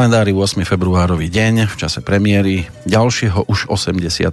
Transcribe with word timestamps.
kalendári 0.00 0.32
8. 0.32 0.64
februárový 0.64 1.28
deň 1.28 1.68
v 1.68 1.74
čase 1.76 2.00
premiéry 2.00 2.64
ďalšieho 2.88 3.52
už 3.52 3.68
81. 3.68 4.32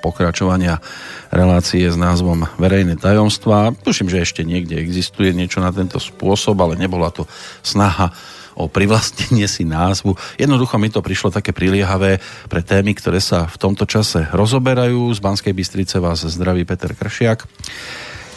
pokračovania 0.00 0.80
relácie 1.28 1.84
s 1.84 2.00
názvom 2.00 2.48
Verejné 2.56 2.96
tajomstvá. 2.96 3.76
Tuším, 3.76 4.08
že 4.08 4.24
ešte 4.24 4.40
niekde 4.40 4.80
existuje 4.80 5.36
niečo 5.36 5.60
na 5.60 5.68
tento 5.68 6.00
spôsob, 6.00 6.56
ale 6.64 6.80
nebola 6.80 7.12
to 7.12 7.28
snaha 7.60 8.08
o 8.56 8.72
privlastnenie 8.72 9.44
si 9.44 9.68
názvu. 9.68 10.16
Jednoducho 10.40 10.80
mi 10.80 10.88
to 10.88 11.04
prišlo 11.04 11.28
také 11.28 11.52
priliehavé 11.52 12.16
pre 12.48 12.64
témy, 12.64 12.96
ktoré 12.96 13.20
sa 13.20 13.44
v 13.52 13.56
tomto 13.60 13.84
čase 13.84 14.32
rozoberajú. 14.32 15.12
Z 15.12 15.20
Banskej 15.20 15.52
Bystrice 15.52 16.00
vás 16.00 16.24
zdraví 16.24 16.64
Peter 16.64 16.96
Kršiak. 16.96 17.44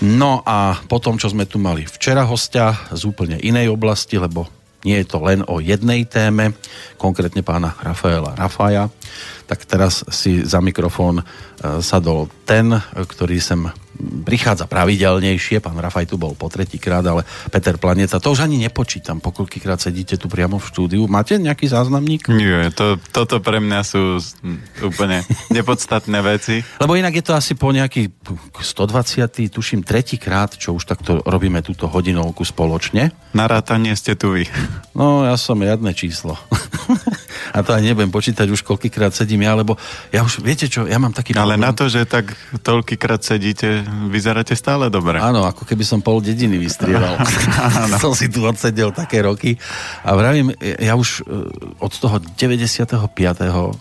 No 0.04 0.44
a 0.44 0.76
potom, 0.92 1.16
čo 1.16 1.32
sme 1.32 1.48
tu 1.48 1.56
mali 1.56 1.88
včera 1.88 2.28
hostia 2.28 2.76
z 2.92 3.08
úplne 3.08 3.40
inej 3.40 3.72
oblasti, 3.72 4.20
lebo 4.20 4.59
nie 4.88 5.00
je 5.04 5.06
to 5.08 5.20
len 5.20 5.44
o 5.48 5.60
jednej 5.60 6.08
téme, 6.08 6.56
konkrétne 6.96 7.44
pána 7.44 7.76
Rafaela 7.84 8.36
Rafaja, 8.36 8.88
tak 9.50 9.66
teraz 9.68 10.08
si 10.14 10.46
za 10.46 10.64
mikrofón 10.64 11.20
e, 11.20 11.24
sadol 11.84 12.32
ten, 12.48 12.72
ktorý 12.94 13.38
sem 13.44 13.68
prichádza 14.00 14.66
pravidelnejšie, 14.66 15.60
pán 15.60 15.76
Rafaj 15.76 16.08
tu 16.08 16.16
bol 16.16 16.34
po 16.34 16.48
tretíkrát, 16.48 17.04
ale 17.04 17.28
Peter 17.52 17.76
Planeta, 17.76 18.18
to 18.24 18.32
už 18.32 18.48
ani 18.48 18.56
nepočítam, 18.56 19.20
po 19.20 19.36
koľkýkrát 19.36 19.78
sedíte 19.78 20.16
tu 20.16 20.32
priamo 20.32 20.58
v 20.58 20.66
štúdiu. 20.66 21.04
Máte 21.12 21.36
nejaký 21.36 21.68
záznamník? 21.68 22.32
Nie, 22.32 22.72
to, 22.72 22.96
toto 23.12 23.44
pre 23.44 23.60
mňa 23.60 23.80
sú 23.84 24.24
úplne 24.82 25.22
nepodstatné 25.56 26.20
veci. 26.24 26.64
Lebo 26.80 26.96
inak 26.96 27.20
je 27.20 27.24
to 27.28 27.34
asi 27.36 27.54
po 27.60 27.76
nejaký 27.76 28.10
120. 28.56 29.52
tuším 29.52 29.84
tretíkrát, 29.84 30.56
čo 30.56 30.80
už 30.80 30.88
takto 30.88 31.20
robíme 31.28 31.60
túto 31.60 31.92
hodinovku 31.92 32.48
spoločne. 32.48 33.12
Na 33.36 33.46
rátanie 33.46 33.94
ste 34.00 34.16
tu 34.16 34.34
vy. 34.34 34.48
No, 34.96 35.28
ja 35.28 35.36
som 35.36 35.60
jadné 35.60 35.92
číslo. 35.92 36.40
a 37.54 37.60
to 37.66 37.74
aj 37.74 37.82
nebudem 37.82 38.12
počítať 38.14 38.48
už 38.50 38.62
koľkýkrát 38.66 39.14
sedím 39.14 39.46
ja, 39.46 39.58
lebo 39.58 39.76
ja 40.14 40.22
už, 40.22 40.42
viete 40.42 40.70
čo, 40.70 40.86
ja 40.86 40.98
mám 41.02 41.14
taký 41.14 41.34
Ale 41.34 41.56
problém. 41.56 41.66
na 41.66 41.72
to, 41.74 41.86
že 41.90 42.06
tak 42.06 42.34
toľkýkrát 42.62 43.22
sedíte, 43.22 43.84
vyzeráte 44.10 44.54
stále 44.54 44.88
dobre. 44.88 45.18
Áno, 45.22 45.46
ako 45.46 45.66
keby 45.66 45.84
som 45.86 46.00
pol 46.00 46.22
dediny 46.22 46.58
vystrieval. 46.62 47.18
som 48.04 48.14
si 48.14 48.30
tu 48.30 48.46
odsedel 48.46 48.94
také 48.94 49.22
roky 49.26 49.58
a 50.06 50.14
vravím, 50.14 50.54
ja 50.60 50.94
už 50.96 51.26
e, 51.26 51.48
od 51.82 51.94
toho 51.94 52.22
95. 52.22 53.10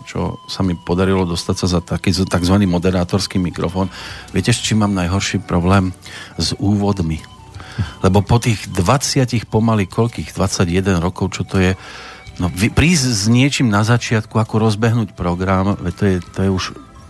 čo 0.08 0.40
sa 0.48 0.60
mi 0.64 0.74
podarilo 0.74 1.28
dostať 1.28 1.56
sa 1.56 1.66
za 1.78 1.80
taký 1.80 2.10
tzv. 2.12 2.56
moderátorský 2.66 3.36
mikrofón, 3.40 3.92
viete, 4.32 4.50
s 4.52 4.60
čím 4.60 4.84
mám 4.84 4.94
najhorší 4.96 5.44
problém? 5.44 5.92
S 6.36 6.54
úvodmi. 6.58 7.20
Lebo 8.02 8.22
po 8.26 8.42
tých 8.42 8.66
20 8.70 9.46
pomaly 9.46 9.86
koľkých, 9.86 10.34
21 10.34 10.98
rokov, 10.98 11.38
čo 11.38 11.42
to 11.46 11.62
je, 11.62 11.72
No 12.38 12.46
prísť 12.54 13.04
s 13.10 13.26
niečím 13.26 13.66
na 13.66 13.82
začiatku, 13.82 14.38
ako 14.38 14.62
rozbehnúť 14.70 15.18
program, 15.18 15.74
to 15.98 16.06
je, 16.06 16.16
to 16.22 16.38
je 16.46 16.50
už, 16.50 16.64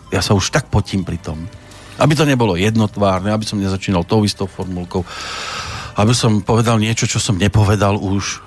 ja 0.09 0.25
sa 0.25 0.33
už 0.33 0.49
tak 0.49 0.73
potím 0.73 1.05
pri 1.05 1.21
tom. 1.21 1.45
Aby 2.01 2.17
to 2.17 2.25
nebolo 2.25 2.57
jednotvárne, 2.57 3.29
aby 3.29 3.45
som 3.45 3.61
nezačínal 3.61 4.09
tou 4.09 4.25
istou 4.25 4.49
formulkou, 4.49 5.05
aby 6.01 6.15
som 6.17 6.41
povedal 6.41 6.81
niečo, 6.81 7.05
čo 7.05 7.21
som 7.21 7.37
nepovedal 7.37 8.01
už. 8.01 8.41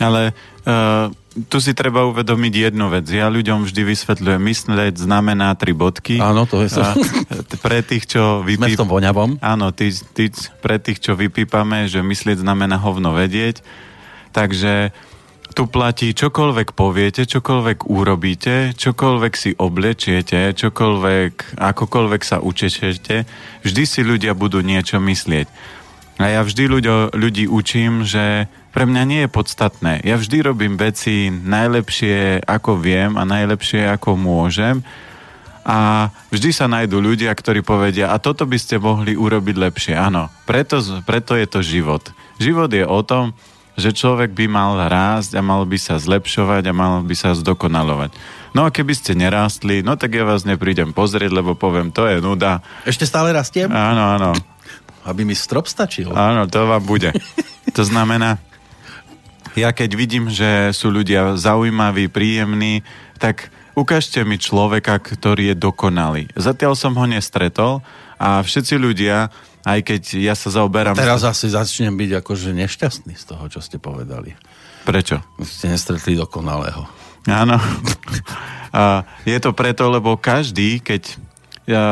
Ale 0.00 0.32
uh, 0.64 1.12
tu 1.52 1.60
si 1.60 1.76
treba 1.76 2.08
uvedomiť 2.08 2.72
jednu 2.72 2.88
vec. 2.88 3.04
Ja 3.12 3.28
ľuďom 3.28 3.68
vždy 3.68 3.82
vysvetľujem, 3.84 4.40
myslieť 4.40 4.96
znamená 4.96 5.52
tri 5.52 5.76
bodky. 5.76 6.16
Áno, 6.16 6.48
to 6.48 6.64
je 6.64 6.72
sa. 6.72 6.96
Pre 7.64 7.78
tých, 7.84 8.08
čo 8.08 8.40
vypíp... 8.40 8.72
Sme 8.72 8.78
v 8.78 8.80
tom 8.80 8.92
voňavom. 8.92 9.36
Áno, 9.44 9.68
tí, 9.76 9.92
tí, 10.16 10.32
pre 10.64 10.80
tých, 10.80 11.02
čo 11.04 11.12
vypípame, 11.12 11.90
že 11.90 12.00
myslieť 12.00 12.40
znamená 12.40 12.80
hovno 12.80 13.12
vedieť. 13.12 13.60
Takže 14.32 14.96
tu 15.56 15.64
platí 15.64 16.12
čokoľvek 16.12 16.76
poviete, 16.76 17.24
čokoľvek 17.24 17.88
urobíte, 17.88 18.76
čokoľvek 18.76 19.32
si 19.32 19.56
oblečiete, 19.56 20.52
čokoľvek, 20.52 21.56
akokoľvek 21.56 22.20
sa 22.20 22.44
učečete, 22.44 23.24
vždy 23.64 23.82
si 23.88 24.00
ľudia 24.04 24.36
budú 24.36 24.60
niečo 24.60 25.00
myslieť. 25.00 25.48
A 26.20 26.28
ja 26.28 26.40
vždy 26.44 26.64
ľuďo, 26.68 27.16
ľudí 27.16 27.48
učím, 27.48 28.04
že 28.04 28.52
pre 28.76 28.84
mňa 28.84 29.02
nie 29.08 29.20
je 29.24 29.32
podstatné. 29.32 30.04
Ja 30.04 30.20
vždy 30.20 30.44
robím 30.44 30.76
veci 30.76 31.32
najlepšie, 31.32 32.44
ako 32.44 32.76
viem 32.76 33.16
a 33.16 33.24
najlepšie, 33.24 33.88
ako 33.96 34.12
môžem. 34.12 34.84
A 35.64 36.12
vždy 36.28 36.52
sa 36.52 36.68
nájdú 36.68 37.00
ľudia, 37.00 37.32
ktorí 37.32 37.64
povedia, 37.64 38.12
a 38.12 38.20
toto 38.20 38.44
by 38.44 38.60
ste 38.60 38.76
mohli 38.76 39.16
urobiť 39.16 39.56
lepšie. 39.56 39.94
Áno, 39.96 40.28
preto, 40.44 40.84
preto 41.08 41.32
je 41.32 41.48
to 41.48 41.64
život. 41.64 42.12
Život 42.36 42.68
je 42.76 42.84
o 42.84 43.00
tom, 43.00 43.32
že 43.76 43.92
človek 43.92 44.32
by 44.32 44.48
mal 44.48 44.80
rásť 44.88 45.36
a 45.36 45.44
mal 45.44 45.62
by 45.68 45.76
sa 45.76 46.00
zlepšovať 46.00 46.64
a 46.68 46.72
mal 46.72 47.04
by 47.04 47.12
sa 47.12 47.36
zdokonalovať. 47.36 48.16
No 48.56 48.64
a 48.64 48.72
keby 48.72 48.96
ste 48.96 49.12
nerástli, 49.12 49.84
no 49.84 50.00
tak 50.00 50.16
ja 50.16 50.24
vás 50.24 50.48
neprídem 50.48 50.96
pozrieť, 50.96 51.28
lebo 51.28 51.52
poviem, 51.52 51.92
to 51.92 52.08
je 52.08 52.24
nuda. 52.24 52.64
Ešte 52.88 53.04
stále 53.04 53.36
rastiem? 53.36 53.68
Áno, 53.68 54.16
áno. 54.16 54.32
Aby 55.04 55.28
mi 55.28 55.36
strop 55.36 55.68
stačil. 55.68 56.08
Áno, 56.16 56.48
to 56.48 56.64
vám 56.64 56.80
bude. 56.82 57.12
To 57.76 57.82
znamená, 57.84 58.40
ja 59.52 59.76
keď 59.76 59.90
vidím, 59.92 60.32
že 60.32 60.72
sú 60.72 60.88
ľudia 60.88 61.36
zaujímaví, 61.36 62.08
príjemní, 62.08 62.80
tak 63.20 63.52
ukážte 63.76 64.24
mi 64.24 64.40
človeka, 64.40 64.96
ktorý 65.00 65.52
je 65.52 65.56
dokonalý. 65.56 66.24
Zatiaľ 66.32 66.72
som 66.76 66.96
ho 66.96 67.04
nestretol 67.04 67.84
a 68.16 68.40
všetci 68.40 68.80
ľudia 68.80 69.28
aj 69.66 69.82
keď 69.82 70.02
ja 70.22 70.38
sa 70.38 70.54
zaoberám... 70.54 70.94
Teraz 70.94 71.26
asi 71.26 71.50
začnem 71.50 71.98
byť 71.98 72.22
akože 72.22 72.54
nešťastný 72.54 73.18
z 73.18 73.24
toho, 73.26 73.50
čo 73.50 73.58
ste 73.58 73.82
povedali. 73.82 74.30
Prečo? 74.86 75.18
Ste 75.42 75.74
nestretli 75.74 76.14
dokonalého. 76.14 76.86
Áno. 77.26 77.58
A 78.70 79.02
je 79.26 79.38
to 79.42 79.50
preto, 79.50 79.90
lebo 79.90 80.14
každý, 80.14 80.78
keď 80.78 81.18
ja, 81.66 81.86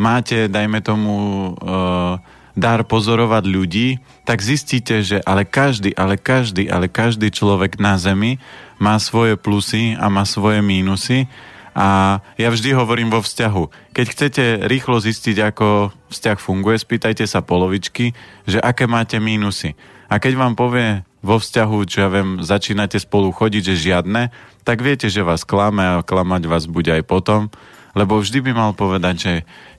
máte, 0.00 0.48
dajme 0.48 0.80
tomu, 0.80 1.14
uh, 1.60 2.16
dar 2.56 2.80
pozorovať 2.88 3.44
ľudí, 3.44 4.00
tak 4.24 4.40
zistíte, 4.40 5.04
že 5.04 5.20
ale 5.20 5.44
každý, 5.44 5.92
ale 5.92 6.16
každý, 6.16 6.72
ale 6.72 6.88
každý 6.88 7.28
človek 7.28 7.76
na 7.76 8.00
Zemi 8.00 8.40
má 8.80 8.96
svoje 8.96 9.36
plusy 9.36 9.92
a 10.00 10.08
má 10.08 10.24
svoje 10.24 10.64
mínusy 10.64 11.28
a 11.76 12.18
ja 12.40 12.48
vždy 12.48 12.72
hovorím 12.72 13.12
vo 13.12 13.20
vzťahu, 13.20 13.92
keď 13.92 14.06
chcete 14.08 14.44
rýchlo 14.64 14.96
zistiť, 14.96 15.36
ako 15.52 15.92
vzťah 16.08 16.38
funguje, 16.40 16.80
spýtajte 16.80 17.28
sa 17.28 17.44
polovičky, 17.44 18.16
že 18.48 18.56
aké 18.64 18.88
máte 18.88 19.20
mínusy. 19.20 19.76
A 20.08 20.16
keď 20.16 20.40
vám 20.40 20.56
povie 20.56 21.04
vo 21.20 21.36
vzťahu, 21.36 21.76
čo 21.84 21.96
ja 22.00 22.08
viem, 22.08 22.40
začínate 22.40 22.96
spolu 22.96 23.28
chodiť, 23.28 23.76
že 23.76 23.92
žiadne, 23.92 24.32
tak 24.64 24.80
viete, 24.80 25.12
že 25.12 25.20
vás 25.20 25.44
klame 25.44 25.84
a 25.84 26.00
klamať 26.00 26.48
vás 26.48 26.64
bude 26.64 26.88
aj 26.88 27.04
potom, 27.04 27.52
lebo 27.92 28.24
vždy 28.24 28.40
by 28.40 28.52
mal 28.56 28.72
povedať, 28.72 29.14
že 29.20 29.34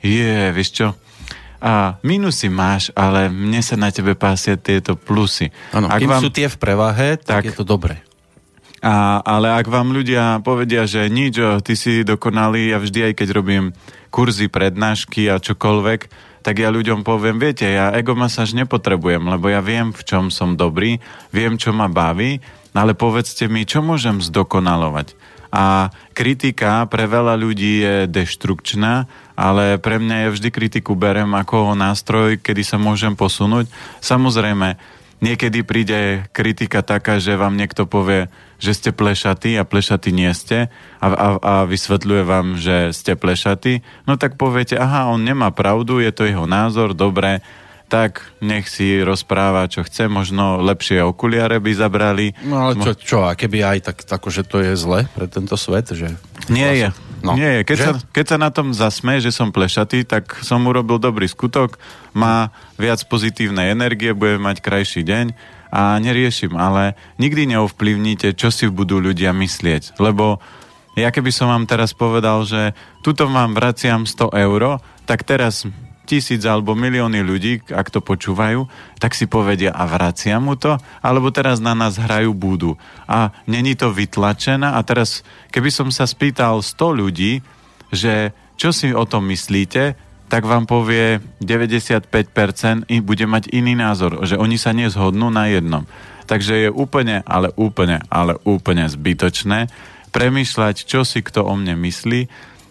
je, 0.06 0.54
vieš 0.54 0.70
čo, 0.78 0.88
a 1.58 1.98
minusy 2.06 2.54
máš, 2.54 2.94
ale 2.94 3.34
mne 3.34 3.66
sa 3.66 3.74
na 3.74 3.90
tebe 3.90 4.14
pásia 4.14 4.54
tieto 4.54 4.94
plusy. 4.94 5.50
Áno, 5.74 5.90
kým 5.90 6.14
vám... 6.14 6.22
sú 6.22 6.30
tie 6.30 6.46
v 6.46 6.58
prevahe, 6.62 7.18
tak, 7.18 7.42
tak 7.42 7.50
je 7.50 7.58
to 7.58 7.66
dobre. 7.66 7.98
A, 8.78 9.26
ale 9.26 9.58
ak 9.58 9.66
vám 9.66 9.90
ľudia 9.90 10.38
povedia, 10.46 10.86
že 10.86 11.10
nič, 11.10 11.42
ty 11.66 11.74
si 11.74 12.06
dokonalý, 12.06 12.70
ja 12.70 12.78
vždy 12.78 13.10
aj 13.10 13.14
keď 13.18 13.28
robím 13.34 13.66
kurzy, 14.14 14.54
prednášky 14.54 15.26
a 15.34 15.42
čokoľvek, 15.42 16.30
tak 16.46 16.64
ja 16.64 16.72
ľuďom 16.72 17.04
poviem, 17.04 17.42
viete, 17.42 17.68
ja 17.68 17.92
ego 17.92 18.16
masáž 18.16 18.56
nepotrebujem, 18.56 19.20
lebo 19.20 19.52
ja 19.52 19.60
viem, 19.60 19.92
v 19.92 20.02
čom 20.06 20.30
som 20.32 20.56
dobrý, 20.56 21.02
viem, 21.34 21.60
čo 21.60 21.76
ma 21.76 21.92
baví, 21.92 22.40
ale 22.72 22.94
povedzte 22.94 23.50
mi, 23.50 23.66
čo 23.66 23.82
môžem 23.82 24.22
zdokonalovať. 24.22 25.18
A 25.52 25.90
kritika 26.14 26.86
pre 26.86 27.08
veľa 27.08 27.40
ľudí 27.40 27.82
je 27.82 27.96
deštrukčná, 28.08 29.10
ale 29.34 29.80
pre 29.82 29.98
mňa 29.98 30.28
je 30.28 30.34
vždy 30.38 30.50
kritiku 30.54 30.94
berem 30.94 31.34
ako 31.34 31.74
nástroj, 31.74 32.38
kedy 32.40 32.62
sa 32.62 32.78
môžem 32.78 33.16
posunúť. 33.18 33.66
Samozrejme, 34.04 34.78
niekedy 35.20 35.66
príde 35.66 36.26
kritika 36.30 36.86
taká, 36.86 37.18
že 37.18 37.40
vám 37.40 37.58
niekto 37.58 37.90
povie, 37.90 38.30
že 38.58 38.74
ste 38.74 38.90
plešatí 38.94 39.58
a 39.58 39.66
plešatí 39.66 40.10
nie 40.14 40.30
ste 40.34 40.70
a, 41.02 41.08
a, 41.08 41.28
a 41.38 41.54
vysvetľuje 41.66 42.24
vám, 42.26 42.48
že 42.58 42.94
ste 42.94 43.14
plešatí, 43.18 43.86
no 44.10 44.18
tak 44.18 44.38
poviete, 44.38 44.78
aha, 44.78 45.10
on 45.14 45.22
nemá 45.22 45.54
pravdu, 45.54 46.02
je 46.02 46.10
to 46.14 46.26
jeho 46.26 46.50
názor, 46.50 46.98
dobre, 46.98 47.42
tak 47.88 48.20
nech 48.44 48.68
si 48.68 49.00
rozpráva, 49.00 49.72
čo 49.72 49.82
chce, 49.82 50.12
možno 50.12 50.60
lepšie 50.60 51.00
okuliare 51.00 51.64
by 51.64 51.72
zabrali. 51.72 52.36
No 52.44 52.68
ale 52.68 52.74
čo, 52.84 52.92
čo 52.94 53.18
a 53.24 53.32
keby 53.34 53.64
aj 53.64 53.80
tak, 53.94 53.98
tako, 54.04 54.28
že 54.28 54.44
to 54.44 54.60
je 54.60 54.76
zle 54.76 55.08
pre 55.16 55.26
tento 55.32 55.56
svet, 55.56 55.96
že... 55.96 56.12
Nie 56.52 56.76
je. 56.76 56.88
No. 57.26 57.34
Nie. 57.34 57.66
Keď, 57.66 57.78
sa, 57.78 57.92
keď 58.14 58.26
sa 58.26 58.38
na 58.38 58.50
tom 58.54 58.72
zasme, 58.72 59.18
že 59.18 59.34
som 59.34 59.50
plešatý, 59.50 60.06
tak 60.06 60.38
som 60.46 60.62
urobil 60.70 61.02
dobrý 61.02 61.26
skutok, 61.26 61.82
má 62.14 62.54
viac 62.78 63.02
pozitívnej 63.10 63.74
energie, 63.74 64.14
bude 64.14 64.38
mať 64.38 64.62
krajší 64.62 65.02
deň 65.02 65.26
a 65.74 66.00
neriešim, 66.00 66.56
ale 66.56 66.96
nikdy 67.20 67.58
neovplyvníte, 67.58 68.38
čo 68.38 68.54
si 68.54 68.70
budú 68.72 69.04
ľudia 69.04 69.36
myslieť. 69.36 70.00
Lebo 70.00 70.40
ja 70.98 71.14
keby 71.14 71.30
som 71.30 71.52
vám 71.52 71.70
teraz 71.70 71.94
povedal, 71.94 72.42
že 72.48 72.74
tuto 73.06 73.30
vám 73.30 73.54
vraciam 73.54 74.08
100 74.08 74.34
euro, 74.34 74.82
tak 75.06 75.22
teraz 75.28 75.68
tisíc 76.08 76.40
alebo 76.48 76.72
milióny 76.72 77.20
ľudí, 77.20 77.68
ak 77.68 77.92
to 77.92 78.00
počúvajú, 78.00 78.64
tak 78.98 79.12
si 79.12 79.28
povedia 79.28 79.76
a 79.76 79.84
vracia 79.84 80.40
mu 80.40 80.56
to, 80.56 80.80
alebo 81.04 81.28
teraz 81.36 81.60
na 81.60 81.76
nás 81.76 82.00
hrajú 82.00 82.32
budu. 82.32 82.80
A 83.04 83.36
není 83.44 83.76
to 83.76 83.92
vytlačené 83.92 84.72
a 84.72 84.80
teraz, 84.88 85.28
keby 85.52 85.68
som 85.68 85.92
sa 85.92 86.08
spýtal 86.08 86.64
100 86.64 87.02
ľudí, 87.04 87.44
že 87.92 88.32
čo 88.56 88.72
si 88.72 88.96
o 88.96 89.04
tom 89.04 89.28
myslíte, 89.28 90.00
tak 90.28 90.44
vám 90.44 90.68
povie 90.68 91.20
95% 91.40 92.88
i 92.92 93.00
bude 93.00 93.24
mať 93.28 93.52
iný 93.52 93.76
názor, 93.76 94.24
že 94.24 94.40
oni 94.40 94.56
sa 94.60 94.76
nezhodnú 94.76 95.28
na 95.32 95.48
jednom. 95.52 95.84
Takže 96.28 96.68
je 96.68 96.70
úplne, 96.72 97.24
ale 97.24 97.56
úplne, 97.56 98.04
ale 98.12 98.36
úplne 98.44 98.84
zbytočné 98.88 99.72
premýšľať, 100.12 100.84
čo 100.84 101.08
si 101.08 101.24
kto 101.24 101.48
o 101.48 101.54
mne 101.56 101.80
myslí 101.80 102.28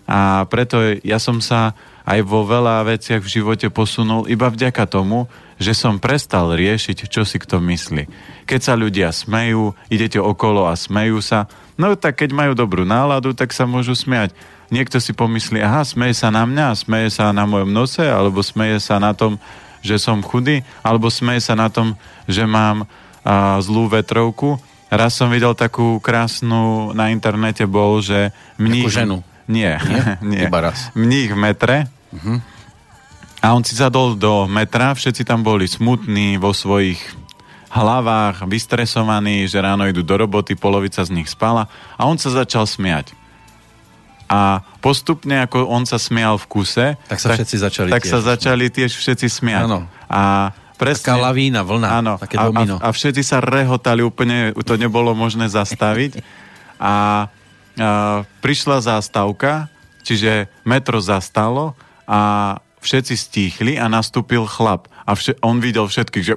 a 0.06 0.46
preto 0.46 0.78
ja 1.02 1.18
som 1.18 1.42
sa 1.42 1.74
aj 2.06 2.22
vo 2.22 2.46
veľa 2.46 2.86
veciach 2.86 3.18
v 3.18 3.32
živote 3.42 3.66
posunul 3.68 4.30
iba 4.30 4.46
vďaka 4.46 4.86
tomu, 4.86 5.26
že 5.58 5.74
som 5.74 5.98
prestal 5.98 6.54
riešiť, 6.54 7.10
čo 7.10 7.26
si 7.26 7.42
kto 7.42 7.58
myslí. 7.58 8.06
Keď 8.46 8.60
sa 8.62 8.78
ľudia 8.78 9.10
smejú, 9.10 9.74
idete 9.90 10.22
okolo 10.22 10.70
a 10.70 10.78
smejú 10.78 11.18
sa, 11.18 11.50
no 11.74 11.98
tak 11.98 12.22
keď 12.22 12.30
majú 12.30 12.52
dobrú 12.54 12.86
náladu, 12.86 13.34
tak 13.34 13.50
sa 13.50 13.66
môžu 13.66 13.98
smiať 13.98 14.30
niekto 14.70 14.98
si 14.98 15.14
pomyslí, 15.14 15.62
aha, 15.62 15.86
smeje 15.86 16.18
sa 16.18 16.28
na 16.34 16.42
mňa, 16.46 16.74
smeje 16.74 17.08
sa 17.14 17.30
na 17.30 17.46
mojom 17.46 17.70
nose, 17.70 18.02
alebo 18.02 18.42
smeje 18.42 18.82
sa 18.82 18.98
na 18.98 19.14
tom, 19.14 19.38
že 19.82 19.98
som 20.02 20.22
chudý, 20.22 20.66
alebo 20.82 21.10
smeje 21.10 21.46
sa 21.46 21.54
na 21.54 21.70
tom, 21.70 21.94
že 22.26 22.42
mám 22.46 22.86
a, 23.22 23.58
zlú 23.62 23.86
vetrovku. 23.86 24.58
Raz 24.90 25.18
som 25.18 25.30
videl 25.30 25.54
takú 25.54 25.98
krásnu, 26.02 26.94
na 26.94 27.10
internete 27.10 27.66
bol, 27.66 28.02
že 28.02 28.30
mních... 28.58 28.90
Takú 28.90 28.98
ženu? 29.02 29.16
Nie, 29.46 29.78
nie, 29.86 30.02
nie. 30.34 30.42
Iba 30.50 30.70
raz. 30.70 30.90
Mních 30.98 31.30
v 31.34 31.38
metre. 31.38 31.76
Uh-huh. 32.12 32.38
A 33.42 33.54
on 33.54 33.62
si 33.62 33.78
zadol 33.78 34.18
do 34.18 34.50
metra, 34.50 34.96
všetci 34.96 35.22
tam 35.22 35.46
boli 35.46 35.70
smutní 35.70 36.40
vo 36.40 36.50
svojich 36.50 36.98
hlavách, 37.70 38.48
vystresovaní, 38.48 39.44
že 39.46 39.60
ráno 39.60 39.84
idú 39.84 40.00
do 40.00 40.16
roboty, 40.16 40.56
polovica 40.56 41.04
z 41.04 41.12
nich 41.12 41.28
spala 41.28 41.68
a 41.98 42.08
on 42.08 42.16
sa 42.16 42.32
začal 42.32 42.64
smiať 42.64 43.12
a 44.26 44.62
postupne, 44.82 45.38
ako 45.46 45.70
on 45.70 45.86
sa 45.86 46.02
smial 46.02 46.34
v 46.36 46.46
kuse, 46.50 46.86
tak 47.06 47.18
sa 47.22 47.30
tak, 47.32 47.36
všetci 47.42 47.56
začali 47.62 47.88
tak 47.94 48.02
tiež. 48.02 48.10
sa 48.10 48.18
začali 48.18 48.66
tiež 48.74 48.90
všetci 48.90 49.26
smiať. 49.30 49.70
Áno. 49.70 49.86
A 50.10 50.50
presne, 50.74 51.14
Taká 51.14 51.22
lavína, 51.30 51.62
vlna, 51.62 51.88
áno, 52.02 52.12
také 52.18 52.34
domino. 52.34 52.82
A, 52.82 52.90
a, 52.90 52.90
a 52.90 52.94
všetci 52.94 53.22
sa 53.22 53.38
rehotali 53.38 54.02
úplne, 54.02 54.50
to 54.66 54.74
nebolo 54.74 55.14
možné 55.14 55.46
zastaviť. 55.46 56.18
a, 56.82 56.82
a 56.82 56.94
prišla 58.42 58.82
zástavka, 58.82 59.70
čiže 60.02 60.50
metro 60.66 60.98
zastalo 60.98 61.78
a 62.06 62.54
všetci 62.80 63.14
stíchli 63.18 63.72
a 63.76 63.90
nastúpil 63.90 64.46
chlap 64.46 64.86
a 65.06 65.14
vše, 65.14 65.38
on 65.38 65.62
videl 65.62 65.86
všetkých, 65.86 66.24
že... 66.26 66.34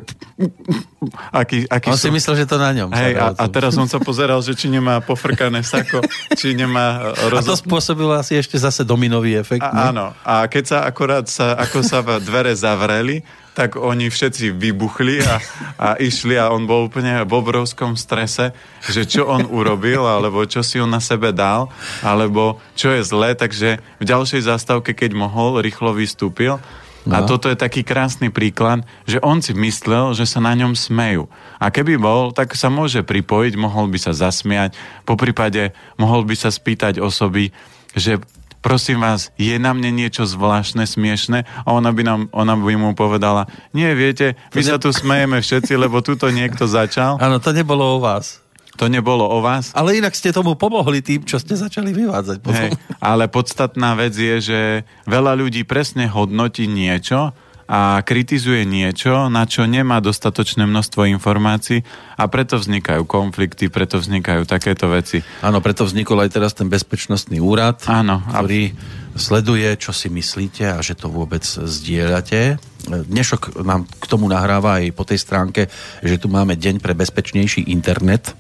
Aký, 1.34 1.66
aký 1.66 1.90
on 1.90 1.98
si 1.98 2.14
myslel, 2.14 2.38
že 2.38 2.46
to 2.46 2.62
na 2.62 2.70
ňom. 2.70 2.94
Hej, 2.94 3.18
a, 3.18 3.34
a 3.34 3.46
teraz 3.50 3.74
on 3.82 3.90
sa 3.90 3.98
pozeral, 3.98 4.38
že 4.46 4.54
či 4.54 4.70
nemá 4.70 5.02
pofrkané 5.02 5.66
sako, 5.66 6.06
či 6.38 6.54
nemá... 6.54 7.18
Roz... 7.34 7.42
A 7.42 7.50
to 7.50 7.58
spôsobilo 7.58 8.14
asi 8.14 8.38
ešte 8.38 8.62
zase 8.62 8.86
dominový 8.86 9.42
efekt. 9.42 9.66
A, 9.66 9.90
áno, 9.90 10.14
a 10.22 10.46
keď 10.46 10.64
sa 10.70 10.78
akorát 10.86 11.26
sa, 11.26 11.58
ako 11.58 11.82
sa 11.82 12.06
dvere 12.22 12.54
zavreli, 12.54 13.26
tak 13.58 13.76
oni 13.76 14.08
všetci 14.08 14.54
vybuchli 14.54 15.20
a, 15.26 15.36
a 15.76 15.88
išli 15.98 16.38
a 16.38 16.54
on 16.54 16.70
bol 16.70 16.88
úplne 16.88 17.26
v 17.26 17.32
obrovskom 17.34 17.98
strese, 17.98 18.54
že 18.86 19.04
čo 19.04 19.28
on 19.28 19.50
urobil, 19.50 20.06
alebo 20.06 20.46
čo 20.46 20.62
si 20.62 20.78
on 20.78 20.94
na 20.94 21.02
sebe 21.02 21.34
dal, 21.34 21.68
alebo 22.06 22.62
čo 22.78 22.94
je 22.94 23.02
zlé, 23.02 23.34
takže 23.34 23.82
v 24.00 24.04
ďalšej 24.06 24.46
zástavke, 24.46 24.94
keď 24.94 25.18
mohol, 25.18 25.60
rýchlo 25.60 25.92
vystúpil 25.92 26.62
No. 27.08 27.16
A 27.16 27.24
toto 27.24 27.48
je 27.48 27.56
taký 27.56 27.88
krásny 27.88 28.28
príklad, 28.28 28.84
že 29.08 29.24
on 29.24 29.40
si 29.40 29.56
myslel, 29.56 30.12
že 30.12 30.28
sa 30.28 30.44
na 30.44 30.52
ňom 30.52 30.76
smejú. 30.76 31.32
A 31.56 31.72
keby 31.72 31.96
bol, 31.96 32.36
tak 32.36 32.56
sa 32.60 32.68
môže 32.68 33.04
pripojiť, 33.08 33.56
mohol 33.56 33.88
by 33.88 34.00
sa 34.00 34.12
zasmiať, 34.12 34.76
po 35.08 35.16
prípade 35.16 35.72
mohol 35.96 36.28
by 36.28 36.36
sa 36.36 36.52
spýtať 36.52 37.00
osoby, 37.00 37.56
že 37.96 38.20
prosím 38.60 39.00
vás, 39.00 39.32
je 39.40 39.56
na 39.56 39.72
mne 39.72 39.96
niečo 39.96 40.28
zvláštne, 40.28 40.84
smiešne? 40.84 41.48
A 41.64 41.68
ona 41.72 41.96
by, 41.96 42.04
nám, 42.04 42.22
ona 42.36 42.60
by 42.60 42.76
mu 42.76 42.92
povedala, 42.92 43.48
nie, 43.72 43.88
viete, 43.96 44.36
my 44.52 44.62
sa 44.62 44.76
tu 44.76 44.92
smejeme 44.92 45.40
všetci, 45.40 45.80
lebo 45.80 46.04
tuto 46.04 46.28
niekto 46.28 46.68
začal. 46.68 47.16
Áno, 47.24 47.40
to 47.40 47.56
nebolo 47.56 47.98
o 47.98 48.04
vás. 48.04 48.44
To 48.80 48.88
nebolo 48.88 49.28
o 49.28 49.44
vás. 49.44 49.76
Ale 49.76 50.00
inak 50.00 50.16
ste 50.16 50.32
tomu 50.32 50.56
pomohli 50.56 51.04
tým, 51.04 51.28
čo 51.28 51.36
ste 51.36 51.60
začali 51.60 51.92
vyvádzať 51.92 52.38
potom. 52.40 52.72
Hey, 52.72 52.72
ale 53.04 53.28
podstatná 53.28 53.92
vec 54.00 54.16
je, 54.16 54.36
že 54.40 54.60
veľa 55.04 55.36
ľudí 55.36 55.68
presne 55.68 56.08
hodnotí 56.08 56.64
niečo 56.64 57.36
a 57.70 58.02
kritizuje 58.02 58.66
niečo, 58.66 59.30
na 59.30 59.46
čo 59.46 59.68
nemá 59.70 60.02
dostatočné 60.02 60.66
množstvo 60.66 61.06
informácií 61.06 61.86
a 62.18 62.26
preto 62.26 62.58
vznikajú 62.58 63.06
konflikty, 63.06 63.70
preto 63.70 64.02
vznikajú 64.02 64.48
takéto 64.48 64.90
veci. 64.90 65.22
Áno, 65.46 65.62
preto 65.62 65.86
vznikol 65.86 66.26
aj 66.26 66.34
teraz 66.34 66.58
ten 66.58 66.66
bezpečnostný 66.66 67.38
úrad, 67.38 67.84
Áno, 67.86 68.26
ktorý 68.26 68.74
sleduje, 69.14 69.70
čo 69.78 69.94
si 69.94 70.10
myslíte 70.10 70.66
a 70.66 70.82
že 70.82 70.98
to 70.98 71.14
vôbec 71.14 71.46
zdieľate. 71.46 72.58
Dnešok 72.90 73.62
nám 73.62 73.86
k 73.86 74.06
tomu 74.10 74.26
nahráva 74.32 74.82
aj 74.82 74.96
po 74.96 75.06
tej 75.06 75.20
stránke, 75.22 75.68
že 76.02 76.18
tu 76.18 76.26
máme 76.26 76.58
deň 76.58 76.82
pre 76.82 76.98
bezpečnejší 76.98 77.70
internet 77.70 78.34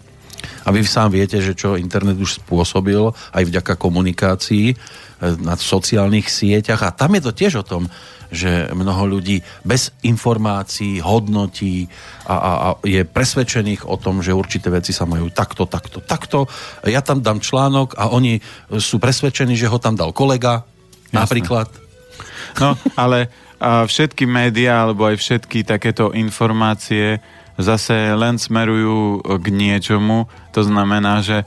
a 0.65 0.69
vy 0.71 0.83
sám 0.83 1.13
viete, 1.13 1.39
že 1.39 1.55
čo 1.55 1.79
internet 1.79 2.19
už 2.19 2.43
spôsobil 2.43 3.11
aj 3.31 3.43
vďaka 3.47 3.73
komunikácii 3.79 4.73
e, 4.73 4.75
na 5.39 5.55
sociálnych 5.55 6.27
sieťach 6.27 6.81
a 6.83 6.95
tam 6.95 7.15
je 7.15 7.21
to 7.23 7.31
tiež 7.31 7.63
o 7.63 7.67
tom, 7.67 7.87
že 8.29 8.69
mnoho 8.77 9.09
ľudí 9.17 9.41
bez 9.65 9.89
informácií 10.05 11.01
hodnotí 11.01 11.89
a, 12.29 12.35
a, 12.37 12.51
a 12.53 12.67
je 12.85 13.01
presvedčených 13.01 13.89
o 13.89 13.97
tom, 13.97 14.21
že 14.21 14.37
určité 14.37 14.69
veci 14.69 14.93
sa 14.93 15.09
majú 15.09 15.33
takto, 15.33 15.65
takto, 15.65 15.97
takto. 15.97 16.45
Ja 16.85 17.01
tam 17.01 17.25
dám 17.25 17.41
článok 17.41 17.97
a 17.97 18.13
oni 18.13 18.37
sú 18.77 19.01
presvedčení, 19.01 19.57
že 19.57 19.65
ho 19.65 19.81
tam 19.81 19.97
dal 19.97 20.13
kolega, 20.13 20.61
Jasne. 21.09 21.25
napríklad. 21.25 21.67
No, 22.61 22.77
ale 22.93 23.33
všetky 23.59 24.23
médiá 24.23 24.87
alebo 24.87 25.09
aj 25.09 25.19
všetky 25.19 25.67
takéto 25.67 26.15
informácie 26.15 27.19
zase 27.59 28.15
len 28.15 28.39
smerujú 28.39 29.19
k 29.21 29.45
niečomu. 29.51 30.31
To 30.55 30.63
znamená, 30.63 31.19
že 31.19 31.43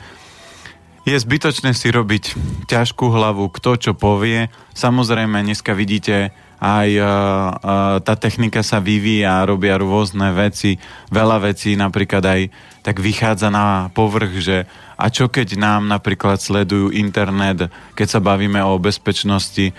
je 1.02 1.18
zbytočné 1.18 1.74
si 1.74 1.90
robiť 1.90 2.38
ťažkú 2.70 3.10
hlavu, 3.10 3.50
kto 3.50 3.74
čo 3.74 3.92
povie. 3.96 4.46
Samozrejme, 4.76 5.42
dneska 5.42 5.74
vidíte, 5.74 6.30
aj 6.62 6.88
uh, 6.94 7.02
uh, 7.02 7.96
tá 7.98 8.14
technika 8.14 8.62
sa 8.62 8.78
vyvíja, 8.78 9.42
robia 9.42 9.74
rôzne 9.74 10.30
veci, 10.30 10.78
veľa 11.10 11.42
vecí 11.50 11.74
napríklad 11.74 12.22
aj 12.22 12.40
tak 12.86 13.02
vychádza 13.02 13.50
na 13.50 13.90
povrch, 13.90 14.38
že 14.38 14.70
a 14.94 15.10
čo 15.10 15.26
keď 15.26 15.58
nám 15.58 15.90
napríklad 15.90 16.38
sledujú 16.38 16.94
internet, 16.94 17.66
keď 17.98 18.06
sa 18.06 18.20
bavíme 18.22 18.62
o 18.62 18.78
bezpečnosti, 18.78 19.74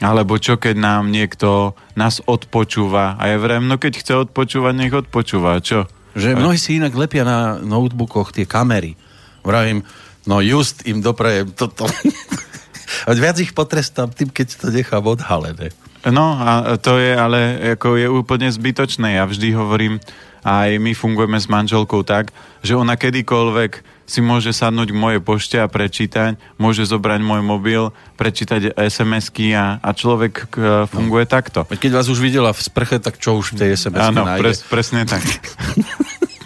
alebo 0.00 0.36
čo 0.36 0.60
keď 0.60 0.76
nám 0.76 1.08
niekto 1.08 1.72
nás 1.96 2.20
odpočúva 2.24 3.16
a 3.16 3.32
ja 3.32 3.40
vrem, 3.40 3.64
no 3.64 3.80
keď 3.80 3.92
chce 4.00 4.12
odpočúvať, 4.28 4.72
nech 4.76 4.92
odpočúva, 4.92 5.60
čo? 5.64 5.88
Že 6.16 6.36
mnohí 6.36 6.56
si 6.60 6.80
inak 6.80 6.96
lepia 6.96 7.24
na 7.24 7.60
notebookoch 7.60 8.32
tie 8.32 8.48
kamery. 8.48 8.96
Vravím, 9.44 9.84
no 10.28 10.40
just 10.40 10.84
im 10.88 11.00
doprajem 11.00 11.52
toto. 11.52 11.88
a 13.08 13.12
viac 13.12 13.36
ich 13.40 13.52
potrestám 13.52 14.12
tým, 14.12 14.32
keď 14.32 14.46
to 14.60 14.66
nechám 14.72 15.04
odhalené. 15.04 15.72
No 16.06 16.38
a 16.38 16.78
to 16.78 17.02
je 17.02 17.12
ale 17.18 17.74
ako 17.74 17.98
je 17.98 18.06
úplne 18.06 18.46
zbytočné. 18.46 19.18
Ja 19.18 19.26
vždy 19.26 19.58
hovorím, 19.58 19.98
aj 20.46 20.78
my 20.78 20.94
fungujeme 20.94 21.34
s 21.42 21.50
manželkou 21.50 22.06
tak, 22.06 22.30
že 22.62 22.78
ona 22.78 22.94
kedykoľvek 22.94 23.95
si 24.06 24.22
môže 24.22 24.54
sadnúť 24.54 24.94
k 24.94 24.96
mojej 24.96 25.20
pošte 25.20 25.58
a 25.58 25.66
prečítať, 25.66 26.38
môže 26.56 26.86
zobrať 26.86 27.20
môj 27.20 27.42
mobil, 27.42 27.82
prečítať 28.14 28.78
SMS-ky 28.78 29.52
a, 29.52 29.82
a 29.82 29.90
človek 29.90 30.46
k, 30.48 30.54
funguje 30.86 31.26
no. 31.26 31.30
takto. 31.30 31.66
Keď 31.66 31.92
vás 31.92 32.06
už 32.06 32.22
videla 32.22 32.54
v 32.54 32.60
sprche, 32.62 33.02
tak 33.02 33.18
čo 33.18 33.34
už 33.36 33.58
v 33.58 33.66
tej 33.66 33.68
SMS-ky 33.74 34.14
Áno, 34.14 34.22
pres, 34.38 34.62
presne 34.64 35.02
tak. 35.04 35.26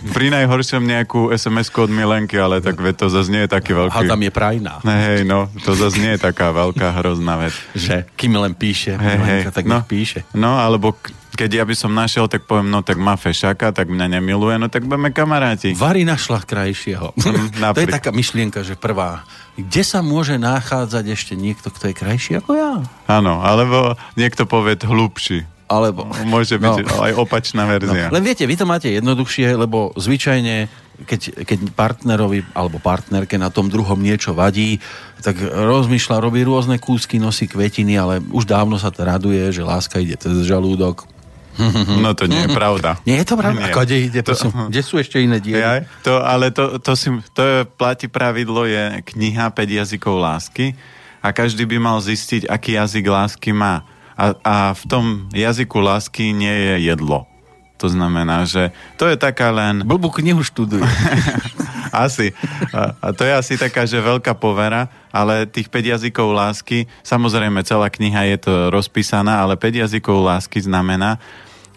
Pri 0.01 0.33
najhoršom 0.33 0.81
nejakú 0.81 1.29
sms 1.37 1.69
od 1.77 1.93
Milenky, 1.93 2.41
ale 2.41 2.65
tak 2.65 2.81
ve, 2.81 2.97
to 2.97 3.13
zase 3.13 3.29
nie 3.29 3.45
je 3.45 3.53
taký 3.53 3.77
veľký... 3.77 4.01
A 4.01 4.09
tam 4.09 4.21
je 4.25 4.33
prajná. 4.33 4.81
Hej, 4.81 5.29
no, 5.29 5.53
to 5.61 5.77
zase 5.77 6.01
nie 6.01 6.17
je 6.17 6.21
taká 6.25 6.57
veľká 6.57 6.97
hrozná 6.97 7.37
vec. 7.37 7.53
Že 7.77 8.09
kým 8.17 8.33
len 8.41 8.57
píše, 8.57 8.97
hey, 8.97 9.21
Milenka, 9.21 9.53
tak 9.53 9.69
no, 9.69 9.85
píše. 9.85 10.25
No, 10.33 10.57
alebo 10.57 10.97
keď 11.41 11.51
ja 11.57 11.65
by 11.65 11.73
som 11.73 11.97
našiel, 11.97 12.29
tak 12.29 12.45
poviem, 12.45 12.69
no 12.69 12.85
tak 12.85 13.01
má 13.01 13.17
fešaka, 13.17 13.73
tak 13.73 13.89
mňa 13.89 14.21
nemiluje, 14.21 14.61
no 14.61 14.69
tak 14.69 14.85
budeme 14.85 15.09
kamaráti. 15.09 15.73
Vary 15.73 16.05
našla 16.05 16.45
krajšieho. 16.45 17.17
Mm, 17.31 17.79
to 17.79 17.87
je 17.87 17.95
taká 17.95 18.11
myšlienka, 18.11 18.67
že 18.67 18.75
prvá. 18.75 19.23
Kde 19.55 19.87
sa 19.87 20.03
môže 20.03 20.35
nachádzať 20.35 21.05
ešte 21.15 21.39
niekto, 21.39 21.71
kto 21.71 21.93
je 21.93 21.95
krajší 21.95 22.33
ako 22.43 22.51
ja? 22.59 22.73
Áno, 23.07 23.39
alebo 23.39 23.95
niekto 24.19 24.51
povie 24.51 24.75
hlubší. 24.83 25.47
alebo... 25.71 26.11
Môže 26.27 26.59
byť 26.59 26.91
no. 26.91 27.07
aj 27.07 27.13
opačná 27.15 27.71
verzia. 27.71 28.11
No. 28.11 28.19
Len 28.19 28.25
viete, 28.27 28.43
vy 28.51 28.59
to 28.59 28.67
máte 28.67 28.91
jednoduchšie, 28.91 29.55
lebo 29.55 29.95
zvyčajne 29.95 30.67
keď, 31.07 31.47
keď 31.49 31.59
partnerovi 31.73 32.45
alebo 32.53 32.77
partnerke 32.83 33.41
na 33.41 33.49
tom 33.49 33.73
druhom 33.73 33.97
niečo 33.97 34.37
vadí, 34.37 34.81
tak 35.25 35.41
rozmýšľa, 35.41 36.21
robí 36.21 36.45
rôzne 36.45 36.77
kúsky, 36.77 37.17
nosí 37.17 37.49
kvetiny, 37.49 37.97
ale 37.97 38.21
už 38.21 38.45
dávno 38.45 38.77
sa 38.77 38.93
to 38.93 39.05
raduje, 39.05 39.41
že 39.53 39.65
láska 39.65 40.01
ide 40.01 40.17
cez 40.21 40.45
žalúdok. 40.45 41.09
No 42.05 42.17
to 42.17 42.25
nie 42.27 42.47
je 42.47 42.51
pravda. 42.51 42.97
Nie 43.05 43.23
je 43.23 43.27
to 43.29 43.35
pravda? 43.37 43.61
Nie. 43.61 43.73
Ako, 43.73 43.81
kde, 43.85 43.97
ide, 44.09 44.21
to, 44.25 44.33
prosím, 44.33 44.51
kde 44.73 44.83
sú 44.83 44.95
ešte 44.99 45.17
iné 45.21 45.39
diely? 45.39 45.61
Ja, 45.61 45.85
to, 46.03 46.21
ale 46.25 46.51
to, 46.51 46.81
to, 46.81 46.93
si, 46.97 47.09
to 47.37 47.43
je, 47.43 47.59
platí 47.67 48.09
pravidlo, 48.09 48.65
je 48.65 49.05
kniha 49.15 49.53
5 49.53 49.79
jazykov 49.85 50.17
lásky 50.21 50.75
a 51.21 51.31
každý 51.31 51.69
by 51.69 51.77
mal 51.77 51.99
zistiť, 52.01 52.49
aký 52.49 52.81
jazyk 52.81 53.05
lásky 53.07 53.51
má. 53.53 53.85
A, 54.17 54.37
a 54.45 54.57
v 54.77 54.85
tom 54.89 55.05
jazyku 55.33 55.81
lásky 55.81 56.33
nie 56.37 56.53
je 56.53 56.93
jedlo. 56.93 57.25
To 57.81 57.89
znamená, 57.89 58.45
že 58.45 58.77
to 59.01 59.09
je 59.09 59.17
taká 59.17 59.49
len... 59.49 59.81
Blbú 59.81 60.13
knihu 60.13 60.45
študuj. 60.45 60.85
asi. 61.93 62.33
A, 62.71 62.95
a 63.01 63.09
to 63.17 63.27
je 63.27 63.33
asi 63.35 63.55
taká, 63.59 63.85
že 63.85 63.99
veľká 63.99 64.37
povera, 64.39 64.89
ale 65.11 65.49
tých 65.49 65.73
5 65.73 65.97
jazykov 65.97 66.31
lásky, 66.31 66.87
samozrejme 67.03 67.65
celá 67.67 67.91
kniha 67.91 68.31
je 68.37 68.39
to 68.47 68.53
rozpísaná, 68.71 69.43
ale 69.43 69.59
5 69.59 69.87
jazykov 69.87 70.23
lásky 70.23 70.63
znamená, 70.63 71.19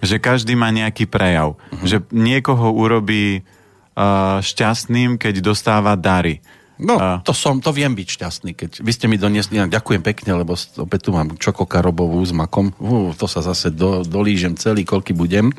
že 0.04 0.20
každý 0.20 0.60
má 0.60 0.68
nejaký 0.70 1.08
prejav. 1.08 1.56
Uh-huh. 1.56 1.88
Že 1.88 1.98
niekoho 2.12 2.76
urobí 2.76 3.42
uh, 3.42 4.44
šťastným, 4.44 5.16
keď 5.16 5.40
dostáva 5.40 5.96
dary 5.96 6.44
No, 6.84 7.22
to 7.22 7.38
som, 7.38 7.62
to 7.62 7.70
viem 7.70 7.94
byť 7.94 8.08
šťastný, 8.18 8.52
keď 8.58 8.82
vy 8.82 8.92
ste 8.92 9.06
mi 9.06 9.22
doniesli, 9.22 9.62
ďakujem 9.62 10.02
pekne, 10.02 10.42
lebo 10.42 10.58
opäť 10.58 11.06
tu 11.06 11.10
mám 11.14 11.38
čokokarobovú 11.38 12.18
s 12.26 12.34
makom, 12.34 12.74
uh, 12.76 13.14
to 13.14 13.30
sa 13.30 13.46
zase 13.46 13.70
do, 13.70 14.02
dolížem 14.02 14.58
celý, 14.58 14.82
koľky 14.82 15.14
budem. 15.14 15.54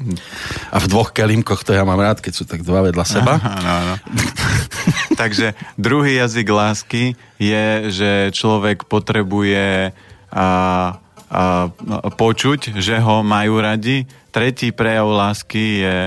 A 0.75 0.83
v 0.83 0.87
dvoch 0.91 1.15
kelimkoch 1.15 1.63
to 1.63 1.71
ja 1.71 1.87
mám 1.87 2.03
rád, 2.03 2.19
keď 2.19 2.33
sú 2.35 2.45
tak 2.45 2.67
dva 2.67 2.85
vedľa 2.91 3.05
seba. 3.07 3.39
Áno, 3.39 3.71
áno. 3.73 3.95
Takže 5.21 5.55
druhý 5.79 6.19
jazyk 6.19 6.47
lásky 6.51 7.05
je, 7.39 7.95
že 7.95 8.11
človek 8.35 8.85
potrebuje 8.91 9.95
a, 10.35 10.45
a, 10.45 10.49
počuť, 12.11 12.75
že 12.75 12.99
ho 12.99 13.23
majú 13.23 13.63
radi. 13.63 14.05
Tretí 14.35 14.75
prejav 14.75 15.07
lásky 15.07 15.87
je, 15.87 15.99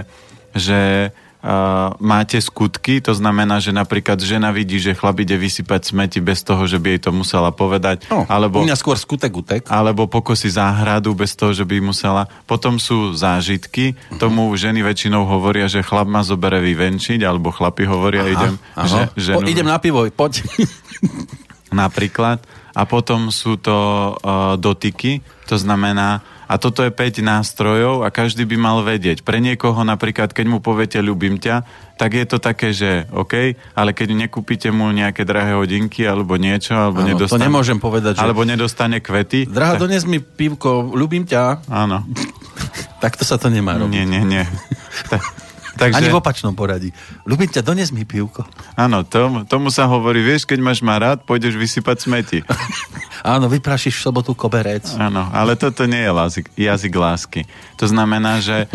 že 0.52 0.82
uh, 1.16 1.96
máte 2.04 2.36
skutky, 2.44 3.00
to 3.00 3.16
znamená, 3.16 3.64
že 3.64 3.72
napríklad 3.72 4.20
žena 4.20 4.52
vidí, 4.52 4.84
že 4.84 4.92
chlap 5.00 5.24
ide 5.24 5.40
vysypať 5.40 5.96
smeti 5.96 6.20
bez 6.20 6.44
toho, 6.44 6.68
že 6.68 6.76
by 6.76 7.00
jej 7.00 7.02
to 7.08 7.16
musela 7.16 7.56
povedať. 7.56 8.04
No, 8.12 8.28
alebo, 8.28 8.60
u 8.60 8.68
mňa 8.68 8.76
skôr 8.76 9.00
skutek 9.00 9.32
utek. 9.32 9.62
Alebo 9.72 10.12
pokosí 10.12 10.52
záhradu 10.52 11.16
bez 11.16 11.40
toho, 11.40 11.56
že 11.56 11.64
by 11.64 11.80
musela. 11.80 12.28
Potom 12.44 12.84
sú 12.84 13.16
zážitky, 13.16 13.96
uh-huh. 13.96 14.20
tomu 14.20 14.52
ženy 14.60 14.84
väčšinou 14.84 15.24
hovoria, 15.24 15.72
že 15.72 15.80
chlap 15.80 16.12
ma 16.12 16.20
zobere 16.20 16.60
vyvenčiť, 16.60 17.24
alebo 17.24 17.56
chlapi 17.56 17.88
hovoria, 17.88 18.28
aha, 18.28 18.34
idem... 18.36 18.54
Aha. 18.76 18.88
Že, 18.92 19.00
ženu... 19.16 19.38
po, 19.40 19.48
idem 19.48 19.68
na 19.72 19.80
pivo, 19.80 20.04
poď. 20.12 20.44
Napríklad. 21.72 22.44
A 22.76 22.86
potom 22.86 23.32
sú 23.32 23.56
to 23.56 23.74
uh, 24.20 24.54
dotyky, 24.60 25.24
to 25.48 25.56
znamená, 25.56 26.22
a 26.48 26.54
toto 26.56 26.82
je 26.82 26.92
5 26.92 27.20
nástrojov 27.22 28.08
a 28.08 28.10
každý 28.10 28.48
by 28.48 28.58
mal 28.58 28.80
vedieť. 28.82 29.22
Pre 29.22 29.38
niekoho 29.38 29.84
napríklad, 29.84 30.32
keď 30.32 30.46
mu 30.48 30.58
poviete 30.64 31.04
ľubím 31.04 31.38
ťa, 31.38 31.68
tak 32.00 32.16
je 32.16 32.26
to 32.26 32.38
také, 32.40 32.72
že 32.72 33.10
OK, 33.12 33.58
ale 33.76 33.92
keď 33.92 34.16
nekúpite 34.16 34.72
mu 34.72 34.88
nejaké 34.96 35.28
drahé 35.28 35.60
hodinky 35.60 36.08
alebo 36.08 36.40
niečo, 36.40 36.78
alebo 36.78 37.04
ano, 37.04 37.10
nedostane... 37.14 37.42
to 37.42 37.48
nemôžem 37.52 37.80
povedať, 37.82 38.14
že... 38.18 38.24
Alebo 38.24 38.48
nedostane 38.48 39.04
kvety. 39.04 39.50
Drahá, 39.50 39.76
tak... 39.76 39.84
dones 39.84 40.08
mi 40.08 40.24
pivko, 40.24 40.94
ľubím 40.96 41.28
ťa. 41.28 41.68
Áno. 41.68 42.06
Takto 43.04 43.28
sa 43.28 43.36
to 43.36 43.52
nemá 43.52 43.76
robiť. 43.76 43.92
Nie, 43.92 44.04
nie, 44.08 44.24
nie. 44.40 44.44
Takže... 45.78 46.02
Ani 46.02 46.10
v 46.10 46.18
opačnom 46.18 46.58
poradí. 46.58 46.90
Ľubím 47.30 47.48
ťa, 47.54 47.62
dones 47.62 47.94
mi 47.94 48.04
pivko. 48.04 48.44
Áno, 48.74 49.06
tom, 49.06 49.46
tomu 49.46 49.70
sa 49.70 49.86
hovorí, 49.86 50.26
vieš, 50.26 50.50
keď 50.50 50.60
máš 50.60 50.82
ma 50.82 50.98
rád, 50.98 51.22
pôjdeš 51.24 51.54
vysypať 51.54 51.98
smeti. 52.02 52.40
Áno, 53.22 53.46
vyprašíš 53.46 54.02
v 54.02 54.04
sobotu 54.10 54.34
koberec. 54.34 54.90
Áno, 54.98 55.30
ale 55.30 55.54
toto 55.54 55.86
nie 55.86 56.02
je 56.02 56.10
jazyk, 56.10 56.46
jazyk 56.58 56.94
lásky. 56.98 57.42
To 57.78 57.86
znamená, 57.86 58.42
že 58.42 58.66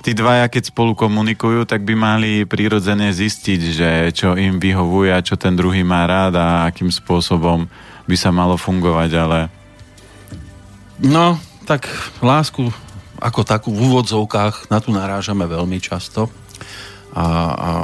tí 0.00 0.16
dvaja, 0.16 0.48
keď 0.48 0.72
spolu 0.72 0.96
komunikujú, 0.96 1.68
tak 1.68 1.84
by 1.84 1.94
mali 1.94 2.32
prirodzene 2.48 3.12
zistiť, 3.12 3.60
že 3.70 3.90
čo 4.16 4.34
im 4.34 4.56
vyhovuje 4.56 5.12
a 5.12 5.24
čo 5.24 5.36
ten 5.36 5.54
druhý 5.54 5.84
má 5.84 6.08
rád 6.08 6.34
a 6.38 6.46
akým 6.66 6.88
spôsobom 6.88 7.68
by 8.08 8.16
sa 8.16 8.34
malo 8.34 8.58
fungovať, 8.58 9.10
ale... 9.14 9.38
No, 11.00 11.38
tak 11.64 11.86
lásku 12.20 12.72
ako 13.20 13.40
takú 13.44 13.68
v 13.70 13.92
úvodzovkách 13.92 14.72
na 14.72 14.80
tu 14.80 14.90
narážame 14.90 15.44
veľmi 15.44 15.78
často. 15.78 16.32
A, 17.10 17.26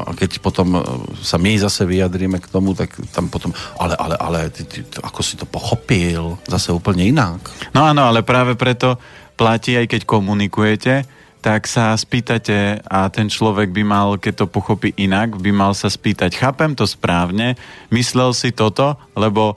a 0.06 0.14
keď 0.14 0.38
potom 0.38 0.78
e, 0.78 0.82
sa 1.18 1.34
my 1.34 1.58
zase 1.58 1.82
vyjadríme 1.82 2.38
k 2.38 2.46
tomu, 2.46 2.78
tak 2.78 2.94
tam 3.10 3.26
potom, 3.26 3.50
ale, 3.74 3.98
ale, 3.98 4.14
ale, 4.22 4.38
ty, 4.54 4.62
ty, 4.62 4.86
ako 5.02 5.20
si 5.20 5.34
to 5.34 5.42
pochopil, 5.42 6.38
zase 6.46 6.70
úplne 6.70 7.10
inak. 7.10 7.42
No 7.74 7.82
áno, 7.82 8.06
ale 8.06 8.22
práve 8.22 8.54
preto 8.54 8.94
platí, 9.34 9.74
aj 9.74 9.90
keď 9.90 10.00
komunikujete, 10.06 10.94
tak 11.42 11.66
sa 11.66 11.94
spýtate 11.94 12.82
a 12.86 13.06
ten 13.06 13.30
človek 13.30 13.70
by 13.70 13.82
mal, 13.86 14.08
keď 14.18 14.46
to 14.46 14.46
pochopí 14.50 14.90
inak, 14.98 15.38
by 15.38 15.50
mal 15.54 15.74
sa 15.78 15.86
spýtať, 15.86 16.34
chápem 16.34 16.74
to 16.74 16.86
správne, 16.86 17.54
myslel 17.94 18.34
si 18.34 18.50
toto, 18.50 18.98
lebo 19.14 19.54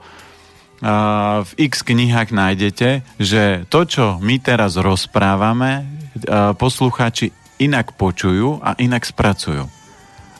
v 1.44 1.52
x 1.60 1.84
knihách 1.84 2.32
nájdete, 2.32 3.04
že 3.20 3.68
to, 3.68 3.80
čo 3.84 4.04
my 4.20 4.40
teraz 4.40 4.80
rozprávame, 4.80 5.84
poslucháči 6.56 7.36
inak 7.60 7.92
počujú 8.00 8.64
a 8.64 8.72
inak 8.80 9.04
spracujú. 9.04 9.68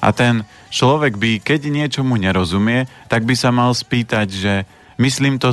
A 0.01 0.09
ten 0.17 0.49
človek 0.73 1.21
by, 1.21 1.45
keď 1.45 1.69
niečomu 1.69 2.17
nerozumie, 2.17 2.89
tak 3.13 3.29
by 3.29 3.37
sa 3.37 3.53
mal 3.53 3.77
spýtať, 3.77 4.29
že 4.33 4.55
myslím 4.97 5.37
to, 5.37 5.53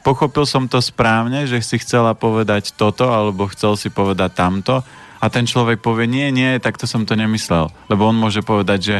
pochopil 0.00 0.48
som 0.48 0.64
to 0.64 0.80
správne, 0.80 1.44
že 1.44 1.60
si 1.60 1.76
chcela 1.76 2.16
povedať 2.16 2.72
toto, 2.72 3.12
alebo 3.12 3.52
chcel 3.52 3.76
si 3.76 3.92
povedať 3.92 4.32
tamto. 4.32 4.80
A 5.22 5.28
ten 5.28 5.44
človek 5.46 5.84
povie, 5.84 6.08
nie, 6.08 6.32
nie, 6.32 6.56
takto 6.58 6.88
som 6.88 7.04
to 7.04 7.14
nemyslel. 7.14 7.68
Lebo 7.86 8.08
on 8.08 8.16
môže 8.16 8.40
povedať, 8.42 8.80
že 8.80 8.96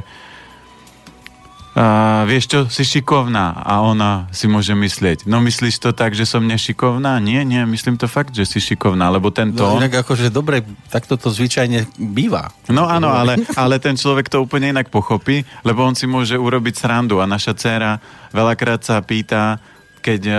a 1.73 2.29
vieš 2.29 2.45
čo, 2.53 2.61
si 2.69 2.85
šikovná 2.85 3.57
a 3.57 3.81
ona 3.81 4.29
si 4.29 4.45
môže 4.45 4.77
myslieť, 4.77 5.25
no 5.25 5.41
myslíš 5.41 5.81
to 5.81 5.97
tak, 5.97 6.13
že 6.13 6.29
som 6.29 6.45
nešikovná? 6.45 7.17
Nie, 7.17 7.49
nie, 7.49 7.65
myslím 7.65 7.97
to 7.97 8.13
fakt, 8.13 8.37
že 8.37 8.45
si 8.45 8.61
šikovná, 8.61 9.09
lebo 9.09 9.33
ten 9.33 9.57
tón... 9.57 9.81
No 9.81 9.81
inak 9.81 10.05
akože 10.05 10.29
dobre, 10.29 10.61
takto 10.93 11.17
to 11.17 11.33
zvyčajne 11.33 11.89
býva. 11.97 12.53
No 12.69 12.85
áno, 12.85 13.09
ale, 13.09 13.41
ale 13.63 13.81
ten 13.81 13.97
človek 13.97 14.29
to 14.29 14.45
úplne 14.45 14.69
inak 14.77 14.93
pochopí, 14.93 15.49
lebo 15.65 15.81
on 15.81 15.97
si 15.97 16.05
môže 16.05 16.37
urobiť 16.37 16.77
srandu 16.77 17.25
a 17.25 17.31
naša 17.31 17.57
dcéra 17.57 17.97
veľakrát 18.37 18.85
sa 18.85 19.01
pýta, 19.01 19.57
keď 20.05 20.21
uh, 20.29 20.39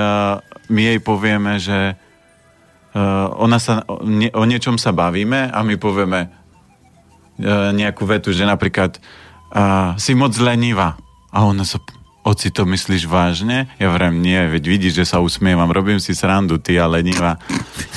my 0.69 0.81
jej 0.85 0.99
povieme, 1.01 1.57
že 1.57 1.97
uh, 1.97 3.33
ona 3.41 3.57
sa, 3.57 3.81
o, 3.89 4.05
nie, 4.05 4.29
o 4.37 4.45
niečom 4.45 4.77
sa 4.77 4.93
bavíme 4.93 5.49
a 5.49 5.59
my 5.65 5.81
povieme 5.81 6.29
uh, 6.29 7.73
nejakú 7.73 8.05
vetu, 8.05 8.29
že 8.29 8.45
napríklad 8.45 9.01
uh, 9.49 9.97
si 9.97 10.13
moc 10.13 10.37
lenivá 10.37 10.93
a 11.33 11.49
ona 11.49 11.65
sa, 11.65 11.81
oci 12.21 12.53
to 12.53 12.69
myslíš 12.69 13.09
vážne? 13.09 13.65
Ja 13.81 13.89
vrem, 13.89 14.21
nie, 14.21 14.37
veď 14.37 14.63
vidíš, 14.69 14.93
že 15.01 15.05
sa 15.09 15.17
usmievam, 15.19 15.73
robím 15.73 15.97
si 15.97 16.13
srandu, 16.13 16.61
ty 16.61 16.77
a 16.77 16.85
lenivá. 16.85 17.41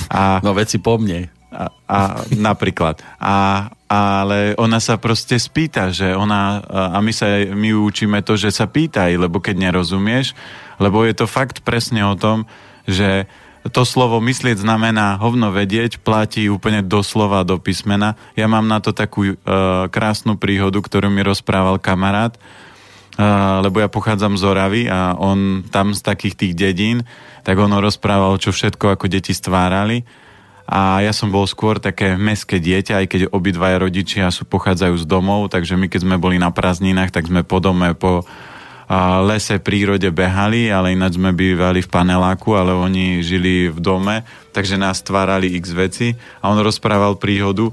A, 0.09 0.41
no 0.41 0.57
veci 0.57 0.81
po 0.81 0.97
mne. 0.97 1.29
A, 1.53 1.69
a 1.89 1.99
napríklad. 2.33 3.05
A, 3.21 3.69
ale 3.87 4.57
ona 4.59 4.81
sa 4.83 4.99
proste 4.99 5.39
spýta, 5.39 5.93
že 5.93 6.17
ona, 6.17 6.65
a 6.67 6.99
my 6.99 7.13
sa 7.15 7.29
my 7.39 7.71
učíme 7.77 8.25
to, 8.25 8.35
že 8.35 8.51
sa 8.51 8.67
pýtaj, 8.67 9.15
lebo 9.21 9.39
keď 9.39 9.69
nerozumieš, 9.69 10.35
lebo 10.83 11.05
je 11.07 11.15
to 11.15 11.31
fakt 11.31 11.63
presne 11.63 12.03
o 12.03 12.19
tom, 12.19 12.49
že 12.89 13.31
to 13.67 13.83
slovo 13.83 14.23
myslieť 14.23 14.63
znamená 14.63 15.19
hovno 15.19 15.51
vedieť, 15.51 15.99
platí 15.99 16.47
úplne 16.47 16.87
doslova 16.87 17.43
do 17.43 17.59
písmena. 17.59 18.15
Ja 18.39 18.47
mám 18.47 18.71
na 18.71 18.79
to 18.79 18.95
takú 18.95 19.35
uh, 19.35 19.37
krásnu 19.91 20.39
príhodu, 20.39 20.79
ktorú 20.79 21.11
mi 21.11 21.23
rozprával 21.27 21.83
kamarát, 21.83 22.39
lebo 23.65 23.81
ja 23.81 23.89
pochádzam 23.89 24.37
z 24.37 24.43
Oravy 24.45 24.83
a 24.93 25.17
on 25.17 25.65
tam 25.73 25.97
z 25.97 26.05
takých 26.05 26.35
tých 26.37 26.53
dedín, 26.53 27.09
tak 27.43 27.57
on 27.57 27.73
rozprával, 27.73 28.37
čo 28.37 28.53
všetko 28.53 28.97
ako 28.97 29.09
deti 29.09 29.33
stvárali. 29.33 30.05
A 30.67 30.99
ja 30.99 31.15
som 31.15 31.31
bol 31.31 31.47
skôr 31.47 31.79
také 31.79 32.19
meské 32.19 32.59
dieťa, 32.59 32.99
aj 32.99 33.07
keď 33.07 33.21
obidvaja 33.31 33.79
rodičia 33.79 34.35
sú 34.35 34.45
pochádzajú 34.51 34.99
z 34.99 35.07
domov, 35.07 35.47
takže 35.49 35.79
my 35.79 35.87
keď 35.87 36.03
sme 36.03 36.17
boli 36.19 36.43
na 36.43 36.51
prázdninách, 36.51 37.15
tak 37.15 37.31
sme 37.31 37.47
po 37.47 37.63
dome, 37.63 37.95
po 37.95 38.27
lese, 39.27 39.59
prírode 39.59 40.11
behali, 40.15 40.71
ale 40.71 40.95
ináč 40.95 41.19
sme 41.19 41.35
bývali 41.35 41.83
v 41.83 41.91
paneláku, 41.91 42.55
ale 42.55 42.71
oni 42.71 43.19
žili 43.23 43.71
v 43.71 43.79
dome, 43.83 44.23
takže 44.55 44.79
nás 44.79 45.03
stvárali 45.03 45.55
x 45.59 45.75
veci. 45.75 46.15
A 46.43 46.51
on 46.51 46.59
rozprával 46.63 47.19
príhodu, 47.19 47.71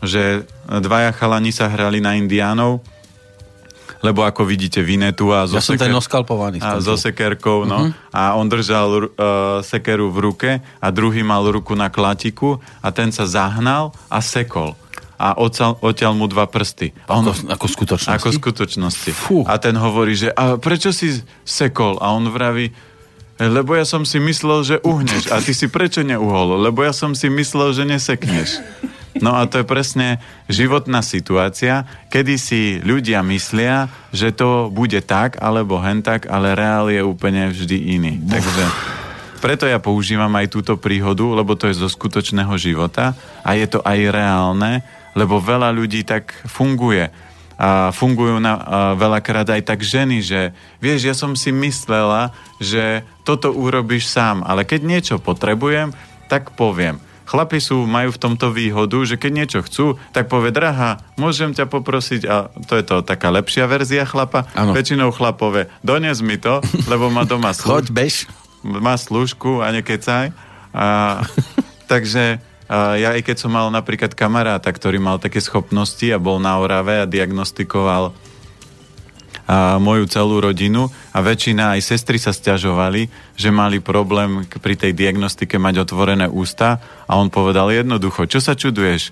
že 0.00 0.48
dvaja 0.64 1.12
chalani 1.12 1.52
sa 1.52 1.68
hrali 1.68 2.00
na 2.00 2.16
indiánov 2.16 2.80
lebo 4.00 4.24
ako 4.24 4.48
vidíte 4.48 4.80
Vinetu 4.80 5.32
a 5.32 5.44
zo, 5.44 5.60
ja 5.60 5.64
seker... 5.64 5.92
a 6.64 6.80
so 6.80 6.96
sekerkou, 6.96 7.68
no. 7.68 7.92
Uh-huh. 7.92 8.16
A 8.16 8.34
on 8.36 8.48
držal 8.48 8.88
uh, 8.90 9.60
sekeru 9.60 10.08
v 10.08 10.18
ruke 10.18 10.50
a 10.60 10.86
druhý 10.88 11.20
mal 11.20 11.44
ruku 11.48 11.76
na 11.76 11.92
klatiku 11.92 12.58
a 12.80 12.88
ten 12.90 13.12
sa 13.12 13.28
zahnal 13.28 13.92
a 14.08 14.24
sekol 14.24 14.76
a 15.20 15.36
odtiaľ, 15.36 15.76
odtiaľ 15.84 16.16
mu 16.16 16.24
dva 16.32 16.48
prsty. 16.48 16.96
A 17.04 17.20
on, 17.20 17.28
ako, 17.28 17.52
ako 17.52 17.66
skutočnosti? 17.68 18.16
Ako 18.16 18.28
skutočnosti. 18.32 19.10
Fú. 19.12 19.44
A 19.44 19.60
ten 19.60 19.76
hovorí, 19.76 20.16
že 20.16 20.32
a 20.32 20.56
prečo 20.56 20.96
si 20.96 21.20
sekol? 21.44 22.00
A 22.00 22.16
on 22.16 22.32
vraví, 22.32 22.72
lebo 23.36 23.76
ja 23.76 23.84
som 23.84 24.08
si 24.08 24.16
myslel, 24.16 24.64
že 24.64 24.76
uhneš. 24.80 25.28
A 25.28 25.44
ty 25.44 25.52
si 25.52 25.68
prečo 25.68 26.00
neuhol? 26.00 26.60
Lebo 26.64 26.80
ja 26.80 26.96
som 26.96 27.12
si 27.12 27.28
myslel, 27.28 27.76
že 27.76 27.84
nesekneš. 27.84 28.64
No 29.18 29.34
a 29.34 29.50
to 29.50 29.58
je 29.58 29.66
presne 29.66 30.22
životná 30.46 31.02
situácia, 31.02 31.82
kedy 32.14 32.34
si 32.38 32.60
ľudia 32.78 33.26
myslia, 33.26 33.90
že 34.14 34.30
to 34.30 34.70
bude 34.70 35.02
tak 35.02 35.34
alebo 35.42 35.82
hen 35.82 35.98
tak, 36.06 36.30
ale 36.30 36.54
reál 36.54 36.86
je 36.94 37.02
úplne 37.02 37.50
vždy 37.50 37.98
iný. 37.98 38.14
Takže 38.22 38.64
preto 39.42 39.66
ja 39.66 39.82
používam 39.82 40.30
aj 40.38 40.52
túto 40.52 40.78
príhodu, 40.78 41.26
lebo 41.26 41.58
to 41.58 41.66
je 41.66 41.80
zo 41.80 41.90
skutočného 41.90 42.54
života 42.54 43.18
a 43.42 43.58
je 43.58 43.66
to 43.66 43.82
aj 43.82 43.98
reálne, 44.14 44.86
lebo 45.18 45.42
veľa 45.42 45.74
ľudí 45.74 46.06
tak 46.06 46.30
funguje. 46.46 47.10
A 47.60 47.92
fungujú 47.92 48.40
na, 48.40 48.56
a 48.56 48.56
veľakrát 48.96 49.44
aj 49.52 49.68
tak 49.68 49.84
ženy, 49.84 50.24
že 50.24 50.56
vieš, 50.80 51.04
ja 51.04 51.12
som 51.12 51.36
si 51.36 51.52
myslela, 51.52 52.32
že 52.56 53.04
toto 53.26 53.52
urobíš 53.52 54.08
sám, 54.08 54.40
ale 54.46 54.64
keď 54.64 54.80
niečo 54.80 55.16
potrebujem, 55.20 55.92
tak 56.30 56.56
poviem. 56.56 57.09
Chlapi 57.30 57.62
sú, 57.62 57.86
majú 57.86 58.10
v 58.10 58.18
tomto 58.18 58.50
výhodu, 58.50 58.98
že 59.06 59.14
keď 59.14 59.30
niečo 59.30 59.60
chcú, 59.62 59.94
tak 60.10 60.26
povie, 60.26 60.50
drahá, 60.50 60.98
môžem 61.14 61.54
ťa 61.54 61.70
poprosiť, 61.70 62.22
a 62.26 62.50
to 62.66 62.74
je 62.74 62.82
to 62.82 63.06
taká 63.06 63.30
lepšia 63.30 63.70
verzia 63.70 64.02
chlapa, 64.02 64.50
ano. 64.58 64.74
väčšinou 64.74 65.14
chlapové, 65.14 65.70
dones 65.86 66.18
mi 66.26 66.42
to, 66.42 66.58
lebo 66.90 67.06
má 67.06 67.22
doma 67.22 67.54
služku. 67.54 67.70
Choď, 67.70 67.86
bež. 67.94 68.14
Má 68.66 68.98
služku 68.98 69.62
a 69.62 69.70
nekecaj. 69.70 70.34
A, 70.74 71.22
takže 71.92 72.42
ja 72.70 73.18
aj 73.18 73.26
keď 73.26 73.36
som 73.46 73.50
mal 73.50 73.66
napríklad 73.70 74.14
kamaráta, 74.14 74.70
ktorý 74.70 75.02
mal 75.02 75.18
také 75.18 75.42
schopnosti 75.42 76.06
a 76.06 76.22
bol 76.22 76.38
na 76.38 76.54
Orave 76.58 77.02
a 77.02 77.06
diagnostikoval 77.06 78.14
a 79.50 79.82
moju 79.82 80.06
celú 80.06 80.38
rodinu 80.38 80.86
a 81.10 81.18
väčšina 81.18 81.74
aj 81.74 81.82
sestry 81.82 82.22
sa 82.22 82.30
stiažovali, 82.30 83.10
že 83.34 83.50
mali 83.50 83.82
problém 83.82 84.46
pri 84.46 84.78
tej 84.78 84.94
diagnostike 84.94 85.58
mať 85.58 85.90
otvorené 85.90 86.30
ústa 86.30 86.78
a 87.10 87.18
on 87.18 87.34
povedal 87.34 87.74
jednoducho, 87.74 88.30
čo 88.30 88.38
sa 88.38 88.54
čuduješ? 88.54 89.10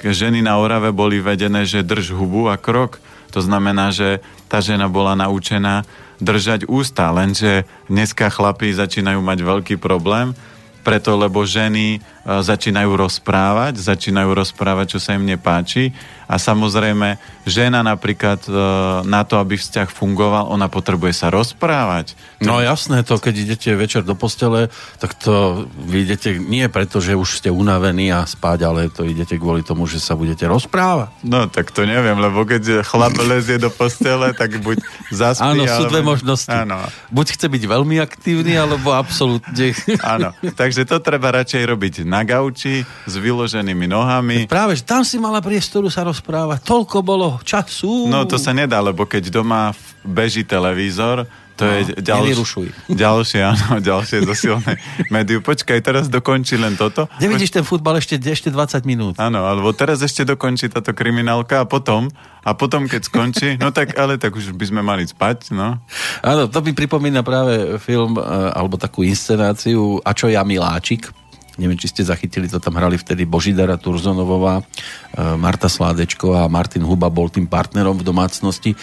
Ženy 0.00 0.40
na 0.40 0.56
Orave 0.56 0.96
boli 0.96 1.20
vedené, 1.20 1.68
že 1.68 1.84
drž 1.84 2.16
hubu 2.16 2.48
a 2.48 2.56
krok. 2.56 3.04
To 3.36 3.44
znamená, 3.44 3.92
že 3.92 4.24
tá 4.48 4.64
žena 4.64 4.88
bola 4.88 5.12
naučená 5.12 5.84
držať 6.16 6.64
ústa, 6.64 7.12
lenže 7.12 7.68
dneska 7.92 8.32
chlapí 8.32 8.72
začínajú 8.72 9.20
mať 9.20 9.38
veľký 9.44 9.76
problém, 9.76 10.32
preto 10.80 11.20
lebo 11.20 11.44
ženy 11.44 12.00
začínajú 12.28 12.92
rozprávať, 12.92 13.80
začínajú 13.80 14.36
rozprávať, 14.36 14.96
čo 14.96 14.98
sa 15.00 15.16
im 15.16 15.24
nepáči 15.24 15.96
a 16.28 16.36
samozrejme, 16.36 17.16
žena 17.48 17.80
napríklad 17.80 18.44
e, 18.44 18.52
na 19.08 19.24
to, 19.24 19.40
aby 19.40 19.56
vzťah 19.56 19.88
fungoval, 19.88 20.52
ona 20.52 20.68
potrebuje 20.68 21.16
sa 21.16 21.32
rozprávať. 21.32 22.12
No 22.44 22.60
jasné, 22.60 23.00
to 23.00 23.16
keď 23.16 23.48
idete 23.48 23.72
večer 23.72 24.04
do 24.04 24.12
postele, 24.12 24.68
tak 25.00 25.16
to 25.16 25.64
vy 25.88 26.04
idete 26.04 26.36
nie 26.36 26.68
preto, 26.68 27.00
že 27.00 27.16
už 27.16 27.40
ste 27.40 27.48
unavení 27.48 28.12
a 28.12 28.28
spať, 28.28 28.58
ale 28.68 28.92
to 28.92 29.08
idete 29.08 29.40
kvôli 29.40 29.64
tomu, 29.64 29.88
že 29.88 30.04
sa 30.04 30.20
budete 30.20 30.44
rozprávať. 30.44 31.08
No 31.24 31.48
tak 31.48 31.72
to 31.72 31.88
neviem, 31.88 32.20
lebo 32.20 32.44
keď 32.44 32.84
chlap 32.84 33.16
lezie 33.24 33.56
do 33.56 33.72
postele, 33.72 34.36
tak 34.36 34.60
buď 34.60 34.84
zaspí. 35.08 35.48
Áno, 35.48 35.64
sú 35.64 35.88
dve 35.88 36.04
možnosti. 36.04 36.52
Áno. 36.52 36.76
Buď 37.08 37.40
chce 37.40 37.48
byť 37.48 37.62
veľmi 37.64 37.96
aktívny, 38.04 38.52
alebo 38.52 38.92
absolútne. 38.92 39.72
Áno, 40.04 40.36
takže 40.60 40.84
to 40.84 41.00
treba 41.00 41.32
radšej 41.32 41.64
robiť 41.64 41.94
na 42.04 42.17
gauči, 42.22 42.86
s 42.86 43.14
vyloženými 43.18 43.90
nohami. 43.90 44.46
Práve, 44.46 44.78
že 44.78 44.86
tam 44.86 45.02
si 45.02 45.18
mala 45.18 45.42
priestoru 45.42 45.90
sa 45.90 46.06
rozprávať 46.06 46.28
rozprávať. 46.28 46.60
Toľko 46.66 46.96
bolo 47.00 47.28
času. 47.40 48.10
No 48.10 48.28
to 48.28 48.36
sa 48.36 48.52
nedá, 48.52 48.82
lebo 48.84 49.08
keď 49.08 49.32
doma 49.32 49.72
beží 50.04 50.44
televízor, 50.44 51.24
to 51.58 51.66
no, 51.66 51.74
je 51.74 51.82
ďalš- 51.98 52.70
ďalšie, 53.02 53.40
áno, 53.42 53.82
ďalšie 53.82 54.22
zosilné 54.22 54.78
médium. 55.14 55.42
Počkaj, 55.42 55.82
teraz 55.82 56.06
dokončí 56.06 56.54
len 56.54 56.78
toto. 56.78 57.10
Nevidíš 57.18 57.50
ten 57.50 57.66
futbal 57.66 57.98
ešte, 57.98 58.14
ešte 58.14 58.54
20 58.54 58.86
minút. 58.86 59.14
Áno, 59.18 59.42
alebo 59.42 59.74
teraz 59.74 59.98
ešte 59.98 60.22
dokončí 60.22 60.70
táto 60.70 60.94
kriminálka 60.94 61.62
a 61.62 61.66
potom, 61.66 62.06
a 62.46 62.54
potom 62.54 62.86
keď 62.86 63.02
skončí, 63.10 63.48
no 63.58 63.74
tak 63.74 63.98
ale 63.98 64.22
tak 64.22 64.38
už 64.38 64.54
by 64.54 64.64
sme 64.70 64.80
mali 64.86 65.02
spať, 65.02 65.50
no. 65.50 65.82
Áno, 66.22 66.46
to 66.46 66.62
mi 66.62 66.70
pripomína 66.70 67.26
práve 67.26 67.82
film, 67.82 68.14
eh, 68.14 68.22
alebo 68.54 68.78
takú 68.78 69.02
inscenáciu 69.02 69.98
A 70.06 70.14
čo 70.14 70.30
ja 70.30 70.46
miláčik, 70.46 71.10
neviem, 71.58 71.76
či 71.76 71.90
ste 71.90 72.06
zachytili, 72.06 72.46
to 72.46 72.62
tam 72.62 72.78
hrali 72.78 72.94
vtedy 72.94 73.26
Božidara 73.26 73.74
Turzonovová, 73.74 74.62
e, 74.62 74.64
Marta 75.34 75.66
Sládečko 75.66 76.38
a 76.38 76.46
Martin 76.46 76.86
Huba 76.86 77.10
bol 77.10 77.28
tým 77.28 77.50
partnerom 77.50 77.98
v 77.98 78.06
domácnosti, 78.06 78.72
e, 78.72 78.76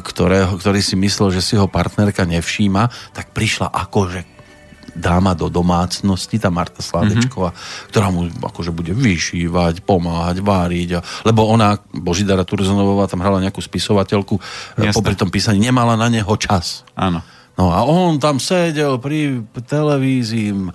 ktorého, 0.00 0.56
ktorý 0.56 0.80
si 0.80 0.96
myslel, 0.96 1.30
že 1.36 1.44
si 1.44 1.54
ho 1.60 1.68
partnerka 1.68 2.24
nevšíma, 2.24 3.12
tak 3.12 3.36
prišla 3.36 3.68
akože 3.68 4.40
dáma 4.96 5.38
do 5.38 5.46
domácnosti, 5.46 6.36
tá 6.42 6.50
Marta 6.50 6.82
Sládečková, 6.82 7.54
mm-hmm. 7.54 7.88
ktorá 7.94 8.06
mu 8.10 8.26
akože 8.26 8.74
bude 8.74 8.90
vyšívať, 8.90 9.86
pomáhať, 9.86 10.42
váriť. 10.42 10.88
A, 10.98 11.00
lebo 11.22 11.46
ona, 11.46 11.78
Božidara 11.94 12.42
Turzonovová, 12.42 13.06
tam 13.06 13.22
hrala 13.22 13.38
nejakú 13.38 13.62
spisovateľku, 13.62 14.34
e, 14.34 14.40
Jasne. 14.90 14.96
popri 14.96 15.14
tom 15.14 15.30
písaní 15.30 15.62
nemala 15.62 15.94
na 15.94 16.10
neho 16.10 16.34
čas. 16.34 16.82
Áno. 16.98 17.22
No 17.58 17.74
a 17.74 17.84
on 17.84 18.16
tam 18.16 18.40
sedel 18.40 18.96
pri 18.96 19.44
televízii, 19.52 20.72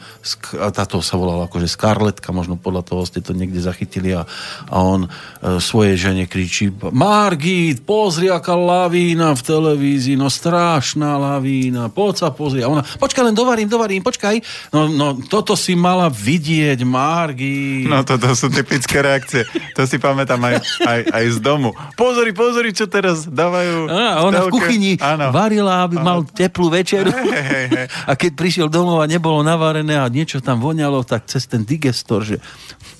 táto 0.69 1.01
sa 1.01 1.17
volala 1.17 1.49
akože 1.49 1.65
Scarletka, 1.65 2.29
možno 2.29 2.61
podľa 2.61 2.83
toho 2.85 3.01
ste 3.09 3.25
to 3.25 3.33
niekde 3.33 3.57
zachytili 3.57 4.13
a, 4.13 4.29
a 4.69 4.75
on 4.85 5.07
e, 5.07 5.09
svojej 5.57 5.97
žene 5.97 6.29
kričí 6.29 6.69
Margit, 6.93 7.81
pozri 7.87 8.29
aká 8.29 8.53
lavína 8.53 9.33
v 9.33 9.41
televízii, 9.41 10.13
no 10.13 10.29
strašná 10.29 11.17
lavína, 11.17 11.89
poď 11.89 12.13
sa 12.21 12.29
pozri. 12.29 12.61
A 12.61 12.69
ona, 12.69 12.85
počkaj, 12.85 13.33
len 13.33 13.35
dovarím, 13.35 13.65
dovarím, 13.65 14.05
počkaj. 14.05 14.69
No, 14.69 14.85
no 14.85 15.17
toto 15.25 15.57
si 15.57 15.73
mala 15.73 16.11
vidieť, 16.11 16.85
Margit. 16.85 17.89
No 17.89 18.05
toto 18.05 18.29
sú 18.37 18.53
typické 18.53 19.01
reakcie. 19.01 19.47
To 19.73 19.89
si 19.89 19.97
pamätám 19.97 20.39
aj, 20.43 20.55
aj, 20.85 20.99
aj 21.09 21.25
z 21.33 21.37
domu. 21.41 21.73
Pozri, 21.97 22.29
pozri, 22.29 22.69
čo 22.75 22.85
teraz 22.85 23.25
dávajú. 23.25 23.89
A 23.89 24.21
ona 24.21 24.45
v 24.45 24.53
kuchyni 24.53 25.01
ano. 25.01 25.33
varila, 25.33 25.87
aby 25.89 25.97
ano. 25.97 26.05
mal 26.05 26.19
teplú 26.29 26.74
večeru. 26.75 27.11
Hey, 27.15 27.43
hey, 27.43 27.65
hey. 27.71 27.87
A 28.05 28.19
keď 28.19 28.31
prišiel 28.35 28.67
domov 28.67 28.99
a 28.99 29.07
nebolo 29.07 29.39
navarené 29.39 29.95
a 29.95 30.11
niečo 30.11 30.43
tam 30.43 30.59
voňalo, 30.59 31.07
tak 31.07 31.31
cez 31.31 31.47
ten 31.47 31.63
digestor, 31.63 32.27
že 32.27 32.37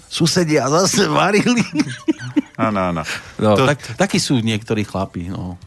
susedia 0.08 0.72
zase 0.72 1.12
varili. 1.12 1.64
Áno, 2.56 2.80
áno. 2.96 3.04
No, 3.36 3.60
to... 3.60 3.68
tak, 3.68 3.84
takí 4.00 4.16
sú 4.16 4.40
niektorí 4.40 4.88
chlapí. 4.88 5.28
No. 5.28 5.60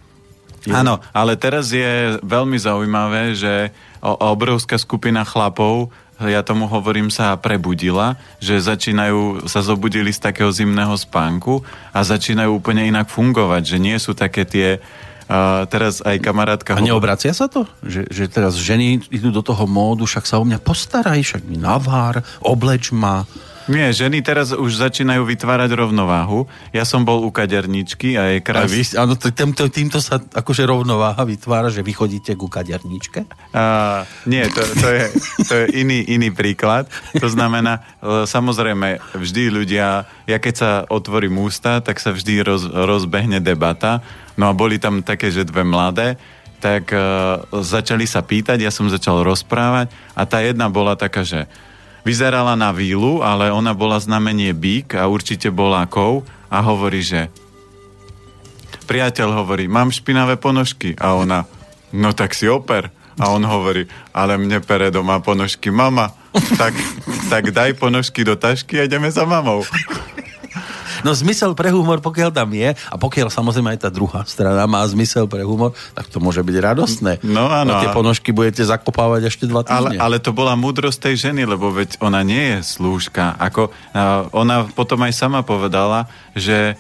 Áno, 0.72 1.00
ale 1.12 1.36
teraz 1.36 1.68
je 1.72 2.16
veľmi 2.24 2.56
zaujímavé, 2.56 3.36
že 3.36 3.72
obrovská 4.02 4.80
skupina 4.80 5.24
chlapov 5.24 5.92
ja 6.18 6.42
tomu 6.42 6.66
hovorím, 6.66 7.14
sa 7.14 7.38
prebudila, 7.38 8.18
že 8.42 8.58
začínajú, 8.58 9.46
sa 9.46 9.62
zobudili 9.62 10.10
z 10.10 10.18
takého 10.18 10.50
zimného 10.50 10.98
spánku 10.98 11.62
a 11.94 12.02
začínajú 12.02 12.58
úplne 12.58 12.90
inak 12.90 13.06
fungovať, 13.06 13.62
že 13.62 13.78
nie 13.78 13.94
sú 14.02 14.18
také 14.18 14.42
tie 14.42 14.82
a 15.28 15.68
teraz 15.68 16.00
aj 16.00 16.24
kamarátka... 16.24 16.72
A 16.72 16.80
neobracia 16.80 17.36
sa 17.36 17.52
to? 17.52 17.68
Že, 17.84 18.08
že 18.08 18.24
teraz 18.32 18.56
ženy 18.56 19.04
idú 19.12 19.28
do 19.28 19.44
toho 19.44 19.68
módu, 19.68 20.08
však 20.08 20.24
sa 20.24 20.40
o 20.40 20.44
mňa 20.48 20.56
postaraj, 20.56 21.20
však 21.20 21.44
mi 21.44 21.60
navár, 21.60 22.24
obleč 22.40 22.88
ma. 22.96 23.28
Nie, 23.68 23.92
ženy 23.92 24.24
teraz 24.24 24.56
už 24.56 24.80
začínajú 24.80 25.28
vytvárať 25.28 25.76
rovnováhu. 25.76 26.48
Ja 26.72 26.88
som 26.88 27.04
bol 27.04 27.20
u 27.20 27.28
kaderničky 27.28 28.16
a 28.16 28.32
je 28.32 28.38
kravy. 28.40 28.80
Áno, 28.96 29.12
týmto, 29.14 29.68
týmto 29.68 30.00
sa 30.00 30.16
akože 30.18 30.64
rovnováha 30.64 31.20
vytvára, 31.28 31.68
že 31.68 31.84
vy 31.84 31.92
chodíte 31.92 32.32
ku 32.32 32.48
kaderničke? 32.48 33.28
A, 33.52 34.08
nie, 34.24 34.40
to, 34.48 34.64
to, 34.80 34.88
je, 34.88 35.04
to 35.44 35.52
je 35.52 35.64
iný, 35.84 36.00
iný 36.08 36.32
príklad. 36.32 36.88
To 37.20 37.28
znamená, 37.28 37.84
e, 38.00 38.24
samozrejme, 38.24 39.04
vždy 39.12 39.52
ľudia, 39.52 40.08
ja 40.24 40.38
keď 40.40 40.54
sa 40.56 40.70
otvorím 40.88 41.36
ústa, 41.36 41.84
tak 41.84 42.00
sa 42.00 42.16
vždy 42.16 42.40
roz, 42.40 42.64
rozbehne 42.64 43.44
debata. 43.44 44.00
No 44.40 44.48
a 44.48 44.56
boli 44.56 44.80
tam 44.80 45.04
také, 45.04 45.28
že 45.28 45.44
dve 45.44 45.60
mladé, 45.60 46.16
tak 46.58 46.90
uh, 46.90 47.38
začali 47.54 48.02
sa 48.02 48.18
pýtať, 48.18 48.58
ja 48.58 48.74
som 48.74 48.90
začal 48.90 49.22
rozprávať 49.22 49.94
a 50.18 50.26
tá 50.26 50.42
jedna 50.42 50.66
bola 50.66 50.98
taká, 50.98 51.22
že 51.22 51.46
Vyzerala 52.06 52.54
na 52.54 52.70
vílu, 52.74 53.20
ale 53.22 53.50
ona 53.50 53.74
bola 53.74 53.98
znamenie 53.98 54.54
bík 54.54 54.94
a 54.94 55.06
určite 55.10 55.50
bola 55.50 55.84
kov 55.86 56.24
a 56.48 56.62
hovorí, 56.62 57.04
že 57.04 57.28
priateľ 58.88 59.44
hovorí, 59.44 59.68
mám 59.68 59.92
špinavé 59.92 60.40
ponožky 60.40 60.96
a 60.96 61.12
ona, 61.18 61.44
no 61.92 62.16
tak 62.16 62.32
si 62.32 62.48
oper. 62.48 62.88
A 63.18 63.34
on 63.34 63.42
hovorí, 63.42 63.90
ale 64.14 64.38
mne 64.38 64.62
pere 64.62 64.94
doma 64.94 65.18
ponožky 65.18 65.74
mama. 65.74 66.14
Tak, 66.54 66.70
tak 67.26 67.50
daj 67.50 67.74
ponožky 67.74 68.22
do 68.22 68.38
tašky 68.38 68.78
a 68.78 68.86
ideme 68.86 69.10
za 69.10 69.26
mamou. 69.26 69.66
No 71.06 71.14
zmysel 71.14 71.54
pre 71.54 71.70
humor, 71.70 72.02
pokiaľ 72.02 72.30
tam 72.34 72.50
je, 72.54 72.74
a 72.74 72.94
pokiaľ 72.98 73.28
samozrejme 73.30 73.74
aj 73.76 73.80
tá 73.86 73.90
druhá 73.90 74.22
strana 74.26 74.66
má 74.66 74.82
zmysel 74.88 75.30
pre 75.30 75.46
humor, 75.46 75.76
tak 75.94 76.10
to 76.10 76.18
môže 76.18 76.42
byť 76.42 76.56
radostné. 76.58 77.12
No 77.22 77.50
áno. 77.50 77.78
A 77.78 77.82
tie 77.84 77.92
ponožky 77.94 78.34
budete 78.34 78.64
zakopávať 78.64 79.30
ešte 79.30 79.44
dva 79.46 79.62
týždne. 79.62 80.00
Ale, 80.00 80.16
ale 80.16 80.16
to 80.18 80.34
bola 80.34 80.58
múdrosť 80.58 81.10
tej 81.10 81.30
ženy, 81.30 81.46
lebo 81.46 81.70
veď 81.70 82.00
ona 82.02 82.24
nie 82.26 82.58
je 82.58 82.78
slúžka. 82.78 83.38
Ako, 83.38 83.70
ona 84.34 84.66
potom 84.72 85.02
aj 85.04 85.12
sama 85.14 85.46
povedala, 85.46 86.10
že 86.34 86.74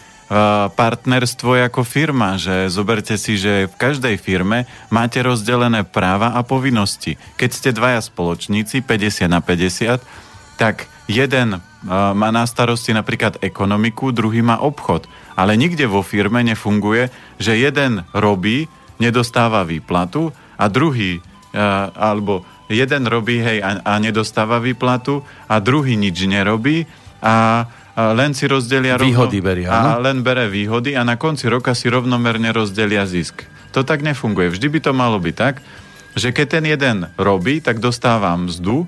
partnerstvo 0.76 1.56
je 1.56 1.62
ako 1.72 1.82
firma, 1.88 2.36
že 2.36 2.68
zoberte 2.68 3.16
si, 3.16 3.40
že 3.40 3.64
v 3.64 3.74
každej 3.80 4.20
firme 4.20 4.68
máte 4.92 5.24
rozdelené 5.24 5.88
práva 5.88 6.36
a 6.36 6.44
povinnosti. 6.44 7.16
Keď 7.40 7.50
ste 7.50 7.70
dvaja 7.72 8.04
spoločníci, 8.04 8.84
50 8.84 9.24
na 9.24 9.40
50, 9.40 10.04
tak 10.60 10.84
jeden 11.08 11.64
má 11.86 12.28
na 12.34 12.42
starosti 12.42 12.90
napríklad 12.90 13.38
ekonomiku, 13.38 14.10
druhý 14.10 14.42
má 14.42 14.58
obchod. 14.58 15.06
Ale 15.38 15.54
nikde 15.54 15.86
vo 15.86 16.02
firme 16.02 16.42
nefunguje, 16.42 17.10
že 17.38 17.54
jeden 17.54 18.02
robí, 18.10 18.66
nedostáva 18.98 19.62
výplatu 19.62 20.34
a 20.58 20.66
druhý, 20.66 21.22
alebo 21.94 22.42
jeden 22.66 23.06
robí 23.06 23.38
hej 23.40 23.62
a, 23.62 23.78
a 23.80 23.92
nedostáva 24.02 24.58
výplatu 24.58 25.22
a 25.46 25.62
druhý 25.62 25.94
nič 25.94 26.26
nerobí 26.26 26.84
a 27.22 27.64
len 27.98 28.30
si 28.34 28.46
rozdelia 28.46 28.94
výhody 28.94 29.42
rovno, 29.42 29.48
berie, 29.50 29.66
a 29.66 29.98
len 29.98 30.22
bere 30.22 30.46
výhody 30.46 30.94
a 30.94 31.02
na 31.02 31.18
konci 31.18 31.50
roka 31.50 31.74
si 31.74 31.90
rovnomerne 31.90 32.54
rozdelia 32.54 33.06
zisk. 33.06 33.42
To 33.74 33.82
tak 33.82 34.06
nefunguje. 34.06 34.54
Vždy 34.54 34.66
by 34.70 34.78
to 34.82 34.92
malo 34.94 35.18
byť 35.18 35.34
tak, 35.34 35.62
že 36.14 36.30
keď 36.30 36.46
ten 36.46 36.64
jeden 36.66 36.98
robí, 37.18 37.62
tak 37.62 37.82
dostáva 37.82 38.34
mzdu 38.34 38.86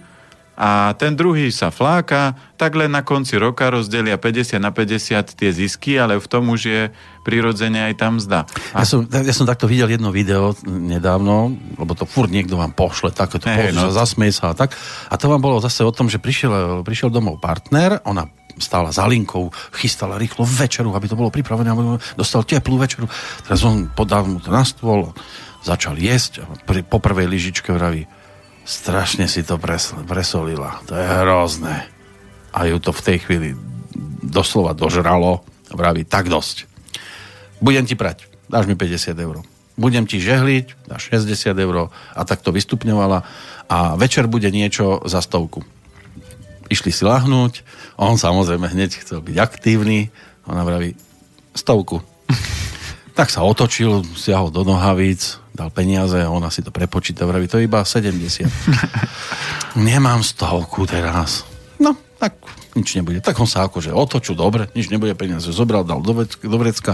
a 0.61 0.92
ten 0.92 1.16
druhý 1.16 1.49
sa 1.49 1.73
fláka, 1.73 2.37
tak 2.61 2.77
len 2.77 2.92
na 2.92 3.01
konci 3.01 3.40
roka 3.40 3.73
rozdelia 3.73 4.20
50 4.20 4.61
na 4.61 4.68
50 4.68 5.33
tie 5.33 5.51
zisky, 5.57 5.96
ale 5.96 6.20
v 6.20 6.29
tom 6.29 6.53
už 6.53 6.61
je 6.61 6.83
prirodzene 7.25 7.81
aj 7.88 7.94
tam 7.96 8.20
zda. 8.20 8.44
A... 8.77 8.85
Ja, 8.85 8.87
som, 8.87 9.09
ja 9.09 9.33
som 9.33 9.49
takto 9.49 9.64
videl 9.64 9.96
jedno 9.96 10.12
video 10.12 10.53
nedávno, 10.68 11.57
lebo 11.81 11.96
to 11.96 12.05
furt 12.05 12.29
niekto 12.29 12.61
vám 12.61 12.77
pošle, 12.77 13.09
tak 13.09 13.33
to 13.33 13.40
hey, 13.49 13.73
no. 13.73 13.88
zasmej 13.88 14.37
sa 14.37 14.53
a 14.53 14.55
tak. 14.55 14.77
A 15.09 15.16
to 15.16 15.33
vám 15.33 15.40
bolo 15.40 15.64
zase 15.64 15.81
o 15.81 15.96
tom, 15.96 16.12
že 16.12 16.20
prišiel, 16.20 16.85
prišiel 16.85 17.09
domov 17.09 17.40
partner, 17.40 18.05
ona 18.05 18.29
stála 18.61 18.92
za 18.92 19.09
linkou, 19.09 19.49
chystala 19.73 20.20
rýchlo 20.20 20.44
večeru, 20.44 20.92
aby 20.92 21.09
to 21.09 21.16
bolo 21.16 21.33
pripravené, 21.33 21.73
aby 21.73 21.96
dostal 22.20 22.44
teplú 22.44 22.77
večeru. 22.77 23.09
Teraz 23.49 23.64
on 23.64 23.88
podal 23.88 24.29
mu 24.29 24.37
to 24.44 24.53
na 24.53 24.61
stôl, 24.68 25.16
začal 25.64 25.96
jesť 25.96 26.44
a 26.44 26.53
pri, 26.68 26.85
po 26.85 27.01
prvej 27.01 27.25
lyžičke 27.25 27.73
vraví, 27.73 28.05
strašne 28.64 29.27
si 29.27 29.42
to 29.42 29.57
pres, 29.57 29.92
presolila, 30.07 30.81
to 30.87 30.94
je 30.94 31.07
hrozné. 31.07 31.87
A 32.51 32.66
ju 32.66 32.83
to 32.83 32.90
v 32.90 33.05
tej 33.05 33.18
chvíli 33.23 33.49
doslova 34.25 34.75
dožralo, 34.75 35.46
vraví, 35.70 36.05
tak 36.05 36.27
dosť. 36.27 36.66
Budem 37.62 37.87
ti 37.87 37.94
prať, 37.94 38.27
dáš 38.51 38.66
mi 38.66 38.75
50 38.75 39.14
eur. 39.14 39.42
Budem 39.81 40.05
ti 40.05 40.20
žehliť, 40.20 40.90
dáš 40.90 41.09
60 41.14 41.57
eur 41.57 41.88
a 41.90 42.20
tak 42.29 42.44
to 42.44 42.53
vystupňovala 42.53 43.25
a 43.70 43.79
večer 43.96 44.29
bude 44.29 44.51
niečo 44.53 45.01
za 45.09 45.25
stovku 45.25 45.64
išli 46.70 46.94
si 46.94 47.03
lahnúť, 47.03 47.66
on 47.99 48.14
samozrejme 48.14 48.70
hneď 48.70 49.03
chcel 49.03 49.18
byť 49.20 49.37
aktívny, 49.37 50.14
ona 50.46 50.62
vraví, 50.62 50.94
stovku. 51.53 51.99
tak 53.18 53.29
sa 53.29 53.42
otočil, 53.42 54.07
siahol 54.14 54.55
do 54.55 54.62
nohavíc, 54.62 55.42
dal 55.61 55.68
peniaze, 55.68 56.25
ona 56.25 56.49
si 56.49 56.64
to 56.64 56.73
prepočíta, 56.73 57.29
vraví, 57.29 57.44
to 57.44 57.61
je 57.61 57.68
iba 57.68 57.85
70. 57.85 58.49
Nemám 59.77 60.25
stovku 60.25 60.88
teraz. 60.88 61.44
No, 61.77 61.92
tak 62.16 62.40
nič 62.73 62.96
nebude. 62.96 63.20
Tak 63.20 63.37
on 63.37 63.44
sa 63.44 63.68
akože 63.68 63.92
otočil, 63.92 64.33
dobre, 64.33 64.73
nič 64.73 64.88
nebude, 64.88 65.12
peniaze 65.12 65.53
zobral, 65.53 65.85
dal 65.85 66.01
do, 66.01 66.16
vrecka, 66.16 66.40
do 66.49 66.57
vrecka, 66.57 66.92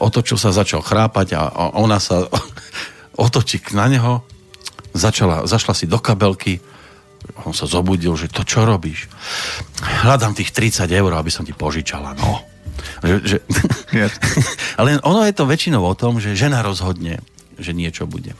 otočil 0.00 0.40
sa, 0.40 0.56
začal 0.56 0.80
chrápať 0.80 1.36
a, 1.36 1.52
a 1.52 1.62
ona 1.76 2.00
sa 2.00 2.24
otočí 3.28 3.60
na 3.76 3.84
neho, 3.92 4.24
začala, 4.96 5.44
zašla 5.44 5.76
si 5.76 5.84
do 5.84 6.00
kabelky, 6.00 6.64
on 7.44 7.52
sa 7.52 7.68
zobudil, 7.68 8.16
že 8.16 8.32
to 8.32 8.48
čo 8.48 8.64
robíš? 8.64 9.12
Hľadám 10.04 10.32
tých 10.32 10.56
30 10.56 10.88
eur, 10.88 11.12
aby 11.12 11.28
som 11.28 11.44
ti 11.44 11.52
požičala, 11.52 12.16
no. 12.16 12.40
Že, 13.04 13.16
že... 13.24 13.36
Ale 14.80 15.00
ono 15.04 15.24
je 15.24 15.36
to 15.36 15.44
väčšinou 15.44 15.84
o 15.84 15.96
tom, 15.96 16.20
že 16.20 16.36
žena 16.36 16.64
rozhodne, 16.64 17.20
že 17.58 17.72
niečo 17.76 18.06
bude. 18.08 18.34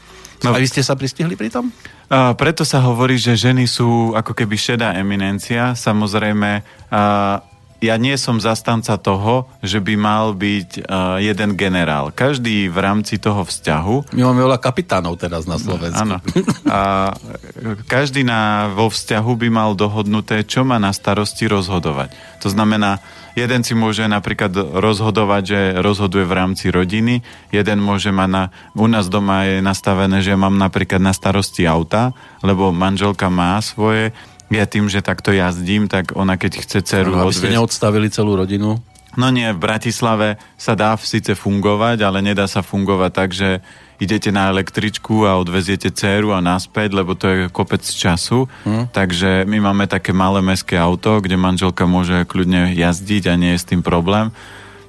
No. 0.45 0.53
A 0.53 0.61
vy 0.61 0.69
ste 0.69 0.85
sa 0.85 0.93
pristihli 0.93 1.41
pri 1.41 1.49
tom? 1.49 1.73
A 2.13 2.37
preto 2.37 2.69
sa 2.69 2.85
hovorí, 2.85 3.17
že 3.17 3.33
ženy 3.33 3.65
sú 3.65 4.13
ako 4.13 4.37
keby 4.37 4.61
šedá 4.61 4.93
eminencia. 5.01 5.73
Samozrejme, 5.73 6.61
a 6.93 7.41
ja 7.85 8.01
nie 8.01 8.17
som 8.17 8.41
zastanca 8.41 8.97
toho, 8.97 9.45
že 9.61 9.77
by 9.77 9.95
mal 9.97 10.33
byť 10.33 10.71
uh, 10.85 11.21
jeden 11.21 11.53
generál. 11.53 12.09
Každý 12.13 12.73
v 12.73 12.79
rámci 12.81 13.21
toho 13.21 13.45
vzťahu... 13.45 14.17
My 14.17 14.25
máme 14.25 14.41
veľa 14.49 14.57
kapitánov 14.57 15.21
teraz 15.21 15.45
na 15.45 15.61
Slovensku. 15.61 16.01
Áno. 16.01 16.17
A 16.65 17.13
každý 17.85 18.25
na, 18.25 18.73
vo 18.73 18.89
vzťahu 18.89 19.33
by 19.37 19.49
mal 19.53 19.77
dohodnuté, 19.77 20.49
čo 20.49 20.65
má 20.65 20.81
na 20.81 20.97
starosti 20.97 21.45
rozhodovať. 21.45 22.13
To 22.41 22.49
znamená, 22.49 23.05
jeden 23.35 23.61
si 23.67 23.75
môže 23.75 24.07
napríklad 24.07 24.55
rozhodovať, 24.55 25.43
že 25.43 25.61
rozhoduje 25.83 26.25
v 26.27 26.35
rámci 26.35 26.71
rodiny, 26.71 27.21
jeden 27.51 27.79
môže 27.83 28.15
mať 28.15 28.31
na... 28.31 28.43
U 28.79 28.87
nás 28.87 29.11
doma 29.11 29.47
je 29.47 29.59
nastavené, 29.63 30.23
že 30.23 30.39
mám 30.39 30.55
napríklad 30.55 31.03
na 31.03 31.13
starosti 31.13 31.67
auta, 31.67 32.15
lebo 32.41 32.71
manželka 32.71 33.29
má 33.29 33.59
svoje 33.63 34.15
ja 34.53 34.69
tým, 34.71 34.87
že 34.87 35.03
takto 35.03 35.35
jazdím, 35.35 35.91
tak 35.91 36.15
ona 36.15 36.39
keď 36.39 36.63
chce 36.63 36.79
dceru 36.85 37.17
no, 37.17 37.27
aby 37.27 37.35
ste 37.35 37.51
neodstavili 37.51 38.07
celú 38.13 38.39
rodinu? 38.39 38.79
No 39.15 39.31
nie, 39.31 39.51
v 39.55 39.63
Bratislave 39.63 40.39
sa 40.59 40.75
dá 40.75 40.95
síce 40.99 41.39
fungovať, 41.39 42.03
ale 42.03 42.19
nedá 42.23 42.51
sa 42.51 42.63
fungovať 42.63 43.11
tak, 43.15 43.31
že 43.31 43.63
idete 44.03 44.35
na 44.35 44.51
električku 44.51 45.27
a 45.27 45.39
odveziete 45.39 45.91
dceru 45.91 46.35
a 46.35 46.45
naspäť, 46.45 46.95
lebo 46.95 47.15
to 47.15 47.27
je 47.29 47.39
kopec 47.51 47.83
času. 47.83 48.51
Hmm. 48.67 48.91
Takže 48.91 49.47
my 49.47 49.71
máme 49.71 49.85
také 49.87 50.11
malé 50.11 50.43
mestské 50.43 50.79
auto, 50.79 51.23
kde 51.23 51.39
manželka 51.39 51.87
môže 51.87 52.27
kľudne 52.27 52.75
jazdiť 52.75 53.31
a 53.31 53.35
nie 53.39 53.55
je 53.55 53.63
s 53.63 53.69
tým 53.69 53.83
problém. 53.83 54.35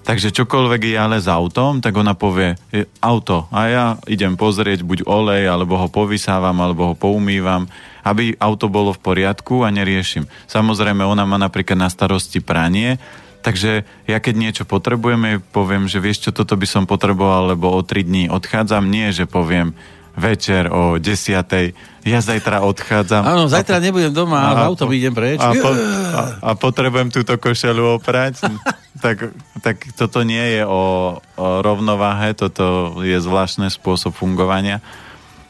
Takže 0.05 0.29
čokoľvek 0.29 0.93
je 0.93 0.97
ale 1.01 1.17
s 1.17 1.25
autom, 1.25 1.81
tak 1.81 1.97
ona 1.97 2.13
povie 2.13 2.53
auto 3.01 3.49
a 3.49 3.59
ja 3.65 3.85
idem 4.05 4.37
pozrieť 4.37 4.85
buď 4.85 5.01
olej, 5.09 5.49
alebo 5.49 5.81
ho 5.81 5.89
povysávam, 5.89 6.53
alebo 6.61 6.93
ho 6.93 6.95
poumývam 6.95 7.65
aby 8.05 8.37
auto 8.37 8.69
bolo 8.69 8.93
v 8.93 9.01
poriadku 9.01 9.65
a 9.65 9.73
neriešim. 9.73 10.29
Samozrejme, 10.45 11.01
ona 11.01 11.25
má 11.25 11.41
napríklad 11.41 11.73
na 11.73 11.89
starosti 11.89 12.37
pranie, 12.37 13.01
takže 13.45 13.85
ja 14.09 14.17
keď 14.17 14.33
niečo 14.33 14.63
potrebujem, 14.65 15.45
poviem, 15.53 15.85
že 15.85 16.01
vieš 16.01 16.25
čo, 16.25 16.31
toto 16.33 16.57
by 16.57 16.65
som 16.65 16.89
potreboval, 16.89 17.53
lebo 17.53 17.69
o 17.69 17.81
3 17.85 18.01
dní 18.01 18.23
odchádzam, 18.33 18.89
nie, 18.89 19.13
že 19.13 19.29
poviem, 19.29 19.77
večer 20.17 20.71
o 20.71 20.97
10. 20.97 22.07
Ja 22.07 22.19
zajtra 22.23 22.63
odchádzam. 22.63 23.21
Áno, 23.21 23.45
zajtra 23.51 23.77
a, 23.77 23.83
nebudem 23.83 24.15
doma, 24.15 24.39
a, 24.39 24.65
a 24.65 24.71
autom 24.71 24.89
idem 24.95 25.11
preč. 25.11 25.37
A, 25.43 25.51
po, 25.53 25.69
a, 25.69 26.21
a 26.41 26.49
potrebujem 26.57 27.11
túto 27.11 27.35
košelu 27.35 28.01
oprať. 28.01 28.41
tak, 29.05 29.35
tak 29.61 29.75
toto 29.99 30.23
nie 30.23 30.57
je 30.57 30.61
o, 30.63 31.19
o 31.19 31.47
rovnováhe, 31.61 32.33
toto 32.33 32.97
je 33.03 33.19
zvláštny 33.19 33.67
spôsob 33.69 34.15
fungovania. 34.15 34.79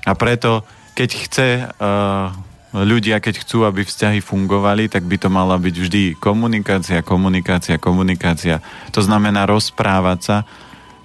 A 0.04 0.18
preto, 0.18 0.66
keď 0.98 1.10
chce 1.14 1.48
uh, 1.70 2.34
ľudia, 2.84 3.24
keď 3.24 3.48
chcú, 3.48 3.64
aby 3.64 3.88
vzťahy 3.88 4.20
fungovali, 4.20 4.92
tak 4.92 5.08
by 5.08 5.16
to 5.16 5.32
mala 5.32 5.56
byť 5.56 5.76
vždy 5.80 6.04
komunikácia, 6.20 7.00
komunikácia, 7.00 7.80
komunikácia. 7.80 8.60
To 8.92 9.00
znamená 9.00 9.48
rozprávať 9.48 10.20
sa. 10.20 10.38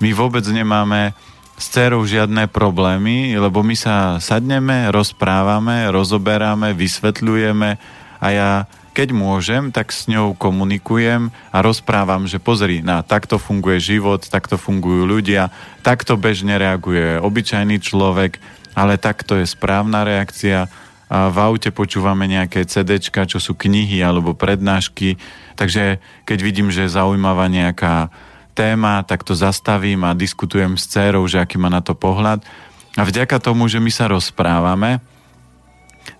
My 0.02 0.10
vôbec 0.10 0.42
nemáme 0.50 1.14
s 1.60 1.70
dcerou 1.70 2.02
žiadne 2.02 2.48
problémy, 2.48 3.36
lebo 3.36 3.60
my 3.60 3.76
sa 3.76 4.16
sadneme, 4.18 4.88
rozprávame, 4.90 5.86
rozoberáme, 5.92 6.72
vysvetľujeme 6.72 7.70
a 8.18 8.26
ja 8.32 8.50
keď 8.90 9.14
môžem, 9.14 9.70
tak 9.70 9.94
s 9.94 10.10
ňou 10.10 10.34
komunikujem 10.34 11.30
a 11.54 11.58
rozprávam, 11.62 12.26
že 12.26 12.42
pozri, 12.42 12.82
na 12.82 13.06
takto 13.06 13.38
funguje 13.38 13.78
život, 13.78 14.26
takto 14.26 14.58
fungujú 14.58 15.06
ľudia, 15.06 15.54
takto 15.86 16.18
bežne 16.18 16.58
reaguje 16.58 17.22
obyčajný 17.22 17.78
človek, 17.78 18.42
ale 18.74 18.98
takto 18.98 19.38
je 19.38 19.46
správna 19.46 20.02
reakcia 20.02 20.66
v 21.10 21.36
aute 21.42 21.74
počúvame 21.74 22.30
nejaké 22.30 22.62
CDčka, 22.62 23.26
čo 23.26 23.42
sú 23.42 23.58
knihy 23.58 23.98
alebo 23.98 24.30
prednášky, 24.38 25.18
takže 25.58 25.98
keď 26.22 26.38
vidím, 26.38 26.68
že 26.70 26.86
je 26.86 26.94
zaujímavá 26.94 27.50
nejaká 27.50 28.14
téma, 28.54 29.02
tak 29.02 29.26
to 29.26 29.34
zastavím 29.34 30.06
a 30.06 30.14
diskutujem 30.14 30.78
s 30.78 30.86
dcerou, 30.86 31.26
že 31.26 31.42
aký 31.42 31.58
má 31.58 31.66
na 31.66 31.82
to 31.82 31.98
pohľad. 31.98 32.46
A 32.94 33.02
vďaka 33.02 33.42
tomu, 33.42 33.66
že 33.66 33.82
my 33.82 33.90
sa 33.90 34.06
rozprávame, 34.06 35.02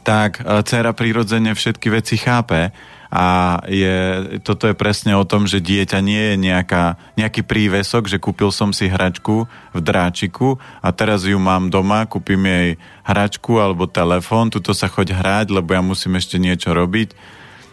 tak 0.02 0.42
e, 0.42 0.62
dcera 0.62 0.90
prirodzene 0.90 1.54
všetky 1.54 1.86
veci 1.90 2.18
chápe 2.18 2.74
a 3.10 3.58
je, 3.66 3.98
toto 4.46 4.70
je 4.70 4.74
presne 4.78 5.18
o 5.18 5.26
tom, 5.26 5.50
že 5.50 5.58
dieťa 5.58 5.98
nie 5.98 6.22
je 6.30 6.36
nejaká, 6.38 6.94
nejaký 7.18 7.42
prívesok, 7.42 8.06
že 8.06 8.22
kúpil 8.22 8.54
som 8.54 8.70
si 8.70 8.86
hračku 8.86 9.50
v 9.74 9.80
dráčiku 9.82 10.62
a 10.78 10.94
teraz 10.94 11.26
ju 11.26 11.34
mám 11.34 11.74
doma, 11.74 12.06
kúpim 12.06 12.38
jej 12.46 12.78
hračku 13.02 13.58
alebo 13.58 13.90
telefón, 13.90 14.54
tuto 14.54 14.70
sa 14.70 14.86
choď 14.86 15.18
hrať, 15.18 15.46
lebo 15.50 15.74
ja 15.74 15.82
musím 15.82 16.22
ešte 16.22 16.38
niečo 16.38 16.70
robiť. 16.70 17.18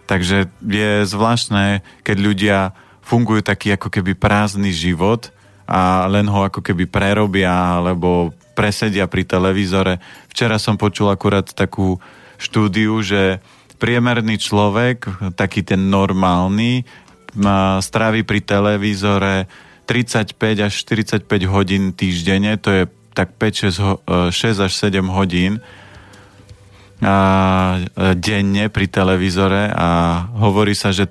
Takže 0.10 0.50
je 0.65 1.06
zvláštne, 1.06 1.86
keď 2.02 2.17
ľudia 2.17 2.58
fungujú 3.06 3.45
taký 3.45 3.78
ako 3.78 3.93
keby 3.93 4.17
prázdny 4.17 4.73
život 4.73 5.30
a 5.69 6.10
len 6.10 6.26
ho 6.26 6.50
ako 6.50 6.65
keby 6.65 6.89
prerobia 6.89 7.78
alebo 7.78 8.34
presedia 8.58 9.06
pri 9.06 9.21
televízore. 9.21 10.02
Včera 10.34 10.58
som 10.58 10.82
počul 10.82 11.13
akurát 11.13 11.45
takú 11.45 12.02
štúdiu, 12.41 12.97
že 13.06 13.38
priemerný 13.78 14.42
človek, 14.42 15.34
taký 15.38 15.62
ten 15.62 15.90
normálny, 15.94 16.84
strávi 17.80 18.26
pri 18.26 18.42
televízore 18.42 19.46
35 19.86 20.68
až 20.68 20.74
45 20.84 21.24
hodín 21.48 21.94
týždenne, 21.94 22.58
to 22.60 22.70
je 22.74 22.84
tak 23.13 23.34
5, 23.38 24.04
6, 24.04 24.34
6 24.34 24.66
až 24.66 24.72
7 24.74 25.02
hodín 25.10 25.62
a, 27.02 27.18
denne 28.18 28.66
pri 28.74 28.86
televízore 28.90 29.70
a 29.70 30.22
hovorí 30.38 30.74
sa, 30.74 30.90
že 30.90 31.06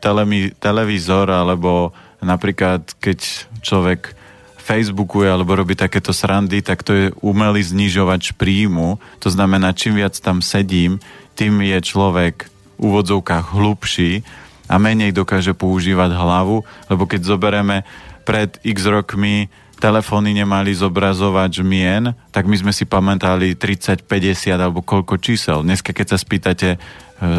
televízor 0.59 1.31
alebo 1.31 1.95
napríklad 2.23 2.99
keď 2.99 3.47
človek 3.63 4.19
Facebookuje 4.67 5.31
alebo 5.31 5.55
robí 5.55 5.79
takéto 5.79 6.11
srandy, 6.11 6.59
tak 6.59 6.83
to 6.83 6.91
je 6.91 7.07
umelý 7.23 7.63
znižovač 7.63 8.35
príjmu. 8.35 8.99
To 9.23 9.29
znamená, 9.31 9.71
čím 9.71 10.03
viac 10.03 10.19
tam 10.19 10.43
sedím, 10.43 10.99
tým 11.39 11.63
je 11.63 11.79
človek 11.79 12.51
úvodzovkách 12.79 13.53
hlubší 13.53 14.25
a 14.67 14.77
menej 14.77 15.15
dokáže 15.15 15.55
používať 15.55 16.11
hlavu, 16.15 16.67
lebo 16.91 17.07
keď 17.07 17.21
zoberieme 17.23 17.87
pred 18.27 18.59
x 18.67 18.91
rokmi 18.91 19.47
telefóny 19.77 20.33
nemali 20.33 20.73
zobrazovať 20.73 21.61
mien, 21.62 22.17
tak 22.33 22.49
my 22.49 22.57
sme 22.57 22.73
si 22.73 22.89
pamätali 22.89 23.55
30, 23.55 24.09
50 24.09 24.57
alebo 24.57 24.81
koľko 24.81 25.21
čísel. 25.21 25.61
Dneska, 25.62 25.93
keď 25.93 26.17
sa 26.17 26.19
spýtate, 26.19 26.69
e, 26.77 26.79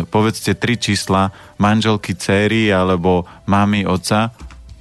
povedzte 0.06 0.54
tri 0.54 0.78
čísla 0.78 1.34
manželky, 1.58 2.14
céry 2.14 2.70
alebo 2.70 3.26
mamy, 3.50 3.90
oca, 3.90 4.32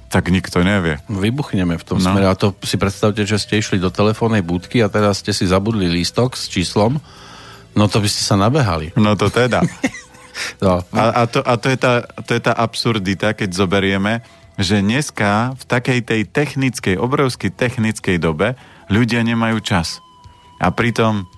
tak 0.07 0.31
nikto 0.31 0.63
nevie. 0.63 1.01
Vybuchneme 1.11 1.75
v 1.75 1.83
tom 1.83 1.99
no. 1.99 2.13
smere. 2.13 2.29
A 2.31 2.37
to 2.37 2.55
si 2.63 2.79
predstavte, 2.79 3.27
že 3.27 3.41
ste 3.41 3.59
išli 3.59 3.81
do 3.81 3.91
telefónnej 3.91 4.45
budky 4.45 4.79
a 4.79 4.87
teraz 4.87 5.19
ste 5.19 5.35
si 5.35 5.43
zabudli 5.49 5.89
lístok 5.89 6.37
s 6.37 6.47
číslom. 6.47 7.01
No 7.75 7.85
to 7.91 7.99
by 7.99 8.07
ste 8.07 8.23
sa 8.23 8.39
nabehali. 8.39 8.95
No 8.95 9.19
to 9.19 9.27
teda. 9.27 9.65
no. 10.63 10.81
a, 10.93 11.03
a, 11.11 11.23
to, 11.29 11.39
a 11.41 11.53
to, 11.57 11.67
je 11.69 11.77
tá, 11.77 11.93
to 12.25 12.31
je 12.35 12.41
tá 12.41 12.53
absurdita, 12.53 13.33
keď 13.33 13.49
zoberieme, 13.53 14.25
že 14.57 14.81
dneska 14.81 15.53
v 15.53 15.63
takej 15.69 15.99
tej 16.01 16.21
technickej, 16.25 16.95
obrovskej 16.97 17.53
technickej 17.53 18.17
dobe 18.17 18.57
ľudia 18.89 19.21
nemajú 19.21 19.61
čas. 19.61 20.01
A 20.57 20.73
pritom 20.73 21.29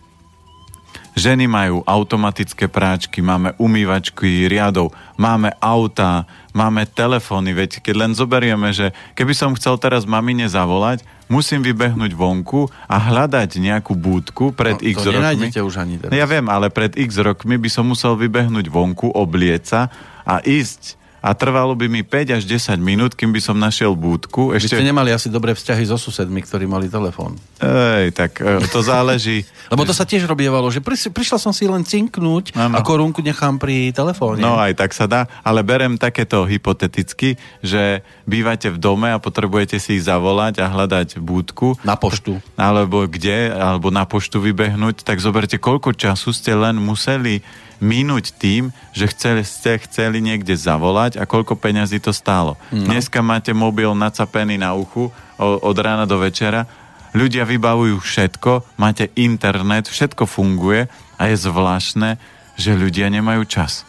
Ženy 1.19 1.51
majú 1.51 1.83
automatické 1.83 2.71
práčky, 2.71 3.19
máme 3.19 3.51
umývačky 3.59 4.47
riadov, 4.47 4.95
máme 5.19 5.51
auta, 5.59 6.23
máme 6.55 6.87
telefóny, 6.87 7.51
veď 7.51 7.83
keď 7.83 7.95
len 7.99 8.11
zoberieme, 8.15 8.71
že 8.71 8.95
keby 9.19 9.35
som 9.35 9.51
chcel 9.51 9.75
teraz 9.75 10.07
mamine 10.07 10.47
zavolať, 10.47 11.03
musím 11.27 11.59
vybehnúť 11.59 12.15
vonku 12.15 12.71
a 12.87 12.95
hľadať 12.95 13.51
nejakú 13.59 13.99
búdku 13.99 14.55
pred 14.55 14.79
no, 14.79 14.87
x 14.87 14.95
to 15.03 15.11
rokmi. 15.11 15.47
už 15.51 15.75
ani 15.75 15.95
teraz. 15.99 16.15
Ja 16.15 16.23
viem, 16.23 16.47
ale 16.47 16.71
pred 16.71 16.95
x 16.95 17.19
rokmi 17.19 17.59
by 17.59 17.67
som 17.67 17.91
musel 17.91 18.15
vybehnúť 18.15 18.71
vonku, 18.71 19.11
oblieca 19.11 19.91
a 20.23 20.39
ísť 20.39 20.98
a 21.19 21.35
trvalo 21.35 21.75
by 21.75 21.91
mi 21.91 22.01
5 22.01 22.39
až 22.39 22.43
10 22.47 22.79
minút, 22.79 23.11
kým 23.15 23.35
by 23.35 23.41
som 23.43 23.59
našiel 23.59 23.93
búdku. 23.93 24.55
Ešte... 24.55 24.75
Vy 24.75 24.83
ste 24.83 24.89
nemali 24.89 25.11
asi 25.11 25.27
dobré 25.27 25.51
vzťahy 25.51 25.83
so 25.87 25.99
susedmi, 25.99 26.39
ktorí 26.43 26.65
mali 26.65 26.87
telefón. 26.87 27.35
Ej, 27.59 28.15
tak 28.15 28.39
e, 28.39 28.63
to 28.71 28.79
záleží. 28.79 29.43
Lebo 29.73 29.83
to 29.83 29.91
sa 29.91 30.07
tiež 30.07 30.25
robievalo, 30.25 30.71
že 30.71 30.79
pri, 30.79 30.95
prišla 30.95 31.37
som 31.37 31.51
si 31.51 31.67
len 31.67 31.83
cinknúť 31.83 32.55
ano. 32.55 32.75
a 32.75 32.79
korunku 32.81 33.19
nechám 33.19 33.59
pri 33.59 33.91
telefóne. 33.91 34.39
No 34.39 34.55
aj 34.55 34.79
tak 34.79 34.95
sa 34.95 35.05
dá, 35.05 35.27
ale 35.43 35.61
berem 35.61 35.99
takéto 35.99 36.47
hypoteticky, 36.47 37.35
že 37.59 38.01
bývate 38.23 38.71
v 38.71 38.77
dome 38.79 39.11
a 39.11 39.19
potrebujete 39.19 39.77
si 39.77 39.99
ich 39.99 40.07
zavolať 40.07 40.63
a 40.63 40.71
hľadať 40.71 41.19
búdku. 41.19 41.75
Na 41.83 41.99
poštu. 41.99 42.39
Alebo 42.55 43.05
kde, 43.05 43.51
alebo 43.51 43.91
na 43.91 44.07
poštu 44.07 44.39
vybehnúť, 44.39 45.03
tak 45.03 45.19
zoberte, 45.19 45.59
koľko 45.59 45.91
času 45.93 46.31
ste 46.31 46.55
len 46.55 46.79
museli 46.79 47.43
minúť 47.79 48.35
tým, 48.35 48.75
že 48.91 49.07
chceli, 49.11 49.43
ste 49.47 49.79
chceli 49.83 50.19
niekde 50.19 50.55
zavolať 50.55 51.19
a 51.19 51.27
koľko 51.27 51.55
peňazí 51.55 51.99
to 52.03 52.11
stálo. 52.11 52.59
No. 52.71 52.87
Dneska 52.87 53.23
máte 53.23 53.55
mobil 53.55 53.91
nacapený 53.95 54.59
na 54.59 54.75
uchu 54.75 55.11
od 55.39 55.77
rána 55.79 56.03
do 56.03 56.19
večera, 56.19 56.67
ľudia 57.15 57.47
vybavujú 57.47 57.99
všetko, 57.99 58.77
máte 58.77 59.09
internet, 59.15 59.87
všetko 59.87 60.27
funguje 60.27 60.91
a 61.17 61.21
je 61.31 61.35
zvláštne, 61.39 62.19
že 62.59 62.75
ľudia 62.75 63.07
nemajú 63.07 63.47
čas. 63.47 63.87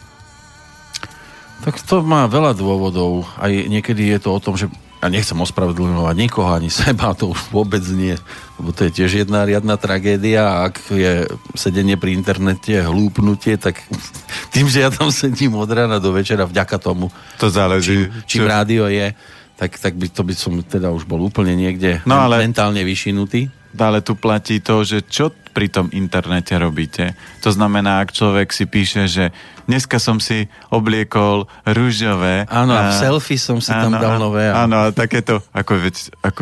Tak 1.61 1.77
to 1.85 2.01
má 2.01 2.25
veľa 2.25 2.57
dôvodov. 2.57 3.29
Aj 3.37 3.51
niekedy 3.51 4.09
je 4.09 4.19
to 4.23 4.33
o 4.33 4.41
tom, 4.41 4.57
že 4.57 4.65
ja 5.01 5.09
nechcem 5.09 5.33
ospravedlňovať 5.41 6.15
nikoho, 6.15 6.53
ani 6.53 6.69
seba, 6.69 7.17
to 7.17 7.33
už 7.33 7.49
vôbec 7.49 7.81
nie, 7.89 8.13
lebo 8.61 8.69
to 8.69 8.85
je 8.85 9.01
tiež 9.01 9.25
jedna 9.25 9.49
riadna 9.49 9.73
tragédia 9.73 10.45
a 10.45 10.69
ak 10.69 10.93
je 10.93 11.25
sedenie 11.57 11.97
pri 11.97 12.13
internete 12.13 12.85
hlúpnutie, 12.85 13.57
tak 13.57 13.81
tým, 14.53 14.69
že 14.69 14.85
ja 14.85 14.93
tam 14.93 15.09
sedím 15.09 15.57
od 15.57 15.69
rána 15.73 15.97
do 15.97 16.13
večera 16.13 16.45
vďaka 16.45 16.77
tomu, 16.77 17.09
to 17.41 17.49
záleží, 17.49 18.13
čím, 18.29 18.29
čím 18.29 18.43
čo... 18.45 18.51
rádio 18.53 18.85
je, 18.93 19.17
tak, 19.61 19.77
tak 19.77 19.93
by, 19.93 20.09
to 20.09 20.25
by 20.25 20.33
som 20.33 20.57
teda 20.65 20.89
už 20.89 21.05
bol 21.05 21.21
úplne 21.21 21.53
niekde 21.53 22.01
no, 22.09 22.17
ale... 22.17 22.41
mentálne 22.41 22.81
vyšinutý. 22.81 23.53
Ale 23.77 24.03
tu 24.03 24.19
platí 24.19 24.59
to, 24.59 24.83
že 24.83 25.05
čo 25.07 25.31
pri 25.53 25.71
tom 25.71 25.87
internete 25.95 26.57
robíte. 26.59 27.15
To 27.45 27.55
znamená, 27.55 28.03
ak 28.03 28.11
človek 28.11 28.51
si 28.51 28.67
píše, 28.67 29.07
že 29.07 29.31
dneska 29.69 29.95
som 29.95 30.19
si 30.19 30.51
obliekol 30.67 31.47
rúžové. 31.63 32.49
Áno, 32.51 32.75
a 32.75 32.91
v 32.91 32.99
selfie 32.99 33.39
som 33.39 33.63
si 33.63 33.71
áno, 33.71 33.95
tam 33.95 34.01
dal 34.01 34.15
nové. 34.19 34.51
A... 34.51 34.67
Áno, 34.67 34.75
a 34.75 34.91
takéto, 34.91 35.39
ako, 35.55 35.87
ako 36.19 36.41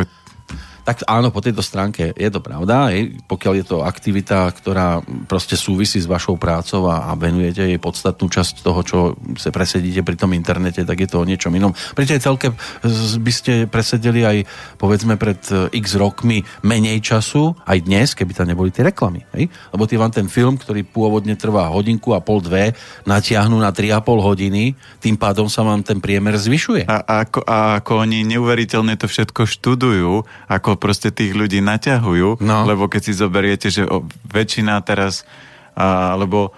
tak 0.89 1.05
áno, 1.05 1.29
po 1.29 1.37
tejto 1.37 1.61
stránke 1.61 2.17
je 2.17 2.29
to 2.33 2.41
pravda, 2.41 2.89
pokiaľ 3.29 3.53
je 3.61 3.65
to 3.69 3.77
aktivita, 3.85 4.49
ktorá 4.57 5.05
proste 5.29 5.53
súvisí 5.53 6.01
s 6.01 6.09
vašou 6.09 6.33
prácou 6.41 6.89
a, 6.89 7.13
a 7.13 7.13
venujete 7.13 7.61
jej 7.61 7.77
podstatnú 7.77 8.25
časť 8.25 8.65
toho, 8.65 8.81
čo 8.81 8.97
sa 9.37 9.53
presedíte 9.53 10.01
pri 10.01 10.17
tom 10.17 10.33
internete, 10.33 10.81
tak 10.81 10.97
je 10.97 11.05
to 11.05 11.21
o 11.21 11.29
niečom 11.29 11.53
inom. 11.53 11.77
Pri 11.93 12.09
tej 12.09 12.25
celke 12.25 12.57
by 13.21 13.29
ste 13.29 13.69
presedeli 13.69 14.25
aj 14.25 14.37
povedzme 14.81 15.13
pred 15.21 15.37
e, 15.53 15.69
x 15.77 15.93
rokmi 15.93 16.41
menej 16.65 17.05
času, 17.05 17.53
aj 17.69 17.85
dnes, 17.85 18.17
keby 18.17 18.33
tam 18.33 18.49
neboli 18.49 18.73
tie 18.73 18.81
reklamy. 18.81 19.21
Hej? 19.37 19.45
Lebo 19.69 19.85
ty 19.85 19.93
vám 19.93 20.09
ten 20.09 20.25
film, 20.25 20.57
ktorý 20.57 20.89
pôvodne 20.89 21.37
trvá 21.37 21.69
hodinku 21.69 22.17
a 22.17 22.23
pol, 22.25 22.41
dve, 22.41 22.73
natiahnu 23.05 23.61
na 23.61 23.69
3,5 23.69 24.25
hodiny, 24.25 24.73
tým 24.97 25.21
pádom 25.21 25.45
sa 25.53 25.61
vám 25.61 25.85
ten 25.85 26.01
priemer 26.01 26.33
zvyšuje. 26.33 26.89
A, 26.89 26.97
a, 27.05 27.13
ako, 27.29 27.45
a 27.45 27.77
ako 27.77 28.09
oni 28.09 28.25
neuveriteľne 28.25 28.97
to 28.97 29.05
všetko 29.05 29.45
študujú, 29.45 30.25
ako 30.49 30.78
proste 30.79 31.11
tých 31.11 31.35
ľudí 31.35 31.59
naťahujú, 31.59 32.39
no. 32.39 32.57
lebo 32.63 32.87
keď 32.87 33.01
si 33.03 33.13
zoberiete, 33.13 33.67
že 33.67 33.83
väčšina 34.31 34.79
teraz, 34.87 35.27
a, 35.75 36.15
lebo 36.15 36.55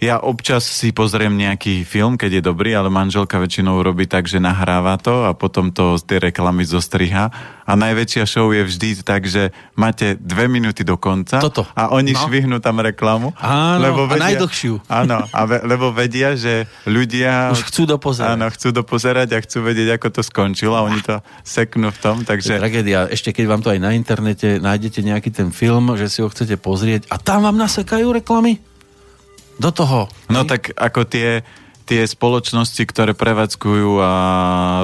ja 0.00 0.16
občas 0.16 0.64
si 0.64 0.96
pozriem 0.96 1.36
nejaký 1.36 1.84
film, 1.84 2.16
keď 2.16 2.40
je 2.40 2.42
dobrý, 2.42 2.72
ale 2.72 2.88
manželka 2.88 3.36
väčšinou 3.36 3.84
robí 3.84 4.08
tak, 4.08 4.24
že 4.24 4.40
nahráva 4.40 4.96
to 4.96 5.28
a 5.28 5.36
potom 5.36 5.68
to 5.68 6.00
tie 6.00 6.16
reklamy 6.16 6.64
zostriha. 6.64 7.28
A 7.68 7.72
najväčšia 7.76 8.24
show 8.24 8.48
je 8.50 8.64
vždy 8.64 9.04
tak, 9.04 9.28
že 9.28 9.52
máte 9.76 10.16
dve 10.16 10.48
minúty 10.48 10.82
do 10.82 10.96
konca 10.96 11.38
Toto. 11.38 11.68
a 11.76 11.92
oni 11.92 12.16
no. 12.16 12.20
švihnú 12.24 12.58
tam 12.64 12.80
reklamu. 12.80 13.36
Áno, 13.38 13.84
lebo 13.84 14.08
vedia, 14.08 14.18
a 14.18 14.26
najdlhšiu. 14.32 14.74
Áno, 14.88 15.22
a 15.28 15.40
ve, 15.44 15.62
lebo 15.68 15.92
vedia, 15.92 16.32
že 16.34 16.64
ľudia... 16.88 17.52
Už 17.52 17.68
chcú 17.68 17.84
dopozerať. 17.84 18.40
Áno, 18.40 18.48
chcú 18.50 18.68
dopozerať 18.72 19.28
a 19.36 19.38
chcú 19.44 19.68
vedieť, 19.68 20.00
ako 20.00 20.08
to 20.16 20.22
skončilo 20.24 20.80
a 20.80 20.82
oni 20.82 21.04
to 21.04 21.20
seknú 21.44 21.92
v 21.92 21.98
tom, 22.00 22.16
takže... 22.24 22.56
tragédia. 22.56 23.04
Ešte 23.06 23.36
keď 23.36 23.44
vám 23.52 23.60
to 23.60 23.68
aj 23.70 23.78
na 23.78 23.92
internete 23.92 24.58
nájdete 24.58 25.04
nejaký 25.04 25.28
ten 25.28 25.52
film, 25.52 25.92
že 25.94 26.08
si 26.08 26.24
ho 26.24 26.28
chcete 26.32 26.56
pozrieť 26.56 27.06
a 27.12 27.20
tam 27.20 27.44
vám 27.44 27.60
nasekajú 27.60 28.16
reklamy? 28.16 28.69
Do 29.60 29.70
toho. 29.70 30.08
No 30.32 30.48
tak 30.48 30.72
ako 30.72 31.04
tie, 31.04 31.44
tie 31.84 32.02
spoločnosti, 32.08 32.80
ktoré 32.88 33.12
prevádzkujú 33.12 34.00
a 34.00 34.14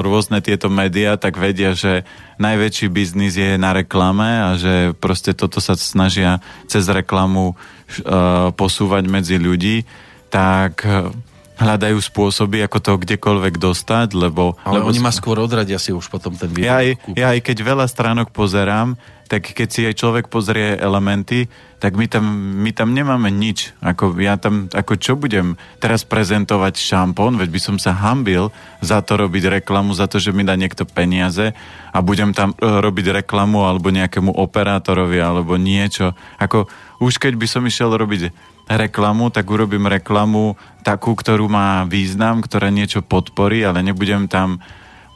rôzne 0.05 0.45
tieto 0.45 0.69
médiá, 0.69 1.17
tak 1.17 1.41
vedia, 1.41 1.73
že 1.73 2.05
najväčší 2.37 2.87
biznis 2.93 3.33
je 3.33 3.57
na 3.57 3.73
reklame 3.73 4.29
a 4.29 4.49
že 4.53 4.93
proste 5.01 5.33
toto 5.33 5.57
sa 5.57 5.73
snažia 5.73 6.45
cez 6.69 6.85
reklamu 6.85 7.57
uh, 7.57 8.53
posúvať 8.53 9.09
medzi 9.09 9.41
ľudí, 9.41 9.89
tak 10.29 10.85
uh, 10.85 11.09
hľadajú 11.57 11.97
spôsoby, 11.97 12.61
ako 12.61 12.77
to 12.79 12.91
kdekoľvek 13.01 13.57
dostať, 13.57 14.13
lebo... 14.13 14.57
Ale 14.61 14.81
lebo 14.81 14.93
oni 14.93 15.01
ma 15.01 15.09
skôr 15.09 15.41
odradia 15.41 15.81
si 15.81 15.89
už 15.89 16.05
potom 16.07 16.33
ten 16.37 16.49
výrobok. 16.53 16.69
Ja 16.69 16.75
aj, 16.81 16.89
ja 17.17 17.27
aj 17.33 17.39
keď 17.41 17.57
veľa 17.65 17.85
stránok 17.89 18.29
pozerám, 18.29 18.93
tak 19.27 19.51
keď 19.51 19.67
si 19.67 19.81
aj 19.83 19.99
človek 19.99 20.25
pozrie 20.31 20.79
elementy, 20.79 21.51
tak 21.77 21.93
my 21.99 22.07
tam, 22.07 22.25
my 22.63 22.71
tam 22.71 22.95
nemáme 22.95 23.27
nič. 23.27 23.75
Ako 23.83 24.15
ja 24.17 24.39
tam, 24.39 24.71
ako 24.71 24.97
čo 24.97 25.13
budem 25.19 25.59
teraz 25.77 26.07
prezentovať 26.07 26.79
šampón, 26.79 27.35
veď 27.35 27.49
by 27.51 27.59
som 27.61 27.75
sa 27.77 27.93
hambil 27.93 28.49
za 28.79 29.03
to 29.03 29.19
robiť 29.19 29.61
reklamu, 29.61 29.93
za 29.93 30.07
to, 30.07 30.17
že 30.17 30.31
mi 30.31 30.47
dá 30.47 30.55
niekto 30.55 30.87
peniaze 30.87 31.53
a 31.91 31.99
budem 31.99 32.31
tam 32.31 32.55
e, 32.55 32.57
robiť 32.65 33.21
reklamu 33.21 33.67
alebo 33.67 33.93
nejakému 33.93 34.31
operátorovi 34.31 35.19
alebo 35.21 35.59
niečo. 35.59 36.15
Ako 36.39 36.65
už 37.03 37.21
keď 37.21 37.37
by 37.37 37.47
som 37.51 37.67
išiel 37.67 37.93
robiť 37.93 38.31
reklamu, 38.67 39.31
tak 39.31 39.47
urobím 39.47 39.87
reklamu 39.87 40.59
takú, 40.83 41.15
ktorú 41.15 41.47
má 41.47 41.87
význam, 41.87 42.43
ktorá 42.43 42.67
niečo 42.67 42.99
podporí, 43.03 43.63
ale 43.63 43.83
nebudem 43.83 44.27
tam 44.27 44.59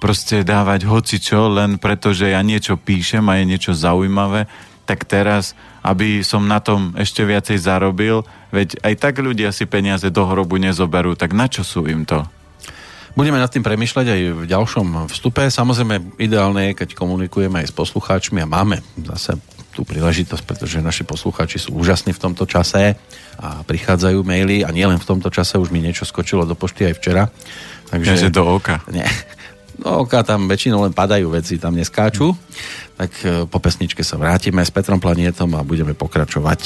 proste 0.01 0.41
dávať 0.41 0.87
hocičo, 0.89 1.51
len 1.51 1.77
preto, 1.77 2.09
že 2.15 2.33
ja 2.33 2.41
niečo 2.41 2.79
píšem 2.79 3.21
a 3.29 3.37
je 3.37 3.45
niečo 3.45 3.71
zaujímavé, 3.77 4.49
tak 4.89 5.05
teraz, 5.05 5.53
aby 5.85 6.25
som 6.25 6.49
na 6.49 6.57
tom 6.57 6.97
ešte 6.97 7.21
viacej 7.21 7.61
zarobil, 7.61 8.25
veď 8.49 8.81
aj 8.81 8.93
tak 8.97 9.21
ľudia 9.21 9.53
si 9.53 9.69
peniaze 9.69 10.09
do 10.09 10.25
hrobu 10.25 10.57
nezoberú, 10.57 11.13
tak 11.13 11.37
na 11.37 11.45
čo 11.45 11.61
sú 11.61 11.85
im 11.85 12.03
to? 12.03 12.25
Budeme 13.11 13.37
nad 13.37 13.51
tým 13.51 13.61
premyšľať 13.61 14.07
aj 14.07 14.21
v 14.39 14.43
ďalšom 14.47 15.11
vstupe. 15.11 15.43
Samozrejme, 15.51 16.15
ideálne 16.15 16.71
je, 16.71 16.79
keď 16.79 16.95
komunikujeme 16.95 17.59
aj 17.59 17.67
s 17.69 17.75
poslucháčmi 17.75 18.39
a 18.39 18.47
máme 18.47 18.79
zase 19.03 19.35
tú 19.71 19.87
príležitosť, 19.87 20.43
pretože 20.43 20.83
naši 20.83 21.07
poslucháči 21.07 21.57
sú 21.57 21.75
úžasní 21.75 22.11
v 22.11 22.21
tomto 22.21 22.43
čase 22.45 22.99
a 23.39 23.63
prichádzajú 23.63 24.21
maily 24.21 24.67
a 24.67 24.69
nielen 24.69 24.99
v 24.99 25.07
tomto 25.07 25.31
čase, 25.31 25.57
už 25.57 25.71
mi 25.71 25.79
niečo 25.79 26.03
skočilo 26.03 26.43
do 26.43 26.53
pošty 26.53 26.91
aj 26.91 26.95
včera. 26.99 27.23
Takže, 27.91 28.31
do 28.31 28.43
oka. 28.59 28.83
Nie, 28.91 29.07
do 29.79 30.03
oka 30.03 30.23
tam 30.23 30.47
väčšinou 30.47 30.85
len 30.87 30.93
padajú 30.95 31.31
veci, 31.31 31.59
tam 31.59 31.75
neskáču. 31.75 32.35
Tak 32.95 33.11
e, 33.23 33.27
po 33.49 33.57
pesničke 33.57 34.05
sa 34.05 34.19
vrátime 34.19 34.61
s 34.61 34.71
Petrom 34.71 35.01
Planietom 35.01 35.49
a 35.57 35.65
budeme 35.65 35.97
pokračovať. 35.97 36.59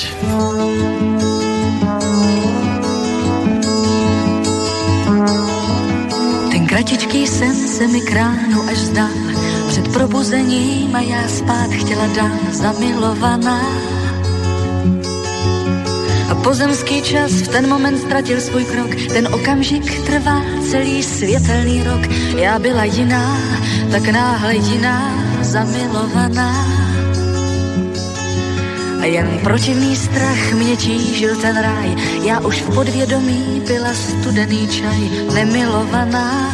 Kratičký 6.75 7.27
sen 7.27 7.55
se 7.55 7.87
mi 7.87 8.01
kránu 8.01 8.61
až 8.69 8.77
zdá, 8.77 9.07
před 9.67 9.93
probuzením 9.93 10.95
a 10.95 10.99
já 10.99 11.27
spát 11.27 11.69
chtěla 11.69 12.07
dát 12.07 12.53
zamilovaná. 12.53 13.61
A 16.29 16.35
pozemský 16.35 17.01
čas 17.01 17.31
v 17.31 17.47
ten 17.47 17.69
moment 17.69 17.97
ztratil 17.97 18.41
svůj 18.41 18.65
krok, 18.65 18.95
ten 19.13 19.27
okamžik 19.27 20.05
trvá 20.05 20.41
celý 20.71 21.03
světelný 21.03 21.83
rok. 21.83 22.01
Já 22.37 22.59
byla 22.59 22.83
jiná, 22.83 23.37
tak 23.91 24.07
náhle 24.09 24.55
jiná, 24.55 25.13
zamilovaná. 25.41 26.65
A 29.01 29.05
jen 29.05 29.39
protivný 29.43 29.95
strach 29.95 30.53
mě 30.53 30.75
tížil 30.75 31.35
ten 31.35 31.57
ráj, 31.61 31.95
já 32.23 32.39
už 32.39 32.61
v 32.61 32.75
podvědomí 32.75 33.61
byla 33.67 33.93
studený 33.93 34.67
čaj, 34.67 35.09
nemilovaná. 35.33 36.53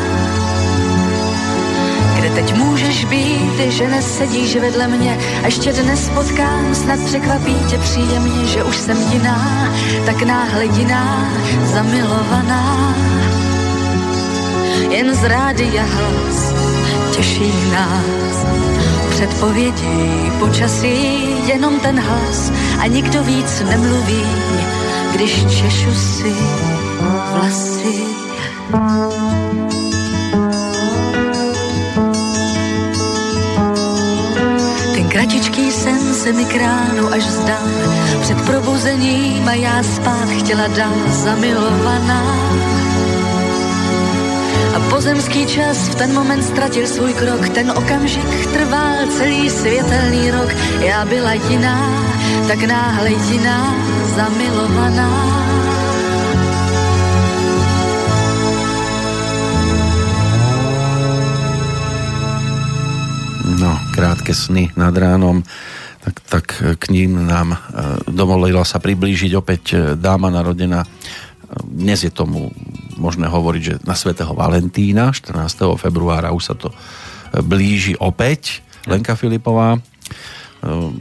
teď 2.35 2.53
můžeš 2.55 3.05
být, 3.05 3.59
že 3.71 3.87
nesedíš 3.87 4.55
vedle 4.55 4.87
mě 4.87 5.17
a 5.43 5.45
ještě 5.45 5.73
dnes 5.73 6.09
potkám, 6.09 6.75
snad 6.75 6.99
překvapí 7.05 7.55
tě 7.69 7.77
příjemně, 7.77 8.47
že 8.47 8.63
už 8.63 8.75
jsem 8.75 8.97
jiná, 9.11 9.69
tak 10.05 10.23
náhle 10.23 10.65
jiná, 10.65 11.33
zamilovaná. 11.73 12.95
Jen 14.89 15.15
z 15.15 15.23
rádia 15.23 15.83
hlas 15.83 16.53
těší 17.15 17.53
nás, 17.71 18.45
předpovědi 19.09 20.31
počasí, 20.39 21.19
jenom 21.47 21.79
ten 21.79 21.99
hlas 21.99 22.51
a 22.79 22.87
nikdo 22.87 23.23
víc 23.23 23.63
nemluví, 23.69 24.25
když 25.13 25.45
češu 25.45 25.93
si 25.93 26.35
vlasy. 27.33 28.20
Kratičký 35.21 35.71
sen 35.71 36.13
se 36.13 36.33
mi 36.33 36.45
kránu 36.45 37.13
až 37.13 37.23
zdá, 37.23 37.61
před 38.21 38.41
probuzením 38.41 39.47
a 39.47 39.53
já 39.53 39.83
spát 39.83 40.29
chtěla 40.39 40.67
dál 40.67 40.97
zamilovaná. 41.09 42.23
A 44.75 44.79
pozemský 44.89 45.45
čas 45.45 45.77
v 45.77 45.95
ten 45.95 46.13
moment 46.13 46.43
ztratil 46.43 46.87
svůj 46.87 47.13
krok, 47.13 47.49
ten 47.49 47.71
okamžik 47.71 48.47
trval 48.53 49.07
celý 49.17 49.49
světelný 49.49 50.31
rok. 50.31 50.49
Já 50.79 51.05
byla 51.05 51.33
jiná, 51.33 52.03
tak 52.47 52.63
náhle 52.63 53.11
jiná, 53.11 53.75
zamilovaná. 54.15 55.30
Krátke 64.01 64.33
sny 64.33 64.73
nad 64.73 64.97
ránom, 64.97 65.45
tak, 66.01 66.15
tak 66.25 66.45
k 66.81 66.83
ním 66.89 67.21
nám 67.21 67.53
e, 67.53 67.57
dovolila 68.09 68.65
sa 68.65 68.81
priblížiť 68.81 69.37
opäť 69.37 69.63
e, 69.69 69.75
dáma 69.93 70.33
narodená. 70.33 70.81
E, 70.81 70.87
dnes 71.69 72.01
je 72.01 72.09
tomu 72.09 72.49
možné 72.97 73.29
hovoriť, 73.29 73.61
že 73.61 73.75
na 73.85 73.93
svätého 73.93 74.33
Valentína, 74.33 75.13
14. 75.13 75.77
februára 75.77 76.33
už 76.33 76.43
sa 76.49 76.57
to 76.57 76.73
blíži 77.45 77.93
opäť, 78.01 78.65
Lenka 78.89 79.13
Filipová. 79.13 79.77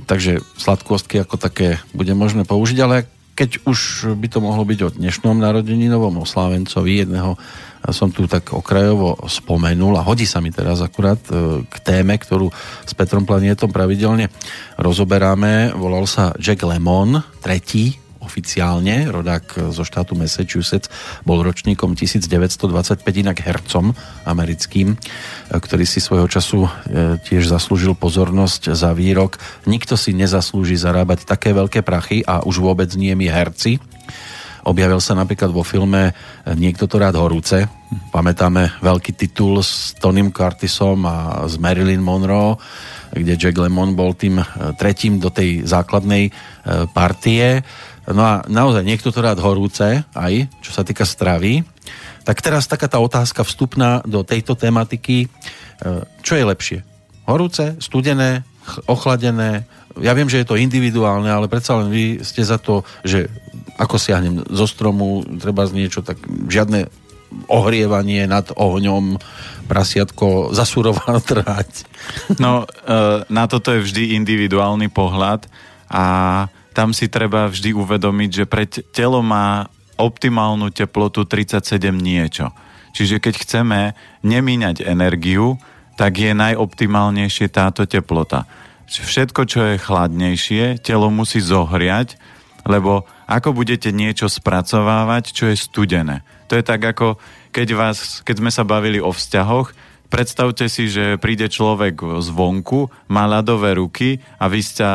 Takže 0.04 0.44
sladkostky 0.60 1.24
ako 1.24 1.40
také 1.40 1.80
bude 1.96 2.12
možné 2.12 2.44
použiť, 2.44 2.78
ale 2.84 3.08
keď 3.32 3.64
už 3.64 4.12
by 4.20 4.28
to 4.28 4.44
mohlo 4.44 4.68
byť 4.68 4.78
o 4.84 4.92
dnešnom 4.92 5.40
narodeninovom 5.40 6.20
oslávencovi 6.20 7.04
jedného 7.04 7.40
som 7.88 8.12
tu 8.12 8.28
tak 8.28 8.52
okrajovo 8.52 9.16
spomenul 9.24 9.96
a 9.96 10.04
hodí 10.04 10.28
sa 10.28 10.44
mi 10.44 10.52
teraz 10.52 10.84
akurát 10.84 11.20
e, 11.32 11.64
k 11.64 11.76
téme, 11.80 12.20
ktorú 12.20 12.52
s 12.84 12.92
Petrom 12.92 13.24
Planietom 13.24 13.72
pravidelne 13.72 14.28
rozoberáme. 14.76 15.72
Volal 15.72 16.04
sa 16.04 16.36
Jack 16.36 16.60
Lemon, 16.60 17.24
tretí 17.40 17.96
oficiálne, 18.20 19.08
rodák 19.08 19.72
zo 19.72 19.80
štátu 19.80 20.12
Massachusetts, 20.12 20.92
bol 21.24 21.40
ročníkom 21.40 21.96
1925, 21.96 23.00
inak 23.00 23.40
hercom 23.40 23.96
americkým, 24.28 24.94
e, 24.94 24.96
ktorý 25.56 25.88
si 25.88 26.04
svojho 26.04 26.28
času 26.28 26.68
e, 26.68 26.70
tiež 27.24 27.48
zaslúžil 27.48 27.96
pozornosť 27.96 28.76
za 28.76 28.92
výrok 28.92 29.40
Nikto 29.64 29.96
si 29.96 30.12
nezaslúži 30.12 30.76
zarábať 30.76 31.24
také 31.24 31.56
veľké 31.56 31.80
prachy 31.80 32.20
a 32.28 32.44
už 32.44 32.60
vôbec 32.60 32.92
nie 32.94 33.16
mi 33.16 33.26
herci 33.26 33.80
Objavil 34.66 35.00
sa 35.00 35.16
napríklad 35.16 35.48
vo 35.52 35.64
filme 35.64 36.12
Niekto 36.44 36.84
to 36.84 37.00
rád 37.00 37.16
horúce. 37.16 37.64
Pamätáme 38.12 38.80
veľký 38.84 39.16
titul 39.16 39.60
s 39.64 39.96
Tonym 39.98 40.30
Curtisom 40.30 41.02
a 41.08 41.42
s 41.48 41.58
Marilyn 41.58 42.04
Monroe, 42.04 42.60
kde 43.10 43.34
Jack 43.34 43.58
Lemmon 43.58 43.98
bol 43.98 44.14
tým 44.14 44.38
e, 44.38 44.44
tretím 44.78 45.18
do 45.18 45.32
tej 45.34 45.66
základnej 45.66 46.30
e, 46.30 46.32
partie. 46.94 47.66
No 48.06 48.22
a 48.22 48.34
naozaj 48.46 48.86
niekto 48.86 49.10
to 49.10 49.18
rád 49.18 49.42
horúce, 49.42 50.06
aj 50.14 50.34
čo 50.62 50.70
sa 50.70 50.86
týka 50.86 51.02
stravy. 51.02 51.66
Tak 52.22 52.38
teraz 52.38 52.70
taká 52.70 52.86
tá 52.86 53.02
otázka 53.02 53.42
vstupná 53.42 54.06
do 54.06 54.22
tejto 54.22 54.54
tematiky. 54.54 55.26
E, 55.26 55.28
čo 56.22 56.38
je 56.38 56.44
lepšie? 56.46 56.78
Horúce, 57.26 57.74
studené, 57.82 58.46
ochladené, 58.86 59.66
ja 59.98 60.14
viem, 60.14 60.30
že 60.30 60.42
je 60.42 60.46
to 60.46 60.60
individuálne, 60.60 61.26
ale 61.26 61.50
predsa 61.50 61.74
len 61.82 61.90
vy 61.90 62.22
ste 62.22 62.46
za 62.46 62.62
to, 62.62 62.86
že 63.02 63.26
ako 63.80 63.96
siahnem 63.96 64.44
zo 64.44 64.68
stromu, 64.68 65.24
treba 65.40 65.64
z 65.64 65.72
niečo, 65.72 66.04
tak 66.04 66.20
žiadne 66.52 66.92
ohrievanie 67.48 68.28
nad 68.28 68.52
ohňom, 68.52 69.16
prasiatko 69.70 70.52
zasurová 70.52 71.16
trhať. 71.30 71.88
No, 72.36 72.66
e, 72.66 73.24
na 73.30 73.48
toto 73.48 73.72
je 73.72 73.86
vždy 73.86 74.18
individuálny 74.20 74.92
pohľad 74.92 75.48
a 75.88 76.04
tam 76.74 76.92
si 76.92 77.08
treba 77.08 77.50
vždy 77.50 77.74
uvedomiť, 77.74 78.30
že 78.30 78.44
pre 78.50 78.66
telo 78.68 79.22
má 79.22 79.70
optimálnu 79.98 80.70
teplotu 80.74 81.26
37 81.26 81.78
niečo. 81.94 82.50
Čiže 82.90 83.22
keď 83.22 83.34
chceme 83.46 83.80
nemíňať 84.26 84.82
energiu, 84.82 85.60
tak 85.94 86.18
je 86.18 86.32
najoptimálnejšie 86.34 87.46
táto 87.52 87.86
teplota. 87.86 88.48
Všetko, 88.90 89.46
čo 89.46 89.60
je 89.70 89.76
chladnejšie, 89.78 90.82
telo 90.82 91.12
musí 91.14 91.38
zohriať, 91.38 92.18
lebo 92.66 93.08
ako 93.28 93.54
budete 93.56 93.92
niečo 93.94 94.26
spracovávať, 94.26 95.32
čo 95.32 95.48
je 95.48 95.56
studené. 95.56 96.26
To 96.50 96.58
je 96.58 96.64
tak 96.66 96.82
ako, 96.82 97.16
keď, 97.54 97.68
vás, 97.78 97.98
keď 98.26 98.36
sme 98.42 98.50
sa 98.50 98.66
bavili 98.66 98.98
o 98.98 99.14
vzťahoch, 99.14 99.72
predstavte 100.10 100.66
si, 100.66 100.90
že 100.90 101.20
príde 101.22 101.46
človek 101.46 102.20
zvonku, 102.20 102.90
má 103.08 103.30
ľadové 103.30 103.78
ruky 103.78 104.18
a 104.36 104.50
vy 104.50 104.60
sa 104.60 104.90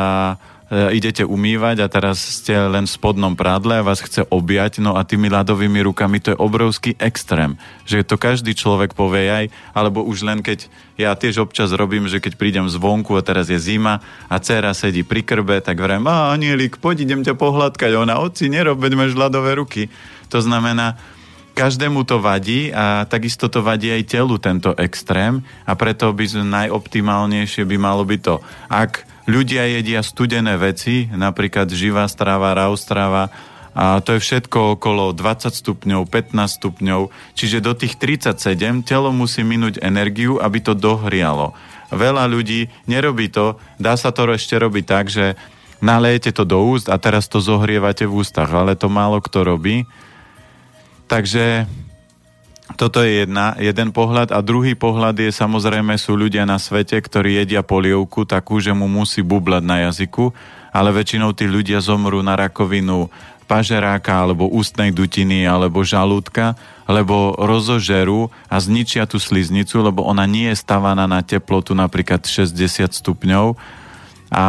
E, 0.55 0.55
idete 0.70 1.22
umývať 1.22 1.78
a 1.78 1.86
teraz 1.86 2.18
ste 2.42 2.58
len 2.58 2.90
v 2.90 2.94
spodnom 2.98 3.38
prádle 3.38 3.78
a 3.78 3.86
vás 3.86 4.02
chce 4.02 4.26
objať, 4.26 4.82
no 4.82 4.98
a 4.98 5.06
tými 5.06 5.30
ľadovými 5.30 5.78
rukami 5.86 6.18
to 6.18 6.34
je 6.34 6.42
obrovský 6.42 6.98
extrém. 6.98 7.54
Že 7.86 8.02
to 8.02 8.16
každý 8.18 8.52
človek 8.58 8.90
povie 8.98 9.30
aj, 9.30 9.44
alebo 9.78 10.02
už 10.02 10.26
len 10.26 10.42
keď 10.42 10.66
ja 10.98 11.14
tiež 11.14 11.46
občas 11.46 11.70
robím, 11.70 12.10
že 12.10 12.18
keď 12.18 12.34
prídem 12.34 12.66
zvonku 12.66 13.14
a 13.14 13.22
teraz 13.22 13.46
je 13.46 13.62
zima 13.62 14.02
a 14.26 14.42
dcera 14.42 14.74
sedí 14.74 15.06
pri 15.06 15.22
krbe, 15.22 15.62
tak 15.62 15.78
vrem, 15.78 16.02
a 16.10 16.34
anielik, 16.34 16.82
poď 16.82 17.06
idem 17.06 17.22
ťa 17.22 17.38
pohľadkať. 17.38 17.94
Ona, 17.94 18.18
oci, 18.18 18.50
nerob, 18.50 18.82
veď 18.82 18.92
máš 18.98 19.14
ľadové 19.14 19.54
ruky. 19.54 19.86
To 20.34 20.42
znamená, 20.42 20.98
každému 21.54 22.02
to 22.04 22.18
vadí 22.18 22.74
a 22.74 23.06
takisto 23.06 23.46
to 23.46 23.62
vadí 23.62 23.94
aj 23.94 24.02
telu 24.12 24.36
tento 24.42 24.74
extrém 24.76 25.46
a 25.62 25.72
preto 25.78 26.10
by 26.10 26.26
najoptimálnejšie 26.42 27.62
by 27.64 27.76
malo 27.78 28.02
byť 28.02 28.20
to, 28.20 28.42
ak 28.66 29.15
ľudia 29.26 29.66
jedia 29.78 30.00
studené 30.00 30.54
veci, 30.56 31.10
napríklad 31.10 31.70
živá 31.70 32.06
strava, 32.06 32.54
raw 32.54 32.72
strava, 32.78 33.28
a 33.76 34.00
to 34.00 34.16
je 34.16 34.24
všetko 34.24 34.80
okolo 34.80 35.12
20 35.12 35.52
stupňov, 35.52 36.08
15 36.08 36.32
stupňov, 36.32 37.12
čiže 37.36 37.60
do 37.60 37.76
tých 37.76 38.00
37 38.00 38.32
telo 38.88 39.12
musí 39.12 39.44
minúť 39.44 39.84
energiu, 39.84 40.40
aby 40.40 40.64
to 40.64 40.72
dohrialo. 40.72 41.52
Veľa 41.92 42.24
ľudí 42.24 42.72
nerobí 42.88 43.28
to, 43.28 43.60
dá 43.76 43.92
sa 44.00 44.16
to 44.16 44.24
ešte 44.32 44.56
robiť 44.56 44.84
tak, 44.88 45.12
že 45.12 45.36
nalejete 45.84 46.32
to 46.32 46.48
do 46.48 46.56
úst 46.72 46.88
a 46.88 46.96
teraz 46.96 47.28
to 47.28 47.36
zohrievate 47.44 48.08
v 48.08 48.16
ústach, 48.16 48.48
ale 48.48 48.80
to 48.80 48.88
málo 48.88 49.20
kto 49.20 49.44
robí. 49.44 49.84
Takže 51.04 51.68
toto 52.74 52.98
je 52.98 53.22
jedna, 53.22 53.54
jeden 53.62 53.94
pohľad 53.94 54.34
a 54.34 54.42
druhý 54.42 54.74
pohľad 54.74 55.14
je 55.22 55.30
samozrejme 55.30 55.94
sú 55.94 56.18
ľudia 56.18 56.42
na 56.42 56.58
svete, 56.58 56.98
ktorí 56.98 57.38
jedia 57.38 57.62
polievku 57.62 58.26
takú, 58.26 58.58
že 58.58 58.74
mu 58.74 58.90
musí 58.90 59.22
bublať 59.22 59.62
na 59.62 59.86
jazyku, 59.86 60.34
ale 60.74 60.90
väčšinou 60.90 61.30
tí 61.30 61.46
ľudia 61.46 61.78
zomrú 61.78 62.18
na 62.26 62.34
rakovinu 62.34 63.06
pažeráka 63.46 64.26
alebo 64.26 64.50
ústnej 64.50 64.90
dutiny 64.90 65.46
alebo 65.46 65.86
žalúdka, 65.86 66.58
lebo 66.90 67.38
rozožerú 67.38 68.34
a 68.50 68.58
zničia 68.58 69.06
tú 69.06 69.22
sliznicu, 69.22 69.86
lebo 69.86 70.02
ona 70.02 70.26
nie 70.26 70.50
je 70.50 70.58
stavaná 70.58 71.06
na 71.06 71.22
teplotu 71.22 71.70
napríklad 71.70 72.26
60 72.26 72.50
stupňov 72.90 73.54
a 74.34 74.46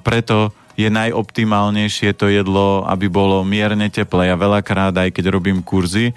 preto 0.00 0.56
je 0.78 0.88
najoptimálnejšie 0.88 2.16
to 2.16 2.32
jedlo, 2.32 2.86
aby 2.88 3.10
bolo 3.10 3.42
mierne 3.44 3.90
teplé. 3.90 4.32
Ja 4.32 4.38
veľakrát, 4.38 4.94
aj 4.94 5.10
keď 5.10 5.34
robím 5.34 5.60
kurzy 5.60 6.14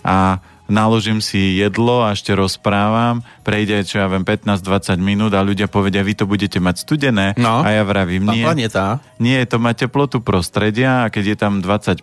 a 0.00 0.40
naložím 0.66 1.22
si 1.22 1.58
jedlo 1.58 2.02
a 2.02 2.14
ešte 2.14 2.34
rozprávam, 2.34 3.22
prejde, 3.46 3.86
čo 3.86 4.02
ja 4.02 4.06
viem, 4.10 4.26
15-20 4.26 4.98
minút 4.98 5.32
a 5.34 5.42
ľudia 5.42 5.70
povedia, 5.70 6.06
vy 6.06 6.14
to 6.18 6.24
budete 6.26 6.58
mať 6.58 6.82
studené 6.82 7.26
no, 7.38 7.62
a 7.62 7.68
ja 7.70 7.82
vravím, 7.86 8.26
nie, 8.30 8.44
planeta. 8.44 8.98
nie, 9.22 9.38
to 9.46 9.62
má 9.62 9.72
teplotu 9.72 10.18
prostredia 10.20 11.06
a 11.06 11.10
keď 11.10 11.24
je 11.32 11.36
tam 11.38 11.54
25, 11.62 12.02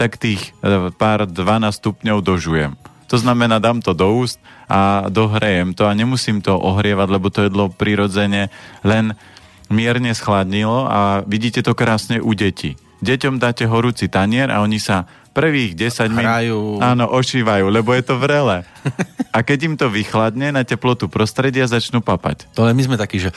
tak 0.00 0.16
tých 0.16 0.52
e, 0.64 0.92
pár 0.96 1.28
12 1.28 1.36
stupňov 1.76 2.18
dožujem. 2.24 2.72
To 3.10 3.16
znamená, 3.18 3.58
dám 3.58 3.82
to 3.82 3.90
do 3.90 4.06
úst 4.22 4.38
a 4.70 5.10
dohrejem 5.10 5.74
to 5.74 5.90
a 5.90 5.92
nemusím 5.98 6.38
to 6.38 6.54
ohrievať, 6.54 7.08
lebo 7.10 7.26
to 7.26 7.42
jedlo 7.42 7.66
prirodzene 7.66 8.54
len 8.86 9.18
mierne 9.66 10.14
schladnilo 10.14 10.86
a 10.86 11.26
vidíte 11.26 11.66
to 11.66 11.74
krásne 11.74 12.22
u 12.22 12.30
detí. 12.38 12.78
Deťom 13.00 13.40
dáte 13.40 13.64
horúci 13.64 14.12
tanier 14.12 14.52
a 14.52 14.60
oni 14.60 14.76
sa 14.76 15.08
prvých 15.30 15.78
10 15.78 16.10
minút 16.10 16.82
áno, 16.82 17.06
ošívajú, 17.14 17.70
lebo 17.70 17.94
je 17.94 18.02
to 18.02 18.18
vrele. 18.18 18.66
A 19.36 19.46
keď 19.46 19.58
im 19.70 19.74
to 19.78 19.86
vychladne 19.86 20.50
na 20.50 20.66
teplotu 20.66 21.06
prostredia, 21.06 21.62
začnú 21.62 22.02
papať. 22.02 22.50
To 22.58 22.66
my 22.66 22.82
sme 22.82 22.98
takí, 22.98 23.22
že 23.22 23.30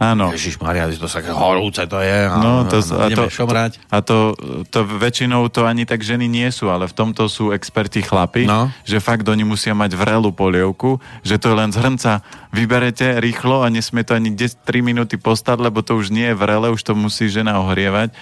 áno. 0.00 0.32
Ježiš 0.32 0.56
Maria, 0.56 0.88
to 0.88 1.04
sa 1.04 1.20
horúce 1.36 1.84
to 1.84 2.00
je. 2.00 2.18
No, 2.40 2.64
to, 2.64 2.80
a, 2.80 3.12
to, 3.12 3.28
šomrať. 3.28 3.76
a 3.92 4.00
to, 4.00 4.32
to, 4.72 4.88
väčšinou 4.88 5.52
to 5.52 5.68
ani 5.68 5.84
tak 5.84 6.00
ženy 6.00 6.24
nie 6.24 6.48
sú, 6.48 6.72
ale 6.72 6.88
v 6.88 6.96
tomto 6.96 7.28
sú 7.28 7.52
experti 7.52 8.00
chlapi, 8.00 8.48
no. 8.48 8.72
že 8.88 9.04
fakt 9.04 9.28
oni 9.28 9.44
musia 9.44 9.76
mať 9.76 9.92
vrelú 9.92 10.32
polievku, 10.32 10.96
že 11.20 11.36
to 11.36 11.52
len 11.52 11.76
z 11.76 11.84
hrnca 11.84 12.24
vyberete 12.48 13.20
rýchlo 13.20 13.60
a 13.60 13.68
nesmie 13.68 14.08
to 14.08 14.16
ani 14.16 14.32
10, 14.32 14.64
3 14.64 14.80
minúty 14.80 15.20
postať, 15.20 15.60
lebo 15.60 15.84
to 15.84 16.00
už 16.00 16.08
nie 16.08 16.32
je 16.32 16.38
vrele, 16.40 16.72
už 16.72 16.80
to 16.80 16.96
musí 16.96 17.28
žena 17.28 17.60
ohrievať. 17.60 18.16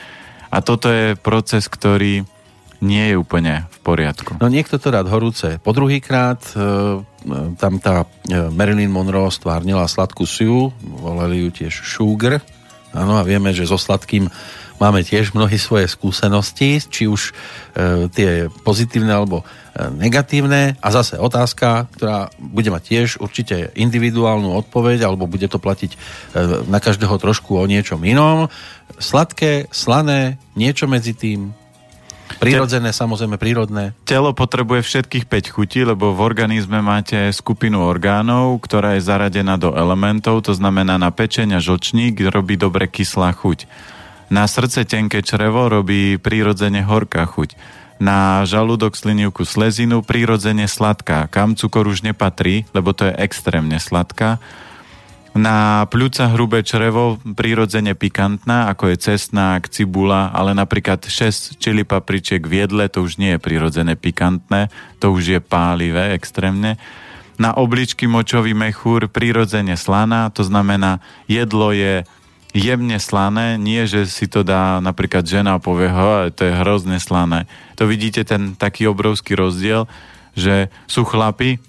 A 0.51 0.59
toto 0.59 0.91
je 0.91 1.15
proces, 1.15 1.71
ktorý 1.71 2.27
nie 2.81 3.13
je 3.13 3.17
úplne 3.17 3.69
v 3.69 3.79
poriadku. 3.85 4.41
No 4.41 4.49
niekto 4.49 4.81
to 4.81 4.89
rád 4.89 5.09
horúce. 5.13 5.61
Po 5.61 5.77
druhýkrát 5.77 6.41
e, 6.53 7.05
tam 7.61 7.73
tá 7.79 8.09
e, 8.25 8.49
Marilyn 8.49 8.89
Monroe 8.89 9.29
stvárnila 9.29 9.85
sladkú 9.85 10.25
siu, 10.25 10.73
volali 10.81 11.45
ju 11.45 11.49
tiež 11.53 11.85
sugar. 11.85 12.41
Áno, 12.91 13.21
a 13.21 13.23
vieme, 13.23 13.55
že 13.55 13.69
so 13.69 13.79
sladkým 13.79 14.27
máme 14.81 15.05
tiež 15.05 15.37
mnohé 15.37 15.61
svoje 15.61 15.87
skúsenosti, 15.87 16.81
či 16.81 17.05
už 17.05 17.31
e, 17.31 18.09
tie 18.09 18.49
pozitívne 18.65 19.13
alebo 19.13 19.45
e, 19.45 19.45
negatívne. 19.93 20.81
A 20.81 20.89
zase 20.89 21.21
otázka, 21.21 21.87
ktorá 21.93 22.33
bude 22.41 22.73
mať 22.73 22.83
tiež 22.89 23.09
určite 23.21 23.71
individuálnu 23.77 24.57
odpoveď, 24.57 25.05
alebo 25.05 25.29
bude 25.29 25.47
to 25.53 25.61
platiť 25.61 25.93
e, 25.93 25.99
na 26.67 26.81
každého 26.81 27.15
trošku 27.21 27.61
o 27.61 27.69
niečom 27.69 28.01
inom. 28.09 28.49
Sladké, 28.97 29.69
slané, 29.69 30.41
niečo 30.57 30.89
medzi 30.89 31.13
tým, 31.13 31.53
Prírodzené, 32.39 32.95
samozrejme 32.95 33.41
prírodné. 33.41 33.97
Telo 34.07 34.31
potrebuje 34.31 34.87
všetkých 34.87 35.27
5 35.27 35.55
chutí, 35.57 35.83
lebo 35.83 36.15
v 36.15 36.21
organizme 36.23 36.79
máte 36.79 37.35
skupinu 37.35 37.83
orgánov, 37.83 38.63
ktorá 38.63 38.95
je 38.95 39.03
zaradená 39.03 39.59
do 39.59 39.75
elementov, 39.75 40.47
to 40.47 40.55
znamená 40.55 40.95
na 41.01 41.11
pečeň 41.11 41.59
a 41.59 41.61
žlčník 41.65 42.23
robí 42.31 42.55
dobre 42.55 42.87
kyslá 42.87 43.35
chuť. 43.35 43.67
Na 44.31 44.47
srdce 44.47 44.87
tenké 44.87 45.27
črevo 45.27 45.67
robí 45.67 46.15
prírodzene 46.15 46.87
horká 46.87 47.27
chuť. 47.27 47.59
Na 47.99 48.47
žalúdok 48.47 48.95
slinivku 48.95 49.43
slezinu 49.43 50.07
prírodzene 50.07 50.71
sladká, 50.71 51.27
kam 51.29 51.59
cukor 51.59 51.91
už 51.91 52.07
nepatrí, 52.07 52.65
lebo 52.71 52.95
to 52.95 53.11
je 53.11 53.19
extrémne 53.19 53.77
sladká 53.77 54.39
na 55.31 55.87
pľúca 55.87 56.27
hrubé 56.35 56.67
črevo 56.67 57.23
prirodzene 57.23 57.95
pikantná, 57.95 58.67
ako 58.67 58.91
je 58.91 58.97
cesnák, 58.99 59.71
cibula, 59.71 60.35
ale 60.35 60.59
napríklad 60.59 61.07
6 61.07 61.63
čili 61.63 61.87
papričiek 61.87 62.43
v 62.43 62.67
jedle, 62.67 62.91
to 62.91 63.07
už 63.07 63.23
nie 63.23 63.39
je 63.39 63.41
prirodzené 63.43 63.95
pikantné, 63.95 64.75
to 64.99 65.15
už 65.15 65.39
je 65.39 65.41
pálivé 65.41 66.19
extrémne. 66.19 66.83
Na 67.39 67.55
obličky 67.55 68.11
močový 68.11 68.53
mechúr 68.53 69.07
prirodzene 69.07 69.79
slaná, 69.79 70.29
to 70.35 70.43
znamená 70.43 70.99
jedlo 71.31 71.71
je 71.71 72.03
jemne 72.51 72.99
slané, 72.99 73.55
nie 73.55 73.87
že 73.87 74.11
si 74.11 74.27
to 74.27 74.43
dá 74.43 74.83
napríklad 74.83 75.23
žena 75.23 75.57
a 75.57 75.63
povie, 75.63 75.89
to 76.35 76.43
je 76.43 76.59
hrozne 76.59 76.99
slané. 76.99 77.47
To 77.79 77.87
vidíte 77.87 78.27
ten 78.27 78.59
taký 78.59 78.91
obrovský 78.91 79.39
rozdiel, 79.39 79.87
že 80.35 80.69
sú 80.91 81.07
chlapi, 81.07 81.63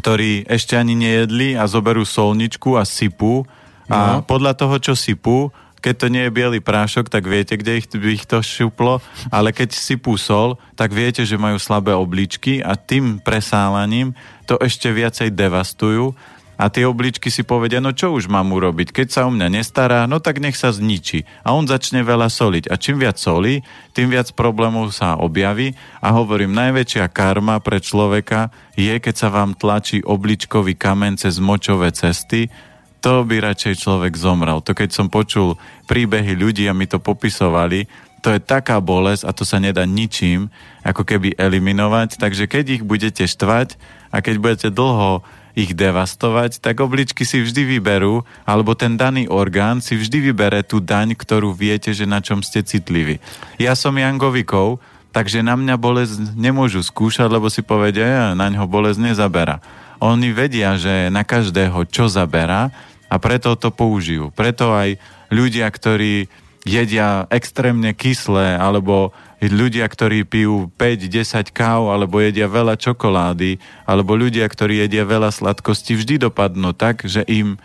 ktorí 0.00 0.48
ešte 0.48 0.80
ani 0.80 0.96
nejedli 0.96 1.60
a 1.60 1.68
zoberú 1.68 2.08
solničku 2.08 2.80
a 2.80 2.88
sypú 2.88 3.44
a 3.92 4.18
no. 4.18 4.24
podľa 4.24 4.56
toho, 4.56 4.80
čo 4.80 4.94
sypú, 4.96 5.52
keď 5.80 5.94
to 5.96 6.06
nie 6.12 6.22
je 6.28 6.32
biely 6.32 6.60
prášok, 6.60 7.08
tak 7.08 7.24
viete, 7.24 7.56
kde 7.56 7.80
ich, 7.80 7.88
by 7.88 8.08
ich 8.12 8.24
to 8.28 8.44
šuplo, 8.44 9.00
ale 9.32 9.52
keď 9.52 9.72
sypú 9.72 10.16
sol, 10.20 10.60
tak 10.76 10.92
viete, 10.92 11.24
že 11.24 11.40
majú 11.40 11.56
slabé 11.56 11.96
obličky 11.96 12.60
a 12.60 12.76
tým 12.76 13.20
presálaním 13.20 14.12
to 14.44 14.60
ešte 14.60 14.92
viacej 14.92 15.32
devastujú 15.32 16.12
a 16.60 16.68
tie 16.68 16.84
obličky 16.84 17.32
si 17.32 17.40
povedia, 17.40 17.80
no 17.80 17.96
čo 17.96 18.12
už 18.12 18.28
mám 18.28 18.52
urobiť, 18.52 18.92
keď 18.92 19.08
sa 19.08 19.20
o 19.24 19.32
mňa 19.32 19.48
nestará, 19.48 20.04
no 20.04 20.20
tak 20.20 20.44
nech 20.44 20.60
sa 20.60 20.68
zničí. 20.68 21.24
A 21.40 21.56
on 21.56 21.64
začne 21.64 22.04
veľa 22.04 22.28
soliť. 22.28 22.68
A 22.68 22.76
čím 22.76 23.00
viac 23.00 23.16
solí, 23.16 23.64
tým 23.96 24.12
viac 24.12 24.28
problémov 24.36 24.92
sa 24.92 25.16
objaví 25.16 25.72
a 26.04 26.12
hovorím, 26.12 26.52
najväčšia 26.52 27.08
karma 27.08 27.64
pre 27.64 27.80
človeka 27.80 28.52
je, 28.76 28.92
keď 28.92 29.14
sa 29.16 29.32
vám 29.32 29.56
tlačí 29.56 30.04
obličkový 30.04 30.76
kamen 30.76 31.16
cez 31.16 31.40
močové 31.40 31.96
cesty, 31.96 32.52
to 33.00 33.24
by 33.24 33.40
radšej 33.40 33.80
človek 33.80 34.12
zomrel. 34.12 34.60
To 34.60 34.76
keď 34.76 34.92
som 34.92 35.08
počul 35.08 35.56
príbehy 35.88 36.36
ľudí 36.36 36.68
a 36.68 36.76
mi 36.76 36.84
to 36.84 37.00
popisovali, 37.00 37.88
to 38.20 38.36
je 38.36 38.40
taká 38.40 38.84
bolesť 38.84 39.24
a 39.24 39.32
to 39.32 39.48
sa 39.48 39.56
nedá 39.56 39.88
ničím 39.88 40.52
ako 40.84 41.08
keby 41.08 41.40
eliminovať. 41.40 42.20
Takže 42.20 42.44
keď 42.44 42.64
ich 42.76 42.82
budete 42.84 43.24
štvať 43.24 43.80
a 44.12 44.20
keď 44.20 44.34
budete 44.36 44.68
dlho 44.68 45.24
ich 45.60 45.76
devastovať, 45.76 46.64
tak 46.64 46.80
obličky 46.80 47.28
si 47.28 47.44
vždy 47.44 47.76
vyberú, 47.76 48.24
alebo 48.48 48.72
ten 48.72 48.96
daný 48.96 49.28
orgán 49.28 49.84
si 49.84 50.00
vždy 50.00 50.32
vybere 50.32 50.64
tú 50.64 50.80
daň, 50.80 51.12
ktorú 51.12 51.52
viete, 51.52 51.92
že 51.92 52.08
na 52.08 52.24
čom 52.24 52.40
ste 52.40 52.64
citliví. 52.64 53.20
Ja 53.60 53.76
som 53.76 53.92
Jangovikov, 54.00 54.80
takže 55.12 55.44
na 55.44 55.60
mňa 55.60 55.76
bolesť 55.76 56.32
nemôžu 56.32 56.80
skúšať, 56.80 57.28
lebo 57.28 57.52
si 57.52 57.60
povedia, 57.60 58.32
na 58.32 58.48
ňo 58.48 58.64
bolesť 58.64 59.12
nezabera. 59.12 59.60
Oni 60.00 60.32
vedia, 60.32 60.80
že 60.80 61.12
na 61.12 61.28
každého 61.28 61.84
čo 61.92 62.08
zabera 62.08 62.72
a 63.12 63.20
preto 63.20 63.52
to 63.52 63.68
použijú. 63.68 64.32
Preto 64.32 64.72
aj 64.72 64.96
ľudia, 65.28 65.68
ktorí 65.68 66.32
jedia 66.64 67.28
extrémne 67.28 67.92
kyslé, 67.92 68.56
alebo 68.56 69.12
ľudia, 69.48 69.88
ktorí 69.88 70.28
pijú 70.28 70.68
5-10 70.76 71.48
káv, 71.56 71.88
alebo 71.88 72.20
jedia 72.20 72.44
veľa 72.44 72.76
čokolády, 72.76 73.56
alebo 73.88 74.12
ľudia, 74.12 74.44
ktorí 74.44 74.84
jedia 74.84 75.08
veľa 75.08 75.32
sladkosti, 75.32 75.96
vždy 75.96 76.28
dopadnú 76.28 76.76
tak, 76.76 77.08
že 77.08 77.24
im 77.24 77.56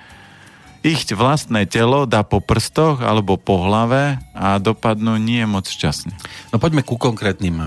ich 0.85 1.09
vlastné 1.09 1.65
telo 1.65 2.05
dá 2.05 2.21
po 2.21 2.37
prstoch 2.37 3.01
alebo 3.01 3.41
po 3.41 3.57
hlave 3.65 4.21
a 4.37 4.61
dopadnú 4.61 5.17
nie 5.17 5.41
moc 5.49 5.65
šťastne. 5.65 6.13
No 6.53 6.61
poďme 6.61 6.85
ku 6.85 7.01
konkrétnym 7.01 7.57
e, 7.57 7.65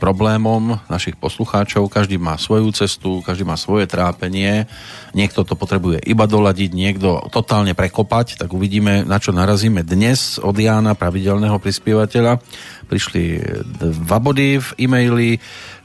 problémom 0.00 0.80
našich 0.88 1.20
poslucháčov. 1.20 1.92
Každý 1.92 2.16
má 2.16 2.40
svoju 2.40 2.72
cestu, 2.72 3.20
každý 3.20 3.44
má 3.44 3.60
svoje 3.60 3.84
trápenie. 3.84 4.64
Niekto 5.12 5.44
to 5.44 5.60
potrebuje 5.60 6.00
iba 6.08 6.24
doladiť, 6.24 6.72
niekto 6.72 7.28
totálne 7.28 7.76
prekopať. 7.76 8.40
Tak 8.40 8.48
uvidíme, 8.56 9.04
na 9.04 9.20
čo 9.20 9.36
narazíme 9.36 9.84
dnes 9.84 10.40
od 10.40 10.56
Jána, 10.56 10.96
pravidelného 10.96 11.60
prispievateľa. 11.60 12.40
Prišli 12.88 13.44
dva 13.76 14.18
body 14.24 14.64
v 14.64 14.68
e-maili. 14.80 15.30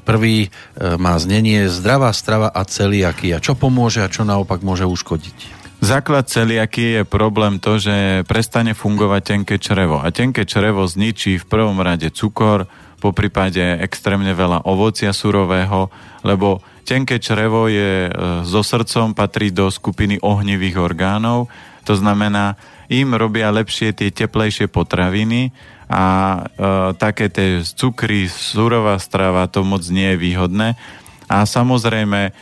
Prvý 0.08 0.48
e, 0.48 0.50
má 0.96 1.20
znenie 1.20 1.68
zdravá 1.68 2.16
strava 2.16 2.48
a 2.48 2.64
celiakia. 2.64 3.44
Čo 3.44 3.60
pomôže 3.60 4.00
a 4.00 4.08
čo 4.08 4.24
naopak 4.24 4.64
môže 4.64 4.88
uškodiť? 4.88 5.59
Základ 5.80 6.28
celiaky 6.28 7.00
je 7.00 7.04
problém 7.08 7.56
to, 7.56 7.80
že 7.80 8.28
prestane 8.28 8.76
fungovať 8.76 9.22
tenké 9.24 9.56
črevo. 9.56 10.04
A 10.04 10.12
tenké 10.12 10.44
črevo 10.44 10.84
zničí 10.84 11.40
v 11.40 11.48
prvom 11.48 11.80
rade 11.80 12.12
cukor, 12.12 12.68
po 13.00 13.16
prípade 13.16 13.64
extrémne 13.80 14.36
veľa 14.36 14.68
ovocia 14.68 15.16
surového, 15.16 15.88
lebo 16.28 16.60
tenké 16.84 17.24
črevo 17.24 17.72
je 17.72 18.12
e, 18.12 18.12
so 18.44 18.60
srdcom, 18.60 19.16
patrí 19.16 19.56
do 19.56 19.72
skupiny 19.72 20.20
ohnivých 20.20 20.84
orgánov, 20.84 21.48
to 21.88 21.96
znamená, 21.96 22.60
im 22.92 23.16
robia 23.16 23.48
lepšie 23.48 23.96
tie 23.96 24.12
teplejšie 24.12 24.68
potraviny 24.68 25.56
a 25.88 26.04
e, 26.04 26.40
také 27.00 27.32
tie 27.32 27.64
cukry, 27.64 28.28
surová 28.28 29.00
strava, 29.00 29.48
to 29.48 29.64
moc 29.64 29.88
nie 29.88 30.12
je 30.12 30.18
výhodné. 30.20 30.76
A 31.32 31.48
samozrejme, 31.48 32.36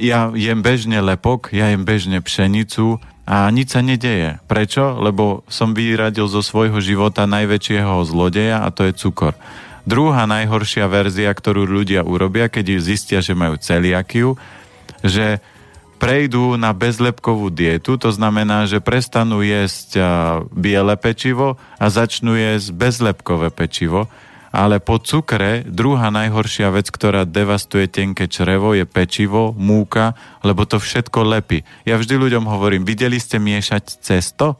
ja 0.00 0.20
jem 0.36 0.60
bežne 0.60 1.00
lepok, 1.00 1.48
ja 1.56 1.72
jem 1.72 1.88
bežne 1.88 2.20
pšenicu 2.20 3.00
a 3.24 3.48
nič 3.48 3.72
sa 3.72 3.80
nedeje. 3.80 4.38
Prečo? 4.44 5.00
Lebo 5.00 5.42
som 5.48 5.72
vyradil 5.72 6.28
zo 6.28 6.44
svojho 6.44 6.78
života 6.84 7.24
najväčšieho 7.24 8.04
zlodeja 8.04 8.62
a 8.62 8.68
to 8.68 8.84
je 8.86 8.92
cukor. 8.92 9.32
Druhá 9.86 10.26
najhoršia 10.26 10.90
verzia, 10.90 11.30
ktorú 11.30 11.62
ľudia 11.62 12.02
urobia, 12.02 12.50
keď 12.50 12.82
zistia, 12.82 13.18
že 13.22 13.38
majú 13.38 13.54
celiakiu, 13.56 14.34
že 15.00 15.38
prejdú 15.96 16.60
na 16.60 16.76
bezlepkovú 16.76 17.48
dietu, 17.48 17.96
to 17.96 18.12
znamená, 18.12 18.68
že 18.68 18.84
prestanú 18.84 19.40
jesť 19.40 19.96
biele 20.52 20.92
pečivo 21.00 21.56
a 21.80 21.86
začnú 21.88 22.36
jesť 22.36 22.68
bezlepkové 22.76 23.48
pečivo 23.48 24.10
ale 24.56 24.80
po 24.80 24.96
cukre 24.96 25.68
druhá 25.68 26.08
najhoršia 26.08 26.72
vec, 26.72 26.88
ktorá 26.88 27.28
devastuje 27.28 27.92
tenké 27.92 28.24
črevo, 28.24 28.72
je 28.72 28.88
pečivo, 28.88 29.52
múka, 29.52 30.16
lebo 30.40 30.64
to 30.64 30.80
všetko 30.80 31.28
lepí. 31.28 31.60
Ja 31.84 32.00
vždy 32.00 32.16
ľuďom 32.16 32.48
hovorím, 32.48 32.88
videli 32.88 33.20
ste 33.20 33.36
miešať 33.36 34.00
cesto? 34.00 34.56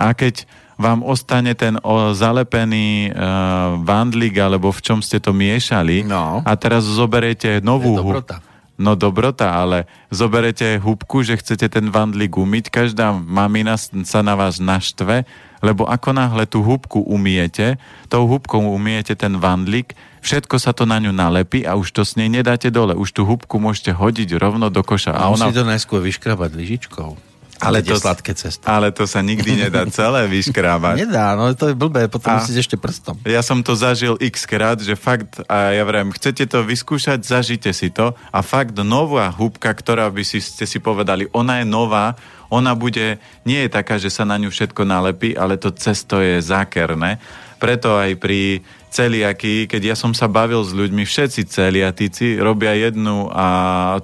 A 0.00 0.16
keď 0.16 0.48
vám 0.80 1.04
ostane 1.04 1.52
ten 1.56 1.76
o, 1.80 2.12
zalepený 2.12 3.12
uh, 3.12 3.80
vandlík, 3.80 4.36
alebo 4.40 4.72
v 4.72 4.80
čom 4.80 5.00
ste 5.00 5.20
to 5.20 5.32
miešali 5.32 6.04
no. 6.04 6.44
a 6.44 6.52
teraz 6.56 6.84
zoberete 6.84 7.64
novú 7.64 7.96
dobrota. 7.96 8.44
No 8.76 8.92
dobrota, 8.92 9.56
ale 9.56 9.88
zoberete 10.12 10.76
húbku, 10.76 11.24
že 11.24 11.40
chcete 11.40 11.72
ten 11.72 11.88
vandlík 11.88 12.36
umyť, 12.36 12.68
každá 12.68 13.08
mamina 13.16 13.80
sa 13.80 14.20
na 14.20 14.36
vás 14.36 14.60
naštve, 14.60 15.24
lebo 15.66 15.82
ako 15.82 16.14
náhle 16.14 16.46
tú 16.46 16.62
húbku 16.62 17.02
umiete, 17.02 17.74
tou 18.06 18.30
húbkou 18.30 18.62
umiete 18.62 19.18
ten 19.18 19.34
vandlík, 19.42 19.98
všetko 20.22 20.62
sa 20.62 20.70
to 20.70 20.86
na 20.86 21.02
ňu 21.02 21.10
nalepí 21.10 21.66
a 21.66 21.74
už 21.74 21.90
to 21.90 22.06
s 22.06 22.14
nej 22.14 22.30
nedáte 22.30 22.70
dole. 22.70 22.94
Už 22.94 23.10
tú 23.10 23.26
húbku 23.26 23.58
môžete 23.58 23.90
hodiť 23.90 24.38
rovno 24.38 24.70
do 24.70 24.86
koša. 24.86 25.18
A, 25.18 25.26
a 25.26 25.34
ona... 25.34 25.50
musí 25.50 25.58
to 25.58 25.66
najskôr 25.66 25.98
vyškrabať 26.06 26.50
lyžičkou. 26.54 27.10
Ale 27.56 27.80
to, 27.80 27.96
sladké 27.96 28.36
cesty. 28.36 28.60
ale 28.68 28.92
to 28.92 29.08
sa 29.08 29.24
nikdy 29.24 29.56
nedá 29.56 29.88
celé 29.96 30.28
vyškrábať. 30.28 31.08
Nedá, 31.08 31.32
no 31.32 31.48
to 31.56 31.72
je 31.72 31.74
blbé, 31.76 32.04
potom 32.04 32.36
a 32.36 32.44
musíš 32.44 32.68
ešte 32.68 32.76
prstom. 32.76 33.16
Ja 33.24 33.40
som 33.40 33.64
to 33.64 33.72
zažil 33.72 34.20
x 34.20 34.44
krát, 34.44 34.76
že 34.76 34.92
fakt, 34.92 35.40
a 35.48 35.72
ja 35.72 35.84
vrem, 35.88 36.12
chcete 36.12 36.44
to 36.44 36.60
vyskúšať, 36.60 37.24
zažite 37.24 37.72
si 37.72 37.88
to 37.88 38.12
a 38.12 38.38
fakt 38.44 38.76
nová 38.84 39.32
húbka, 39.32 39.72
ktorá 39.72 40.12
by 40.12 40.20
si, 40.20 40.44
ste 40.44 40.68
si 40.68 40.84
povedali, 40.84 41.32
ona 41.32 41.64
je 41.64 41.66
nová, 41.66 42.12
ona 42.52 42.78
bude, 42.78 43.18
nie 43.42 43.60
je 43.66 43.70
taká, 43.70 43.98
že 43.98 44.10
sa 44.10 44.22
na 44.22 44.38
ňu 44.38 44.50
všetko 44.50 44.82
nalepí, 44.86 45.34
ale 45.34 45.58
to 45.58 45.74
cesto 45.74 46.22
je 46.22 46.38
zákerné. 46.42 47.18
Preto 47.56 47.96
aj 47.96 48.20
pri 48.20 48.60
celiaky, 48.92 49.68
keď 49.68 49.92
ja 49.92 49.96
som 49.96 50.12
sa 50.16 50.28
bavil 50.28 50.64
s 50.64 50.72
ľuďmi, 50.72 51.04
všetci 51.04 51.48
celiatici 51.48 52.36
robia 52.40 52.72
jednu 52.76 53.28
a 53.32 53.46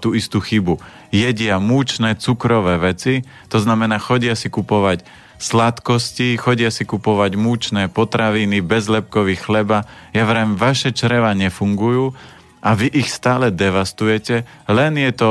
tú 0.00 0.12
istú 0.12 0.40
chybu. 0.40 0.76
Jedia 1.12 1.60
múčne, 1.60 2.16
cukrové 2.16 2.80
veci, 2.80 3.24
to 3.52 3.60
znamená, 3.60 4.00
chodia 4.00 4.32
si 4.32 4.48
kupovať 4.48 5.04
sladkosti, 5.42 6.38
chodia 6.38 6.70
si 6.70 6.86
kupovať 6.86 7.34
múčne 7.34 7.90
potraviny, 7.90 8.62
bezlepkový 8.62 9.34
chleba. 9.36 9.84
Ja 10.14 10.22
vrem, 10.24 10.54
vaše 10.54 10.94
čreva 10.94 11.34
nefungujú 11.34 12.14
a 12.62 12.70
vy 12.78 12.86
ich 12.94 13.10
stále 13.10 13.50
devastujete, 13.50 14.46
len 14.70 14.94
je 14.94 15.12
to 15.12 15.30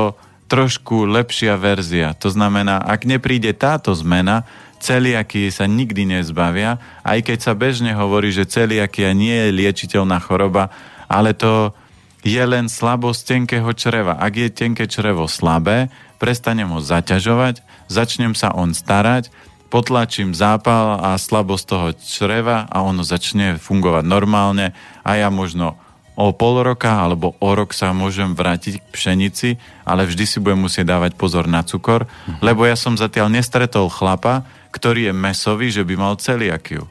trošku 0.52 1.08
lepšia 1.08 1.56
verzia. 1.56 2.12
To 2.20 2.28
znamená, 2.28 2.76
ak 2.76 3.08
nepríde 3.08 3.56
táto 3.56 3.96
zmena, 3.96 4.44
celiaky 4.84 5.48
sa 5.48 5.64
nikdy 5.64 6.04
nezbavia, 6.04 6.76
aj 7.00 7.24
keď 7.24 7.38
sa 7.40 7.56
bežne 7.56 7.96
hovorí, 7.96 8.28
že 8.28 8.44
celiakia 8.44 9.16
nie 9.16 9.32
je 9.32 9.56
liečiteľná 9.56 10.20
choroba, 10.20 10.68
ale 11.08 11.32
to 11.32 11.72
je 12.20 12.42
len 12.44 12.68
slabosť 12.68 13.20
tenkého 13.24 13.72
čreva. 13.72 14.20
Ak 14.20 14.36
je 14.36 14.52
tenké 14.52 14.84
črevo 14.84 15.24
slabé, 15.24 15.88
prestanem 16.20 16.68
ho 16.68 16.84
zaťažovať, 16.84 17.64
začnem 17.88 18.36
sa 18.36 18.52
on 18.52 18.76
starať, 18.76 19.32
potlačím 19.72 20.36
zápal 20.36 21.00
a 21.00 21.16
slabosť 21.16 21.64
toho 21.64 21.88
čreva 21.96 22.68
a 22.68 22.84
ono 22.84 23.00
začne 23.00 23.56
fungovať 23.56 24.04
normálne 24.04 24.76
a 25.00 25.16
ja 25.16 25.32
možno 25.32 25.80
o 26.16 26.30
pol 26.36 26.60
roka 26.60 26.92
alebo 26.92 27.34
o 27.40 27.50
rok 27.56 27.72
sa 27.72 27.96
môžem 27.96 28.36
vrátiť 28.36 28.80
k 28.80 28.86
pšenici, 28.92 29.48
ale 29.88 30.04
vždy 30.04 30.24
si 30.28 30.38
budem 30.38 30.68
musieť 30.68 30.92
dávať 30.92 31.12
pozor 31.16 31.48
na 31.48 31.64
cukor, 31.64 32.04
mhm. 32.04 32.44
lebo 32.44 32.68
ja 32.68 32.76
som 32.76 32.98
zatiaľ 32.98 33.32
nestretol 33.32 33.88
chlapa, 33.88 34.44
ktorý 34.72 35.12
je 35.12 35.14
mesový, 35.14 35.68
že 35.68 35.84
by 35.84 35.94
mal 35.96 36.14
celiakiu. 36.16 36.88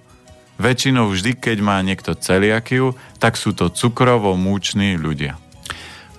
Väčšinou 0.61 1.09
vždy, 1.09 1.41
keď 1.41 1.57
má 1.65 1.81
niekto 1.81 2.13
celiakiu, 2.13 2.93
tak 3.17 3.33
sú 3.33 3.57
to 3.57 3.73
cukrovo-múční 3.73 4.93
ľudia. 4.93 5.41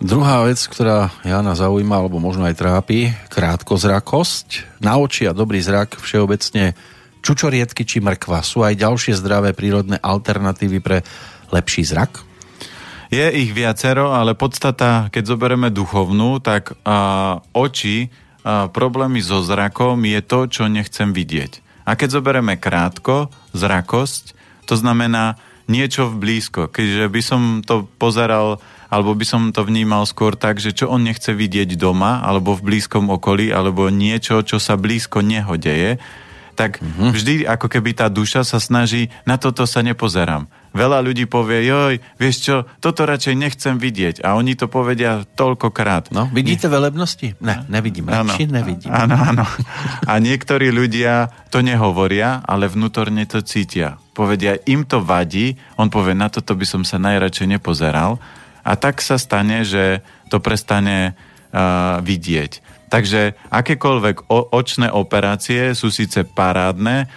Druhá 0.02 0.42
vec, 0.42 0.58
ktorá 0.58 1.14
Jana 1.22 1.54
zaujíma, 1.54 2.02
alebo 2.02 2.18
možno 2.18 2.42
aj 2.50 2.58
trápi, 2.58 3.14
krátkozrakosť. 3.30 4.82
Na 4.82 4.98
oči 4.98 5.30
a 5.30 5.36
dobrý 5.36 5.62
zrak 5.62 5.94
všeobecne 6.02 6.74
čučoriedky 7.22 7.86
či 7.86 8.02
mrkva. 8.02 8.42
Sú 8.42 8.66
aj 8.66 8.82
ďalšie 8.82 9.14
zdravé 9.14 9.54
prírodné 9.54 10.02
alternatívy 10.02 10.82
pre 10.82 11.06
lepší 11.54 11.86
zrak? 11.86 12.31
Je 13.12 13.28
ich 13.28 13.52
viacero, 13.52 14.16
ale 14.16 14.32
podstata, 14.32 15.12
keď 15.12 15.36
zoberieme 15.36 15.68
duchovnú, 15.68 16.40
tak 16.40 16.72
a, 16.80 17.44
oči, 17.52 18.08
a, 18.40 18.72
problémy 18.72 19.20
so 19.20 19.44
zrakom 19.44 20.00
je 20.00 20.24
to, 20.24 20.48
čo 20.48 20.64
nechcem 20.64 21.12
vidieť. 21.12 21.60
A 21.84 21.92
keď 21.92 22.08
zoberieme 22.24 22.56
krátko, 22.56 23.28
zrakosť, 23.52 24.32
to 24.64 24.80
znamená 24.80 25.36
niečo 25.68 26.08
v 26.08 26.24
blízko. 26.24 26.72
Keďže 26.72 27.06
by 27.12 27.20
som 27.20 27.42
to 27.60 27.84
pozeral 28.00 28.64
alebo 28.88 29.12
by 29.12 29.24
som 29.28 29.42
to 29.52 29.60
vnímal 29.64 30.08
skôr 30.08 30.32
tak, 30.32 30.60
že 30.60 30.72
čo 30.72 30.88
on 30.88 31.04
nechce 31.04 31.32
vidieť 31.32 31.80
doma, 31.80 32.20
alebo 32.20 32.52
v 32.52 32.76
blízkom 32.76 33.08
okolí, 33.08 33.48
alebo 33.48 33.88
niečo, 33.88 34.44
čo 34.44 34.60
sa 34.60 34.76
blízko 34.76 35.24
neho 35.24 35.56
deje, 35.56 35.96
tak 36.52 36.78
mm-hmm. 36.78 37.10
vždy 37.12 37.34
ako 37.48 37.66
keby 37.66 37.96
tá 37.96 38.06
duša 38.12 38.44
sa 38.44 38.60
snaží, 38.60 39.08
na 39.24 39.40
toto 39.40 39.64
sa 39.64 39.80
nepozerám. 39.80 40.46
Veľa 40.72 41.04
ľudí 41.04 41.28
povie, 41.28 41.68
joj, 41.68 42.00
vieš 42.16 42.36
čo, 42.48 42.56
toto 42.80 43.04
radšej 43.04 43.36
nechcem 43.36 43.76
vidieť. 43.76 44.24
A 44.24 44.40
oni 44.40 44.56
to 44.56 44.72
povedia 44.72 45.20
toľkokrát. 45.36 46.08
No, 46.16 46.32
vidíte 46.32 46.68
Nie. 46.68 46.72
velebnosti? 46.72 47.28
Ne, 47.44 47.68
nevidím. 47.68 48.08
Radšej 48.08 48.48
nevidím. 48.48 48.88
Áno, 48.88 49.12
áno. 49.20 49.44
A 50.08 50.16
niektorí 50.16 50.72
ľudia 50.72 51.28
to 51.52 51.60
nehovoria, 51.60 52.40
ale 52.48 52.72
vnútorne 52.72 53.28
to 53.28 53.44
cítia. 53.44 54.00
Povedia, 54.16 54.56
im 54.64 54.88
to 54.88 55.04
vadí, 55.04 55.60
on 55.76 55.92
povie, 55.92 56.16
na 56.16 56.32
toto 56.32 56.56
by 56.56 56.64
som 56.64 56.82
sa 56.88 56.96
najradšej 56.96 57.60
nepozeral. 57.60 58.16
A 58.64 58.72
tak 58.80 59.04
sa 59.04 59.20
stane, 59.20 59.68
že 59.68 60.00
to 60.32 60.40
prestane 60.40 61.12
uh, 61.52 62.00
vidieť. 62.00 62.71
Takže 62.92 63.32
akékoľvek 63.48 64.28
o, 64.28 64.52
očné 64.52 64.92
operácie 64.92 65.72
sú 65.72 65.88
síce 65.88 66.28
parádne, 66.28 67.08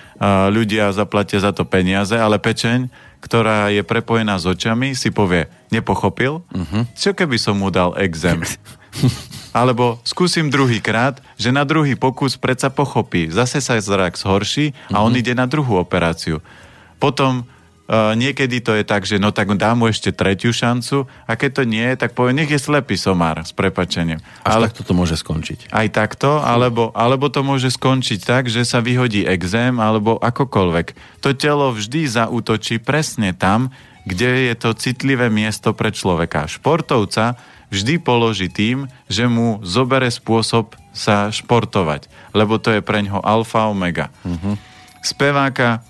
ľudia 0.50 0.96
zaplatia 0.96 1.44
za 1.44 1.52
to 1.52 1.68
peniaze, 1.68 2.16
ale 2.16 2.40
pečeň 2.40 2.88
ktorá 3.26 3.74
je 3.74 3.82
prepojená 3.82 4.38
s 4.38 4.46
očami, 4.46 4.94
si 4.94 5.10
povie, 5.10 5.50
nepochopil? 5.74 6.46
Uh-huh. 6.46 6.86
Čo 6.94 7.18
keby 7.18 7.42
som 7.42 7.58
mu 7.58 7.74
dal 7.74 7.98
exém? 7.98 8.46
Alebo 9.58 9.98
skúsim 10.06 10.54
druhýkrát, 10.54 11.18
že 11.34 11.50
na 11.50 11.66
druhý 11.66 11.98
pokus 11.98 12.38
predsa 12.38 12.70
pochopí. 12.70 13.34
Zase 13.34 13.66
sa 13.66 13.82
zrak 13.82 14.14
zhorší 14.14 14.78
a 14.94 15.02
on 15.02 15.10
uh-huh. 15.10 15.22
ide 15.26 15.34
na 15.34 15.50
druhú 15.50 15.82
operáciu. 15.82 16.38
Potom 17.02 17.50
Uh, 17.86 18.18
niekedy 18.18 18.66
to 18.66 18.74
je 18.74 18.82
tak, 18.82 19.06
že 19.06 19.22
no 19.22 19.30
tak 19.30 19.54
dá 19.62 19.78
mu 19.78 19.86
ešte 19.86 20.10
tretiu 20.10 20.50
šancu 20.50 21.06
a 21.30 21.32
keď 21.38 21.62
to 21.62 21.64
nie 21.70 21.86
tak 21.94 22.18
povie, 22.18 22.34
nech 22.34 22.50
je 22.50 22.58
slepý 22.58 22.98
somár 22.98 23.46
s 23.46 23.54
prepačením. 23.54 24.26
Až 24.42 24.58
Ale, 24.58 24.66
takto 24.74 24.90
to 24.90 24.98
môže 24.98 25.22
skončiť. 25.22 25.70
Aj 25.70 25.86
takto, 25.94 26.42
alebo, 26.42 26.90
alebo 26.98 27.30
to 27.30 27.46
môže 27.46 27.70
skončiť 27.78 28.26
tak, 28.26 28.50
že 28.50 28.66
sa 28.66 28.82
vyhodí 28.82 29.30
exém 29.30 29.78
alebo 29.78 30.18
akokoľvek. 30.18 30.98
To 31.22 31.38
telo 31.38 31.70
vždy 31.70 32.10
zautočí 32.10 32.82
presne 32.82 33.38
tam, 33.38 33.70
kde 34.10 34.50
je 34.50 34.56
to 34.58 34.74
citlivé 34.74 35.30
miesto 35.30 35.78
pre 35.78 35.94
človeka. 35.94 36.50
Športovca 36.50 37.38
vždy 37.70 38.02
položí 38.02 38.50
tým, 38.50 38.90
že 39.06 39.30
mu 39.30 39.62
zobere 39.62 40.10
spôsob 40.10 40.74
sa 40.90 41.30
športovať, 41.30 42.10
lebo 42.34 42.58
to 42.58 42.74
je 42.74 42.82
pre 42.82 43.06
ňoho 43.06 43.22
alfa 43.22 43.70
omega. 43.70 44.10
Uh-huh. 44.26 44.58
Speváka 45.06 45.86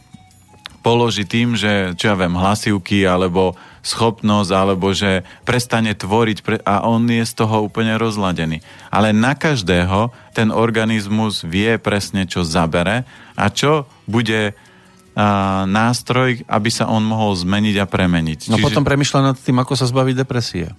položí 0.85 1.25
tým, 1.25 1.57
že 1.57 1.97
čo 1.97 2.13
ja 2.13 2.15
viem, 2.15 2.37
hlasivky 2.37 3.09
alebo 3.09 3.57
schopnosť, 3.81 4.51
alebo 4.53 4.93
že 4.93 5.25
prestane 5.41 5.97
tvoriť 5.97 6.61
a 6.61 6.85
on 6.85 7.09
je 7.09 7.25
z 7.25 7.33
toho 7.33 7.65
úplne 7.65 7.97
rozladený. 7.97 8.61
Ale 8.93 9.09
na 9.09 9.33
každého 9.33 10.13
ten 10.37 10.53
organizmus 10.53 11.41
vie 11.41 11.81
presne, 11.81 12.29
čo 12.29 12.45
zabere 12.45 13.01
a 13.33 13.49
čo 13.49 13.89
bude 14.05 14.53
a, 14.53 15.65
nástroj, 15.65 16.45
aby 16.45 16.69
sa 16.69 16.85
on 16.85 17.01
mohol 17.01 17.33
zmeniť 17.33 17.75
a 17.81 17.85
premeniť. 17.89 18.53
No 18.53 18.61
Čiže... 18.61 18.65
potom 18.69 18.85
premyšľa 18.85 19.33
nad 19.33 19.37
tým, 19.41 19.57
ako 19.57 19.73
sa 19.73 19.89
zbaviť 19.89 20.21
depresie. 20.21 20.69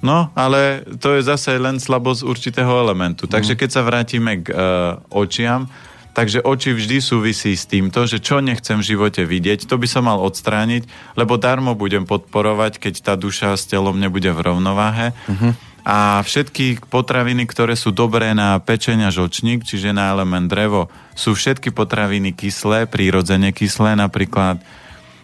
No, 0.00 0.32
ale 0.32 0.88
to 0.96 1.20
je 1.20 1.28
zase 1.28 1.60
len 1.60 1.76
slabosť 1.76 2.24
určitého 2.24 2.72
elementu. 2.80 3.28
Takže 3.28 3.52
mhm. 3.52 3.60
keď 3.60 3.68
sa 3.68 3.84
vrátime 3.84 4.40
k 4.40 4.48
uh, 4.48 4.96
očiam, 5.12 5.68
Takže 6.10 6.42
oči 6.42 6.74
vždy 6.74 6.98
súvisí 6.98 7.54
s 7.54 7.70
týmto, 7.70 8.02
že 8.04 8.18
čo 8.18 8.42
nechcem 8.42 8.82
v 8.82 8.88
živote 8.94 9.22
vidieť, 9.22 9.70
to 9.70 9.78
by 9.78 9.86
som 9.86 10.10
mal 10.10 10.18
odstrániť, 10.18 11.14
lebo 11.14 11.38
darmo 11.38 11.78
budem 11.78 12.02
podporovať, 12.02 12.82
keď 12.82 12.94
tá 13.00 13.14
duša 13.14 13.54
s 13.54 13.70
telom 13.70 13.94
nebude 13.94 14.28
v 14.34 14.40
rovnováhe. 14.42 15.14
Uh-huh. 15.30 15.54
A 15.86 16.20
všetky 16.20 16.82
potraviny, 16.92 17.48
ktoré 17.48 17.72
sú 17.72 17.94
dobré 17.94 18.36
na 18.36 18.60
pečenia 18.60 19.08
žočník, 19.08 19.64
čiže 19.64 19.96
na 19.96 20.12
element 20.12 20.50
drevo, 20.50 20.92
sú 21.16 21.32
všetky 21.32 21.72
potraviny 21.72 22.36
kyslé, 22.36 22.84
prírodzene 22.84 23.54
kyslé, 23.54 23.96
napríklad 23.96 24.60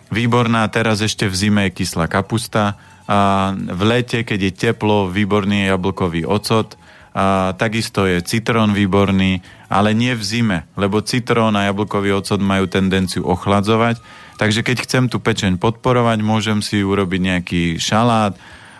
výborná, 0.08 0.64
teraz 0.72 1.02
ešte 1.02 1.28
v 1.28 1.34
zime 1.34 1.62
je 1.68 1.82
kyslá 1.82 2.08
kapusta, 2.08 2.78
a 3.06 3.54
v 3.54 3.82
lete, 3.86 4.26
keď 4.26 4.40
je 4.50 4.52
teplo, 4.54 5.06
výborný 5.06 5.66
je 5.66 5.70
jablkový 5.70 6.22
ocot, 6.26 6.74
a 7.16 7.56
takisto 7.56 8.04
je 8.04 8.20
citrón 8.20 8.76
výborný, 8.76 9.40
ale 9.66 9.94
nie 9.94 10.14
v 10.14 10.22
zime, 10.22 10.58
lebo 10.78 11.02
citrón 11.02 11.58
a 11.58 11.66
jablkový 11.66 12.14
ocot 12.14 12.38
majú 12.38 12.70
tendenciu 12.70 13.26
ochladzovať. 13.26 13.98
Takže 14.36 14.60
keď 14.62 14.76
chcem 14.84 15.04
tú 15.08 15.18
pečeň 15.18 15.56
podporovať, 15.56 16.18
môžem 16.20 16.60
si 16.60 16.84
urobiť 16.84 17.20
nejaký 17.20 17.62
šalát 17.80 18.36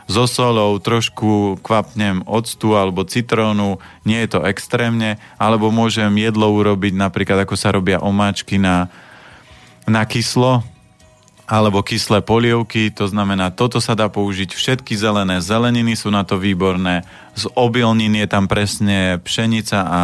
so 0.06 0.30
solou, 0.30 0.78
trošku 0.78 1.58
kvapnem 1.66 2.22
octu 2.30 2.78
alebo 2.78 3.02
citrónu, 3.02 3.82
nie 4.06 4.22
je 4.22 4.38
to 4.38 4.40
extrémne, 4.46 5.18
alebo 5.34 5.74
môžem 5.74 6.14
jedlo 6.14 6.46
urobiť 6.54 6.94
napríklad 6.94 7.42
ako 7.42 7.58
sa 7.58 7.74
robia 7.74 7.98
omáčky 7.98 8.54
na, 8.54 8.86
na 9.90 10.06
kyslo, 10.06 10.62
alebo 11.46 11.82
kyslé 11.82 12.26
polievky, 12.26 12.90
to 12.90 13.06
znamená, 13.06 13.54
toto 13.54 13.78
sa 13.78 13.94
dá 13.94 14.10
použiť, 14.10 14.50
všetky 14.50 14.98
zelené 14.98 15.38
zeleniny 15.38 15.94
sú 15.94 16.10
na 16.10 16.26
to 16.26 16.38
výborné, 16.38 17.06
z 17.38 17.46
obilnín 17.54 18.18
je 18.18 18.26
tam 18.26 18.50
presne 18.50 19.22
pšenica 19.22 19.78
a 19.78 20.02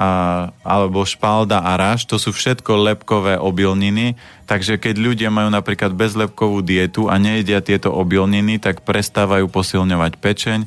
a, 0.00 0.48
alebo 0.64 1.04
špalda 1.04 1.60
a 1.60 1.76
ráž, 1.76 2.08
to 2.08 2.16
sú 2.16 2.32
všetko 2.32 2.72
lepkové 2.72 3.36
obilniny, 3.36 4.16
takže 4.48 4.80
keď 4.80 4.96
ľudia 4.96 5.28
majú 5.28 5.52
napríklad 5.52 5.92
bezlepkovú 5.92 6.64
dietu 6.64 7.12
a 7.12 7.20
nejedia 7.20 7.60
tieto 7.60 7.92
obilniny, 7.92 8.56
tak 8.56 8.80
prestávajú 8.80 9.52
posilňovať 9.52 10.12
pečeň. 10.16 10.60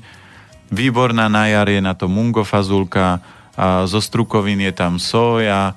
Výborná 0.69 1.34
na 1.34 1.49
jar 1.49 1.65
je 1.65 1.81
na 1.81 1.97
to 1.97 2.05
mungofazulka, 2.05 3.25
a 3.57 3.86
zo 3.89 4.01
strukovín 4.01 4.61
je 4.61 4.73
tam 4.73 5.01
soja, 5.01 5.73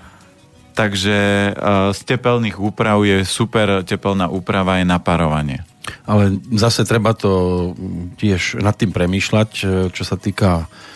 takže 0.77 1.53
z 1.97 2.01
tepelných 2.05 2.61
úprav 2.61 3.05
je 3.09 3.25
super 3.25 3.81
tepelná 3.89 4.29
úprava 4.29 4.81
je 4.81 4.85
naparovanie. 4.85 5.65
Ale 6.05 6.41
zase 6.53 6.85
treba 6.85 7.17
to 7.17 7.73
tiež 8.21 8.61
nad 8.61 8.77
tým 8.77 8.93
premýšľať, 8.93 9.51
čo 9.93 10.03
sa 10.05 10.17
týka 10.21 10.65
E, 10.65 10.96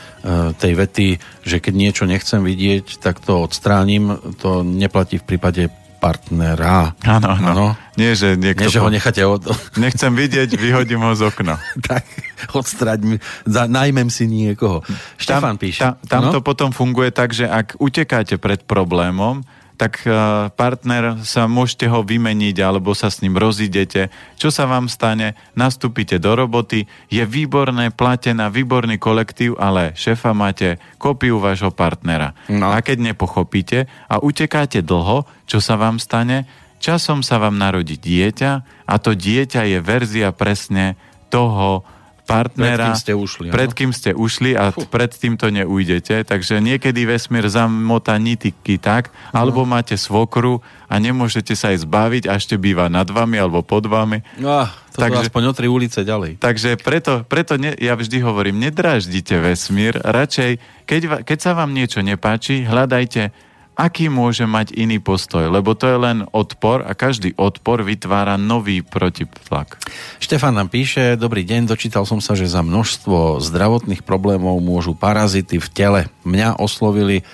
tej 0.60 0.72
vety, 0.76 1.08
že 1.44 1.64
keď 1.64 1.74
niečo 1.74 2.04
nechcem 2.04 2.44
vidieť, 2.44 3.00
tak 3.00 3.24
to 3.24 3.40
odstránim, 3.40 4.20
to 4.36 4.60
neplatí 4.60 5.16
v 5.16 5.24
prípade 5.24 5.72
partnera. 6.00 6.96
Áno, 7.04 7.36
áno. 7.36 7.66
Nie, 8.00 8.16
že 8.16 8.32
niekto... 8.40 8.64
Nie, 8.64 8.72
že 8.72 8.80
ho 8.80 8.88
necháte 8.88 9.20
od... 9.28 9.44
Nechcem 9.76 10.08
vidieť, 10.16 10.56
vyhodím 10.56 11.04
ho 11.04 11.12
z 11.12 11.28
okna. 11.28 11.60
tak, 11.88 12.08
odstraň, 12.56 13.20
najmem 13.48 14.08
si 14.08 14.24
niekoho. 14.24 14.80
Štefan 15.20 15.60
píše. 15.60 15.84
Tam, 15.84 16.00
tam 16.08 16.22
no? 16.28 16.32
to 16.32 16.40
potom 16.40 16.72
funguje 16.72 17.12
tak, 17.12 17.36
že 17.36 17.44
ak 17.44 17.76
utekáte 17.76 18.40
pred 18.40 18.64
problémom, 18.64 19.44
tak 19.80 20.04
e, 20.04 20.12
partner 20.52 21.24
sa 21.24 21.48
môžete 21.48 21.88
ho 21.88 22.04
vymeniť 22.04 22.56
alebo 22.60 22.92
sa 22.92 23.08
s 23.08 23.24
ním 23.24 23.40
rozídete. 23.40 24.12
Čo 24.36 24.52
sa 24.52 24.68
vám 24.68 24.92
stane? 24.92 25.32
Nastúpite 25.56 26.20
do 26.20 26.36
roboty, 26.36 26.84
je 27.08 27.24
výborné, 27.24 27.88
platená, 27.88 28.52
výborný 28.52 29.00
kolektív, 29.00 29.56
ale 29.56 29.96
šéfa 29.96 30.36
máte 30.36 30.76
kopiu 31.00 31.40
vášho 31.40 31.72
partnera. 31.72 32.36
No. 32.52 32.68
A 32.68 32.84
keď 32.84 33.16
nepochopíte 33.16 33.88
a 34.04 34.20
utekáte 34.20 34.84
dlho, 34.84 35.24
čo 35.48 35.64
sa 35.64 35.80
vám 35.80 35.96
stane? 35.96 36.44
Časom 36.76 37.24
sa 37.24 37.40
vám 37.40 37.56
narodí 37.56 37.96
dieťa 37.96 38.84
a 38.84 38.94
to 39.00 39.16
dieťa 39.16 39.64
je 39.64 39.78
verzia 39.80 40.28
presne 40.36 41.00
toho, 41.32 41.88
partnera, 42.30 42.78
pred 42.78 42.86
kým 42.86 42.94
ste 43.02 43.12
ušli, 43.18 43.46
pred 43.50 43.70
kým 43.74 43.90
ste 43.90 44.10
ušli 44.14 44.50
a 44.54 44.70
Fuh. 44.70 44.86
pred 44.86 45.10
tým 45.10 45.34
to 45.34 45.50
neujdete. 45.50 46.22
Takže 46.22 46.62
niekedy 46.62 47.02
vesmír 47.02 47.50
zamota 47.50 48.14
nitiky 48.14 48.78
tak, 48.78 49.10
no. 49.34 49.42
alebo 49.42 49.66
máte 49.66 49.98
svokru 49.98 50.62
a 50.86 50.94
nemôžete 51.02 51.58
sa 51.58 51.74
aj 51.74 51.82
zbaviť 51.82 52.24
a 52.30 52.38
ešte 52.38 52.54
býva 52.54 52.86
nad 52.86 53.10
vami 53.10 53.36
alebo 53.36 53.66
pod 53.66 53.90
vami. 53.90 54.22
No, 54.38 54.70
to 54.94 55.02
takže, 55.02 55.26
aspoň 55.26 55.42
o 55.50 55.52
tri 55.54 55.66
ulice 55.66 56.06
ďalej. 56.06 56.38
Takže 56.38 56.78
preto, 56.78 57.26
preto 57.26 57.58
ne, 57.58 57.74
ja 57.78 57.98
vždy 57.98 58.22
hovorím, 58.22 58.62
nedráždite 58.62 59.38
vesmír, 59.38 59.98
radšej, 59.98 60.84
keď, 60.86 61.26
keď 61.26 61.38
sa 61.38 61.52
vám 61.58 61.74
niečo 61.74 62.02
nepáči, 62.02 62.62
hľadajte 62.66 63.49
aký 63.78 64.12
môže 64.12 64.44
mať 64.44 64.76
iný 64.76 65.00
postoj, 65.00 65.48
lebo 65.48 65.72
to 65.72 65.88
je 65.88 65.98
len 65.98 66.18
odpor 66.36 66.84
a 66.84 66.92
každý 66.92 67.32
odpor 67.38 67.80
vytvára 67.80 68.36
nový 68.36 68.84
protitlak. 68.84 69.80
Štefan 70.20 70.56
nám 70.56 70.68
píše, 70.68 71.16
dobrý 71.16 71.46
deň, 71.48 71.70
dočítal 71.70 72.04
som 72.04 72.20
sa, 72.20 72.36
že 72.36 72.50
za 72.50 72.60
množstvo 72.60 73.40
zdravotných 73.40 74.04
problémov 74.04 74.60
môžu 74.60 74.92
parazity 74.92 75.56
v 75.56 75.68
tele. 75.72 76.00
Mňa 76.28 76.60
oslovili 76.60 77.22
e, 77.22 77.24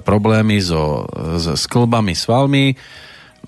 problémy 0.00 0.56
so, 0.62 1.04
s 1.36 1.46
sklbami, 1.68 2.16
svalmi. 2.16 2.78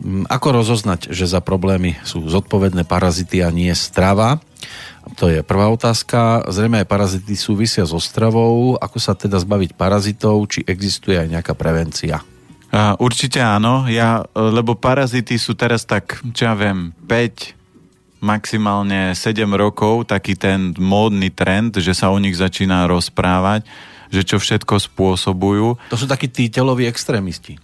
Mm, 0.03 0.29
ako 0.29 0.63
rozoznať, 0.63 1.09
že 1.13 1.25
za 1.25 1.41
problémy 1.41 1.97
sú 2.05 2.27
zodpovedné 2.29 2.85
parazity 2.85 3.41
a 3.41 3.49
nie 3.49 3.73
strava? 3.73 4.41
To 5.19 5.27
je 5.27 5.43
prvá 5.43 5.67
otázka. 5.67 6.47
Zrejme 6.47 6.83
aj 6.83 6.91
parazity 6.91 7.35
súvisia 7.35 7.83
so 7.83 7.99
stravou. 7.99 8.79
Ako 8.79 9.03
sa 9.03 9.19
teda 9.19 9.35
zbaviť 9.43 9.75
parazitov? 9.75 10.47
Či 10.47 10.63
existuje 10.63 11.19
aj 11.19 11.27
nejaká 11.27 11.59
prevencia? 11.59 12.23
Uh, 12.73 12.97
určite 13.05 13.37
áno, 13.37 13.85
ja, 13.85 14.25
e, 14.33 14.41
lebo 14.49 14.73
parazity 14.73 15.37
sú 15.37 15.53
teraz 15.53 15.85
tak, 15.85 16.25
čo 16.33 16.49
ja 16.49 16.57
viem, 16.57 16.97
5, 17.05 17.53
maximálne 18.25 19.13
7 19.13 19.45
rokov, 19.53 20.09
taký 20.09 20.41
ten 20.41 20.73
módny 20.81 21.29
trend, 21.29 21.77
že 21.77 21.93
sa 21.93 22.09
o 22.09 22.17
nich 22.17 22.33
začína 22.33 22.89
rozprávať, 22.89 23.69
že 24.09 24.25
čo 24.25 24.41
všetko 24.41 24.89
spôsobujú. 24.89 25.77
To 25.93 26.01
sú 26.01 26.09
takí 26.09 26.33
tí 26.33 26.49
teloví 26.49 26.89
extrémisti. 26.89 27.61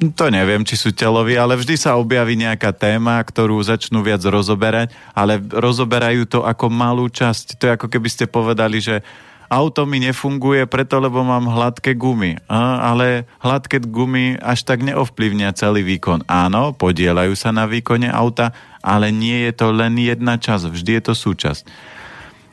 To 0.00 0.32
neviem, 0.32 0.68
či 0.68 0.80
sú 0.80 0.92
teloví, 0.92 1.36
ale 1.40 1.56
vždy 1.56 1.80
sa 1.80 1.96
objaví 1.96 2.36
nejaká 2.36 2.76
téma, 2.76 3.20
ktorú 3.24 3.60
začnú 3.60 4.04
viac 4.04 4.20
rozoberať, 4.24 4.92
ale 5.12 5.40
rozoberajú 5.40 6.28
to 6.28 6.40
ako 6.44 6.72
malú 6.72 7.08
časť. 7.08 7.60
To 7.60 7.62
je 7.68 7.72
ako 7.76 7.86
keby 7.88 8.08
ste 8.08 8.24
povedali, 8.24 8.80
že 8.80 9.04
auto 9.50 9.82
mi 9.82 9.98
nefunguje 9.98 10.70
preto, 10.70 11.02
lebo 11.02 11.26
mám 11.26 11.50
hladké 11.50 11.98
gumy. 11.98 12.38
A, 12.46 12.94
ale 12.94 13.26
hladké 13.42 13.82
gumy 13.82 14.38
až 14.38 14.62
tak 14.62 14.86
neovplyvnia 14.86 15.50
celý 15.52 15.82
výkon. 15.82 16.22
Áno, 16.30 16.70
podielajú 16.70 17.34
sa 17.34 17.50
na 17.50 17.66
výkone 17.66 18.06
auta, 18.06 18.54
ale 18.78 19.10
nie 19.10 19.50
je 19.50 19.52
to 19.58 19.74
len 19.74 19.98
jedna 19.98 20.38
časť, 20.38 20.70
vždy 20.70 20.90
je 20.96 21.02
to 21.02 21.14
súčasť. 21.18 21.64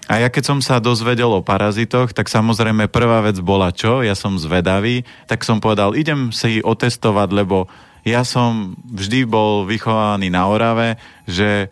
A 0.07 0.23
ja 0.23 0.31
keď 0.31 0.43
som 0.55 0.59
sa 0.63 0.79
dozvedel 0.79 1.27
o 1.27 1.43
parazitoch, 1.43 2.15
tak 2.15 2.31
samozrejme 2.31 2.87
prvá 2.87 3.21
vec 3.27 3.37
bola 3.43 3.75
čo? 3.75 4.01
Ja 4.01 4.15
som 4.15 4.39
zvedavý, 4.39 5.03
tak 5.27 5.43
som 5.43 5.59
povedal, 5.59 5.99
idem 5.99 6.31
si 6.31 6.63
otestovať, 6.63 7.29
lebo 7.35 7.67
ja 8.07 8.23
som 8.23 8.79
vždy 8.87 9.27
bol 9.27 9.67
vychovaný 9.67 10.31
na 10.31 10.47
Orave, 10.47 10.95
že 11.27 11.67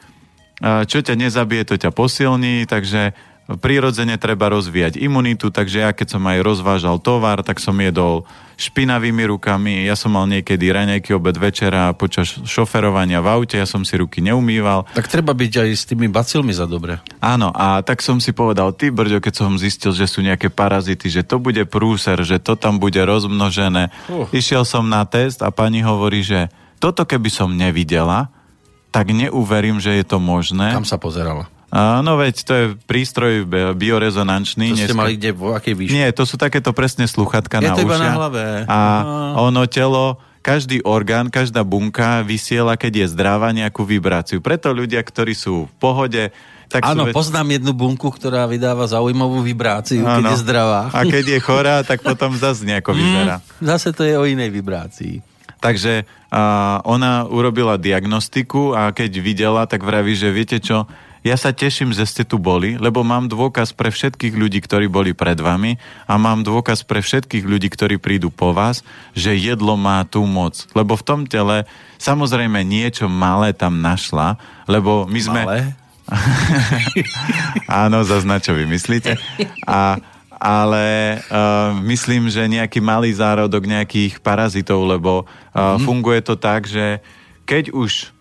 čo 0.60 1.00
ťa 1.00 1.16
nezabije, 1.16 1.64
to 1.64 1.76
ťa 1.80 1.96
posilní, 1.96 2.68
takže 2.68 3.16
prirodzene 3.46 4.18
treba 4.18 4.50
rozvíjať 4.50 4.98
imunitu, 4.98 5.54
takže 5.54 5.86
ja 5.86 5.92
keď 5.94 6.18
som 6.18 6.24
aj 6.26 6.42
rozvážal 6.42 6.98
tovar, 6.98 7.46
tak 7.46 7.62
som 7.62 7.78
jedol 7.78 8.26
špinavými 8.56 9.28
rukami, 9.30 9.86
ja 9.86 9.94
som 9.94 10.16
mal 10.16 10.26
niekedy 10.26 10.72
raňajky, 10.72 11.12
obed, 11.14 11.36
večera 11.36 11.92
počas 11.94 12.40
šoferovania 12.48 13.20
v 13.20 13.28
aute, 13.28 13.60
ja 13.60 13.68
som 13.68 13.84
si 13.84 14.00
ruky 14.00 14.24
neumýval. 14.24 14.88
Tak 14.96 15.12
treba 15.12 15.36
byť 15.36 15.54
aj 15.62 15.70
s 15.76 15.84
tými 15.86 16.08
bacilmi 16.08 16.56
za 16.56 16.66
dobre. 16.66 17.04
Áno, 17.20 17.52
a 17.52 17.84
tak 17.84 18.00
som 18.02 18.18
si 18.18 18.32
povedal, 18.32 18.74
ty 18.74 18.90
brďo, 18.90 19.20
keď 19.20 19.34
som 19.36 19.60
zistil, 19.60 19.92
že 19.92 20.08
sú 20.08 20.24
nejaké 20.24 20.50
parazity, 20.50 21.12
že 21.12 21.22
to 21.22 21.38
bude 21.38 21.62
prúser, 21.68 22.18
že 22.24 22.40
to 22.40 22.56
tam 22.56 22.80
bude 22.80 22.98
rozmnožené. 22.98 23.92
Uh. 24.08 24.26
Išiel 24.32 24.64
som 24.64 24.88
na 24.88 25.04
test 25.06 25.44
a 25.44 25.52
pani 25.52 25.84
hovorí, 25.84 26.24
že 26.24 26.48
toto 26.80 27.04
keby 27.04 27.30
som 27.30 27.52
nevidela, 27.54 28.32
tak 28.96 29.12
neuverím, 29.12 29.84
že 29.84 30.00
je 30.00 30.06
to 30.08 30.24
možné. 30.24 30.72
Kam 30.72 30.88
sa 30.88 30.96
pozerala? 30.96 31.52
Áno, 31.74 32.16
veď 32.16 32.36
to 32.46 32.54
je 32.54 32.66
prístroj 32.88 33.50
biorezonančný. 33.76 34.74
To 34.74 34.86
ste 34.86 34.96
mali 34.96 35.18
kde, 35.18 35.36
vo 35.36 35.58
akej 35.58 35.74
výške? 35.76 35.92
Nie, 35.92 36.14
to 36.14 36.24
sú 36.24 36.38
takéto 36.38 36.72
presne 36.72 37.10
sluchatka 37.10 37.60
je 37.60 37.68
na 37.68 37.76
to 37.76 37.84
ušia. 37.84 38.00
na 38.00 38.12
hlave. 38.16 38.46
A 38.70 38.80
no. 39.04 39.52
ono 39.52 39.66
telo, 39.68 40.22
každý 40.46 40.86
orgán, 40.86 41.34
každá 41.34 41.66
bunka 41.66 42.22
vysiela, 42.22 42.78
keď 42.78 43.02
je 43.02 43.06
zdravá, 43.18 43.50
nejakú 43.50 43.82
vibráciu. 43.82 44.40
Preto 44.46 44.70
ľudia, 44.70 45.02
ktorí 45.02 45.34
sú 45.34 45.66
v 45.66 45.74
pohode, 45.82 46.24
tak 46.70 46.86
Áno, 46.86 47.10
sú... 47.10 47.14
poznám 47.14 47.62
jednu 47.62 47.74
bunku, 47.74 48.10
ktorá 48.10 48.46
vydáva 48.50 48.86
zaujímavú 48.90 49.42
vibráciu, 49.42 50.06
ano. 50.06 50.22
keď 50.22 50.24
je 50.34 50.38
zdravá. 50.46 50.82
A 50.94 51.02
keď 51.06 51.38
je 51.38 51.40
chorá, 51.42 51.76
tak 51.82 52.02
potom 52.02 52.34
zase 52.38 52.66
nejako 52.66 52.94
mm, 52.94 52.98
vyzerá. 52.98 53.36
Mm, 53.38 53.46
zase 53.74 53.90
to 53.94 54.02
je 54.06 54.14
o 54.18 54.26
inej 54.26 54.50
vibrácii. 54.54 55.22
Takže 55.62 56.06
a, 56.30 56.78
ona 56.86 57.26
urobila 57.26 57.82
diagnostiku 57.82 58.78
a 58.78 58.94
keď 58.94 59.12
videla, 59.18 59.64
tak 59.66 59.82
vraví, 59.82 60.14
že 60.14 60.30
viete 60.30 60.58
čo, 60.62 60.86
ja 61.26 61.34
sa 61.42 61.50
teším, 61.50 61.90
že 61.90 62.06
ste 62.06 62.22
tu 62.22 62.38
boli, 62.38 62.78
lebo 62.78 63.02
mám 63.02 63.26
dôkaz 63.26 63.74
pre 63.74 63.90
všetkých 63.90 64.38
ľudí, 64.38 64.62
ktorí 64.62 64.86
boli 64.86 65.18
pred 65.18 65.42
vami 65.42 65.82
a 66.06 66.22
mám 66.22 66.46
dôkaz 66.46 66.86
pre 66.86 67.02
všetkých 67.02 67.42
ľudí, 67.50 67.74
ktorí 67.74 67.98
prídu 67.98 68.30
po 68.30 68.54
vás, 68.54 68.86
že 69.18 69.34
jedlo 69.34 69.74
má 69.74 70.06
tú 70.06 70.22
moc. 70.30 70.70
Lebo 70.78 70.94
v 70.94 71.02
tom 71.02 71.22
tele 71.26 71.66
samozrejme 71.98 72.62
niečo 72.62 73.10
malé 73.10 73.58
tam 73.58 73.82
našla, 73.82 74.38
lebo 74.70 75.10
my 75.10 75.20
sme... 75.20 75.42
Malé? 75.50 75.62
Áno, 77.84 78.06
zazna, 78.06 78.38
čo 78.38 78.54
vy 78.54 78.70
myslíte. 78.70 79.18
A, 79.66 79.98
ale 80.38 81.18
uh, 81.26 81.74
myslím, 81.90 82.30
že 82.30 82.46
nejaký 82.46 82.78
malý 82.78 83.10
zárodok 83.10 83.66
nejakých 83.66 84.22
parazitov, 84.22 84.86
lebo 84.86 85.26
uh, 85.26 85.74
mm. 85.74 85.82
funguje 85.82 86.22
to 86.22 86.38
tak, 86.38 86.70
že 86.70 87.02
keď 87.50 87.74
už 87.74 88.15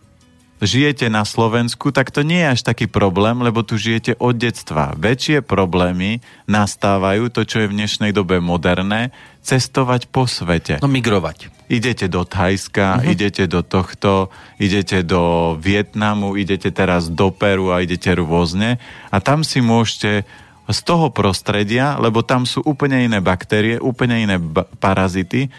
žijete 0.65 1.07
na 1.12 1.23
Slovensku, 1.23 1.93
tak 1.95 2.11
to 2.11 2.27
nie 2.27 2.41
je 2.43 2.53
až 2.59 2.61
taký 2.65 2.89
problém, 2.89 3.41
lebo 3.41 3.62
tu 3.62 3.77
žijete 3.77 4.17
od 4.19 4.37
detstva. 4.37 4.97
Väčšie 4.97 5.45
problémy 5.45 6.25
nastávajú, 6.51 7.31
to 7.31 7.45
čo 7.45 7.65
je 7.65 7.71
v 7.71 7.77
dnešnej 7.81 8.12
dobe 8.12 8.41
moderné, 8.43 9.12
cestovať 9.45 10.09
po 10.09 10.25
svete. 10.25 10.81
No 10.81 10.89
migrovať. 10.89 11.53
Idete 11.69 12.09
do 12.12 12.25
Thajska, 12.29 13.01
uh-huh. 13.01 13.12
idete 13.12 13.49
do 13.49 13.65
tohto, 13.65 14.29
idete 14.61 15.01
do 15.01 15.55
Vietnamu, 15.57 16.37
idete 16.37 16.69
teraz 16.73 17.09
do 17.09 17.33
Peru 17.33 17.73
a 17.73 17.81
idete 17.81 18.12
rôzne 18.12 18.77
a 19.09 19.17
tam 19.21 19.41
si 19.45 19.65
môžete 19.65 20.29
z 20.65 20.81
toho 20.81 21.12
prostredia, 21.12 22.01
lebo 22.01 22.25
tam 22.25 22.49
sú 22.49 22.65
úplne 22.65 23.05
iné 23.05 23.21
baktérie, 23.21 23.77
úplne 23.77 24.25
iné 24.25 24.37
ba- 24.41 24.65
parazity 24.81 25.53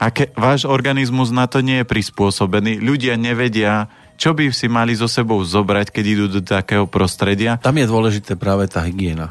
a 0.00 0.08
ke- 0.08 0.32
váš 0.32 0.64
organizmus 0.64 1.28
na 1.28 1.44
to 1.44 1.60
nie 1.60 1.84
je 1.84 1.90
prispôsobený. 1.90 2.80
Ľudia 2.80 3.20
nevedia, 3.20 3.92
čo 4.18 4.34
by 4.34 4.50
si 4.50 4.66
mali 4.66 4.98
so 4.98 5.06
sebou 5.06 5.38
zobrať, 5.46 5.94
keď 5.94 6.04
idú 6.04 6.24
do 6.26 6.40
takého 6.42 6.90
prostredia? 6.90 7.54
Tam 7.62 7.78
je 7.78 7.86
dôležité 7.86 8.34
práve 8.34 8.66
tá 8.66 8.82
hygiena. 8.82 9.30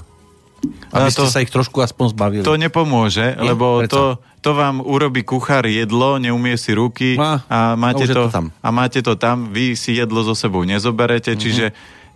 Aby 0.89 1.11
to, 1.13 1.27
ste 1.27 1.27
sa 1.29 1.43
ich 1.43 1.51
trošku 1.51 1.83
aspoň 1.83 2.15
zbavili. 2.15 2.43
To 2.47 2.57
nepomôže, 2.57 3.35
Nie? 3.35 3.51
lebo 3.53 3.83
to, 3.85 4.17
to 4.41 4.51
vám 4.55 4.81
urobí 4.81 5.21
kuchár 5.21 5.67
jedlo, 5.67 6.17
neumie 6.17 6.55
si 6.57 6.73
ruky 6.73 7.19
a, 7.19 7.43
a, 7.45 7.59
máte, 7.75 8.07
to, 8.07 8.25
to 8.25 8.33
tam. 8.33 8.49
a 8.63 8.69
máte 8.73 9.03
to 9.03 9.13
tam, 9.19 9.51
vy 9.53 9.77
si 9.77 9.99
jedlo 9.99 10.23
so 10.25 10.33
sebou 10.33 10.63
nezoberete, 10.65 11.35
mm-hmm. 11.35 11.43
čiže 11.43 11.65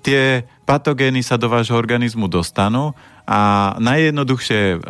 tie 0.01 0.47
patogény 0.65 1.21
sa 1.21 1.37
do 1.37 1.51
vášho 1.51 1.77
organizmu 1.77 2.25
dostanú 2.25 2.97
a 3.29 3.73
najjednoduchšie, 3.77 4.81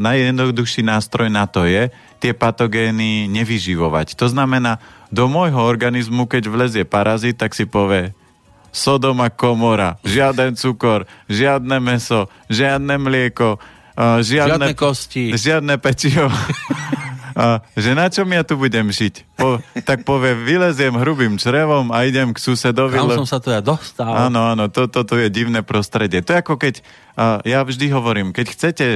najjednoduchší 0.00 0.82
nástroj 0.82 1.30
na 1.30 1.46
to 1.46 1.68
je 1.68 1.92
tie 2.22 2.30
patogény 2.30 3.26
nevyživovať. 3.26 4.14
To 4.14 4.30
znamená, 4.30 4.78
do 5.10 5.26
môjho 5.26 5.58
organizmu, 5.58 6.30
keď 6.30 6.46
vlezie 6.46 6.84
parazit, 6.86 7.34
tak 7.34 7.58
si 7.58 7.66
povie 7.66 8.14
Sodoma 8.72 9.28
komora, 9.28 10.00
žiaden 10.00 10.56
cukor, 10.56 11.04
žiadne 11.28 11.76
meso, 11.82 12.32
žiadne 12.48 12.96
mlieko, 12.96 13.60
uh, 13.60 14.22
žiadne, 14.24 14.70
žiadne 14.70 14.72
kosti, 14.72 15.24
žiadne 15.36 15.76
pečivo. 15.76 16.32
a, 17.36 17.60
že 17.76 17.92
na 17.92 18.08
čom 18.08 18.24
ja 18.32 18.40
tu 18.40 18.56
budem 18.56 18.88
žiť? 18.88 19.36
Po, 19.36 19.60
tak 19.84 20.08
povie, 20.08 20.32
vyleziem 20.32 20.96
hrubým 20.96 21.36
črevom 21.36 21.92
a 21.92 22.08
idem 22.08 22.32
k 22.32 22.40
susedovi. 22.40 22.96
Le... 22.96 23.20
som 23.20 23.28
sa 23.28 23.44
to 23.44 23.52
ja 23.52 23.60
dostal. 23.60 24.08
Áno, 24.08 24.56
áno, 24.56 24.72
toto 24.72 25.04
to, 25.04 25.12
to 25.12 25.14
je 25.20 25.28
divné 25.28 25.60
prostredie. 25.60 26.24
To 26.24 26.32
je 26.32 26.40
ako 26.40 26.56
keď, 26.56 26.80
a, 27.12 27.44
ja 27.44 27.60
vždy 27.68 27.92
hovorím, 27.92 28.32
keď 28.32 28.46
chcete 28.56 28.86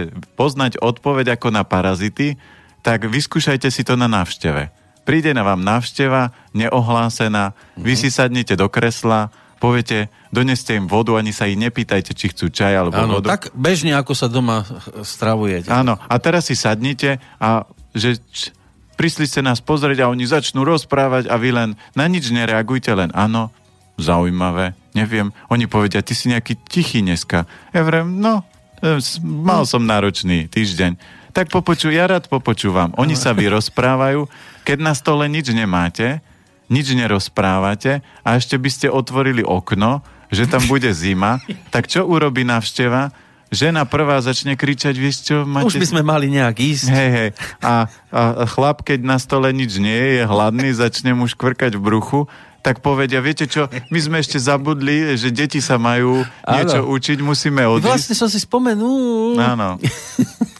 poznať 0.40 0.80
odpoveď 0.80 1.36
ako 1.36 1.52
na 1.52 1.68
parazity, 1.68 2.40
tak 2.86 3.10
vyskúšajte 3.10 3.66
si 3.74 3.82
to 3.82 3.98
na 3.98 4.06
návšteve 4.06 4.86
príde 5.06 5.30
na 5.30 5.46
vám 5.46 5.62
návšteva, 5.62 6.34
neohlásená, 6.50 7.54
mm-hmm. 7.54 7.86
vy 7.86 7.94
si 7.94 8.10
sadnete 8.10 8.58
do 8.58 8.66
kresla, 8.66 9.30
poviete, 9.62 10.10
doneste 10.34 10.74
im 10.74 10.90
vodu, 10.90 11.14
ani 11.14 11.30
sa 11.30 11.46
ich 11.46 11.54
nepýtajte, 11.54 12.10
či 12.12 12.34
chcú 12.34 12.50
čaj 12.50 12.74
alebo 12.74 12.98
Áno, 12.98 13.22
vodu. 13.22 13.38
tak 13.38 13.54
bežne, 13.54 13.94
ako 13.94 14.12
sa 14.18 14.26
doma 14.26 14.66
stravujete. 15.06 15.70
Áno, 15.70 15.94
a 15.94 16.14
teraz 16.18 16.50
si 16.50 16.58
sadnite 16.58 17.22
a 17.38 17.64
že 17.94 18.18
č, 18.34 18.50
prišli 18.98 19.24
ste 19.30 19.40
nás 19.46 19.62
pozrieť 19.62 20.04
a 20.04 20.10
oni 20.10 20.26
začnú 20.26 20.66
rozprávať 20.66 21.30
a 21.30 21.38
vy 21.38 21.54
len 21.54 21.68
na 21.94 22.04
nič 22.10 22.34
nereagujte, 22.34 22.90
len 22.92 23.14
áno, 23.14 23.54
zaujímavé, 23.96 24.76
neviem. 24.92 25.32
Oni 25.48 25.64
povedia, 25.64 26.04
ty 26.04 26.12
si 26.12 26.28
nejaký 26.28 26.58
tichý 26.68 27.00
dneska. 27.00 27.48
Ja 27.72 27.80
vrem, 27.80 28.20
no, 28.20 28.44
e, 28.84 29.00
mal 29.24 29.64
som 29.64 29.88
náročný 29.88 30.52
týždeň. 30.52 31.24
Tak 31.36 31.52
popoču, 31.52 31.92
ja 31.92 32.08
rád 32.08 32.32
popočúvam. 32.32 32.96
Oni 32.96 33.12
sa 33.12 33.36
vyrozprávajú 33.36 34.24
keď 34.66 34.78
na 34.82 34.98
stole 34.98 35.30
nič 35.30 35.54
nemáte, 35.54 36.18
nič 36.66 36.90
nerozprávate 36.90 38.02
a 38.26 38.34
ešte 38.34 38.58
by 38.58 38.66
ste 38.66 38.86
otvorili 38.90 39.46
okno, 39.46 40.02
že 40.34 40.50
tam 40.50 40.66
bude 40.66 40.90
zima, 40.90 41.38
tak 41.70 41.86
čo 41.86 42.02
urobí 42.02 42.42
návšteva? 42.42 43.14
Žena 43.46 43.86
prvá 43.86 44.18
začne 44.18 44.58
kričať, 44.58 44.98
vieš 44.98 45.22
čo, 45.22 45.46
máte... 45.46 45.70
Už 45.70 45.78
by 45.78 45.86
sme 45.86 46.02
mali 46.02 46.26
nejak 46.34 46.58
ísť. 46.58 46.86
Hej, 46.90 47.10
hej. 47.14 47.30
A, 47.62 47.86
a 48.10 48.42
chlap, 48.50 48.82
keď 48.82 49.06
na 49.06 49.22
stole 49.22 49.54
nič 49.54 49.78
nie 49.78 49.94
je, 49.94 50.10
je 50.18 50.24
hladný, 50.26 50.74
začne 50.74 51.14
mu 51.14 51.30
škvrkať 51.30 51.78
v 51.78 51.82
bruchu, 51.86 52.20
tak 52.66 52.82
povedia, 52.82 53.22
viete 53.22 53.46
čo, 53.46 53.70
my 53.70 53.98
sme 54.02 54.18
ešte 54.18 54.42
zabudli, 54.42 55.14
že 55.14 55.30
deti 55.30 55.62
sa 55.62 55.78
majú 55.78 56.26
niečo 56.42 56.82
Áno. 56.82 56.90
učiť, 56.90 57.22
musíme 57.22 57.62
odísť. 57.70 57.86
Vlastne 57.86 58.14
som 58.18 58.26
si 58.26 58.42
spomenul. 58.42 59.38
Áno. 59.38 59.78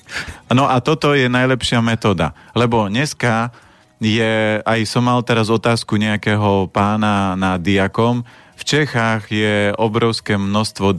No 0.53 0.71
a 0.71 0.79
toto 0.79 1.13
je 1.13 1.27
najlepšia 1.27 1.83
metóda, 1.83 2.33
lebo 2.55 2.87
dneska 2.87 3.51
je, 3.99 4.61
aj 4.61 4.81
som 4.87 5.09
mal 5.09 5.25
teraz 5.25 5.49
otázku 5.49 5.97
nejakého 5.97 6.69
pána 6.71 7.35
na 7.35 7.57
diakom, 7.57 8.23
v 8.57 8.63
Čechách 8.65 9.29
je 9.29 9.77
obrovské 9.77 10.41
množstvo 10.41 10.89
uh, 10.89 10.99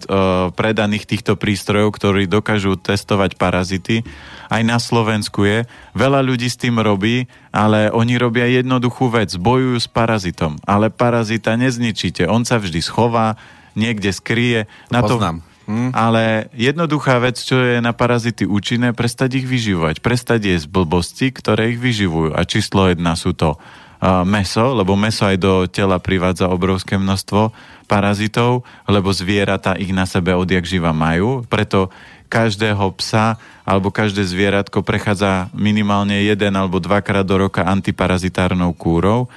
predaných 0.53 1.09
týchto 1.09 1.33
prístrojov, 1.33 1.89
ktorí 1.97 2.29
dokážu 2.29 2.77
testovať 2.77 3.33
parazity. 3.33 4.05
Aj 4.45 4.61
na 4.61 4.77
Slovensku 4.77 5.41
je. 5.41 5.65
Veľa 5.97 6.21
ľudí 6.21 6.45
s 6.53 6.61
tým 6.61 6.77
robí, 6.77 7.25
ale 7.49 7.89
oni 7.89 8.21
robia 8.21 8.45
jednoduchú 8.45 9.09
vec. 9.09 9.33
Bojujú 9.33 9.81
s 9.81 9.89
parazitom. 9.89 10.61
Ale 10.69 10.93
parazita 10.93 11.57
nezničíte. 11.57 12.29
On 12.29 12.45
sa 12.45 12.61
vždy 12.61 12.77
schová, 12.77 13.41
niekde 13.73 14.13
skrie. 14.13 14.69
Na 14.93 15.01
Poznám. 15.01 15.41
To, 15.41 15.56
Hm. 15.67 15.91
Ale 15.91 16.47
jednoduchá 16.55 17.19
vec, 17.19 17.35
čo 17.43 17.59
je 17.59 17.83
na 17.83 17.91
parazity 17.91 18.47
účinné, 18.47 18.95
prestať 18.95 19.43
ich 19.43 19.45
vyživovať. 19.45 19.99
Prestať 19.99 20.55
jesť 20.55 20.71
blbosti, 20.71 21.27
ktoré 21.35 21.75
ich 21.75 21.79
vyživujú. 21.83 22.31
A 22.31 22.47
číslo 22.47 22.87
jedna 22.87 23.19
sú 23.19 23.35
to 23.35 23.59
uh, 23.59 24.23
meso, 24.23 24.71
lebo 24.71 24.95
meso 24.95 25.27
aj 25.27 25.37
do 25.37 25.67
tela 25.67 25.99
privádza 25.99 26.47
obrovské 26.47 26.95
množstvo 26.95 27.51
parazitov, 27.83 28.63
lebo 28.87 29.11
zvieratá 29.11 29.75
ich 29.75 29.91
na 29.91 30.07
sebe 30.07 30.31
odjak 30.31 30.63
živa 30.63 30.95
majú. 30.95 31.43
Preto 31.51 31.91
každého 32.31 32.91
psa 32.99 33.35
alebo 33.67 33.91
každé 33.91 34.23
zvieratko 34.23 34.83
prechádza 34.83 35.51
minimálne 35.51 36.23
jeden 36.23 36.55
alebo 36.55 36.79
dvakrát 36.79 37.27
do 37.27 37.47
roka 37.47 37.67
antiparazitárnou 37.67 38.71
kúrou 38.71 39.27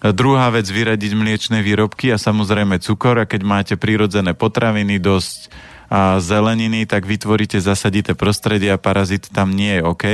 Druhá 0.00 0.48
vec, 0.48 0.64
vyradiť 0.64 1.12
mliečne 1.12 1.60
výrobky 1.60 2.08
a 2.08 2.16
samozrejme 2.16 2.80
cukor 2.80 3.20
a 3.20 3.28
keď 3.28 3.40
máte 3.44 3.74
prírodzené 3.76 4.32
potraviny, 4.32 4.96
dosť 4.96 5.52
a 5.90 6.22
zeleniny, 6.22 6.86
tak 6.86 7.04
vytvoríte 7.04 7.58
zasadité 7.58 8.16
prostredie 8.16 8.70
a 8.70 8.80
parazit 8.80 9.28
tam 9.28 9.52
nie 9.52 9.76
je 9.76 9.82
OK. 9.82 10.04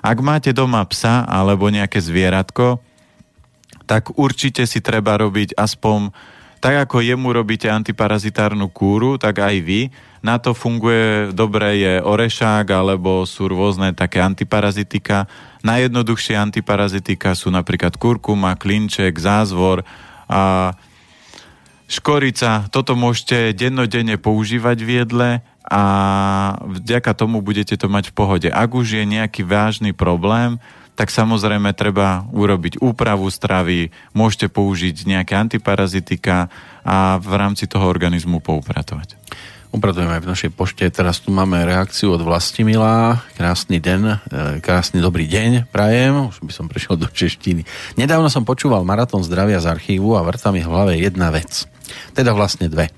Ak 0.00 0.18
máte 0.24 0.56
doma 0.56 0.82
psa 0.88 1.22
alebo 1.22 1.68
nejaké 1.68 2.00
zvieratko, 2.00 2.80
tak 3.84 4.16
určite 4.16 4.64
si 4.64 4.80
treba 4.80 5.20
robiť 5.20 5.54
aspoň 5.54 6.10
tak 6.58 6.88
ako 6.88 7.02
jemu 7.02 7.30
robíte 7.30 7.70
antiparazitárnu 7.70 8.70
kúru, 8.70 9.16
tak 9.16 9.40
aj 9.42 9.56
vy. 9.62 9.90
Na 10.18 10.42
to 10.42 10.50
funguje 10.50 11.30
dobre 11.30 11.78
je 11.78 11.94
orešák, 12.02 12.66
alebo 12.74 13.22
sú 13.22 13.46
rôzne 13.46 13.94
také 13.94 14.18
antiparazitika. 14.18 15.30
Najjednoduchšie 15.62 16.34
antiparazitika 16.34 17.38
sú 17.38 17.54
napríklad 17.54 17.94
kurkuma, 17.94 18.58
klinček, 18.58 19.14
zázvor 19.14 19.86
a 20.26 20.74
škorica. 21.86 22.66
Toto 22.68 22.98
môžete 22.98 23.54
dennodenne 23.54 24.18
používať 24.18 24.78
v 24.82 24.90
jedle 25.02 25.30
a 25.68 25.82
vďaka 26.66 27.12
tomu 27.14 27.40
budete 27.40 27.78
to 27.78 27.86
mať 27.86 28.10
v 28.10 28.16
pohode. 28.16 28.48
Ak 28.50 28.74
už 28.74 28.98
je 28.98 29.04
nejaký 29.06 29.46
vážny 29.46 29.94
problém, 29.94 30.58
tak 30.98 31.14
samozrejme 31.14 31.70
treba 31.78 32.26
urobiť 32.34 32.82
úpravu 32.82 33.30
stravy, 33.30 33.94
môžete 34.18 34.50
použiť 34.50 35.06
nejaké 35.06 35.38
antiparazitika 35.38 36.50
a 36.82 37.22
v 37.22 37.32
rámci 37.38 37.70
toho 37.70 37.86
organizmu 37.86 38.42
poupratovať. 38.42 39.14
Upratujeme 39.68 40.16
aj 40.16 40.24
v 40.24 40.30
našej 40.32 40.50
pošte. 40.56 40.82
Teraz 40.88 41.20
tu 41.20 41.28
máme 41.28 41.60
reakciu 41.62 42.16
od 42.16 42.24
Vlastimila. 42.24 43.20
Krásny 43.36 43.78
deň, 43.78 44.00
e, 44.02 44.16
krásny 44.64 44.98
dobrý 44.98 45.28
deň, 45.28 45.68
prajem. 45.68 46.32
Už 46.32 46.40
by 46.40 46.52
som 46.56 46.66
prešiel 46.72 46.96
do 46.96 47.04
češtiny. 47.04 47.68
Nedávno 48.00 48.32
som 48.32 48.48
počúval 48.48 48.82
Maratón 48.88 49.22
zdravia 49.22 49.60
z 49.60 49.68
archívu 49.68 50.16
a 50.16 50.24
vrta 50.24 50.50
mi 50.50 50.64
v 50.64 50.72
hlave 50.72 50.92
jedna 50.96 51.28
vec. 51.28 51.68
Teda 52.12 52.36
vlastne 52.36 52.68
dve. 52.68 52.92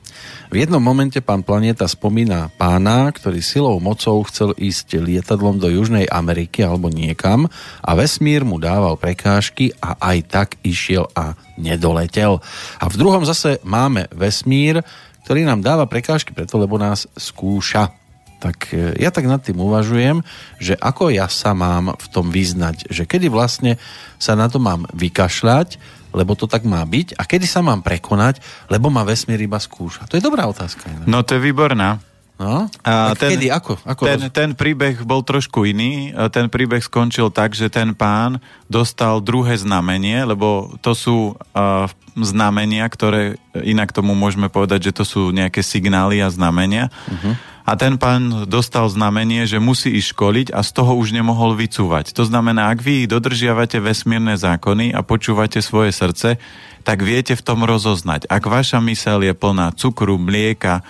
V 0.51 0.59
jednom 0.59 0.83
momente 0.83 1.23
pán 1.23 1.47
Planeta 1.47 1.87
spomína 1.87 2.51
pána, 2.59 3.07
ktorý 3.15 3.39
silou 3.39 3.79
mocou 3.79 4.19
chcel 4.27 4.51
ísť 4.59 4.99
lietadlom 4.99 5.63
do 5.63 5.71
Južnej 5.71 6.11
Ameriky 6.11 6.67
alebo 6.67 6.91
niekam 6.91 7.47
a 7.79 7.91
vesmír 7.95 8.43
mu 8.43 8.59
dával 8.59 8.99
prekážky 8.99 9.71
a 9.79 9.95
aj 9.95 10.19
tak 10.27 10.49
išiel 10.67 11.07
a 11.15 11.39
nedoletel. 11.55 12.43
A 12.83 12.85
v 12.91 12.99
druhom 12.99 13.23
zase 13.23 13.63
máme 13.63 14.11
vesmír, 14.11 14.83
ktorý 15.23 15.47
nám 15.47 15.63
dáva 15.63 15.87
prekážky 15.87 16.35
preto, 16.35 16.59
lebo 16.59 16.75
nás 16.83 17.07
skúša. 17.15 17.95
Tak 18.43 18.75
e, 18.75 18.99
ja 18.99 19.15
tak 19.15 19.31
nad 19.31 19.39
tým 19.47 19.63
uvažujem, 19.63 20.25
že 20.59 20.75
ako 20.75 21.15
ja 21.15 21.31
sa 21.31 21.55
mám 21.55 21.95
v 21.95 22.07
tom 22.11 22.33
vyznať, 22.33 22.91
že 22.91 23.07
kedy 23.07 23.31
vlastne 23.31 23.79
sa 24.19 24.35
na 24.35 24.51
to 24.51 24.59
mám 24.59 24.91
vykašľať, 24.99 26.00
lebo 26.11 26.35
to 26.39 26.47
tak 26.51 26.67
má 26.67 26.83
byť 26.83 27.19
a 27.19 27.23
kedy 27.25 27.47
sa 27.47 27.61
mám 27.65 27.81
prekonať, 27.81 28.43
lebo 28.71 28.91
ma 28.93 29.07
vesmír 29.07 29.41
iba 29.41 29.59
skúša? 29.59 30.07
To 30.11 30.19
je 30.19 30.23
dobrá 30.23 30.47
otázka. 30.47 30.87
Ne? 30.91 31.05
No 31.07 31.23
to 31.23 31.39
je 31.39 31.41
výborná. 31.43 32.03
No? 32.41 32.73
A 32.89 33.13
ten, 33.21 33.37
kedy? 33.37 33.53
Ako? 33.53 33.77
Ako 33.85 34.09
ten, 34.09 34.33
ten 34.33 34.51
príbeh 34.57 35.05
bol 35.05 35.21
trošku 35.21 35.69
iný. 35.69 36.17
Ten 36.33 36.49
príbeh 36.49 36.81
skončil 36.81 37.29
tak, 37.29 37.53
že 37.53 37.69
ten 37.69 37.93
pán 37.93 38.41
dostal 38.65 39.21
druhé 39.21 39.61
znamenie, 39.61 40.25
lebo 40.25 40.73
to 40.81 40.97
sú 40.97 41.37
uh, 41.37 41.85
znamenia, 42.17 42.89
ktoré 42.89 43.37
inak 43.53 43.93
tomu 43.93 44.17
môžeme 44.17 44.49
povedať, 44.49 44.89
že 44.89 44.97
to 44.97 45.05
sú 45.05 45.23
nejaké 45.37 45.61
signály 45.61 46.25
a 46.25 46.33
znamenia. 46.33 46.89
Uh-huh 47.13 47.50
a 47.65 47.77
ten 47.77 48.01
pán 48.01 48.49
dostal 48.49 48.89
znamenie, 48.89 49.45
že 49.45 49.61
musí 49.61 49.93
ísť 49.93 50.09
školiť 50.17 50.47
a 50.57 50.65
z 50.65 50.71
toho 50.75 50.97
už 50.97 51.13
nemohol 51.13 51.55
vycúvať. 51.55 52.17
To 52.17 52.25
znamená, 52.25 52.73
ak 52.73 52.81
vy 52.81 53.05
dodržiavate 53.05 53.79
vesmírne 53.79 54.35
zákony 54.35 54.97
a 54.97 55.05
počúvate 55.05 55.61
svoje 55.61 55.93
srdce, 55.93 56.41
tak 56.83 57.05
viete 57.05 57.37
v 57.37 57.45
tom 57.45 57.63
rozoznať. 57.63 58.27
Ak 58.33 58.49
vaša 58.49 58.81
mysel 58.89 59.23
je 59.29 59.37
plná 59.37 59.77
cukru, 59.77 60.17
mlieka, 60.17 60.81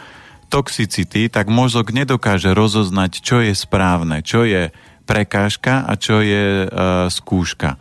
toxicity, 0.50 1.30
tak 1.30 1.50
mozog 1.50 1.94
nedokáže 1.94 2.50
rozoznať, 2.54 3.22
čo 3.22 3.42
je 3.42 3.54
správne, 3.54 4.22
čo 4.22 4.42
je 4.46 4.74
prekážka 5.06 5.86
a 5.86 5.98
čo 5.98 6.22
je 6.22 6.66
e, 6.66 6.66
skúška. 7.10 7.78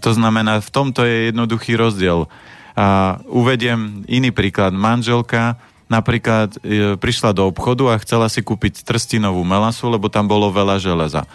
To 0.00 0.16
znamená, 0.16 0.64
v 0.64 0.72
tomto 0.72 1.04
je 1.04 1.28
jednoduchý 1.28 1.76
rozdiel. 1.76 2.28
A 2.72 3.20
uvediem 3.28 4.08
iný 4.08 4.32
príklad. 4.32 4.72
Manželka 4.72 5.60
napríklad 5.90 6.54
e, 6.62 6.94
prišla 6.94 7.34
do 7.34 7.50
obchodu 7.50 7.90
a 7.90 8.00
chcela 8.00 8.30
si 8.30 8.40
kúpiť 8.40 8.86
trstinovú 8.86 9.42
melasu, 9.42 9.90
lebo 9.90 10.06
tam 10.06 10.30
bolo 10.30 10.48
veľa 10.54 10.78
železa. 10.78 11.26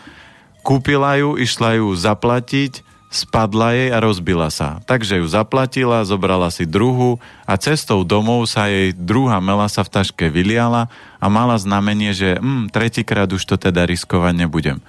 Kúpila 0.64 1.20
ju, 1.20 1.36
išla 1.36 1.78
ju 1.78 1.92
zaplatiť, 1.94 2.82
spadla 3.12 3.76
jej 3.76 3.90
a 3.92 4.00
rozbila 4.00 4.50
sa. 4.50 4.82
Takže 4.84 5.22
ju 5.22 5.28
zaplatila, 5.28 6.08
zobrala 6.08 6.50
si 6.50 6.64
druhú 6.68 7.20
a 7.44 7.56
cestou 7.60 8.02
domov 8.08 8.48
sa 8.50 8.72
jej 8.72 8.92
druhá 8.92 9.38
melasa 9.44 9.84
v 9.84 9.94
taške 9.94 10.32
vyliala 10.32 10.88
a 11.20 11.26
mala 11.28 11.60
znamenie, 11.60 12.16
že 12.16 12.40
hm, 12.40 12.72
tretíkrát 12.72 13.30
už 13.30 13.44
to 13.44 13.56
teda 13.60 13.84
riskovať 13.86 14.34
nebudem. 14.36 14.80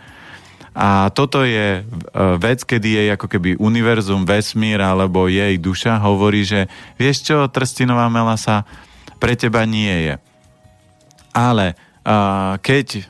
A 0.77 1.09
toto 1.09 1.41
je 1.41 1.81
e, 1.81 1.83
vec, 2.37 2.61
kedy 2.61 2.89
jej 3.01 3.09
ako 3.17 3.33
keby 3.33 3.57
univerzum, 3.57 4.29
vesmír 4.29 4.77
alebo 4.85 5.25
jej 5.25 5.57
duša 5.57 5.97
hovorí, 6.05 6.45
že 6.45 6.69
vieš 7.01 7.33
čo, 7.33 7.49
trstinová 7.49 8.13
melasa, 8.13 8.69
pre 9.17 9.35
teba 9.35 9.65
nie 9.65 10.13
je. 10.13 10.15
Ale 11.37 11.77
uh, 12.05 12.57
keď 12.61 13.07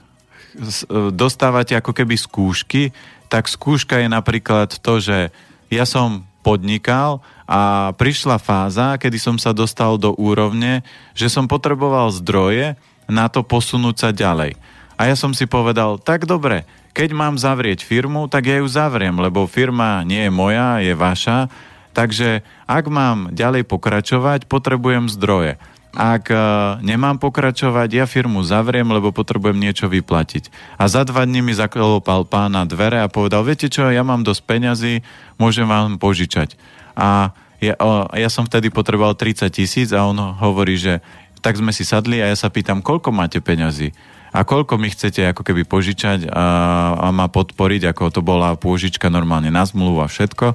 dostávate 1.12 1.76
ako 1.76 1.92
keby 1.92 2.16
skúšky, 2.16 2.90
tak 3.28 3.50
skúška 3.50 4.00
je 4.00 4.08
napríklad 4.08 4.80
to, 4.80 5.02
že 5.02 5.28
ja 5.68 5.84
som 5.84 6.24
podnikal 6.46 7.20
a 7.44 7.90
prišla 7.98 8.38
fáza, 8.38 8.94
kedy 8.96 9.18
som 9.18 9.36
sa 9.36 9.50
dostal 9.50 9.98
do 9.98 10.14
úrovne, 10.14 10.86
že 11.12 11.26
som 11.26 11.50
potreboval 11.50 12.14
zdroje 12.14 12.78
na 13.10 13.26
to 13.26 13.42
posunúť 13.42 13.96
sa 13.98 14.10
ďalej. 14.14 14.54
A 14.96 15.10
ja 15.10 15.16
som 15.18 15.34
si 15.34 15.44
povedal, 15.44 15.98
tak 16.00 16.24
dobre, 16.24 16.64
keď 16.96 17.12
mám 17.12 17.34
zavrieť 17.36 17.84
firmu, 17.84 18.30
tak 18.30 18.48
ja 18.48 18.62
ju 18.62 18.66
zavriem, 18.70 19.12
lebo 19.18 19.44
firma 19.44 20.00
nie 20.06 20.26
je 20.26 20.32
moja, 20.32 20.80
je 20.80 20.94
vaša, 20.96 21.52
takže 21.92 22.40
ak 22.64 22.84
mám 22.88 23.34
ďalej 23.34 23.68
pokračovať, 23.68 24.48
potrebujem 24.48 25.10
zdroje. 25.12 25.60
Ak 25.96 26.28
uh, 26.28 26.76
nemám 26.84 27.16
pokračovať, 27.16 27.88
ja 27.88 28.04
firmu 28.04 28.44
zavriem, 28.44 28.84
lebo 28.84 29.16
potrebujem 29.16 29.56
niečo 29.56 29.88
vyplatiť. 29.88 30.76
A 30.76 30.92
za 30.92 31.08
dva 31.08 31.24
dní 31.24 31.40
mi 31.40 31.56
zaklopal 31.56 32.28
pán 32.28 32.52
na 32.52 32.68
dvere 32.68 33.00
a 33.00 33.08
povedal, 33.08 33.40
viete 33.48 33.72
čo, 33.72 33.88
ja 33.88 34.04
mám 34.04 34.20
dosť 34.20 34.42
peňazí, 34.44 35.00
môžem 35.40 35.64
vám 35.64 35.96
požičať. 35.96 36.60
A 36.92 37.32
ja, 37.64 37.80
ja 38.12 38.28
som 38.28 38.44
vtedy 38.44 38.68
potreboval 38.68 39.16
30 39.16 39.48
tisíc 39.48 39.88
a 39.96 40.04
on 40.04 40.20
hovorí, 40.36 40.76
že 40.76 41.00
tak 41.40 41.56
sme 41.56 41.72
si 41.72 41.88
sadli 41.88 42.20
a 42.20 42.28
ja 42.28 42.36
sa 42.36 42.52
pýtam, 42.52 42.84
koľko 42.84 43.16
máte 43.16 43.40
peňazí? 43.40 43.96
A 44.36 44.44
koľko 44.44 44.76
mi 44.76 44.92
chcete 44.92 45.24
ako 45.32 45.48
keby 45.48 45.64
požičať 45.64 46.28
a, 46.28 46.44
a 46.92 47.08
ma 47.08 47.24
podporiť, 47.32 47.88
ako 47.96 48.12
to 48.12 48.20
bola 48.20 48.52
pôžička 48.60 49.08
normálne 49.08 49.48
na 49.48 49.64
zmluvu 49.64 50.04
a 50.04 50.12
všetko. 50.12 50.52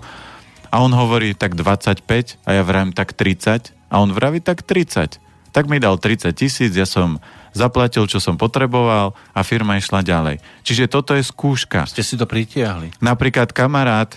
A 0.69 0.75
on 0.85 0.93
hovorí 0.93 1.33
tak 1.33 1.57
25 1.57 2.05
a 2.45 2.49
ja 2.53 2.61
vravím 2.61 2.93
tak 2.93 3.17
30 3.17 3.73
a 3.89 3.95
on 3.97 4.13
vraví 4.13 4.37
tak 4.37 4.61
30 4.61 5.30
tak 5.51 5.67
mi 5.67 5.77
dal 5.77 5.99
30 5.99 6.31
tisíc, 6.31 6.71
ja 6.71 6.87
som 6.87 7.19
zaplatil, 7.51 8.07
čo 8.07 8.23
som 8.23 8.39
potreboval 8.39 9.11
a 9.35 9.39
firma 9.43 9.75
išla 9.75 10.03
ďalej. 10.03 10.39
Čiže 10.63 10.87
toto 10.87 11.11
je 11.11 11.23
skúška. 11.23 11.83
Ste 11.87 12.03
si 12.03 12.15
to 12.15 12.23
pritiahli. 12.23 12.95
Napríklad 13.03 13.51
kamarát 13.51 14.15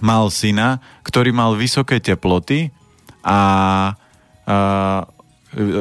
mal 0.00 0.32
syna, 0.32 0.80
ktorý 1.04 1.30
mal 1.36 1.52
vysoké 1.52 2.00
teploty 2.00 2.72
a, 3.20 3.38
a 4.48 4.56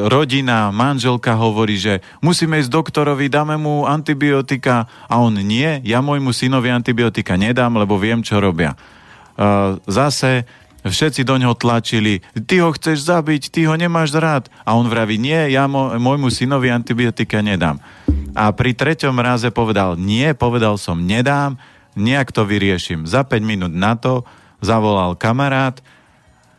rodina, 0.10 0.74
manželka 0.74 1.38
hovorí, 1.38 1.78
že 1.78 2.02
musíme 2.26 2.58
ísť 2.58 2.74
doktorovi, 2.74 3.30
dáme 3.30 3.56
mu 3.56 3.86
antibiotika 3.86 4.90
a 5.06 5.22
on 5.22 5.38
nie, 5.38 5.80
ja 5.86 6.02
môjmu 6.02 6.34
synovi 6.34 6.74
antibiotika 6.74 7.38
nedám, 7.38 7.78
lebo 7.78 8.02
viem, 8.02 8.26
čo 8.26 8.42
robia. 8.42 8.74
Uh, 9.40 9.80
zase 9.88 10.44
Všetci 10.80 11.28
do 11.28 11.36
neho 11.36 11.52
tlačili, 11.60 12.24
ty 12.48 12.64
ho 12.64 12.72
chceš 12.72 13.04
zabiť, 13.04 13.52
ty 13.52 13.68
ho 13.68 13.76
nemáš 13.76 14.16
rád. 14.16 14.48
A 14.64 14.80
on 14.80 14.88
vraví, 14.88 15.20
nie, 15.20 15.52
ja 15.52 15.68
môjmu 15.68 16.32
synovi 16.32 16.72
antibiotika 16.72 17.44
nedám. 17.44 17.84
A 18.32 18.56
pri 18.56 18.72
treťom 18.72 19.20
raze 19.20 19.52
povedal, 19.52 20.00
nie, 20.00 20.32
povedal 20.32 20.80
som, 20.80 21.04
nedám, 21.04 21.60
nejak 22.00 22.32
to 22.32 22.48
vyrieším. 22.48 23.04
Za 23.04 23.28
5 23.28 23.44
minút 23.44 23.74
na 23.76 24.00
to 24.00 24.24
zavolal 24.64 25.20
kamarát, 25.20 25.84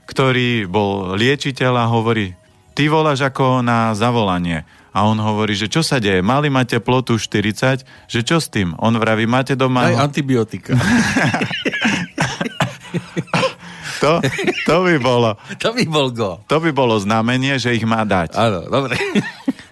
ktorý 0.05 0.69
bol 0.69 1.17
liečiteľ 1.17 1.73
a 1.81 1.87
hovorí, 1.89 2.37
ty 2.77 2.93
voláš 2.93 3.25
ako 3.25 3.65
na 3.65 3.97
zavolanie. 3.97 4.69
A 4.91 5.07
on 5.07 5.23
hovorí, 5.23 5.55
že 5.55 5.71
čo 5.71 5.87
sa 5.87 6.03
deje? 6.03 6.19
Mali 6.19 6.51
máte 6.51 6.83
plotu 6.83 7.15
40, 7.15 7.87
že 8.11 8.21
čo 8.27 8.43
s 8.43 8.51
tým? 8.51 8.75
On 8.83 8.91
vraví, 8.91 9.23
máte 9.23 9.55
doma... 9.55 9.87
Aj 9.87 10.03
antibiotika. 10.03 10.75
To, 14.01 14.25
to 14.69 14.77
by 14.85 14.97
bolo... 14.97 15.37
To 15.61 15.69
by 15.77 15.85
bol 15.85 16.09
go. 16.11 16.41
To 16.49 16.57
by 16.59 16.73
bolo 16.73 16.97
znamenie, 16.97 17.61
že 17.61 17.77
ich 17.77 17.85
má 17.85 18.03
dať. 18.09 18.33
Áno, 18.35 18.65
dobre. 18.67 18.97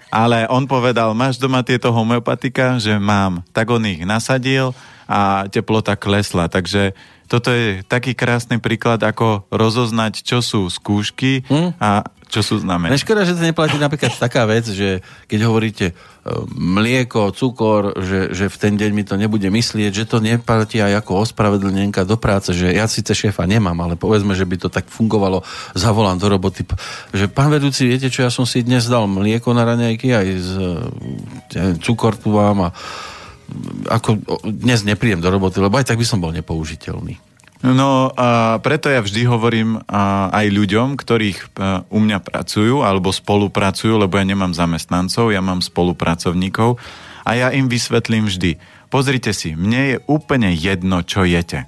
Ale 0.09 0.49
on 0.49 0.65
povedal, 0.65 1.13
máš 1.13 1.37
doma 1.37 1.61
tieto 1.61 1.93
homeopatika, 1.93 2.81
že 2.81 2.97
mám. 2.97 3.45
Tak 3.53 3.69
on 3.69 3.85
ich 3.85 4.05
nasadil 4.09 4.73
a 5.09 5.49
teplota 5.49 5.97
klesla. 5.97 6.49
Takže 6.49 6.97
toto 7.29 7.53
je 7.53 7.85
taký 7.85 8.17
krásny 8.17 8.57
príklad, 8.57 9.05
ako 9.05 9.45
rozoznať, 9.53 10.25
čo 10.25 10.41
sú 10.41 10.65
skúšky 10.73 11.45
hm? 11.45 11.77
a 11.77 12.09
čo 12.29 12.45
sú 12.45 12.61
znamenia. 12.61 12.93
No 12.93 13.01
škoda, 13.01 13.25
že 13.25 13.35
to 13.35 13.43
neplatí 13.43 13.81
napríklad 13.81 14.13
taká 14.21 14.45
vec, 14.45 14.69
že 14.69 15.01
keď 15.25 15.41
hovoríte 15.49 15.87
e, 15.91 15.95
mlieko, 16.53 17.33
cukor, 17.33 17.97
že, 17.97 18.37
že 18.37 18.53
v 18.53 18.57
ten 18.61 18.77
deň 18.77 18.91
mi 18.93 19.03
to 19.03 19.17
nebude 19.17 19.49
myslieť, 19.49 19.91
že 19.91 20.05
to 20.05 20.21
neplatí 20.21 20.79
aj 20.79 21.01
ako 21.01 21.25
ospravedlnenka 21.25 22.05
do 22.05 22.21
práce, 22.21 22.53
že 22.53 22.77
ja 22.77 22.85
síce 22.85 23.17
šéfa 23.17 23.49
nemám, 23.49 23.77
ale 23.81 23.97
povedzme, 23.97 24.37
že 24.37 24.45
by 24.45 24.57
to 24.61 24.69
tak 24.69 24.93
fungovalo, 24.93 25.41
zavolám 25.73 26.21
do 26.21 26.29
roboty, 26.29 26.69
že 27.17 27.33
pán 27.33 27.49
vedúci, 27.49 27.89
viete 27.89 28.13
čo, 28.13 28.23
ja 28.23 28.31
som 28.31 28.45
si 28.45 28.61
dnes 28.61 28.85
dal 28.87 29.09
mlieko 29.09 29.57
na 29.57 29.65
raňajky, 29.65 30.13
aj 30.13 30.27
z, 30.37 30.51
neviem, 31.57 31.77
cukor 31.81 32.15
tu 32.21 32.37
mám 32.37 32.69
a 32.69 32.71
ako 33.89 34.21
dnes 34.45 34.85
nepríjem 34.85 35.25
do 35.25 35.33
roboty, 35.33 35.65
lebo 35.65 35.81
aj 35.81 35.89
tak 35.89 35.97
by 35.97 36.05
som 36.05 36.21
bol 36.21 36.29
nepoužiteľný. 36.37 37.28
No 37.59 38.15
a 38.15 38.63
preto 38.63 38.87
ja 38.87 39.03
vždy 39.03 39.27
hovorím 39.27 39.83
aj 40.31 40.47
ľuďom, 40.47 40.95
ktorých 40.95 41.39
e, 41.43 41.47
u 41.91 41.99
mňa 41.99 42.23
pracujú 42.23 42.87
alebo 42.87 43.11
spolupracujú, 43.11 43.99
lebo 43.99 44.15
ja 44.15 44.23
nemám 44.23 44.55
zamestnancov, 44.55 45.35
ja 45.35 45.43
mám 45.43 45.59
spolupracovníkov 45.59 46.79
a 47.27 47.31
ja 47.35 47.51
im 47.51 47.67
vysvetlím 47.67 48.31
vždy. 48.31 48.63
Pozrite 48.95 49.35
si, 49.35 49.59
mne 49.59 49.81
je 49.83 49.97
úplne 50.07 50.55
jedno, 50.55 51.03
čo 51.03 51.27
jete. 51.27 51.67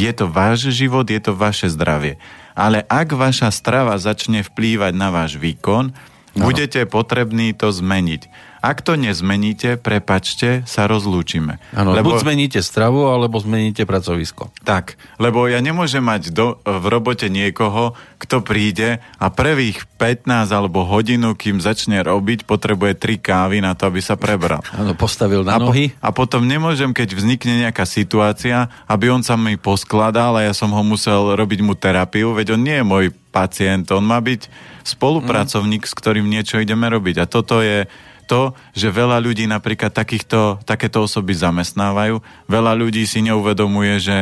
Je 0.00 0.08
to 0.16 0.24
váš 0.24 0.72
život, 0.72 1.04
je 1.04 1.20
to 1.20 1.36
vaše 1.36 1.68
zdravie. 1.68 2.16
Ale 2.56 2.80
ak 2.88 3.12
vaša 3.12 3.52
strava 3.52 4.00
začne 4.00 4.40
vplývať 4.40 4.96
na 4.96 5.12
váš 5.12 5.36
výkon, 5.36 5.92
no. 5.92 6.40
budete 6.40 6.88
potrební 6.88 7.52
to 7.52 7.68
zmeniť. 7.68 8.49
Ak 8.60 8.84
to 8.84 8.92
nezmeníte, 8.92 9.80
prepačte, 9.80 10.62
sa 10.68 10.84
rozlúčime. 10.84 11.56
Áno, 11.72 11.96
lebo... 11.96 12.12
buď 12.12 12.28
zmeníte 12.28 12.60
stravu, 12.60 13.08
alebo 13.08 13.40
zmeníte 13.40 13.88
pracovisko. 13.88 14.52
Tak, 14.68 15.00
lebo 15.16 15.48
ja 15.48 15.64
nemôžem 15.64 16.04
mať 16.04 16.28
do, 16.32 16.60
v 16.64 16.84
robote 16.92 17.32
niekoho, 17.32 17.96
kto 18.20 18.44
príde 18.44 19.00
a 19.16 19.26
prvých 19.32 19.88
15 19.96 20.52
alebo 20.52 20.84
hodinu, 20.84 21.32
kým 21.32 21.56
začne 21.56 22.04
robiť, 22.04 22.44
potrebuje 22.44 23.00
tri 23.00 23.16
kávy 23.16 23.64
na 23.64 23.72
to, 23.72 23.88
aby 23.88 24.04
sa 24.04 24.20
prebral. 24.20 24.60
Áno, 24.76 24.92
postavil 24.92 25.40
na 25.40 25.56
a 25.56 25.58
nohy. 25.60 25.96
Po, 25.96 26.04
a 26.04 26.08
potom 26.12 26.44
nemôžem, 26.44 26.92
keď 26.92 27.16
vznikne 27.16 27.64
nejaká 27.64 27.88
situácia, 27.88 28.68
aby 28.84 29.08
on 29.08 29.24
sa 29.24 29.40
mi 29.40 29.56
poskladal 29.56 30.36
a 30.36 30.44
ja 30.44 30.52
som 30.52 30.68
ho 30.68 30.82
musel 30.84 31.32
robiť 31.32 31.60
mu 31.64 31.72
terapiu, 31.72 32.36
veď 32.36 32.60
on 32.60 32.60
nie 32.60 32.76
je 32.76 32.84
môj 32.84 33.06
pacient, 33.32 33.88
on 33.94 34.04
má 34.04 34.20
byť 34.20 34.50
spolupracovník, 34.84 35.86
mm. 35.86 35.90
s 35.90 35.94
ktorým 35.96 36.26
niečo 36.26 36.58
ideme 36.58 36.90
robiť. 36.90 37.22
A 37.22 37.30
toto 37.30 37.62
je 37.62 37.86
to, 38.30 38.54
že 38.70 38.94
veľa 38.94 39.18
ľudí 39.18 39.50
napríklad 39.50 39.90
takýchto, 39.90 40.62
takéto 40.62 41.02
osoby 41.02 41.34
zamestnávajú. 41.34 42.22
Veľa 42.46 42.78
ľudí 42.78 43.02
si 43.02 43.26
neuvedomuje, 43.26 43.98
že 43.98 44.16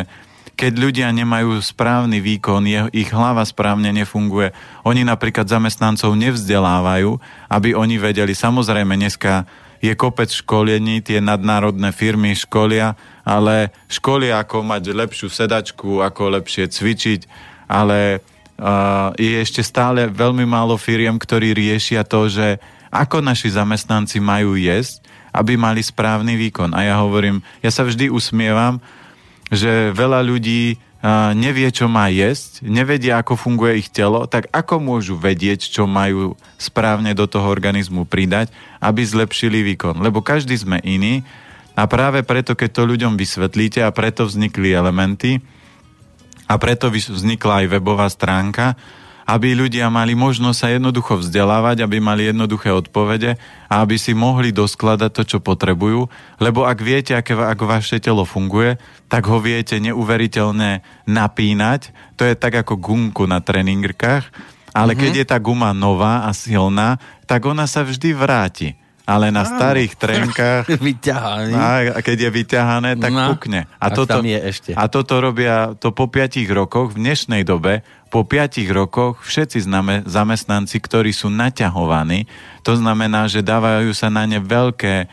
keď 0.59 0.73
ľudia 0.75 1.09
nemajú 1.13 1.61
správny 1.61 2.19
výkon, 2.19 2.91
ich 2.91 3.11
hlava 3.15 3.45
správne 3.47 3.95
nefunguje, 3.95 4.51
oni 4.83 5.07
napríklad 5.07 5.47
zamestnancov 5.47 6.17
nevzdelávajú, 6.19 7.21
aby 7.47 7.77
oni 7.77 8.01
vedeli. 8.01 8.35
Samozrejme, 8.35 8.97
dneska 8.99 9.47
je 9.79 9.95
kopec 9.95 10.27
školení, 10.27 10.99
tie 10.99 11.23
nadnárodné 11.23 11.95
firmy 11.95 12.35
školia, 12.35 12.99
ale 13.23 13.71
školia, 13.87 14.43
ako 14.43 14.67
mať 14.67 14.83
lepšiu 14.91 15.29
sedačku, 15.31 16.03
ako 16.03 16.43
lepšie 16.43 16.67
cvičiť, 16.67 17.21
ale 17.71 18.19
uh, 18.59 19.15
je 19.15 19.39
ešte 19.39 19.63
stále 19.63 20.11
veľmi 20.11 20.43
málo 20.43 20.75
firiem, 20.75 21.15
ktorí 21.15 21.55
riešia 21.55 22.03
to, 22.03 22.27
že 22.27 22.59
ako 22.89 23.21
naši 23.21 23.53
zamestnanci 23.53 24.21
majú 24.21 24.57
jesť, 24.57 25.05
aby 25.33 25.61
mali 25.61 25.85
správny 25.85 26.35
výkon. 26.37 26.73
A 26.73 26.89
ja 26.89 26.95
hovorím, 26.99 27.45
ja 27.61 27.69
sa 27.69 27.85
vždy 27.85 28.09
usmievam, 28.09 28.81
že 29.49 29.93
veľa 29.93 30.25
ľudí 30.25 30.81
nevie, 31.39 31.71
čo 31.71 31.87
má 31.87 32.11
jesť, 32.11 32.67
nevedia, 32.67 33.23
ako 33.23 33.39
funguje 33.39 33.87
ich 33.87 33.89
telo, 33.89 34.27
tak 34.27 34.51
ako 34.51 34.83
môžu 34.83 35.15
vedieť, 35.15 35.71
čo 35.71 35.87
majú 35.87 36.35
správne 36.59 37.15
do 37.15 37.23
toho 37.31 37.47
organizmu 37.47 38.03
pridať, 38.03 38.51
aby 38.83 39.07
zlepšili 39.07 39.63
výkon. 39.63 40.03
Lebo 40.03 40.27
každý 40.27 40.59
sme 40.59 40.83
iný 40.83 41.23
a 41.79 41.87
práve 41.87 42.27
preto, 42.27 42.59
keď 42.59 42.71
to 42.75 42.91
ľuďom 42.91 43.15
vysvetlíte 43.15 43.79
a 43.87 43.95
preto 43.95 44.27
vznikli 44.27 44.75
elementy 44.75 45.39
a 46.51 46.59
preto 46.59 46.91
vznikla 46.91 47.63
aj 47.63 47.79
webová 47.79 48.11
stránka, 48.11 48.75
aby 49.29 49.53
ľudia 49.53 49.93
mali 49.93 50.17
možnosť 50.17 50.57
sa 50.57 50.73
jednoducho 50.73 51.21
vzdelávať, 51.21 51.85
aby 51.85 52.01
mali 52.01 52.33
jednoduché 52.33 52.73
odpovede 52.73 53.37
a 53.69 53.85
aby 53.85 54.01
si 54.01 54.17
mohli 54.17 54.57
doskladať 54.57 55.11
to, 55.13 55.23
čo 55.37 55.39
potrebujú, 55.45 56.09
lebo 56.41 56.65
ak 56.65 56.79
viete, 56.81 57.13
aké, 57.13 57.37
ako 57.37 57.69
vaše 57.69 58.01
telo 58.01 58.25
funguje, 58.25 58.81
tak 59.13 59.29
ho 59.29 59.37
viete 59.37 59.77
neuveriteľne 59.77 60.81
napínať. 61.05 61.93
To 62.17 62.25
je 62.25 62.33
tak 62.33 62.57
ako 62.65 62.81
gumku 62.81 63.29
na 63.29 63.45
tréningrkách, 63.45 64.25
ale 64.73 64.97
mm-hmm. 64.97 65.03
keď 65.05 65.13
je 65.21 65.27
tá 65.29 65.37
guma 65.37 65.77
nová 65.77 66.25
a 66.25 66.33
silná, 66.33 66.97
tak 67.29 67.45
ona 67.45 67.69
sa 67.69 67.85
vždy 67.85 68.17
vráti 68.17 68.81
ale 69.09 69.33
na 69.33 69.49
starých 69.49 69.97
trenkách 69.97 70.69
a, 71.57 71.97
a 71.97 72.01
keď 72.05 72.29
je 72.29 72.31
vyťahané, 72.31 72.91
tak 73.01 73.13
no, 73.17 73.33
pukne. 73.33 73.65
A, 73.81 73.89
toto, 73.89 74.21
tam 74.21 74.29
je 74.29 74.37
ešte. 74.37 74.71
a 74.77 74.85
toto 74.93 75.17
robia 75.25 75.73
to 75.81 75.97
po 75.97 76.13
piatich 76.13 76.45
rokoch, 76.53 76.93
v 76.93 77.09
dnešnej 77.09 77.41
dobe, 77.49 77.81
po 78.13 78.29
piatich 78.29 78.69
rokoch 78.69 79.25
všetci 79.25 79.65
zname, 79.65 80.05
zamestnanci, 80.05 80.77
ktorí 80.77 81.17
sú 81.17 81.33
naťahovaní, 81.33 82.29
to 82.61 82.77
znamená, 82.77 83.33
že 83.33 83.41
dávajú 83.41 83.97
sa 83.97 84.13
na 84.13 84.29
ne 84.29 84.45
veľké 84.45 85.09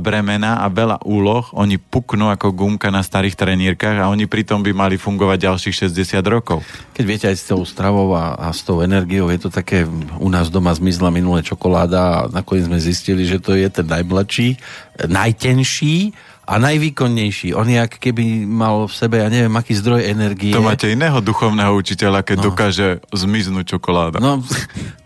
bremena 0.00 0.64
a 0.64 0.66
veľa 0.72 1.04
úloh, 1.04 1.44
oni 1.52 1.76
puknú 1.76 2.32
ako 2.32 2.56
gumka 2.56 2.88
na 2.88 3.04
starých 3.04 3.36
trenírkach 3.36 4.00
a 4.00 4.08
oni 4.08 4.24
pritom 4.24 4.64
by 4.64 4.72
mali 4.72 4.96
fungovať 4.96 5.44
ďalších 5.44 5.92
60 5.92 6.24
rokov. 6.24 6.64
Keď 6.96 7.04
viete 7.04 7.26
aj 7.28 7.36
s 7.36 7.44
tou 7.52 7.60
stravou 7.68 8.16
a, 8.16 8.32
a 8.32 8.48
s 8.48 8.64
tou 8.64 8.80
energiou, 8.80 9.28
je 9.28 9.44
to 9.44 9.50
také, 9.52 9.84
u 10.16 10.28
nás 10.32 10.48
doma 10.48 10.72
zmizla 10.72 11.12
minulé 11.12 11.44
čokoláda 11.44 12.00
a 12.00 12.18
nakoniec 12.32 12.64
sme 12.64 12.80
zistili, 12.80 13.28
že 13.28 13.44
to 13.44 13.52
je 13.52 13.68
ten 13.68 13.84
najmladší, 13.84 14.56
najtenší 15.04 16.16
a 16.48 16.56
najvýkonnejší. 16.56 17.52
On 17.52 17.68
je, 17.68 17.76
keby 17.76 18.48
mal 18.48 18.88
v 18.88 18.94
sebe, 18.96 19.20
ja 19.20 19.28
neviem, 19.28 19.52
aký 19.52 19.76
zdroj 19.76 20.00
energie. 20.00 20.56
To 20.56 20.64
máte 20.64 20.88
iného 20.88 21.20
duchovného 21.20 21.76
učiteľa, 21.76 22.24
keď 22.24 22.36
no. 22.40 22.44
dokáže 22.48 23.04
zmiznúť 23.12 23.76
čokoláda. 23.76 24.16
No, 24.16 24.40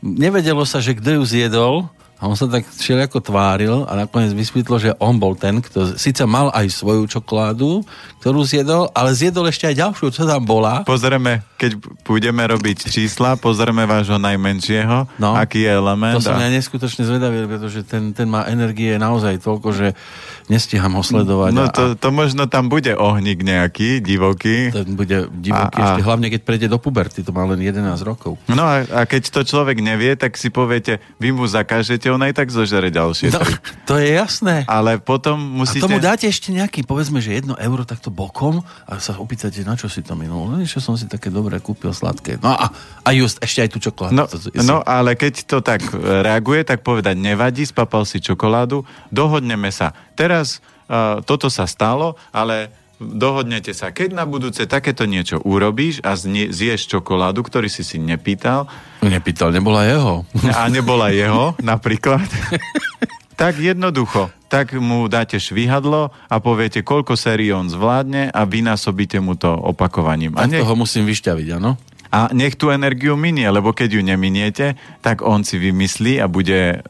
nevedelo 0.06 0.62
sa, 0.62 0.78
že 0.78 0.94
kto 0.94 1.18
ju 1.18 1.22
zjedol, 1.26 1.90
a 2.22 2.30
on 2.30 2.38
sa 2.38 2.46
tak 2.46 2.62
všelijako 2.70 3.18
tváril 3.18 3.82
a 3.90 3.98
nakoniec 3.98 4.30
vysvetlo, 4.30 4.78
že 4.78 4.94
on 5.02 5.18
bol 5.18 5.34
ten, 5.34 5.58
kto 5.58 5.98
síce 5.98 6.22
mal 6.22 6.54
aj 6.54 6.70
svoju 6.70 7.10
čokoládu, 7.10 7.82
ktorú 8.22 8.46
zjedol, 8.46 8.94
ale 8.94 9.10
zjedol 9.10 9.50
ešte 9.50 9.66
aj 9.66 9.82
ďalšiu, 9.82 10.06
čo 10.14 10.22
tam 10.22 10.46
bola. 10.46 10.86
Pozrieme, 10.86 11.42
keď 11.58 11.82
budeme 12.06 12.46
robiť 12.46 12.94
čísla, 12.94 13.34
pozrieme 13.34 13.90
vášho 13.90 14.22
najmenšieho, 14.22 15.18
no, 15.18 15.34
aký 15.34 15.66
je 15.66 15.70
element. 15.74 16.22
To 16.22 16.30
som 16.30 16.38
a... 16.38 16.46
ja 16.46 16.54
neskutočne 16.54 17.02
zvedavý, 17.02 17.42
pretože 17.50 17.82
ten, 17.82 18.14
ten 18.14 18.30
má 18.30 18.46
energie 18.46 18.94
naozaj 19.02 19.42
toľko, 19.42 19.74
že 19.74 19.98
nestiham 20.46 20.94
ho 20.94 21.02
sledovať. 21.02 21.50
No 21.50 21.74
to, 21.74 21.98
to 21.98 22.08
možno 22.14 22.46
tam 22.46 22.70
bude 22.70 22.94
ohník 22.94 23.42
nejaký, 23.42 23.98
divoký. 23.98 24.70
Ten 24.70 24.94
bude 24.94 25.26
divoký 25.42 25.82
a, 25.82 25.98
ešte, 25.98 26.02
a... 26.02 26.06
hlavne 26.06 26.30
keď 26.30 26.40
prejde 26.46 26.66
do 26.70 26.78
puberty, 26.78 27.26
to 27.26 27.34
má 27.34 27.42
len 27.50 27.58
11 27.58 27.82
rokov. 28.06 28.38
No 28.46 28.62
a, 28.62 28.86
a 28.86 29.00
keď 29.10 29.34
to 29.34 29.40
človek 29.42 29.82
nevie, 29.82 30.14
tak 30.14 30.38
si 30.38 30.54
poviete, 30.54 31.02
vy 31.18 31.34
mu 31.34 31.50
zakážete 31.50 32.11
on 32.12 32.22
aj 32.22 32.36
tak 32.36 32.52
zožere 32.52 32.92
ďalšie. 32.92 33.32
No, 33.32 33.40
to 33.88 33.96
je 33.96 34.14
jasné. 34.14 34.68
Ale 34.68 35.00
potom 35.00 35.40
musíte... 35.40 35.82
A 35.82 35.88
tomu 35.88 35.98
dáte 35.98 36.28
ešte 36.28 36.52
nejaký, 36.52 36.84
povedzme, 36.84 37.24
že 37.24 37.40
jedno 37.40 37.56
euro 37.56 37.88
takto 37.88 38.12
bokom 38.12 38.60
a 38.84 39.00
sa 39.00 39.16
opýtate, 39.16 39.64
na 39.64 39.74
čo 39.74 39.88
si 39.88 40.04
to 40.04 40.12
minul. 40.12 40.52
No, 40.52 40.60
čo 40.62 40.78
som 40.78 40.94
si 41.00 41.08
také 41.08 41.32
dobre 41.32 41.56
kúpil 41.58 41.90
sladké. 41.96 42.36
No 42.44 42.52
a, 42.52 42.68
a 43.02 43.08
just, 43.16 43.40
ešte 43.40 43.64
aj 43.64 43.70
tú 43.72 43.78
čokoládu. 43.80 44.12
No, 44.12 44.24
no 44.60 44.76
ale 44.84 45.16
keď 45.16 45.48
to 45.48 45.64
tak 45.64 45.80
reaguje, 45.98 46.62
tak 46.68 46.84
povedať, 46.84 47.16
nevadí, 47.16 47.64
spapal 47.64 48.04
si 48.04 48.20
čokoládu, 48.20 48.84
dohodneme 49.08 49.72
sa. 49.72 49.96
Teraz 50.12 50.60
uh, 50.92 51.24
toto 51.24 51.48
sa 51.48 51.64
stalo, 51.64 52.20
ale 52.28 52.81
dohodnete 53.02 53.74
sa, 53.74 53.90
keď 53.90 54.14
na 54.14 54.24
budúce 54.24 54.64
takéto 54.70 55.04
niečo 55.04 55.42
urobíš 55.42 56.00
a 56.06 56.14
zješ 56.16 56.86
čokoládu, 56.86 57.42
ktorý 57.42 57.66
si 57.66 57.82
si 57.82 57.98
nepýtal. 57.98 58.70
Nepýtal, 59.02 59.50
nebola 59.50 59.82
jeho. 59.84 60.22
A 60.58 60.70
nebola 60.70 61.10
jeho, 61.10 61.58
napríklad. 61.58 62.24
tak 63.42 63.58
jednoducho, 63.58 64.30
tak 64.46 64.76
mu 64.78 65.10
dáte 65.10 65.40
švihadlo 65.40 66.14
a 66.30 66.36
poviete, 66.38 66.86
koľko 66.86 67.18
sérií 67.18 67.50
on 67.50 67.66
zvládne 67.66 68.30
a 68.30 68.40
vynásobíte 68.46 69.18
mu 69.18 69.34
to 69.34 69.50
opakovaním. 69.50 70.38
A 70.38 70.46
nech... 70.46 70.62
toho 70.62 70.78
musím 70.78 71.08
vyšťaviť, 71.08 71.48
áno? 71.58 71.74
A 72.12 72.28
nech 72.30 72.60
tú 72.60 72.68
energiu 72.68 73.16
minie, 73.16 73.48
lebo 73.48 73.72
keď 73.72 73.96
ju 73.96 74.02
neminiete, 74.04 74.76
tak 75.00 75.24
on 75.24 75.42
si 75.48 75.56
vymyslí 75.56 76.20
a 76.20 76.28
bude 76.28 76.84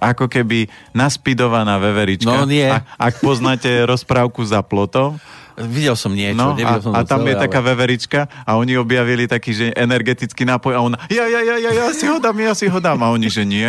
ako 0.00 0.32
keby 0.32 0.68
naspidovaná 0.96 1.76
veverička. 1.76 2.28
No 2.28 2.48
nie. 2.48 2.68
A, 2.68 2.84
ak 2.96 3.20
poznáte 3.20 3.68
rozprávku 3.84 4.40
za 4.44 4.64
plotom, 4.64 5.20
Videl 5.58 5.96
som 5.98 6.14
niečo. 6.14 6.38
No, 6.38 6.54
a, 6.54 6.78
som 6.78 6.92
a 6.94 7.02
tam 7.02 7.26
celé, 7.26 7.32
je 7.32 7.36
ale... 7.38 7.42
taká 7.48 7.60
veverička 7.64 8.20
a 8.46 8.56
oni 8.58 8.76
objavili 8.76 9.24
taký, 9.26 9.50
že 9.54 9.64
energetický 9.74 10.46
nápoj 10.46 10.72
a 10.76 10.80
ona, 10.80 10.96
ja, 11.10 11.26
ja, 11.26 11.40
ja, 11.42 11.56
ja, 11.58 11.70
ja 11.70 11.86
si 11.90 12.06
ho 12.06 12.22
dám, 12.22 12.36
ja 12.38 12.52
si 12.54 12.66
ho 12.70 12.78
dám. 12.78 13.00
A 13.02 13.10
oni, 13.10 13.28
že 13.28 13.42
nie, 13.42 13.66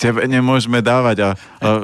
tebe 0.00 0.26
nemôžeme 0.26 0.82
dávať. 0.82 1.16
A, 1.22 1.28
a 1.30 1.34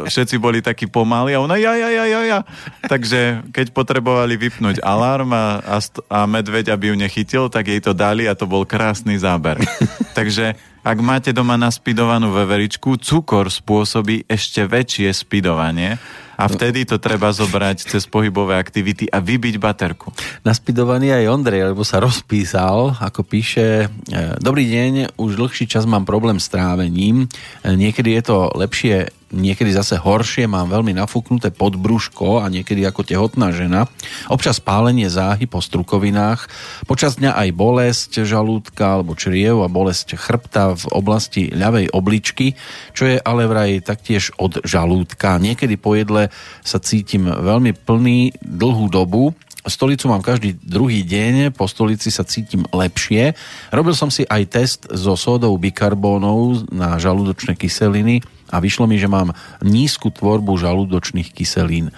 všetci 0.09 0.37
boli 0.37 0.65
takí 0.65 0.91
pomalí 0.91 1.37
a 1.37 1.43
ona, 1.43 1.57
ja, 1.59 1.75
ja, 1.79 1.89
ja, 1.91 2.05
ja, 2.05 2.21
ja. 2.25 2.39
Takže 2.87 3.47
keď 3.53 3.73
potrebovali 3.73 4.35
vypnúť 4.37 4.83
alarm 4.83 5.31
a, 5.33 5.61
a, 5.63 5.77
a 6.11 6.19
medveď, 6.25 6.75
aby 6.75 6.93
ju 6.93 6.97
nechytil, 6.97 7.45
tak 7.51 7.71
jej 7.71 7.81
to 7.83 7.97
dali 7.97 8.27
a 8.27 8.35
to 8.35 8.49
bol 8.49 8.67
krásny 8.67 9.19
záber. 9.19 9.59
Takže 10.19 10.76
ak 10.87 10.99
máte 11.03 11.35
doma 11.35 11.59
naspidovanú 11.59 12.31
veveričku, 12.31 12.95
cukor 13.03 13.51
spôsobí 13.51 14.23
ešte 14.31 14.63
väčšie 14.71 15.11
spidovanie 15.11 15.99
a 16.39 16.47
vtedy 16.47 16.87
to 16.87 17.03
treba 17.03 17.35
zobrať 17.35 17.91
cez 17.91 18.07
pohybové 18.07 18.55
aktivity 18.55 19.11
a 19.11 19.19
vybiť 19.19 19.57
baterku. 19.59 20.15
Naspidovaný 20.47 21.11
aj 21.11 21.33
Ondrej, 21.33 21.75
lebo 21.75 21.83
sa 21.83 21.99
rozpísal, 21.99 22.95
ako 23.03 23.27
píše, 23.27 23.91
e, 23.91 24.39
dobrý 24.39 24.69
deň, 24.71 25.19
už 25.19 25.35
dlhší 25.35 25.67
čas 25.67 25.89
mám 25.91 26.07
problém 26.07 26.39
s 26.39 26.47
trávením, 26.47 27.27
e, 27.27 27.75
niekedy 27.75 28.15
je 28.21 28.23
to 28.23 28.37
lepšie 28.55 29.11
niekedy 29.37 29.71
zase 29.71 30.01
horšie, 30.01 30.49
mám 30.49 30.73
veľmi 30.73 30.97
nafúknuté 30.97 31.53
podbrúško 31.53 32.41
a 32.43 32.49
niekedy 32.49 32.83
ako 32.89 33.05
tehotná 33.05 33.53
žena. 33.53 33.87
Občas 34.33 34.59
pálenie 34.59 35.07
záhy 35.07 35.45
po 35.45 35.61
strukovinách, 35.61 36.49
počas 36.89 37.21
dňa 37.21 37.37
aj 37.37 37.49
bolesť 37.53 38.13
žalúdka 38.25 38.99
alebo 38.99 39.13
čriev 39.15 39.63
a 39.63 39.69
bolesť 39.69 40.17
chrbta 40.17 40.75
v 40.75 40.85
oblasti 40.91 41.53
ľavej 41.53 41.93
obličky, 41.93 42.57
čo 42.97 43.07
je 43.07 43.17
ale 43.21 43.45
vraj 43.47 43.85
taktiež 43.85 44.33
od 44.41 44.65
žalúdka. 44.65 45.37
Niekedy 45.37 45.77
po 45.77 45.95
jedle 45.95 46.33
sa 46.65 46.81
cítim 46.81 47.29
veľmi 47.29 47.77
plný 47.77 48.41
dlhú 48.41 48.89
dobu, 48.89 49.37
Stolicu 49.67 50.07
mám 50.07 50.23
každý 50.23 50.55
druhý 50.63 51.03
deň, 51.03 51.51
po 51.51 51.67
stolici 51.67 52.15
sa 52.15 52.23
cítim 52.23 52.63
lepšie. 52.71 53.35
Robil 53.75 53.99
som 53.99 54.15
si 54.15 54.23
aj 54.23 54.43
test 54.47 54.81
so 54.95 55.19
sódou 55.19 55.59
bikarbónov 55.59 56.71
na 56.71 56.95
žalúdočné 57.03 57.59
kyseliny 57.59 58.23
a 58.51 58.63
vyšlo 58.63 58.87
mi, 58.87 58.97
že 59.01 59.11
mám 59.11 59.35
nízku 59.63 60.11
tvorbu 60.15 60.55
žalúdočných 60.59 61.35
kyselín. 61.35 61.91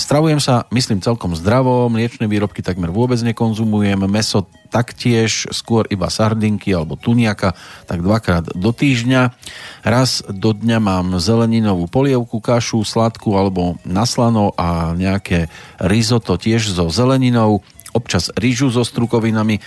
Stravujem 0.00 0.40
sa, 0.40 0.64
myslím, 0.72 1.04
celkom 1.04 1.36
zdravo, 1.36 1.92
mliečne 1.92 2.24
výrobky 2.24 2.64
takmer 2.64 2.88
vôbec 2.88 3.20
nekonzumujem, 3.20 4.00
meso 4.08 4.48
taktiež, 4.72 5.50
skôr 5.52 5.84
iba 5.92 6.08
sardinky 6.08 6.72
alebo 6.72 6.96
tuniaka, 6.96 7.52
tak 7.84 8.00
dvakrát 8.00 8.56
do 8.56 8.70
týždňa. 8.72 9.34
Raz 9.84 10.24
do 10.24 10.56
dňa 10.56 10.78
mám 10.80 11.06
zeleninovú 11.20 11.84
polievku, 11.90 12.40
kašu, 12.40 12.80
sladkú 12.80 13.36
alebo 13.36 13.76
naslano 13.84 14.56
a 14.56 14.96
nejaké 14.96 15.52
risotto 15.76 16.40
tiež 16.40 16.72
so 16.72 16.88
zeleninou, 16.88 17.60
občas 17.90 18.30
rýžu 18.38 18.70
so 18.70 18.86
strukovinami, 18.86 19.58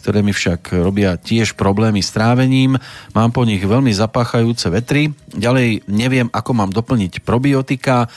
ktoré 0.00 0.24
mi 0.24 0.32
však 0.32 0.74
robia 0.80 1.14
tiež 1.20 1.54
problémy 1.54 2.00
s 2.00 2.10
trávením. 2.10 2.80
Mám 3.12 3.30
po 3.36 3.44
nich 3.44 3.60
veľmi 3.60 3.92
zapáchajúce 3.92 4.72
vetry. 4.72 5.12
Ďalej 5.36 5.84
neviem, 5.86 6.32
ako 6.32 6.50
mám 6.56 6.70
doplniť 6.72 7.22
probiotika, 7.22 8.08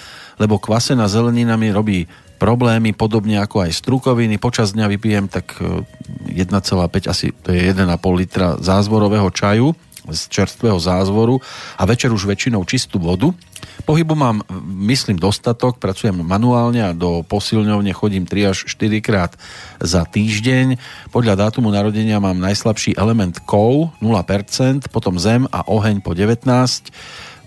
lebo 0.41 0.57
kvasená 0.57 1.05
zelenina 1.11 1.59
mi 1.59 1.69
robí 1.69 2.07
problémy, 2.41 2.91
podobne 2.91 3.39
ako 3.39 3.63
aj 3.63 3.71
strukoviny. 3.71 4.35
Počas 4.35 4.75
dňa 4.75 4.91
vypijem 4.91 5.31
tak 5.31 5.55
1,5, 5.59 6.31
e, 6.31 7.07
asi 7.07 7.31
to 7.31 7.55
je 7.55 7.71
1,5 7.71 7.87
litra 8.19 8.59
zázvorového 8.59 9.31
čaju 9.31 9.71
z 10.09 10.21
čerstvého 10.27 10.75
zázvoru 10.79 11.39
a 11.79 11.83
večer 11.87 12.11
už 12.11 12.27
väčšinou 12.27 12.63
čistú 12.67 12.99
vodu. 12.99 13.31
Pohybu 13.83 14.15
mám, 14.15 14.43
myslím, 14.63 15.19
dostatok, 15.19 15.79
pracujem 15.79 16.15
manuálne 16.23 16.83
a 16.83 16.95
do 16.95 17.23
posilňovne 17.25 17.91
chodím 17.95 18.23
3 18.27 18.51
až 18.51 18.57
4 18.67 18.99
krát 19.03 19.31
za 19.79 20.03
týždeň. 20.07 20.77
Podľa 21.11 21.47
dátumu 21.47 21.71
narodenia 21.71 22.19
mám 22.19 22.39
najslabší 22.39 22.95
element 22.95 23.39
kov 23.43 23.91
0%, 23.99 24.87
potom 24.91 25.19
zem 25.19 25.47
a 25.49 25.65
oheň 25.67 25.99
po 26.03 26.15
19. 26.15 26.47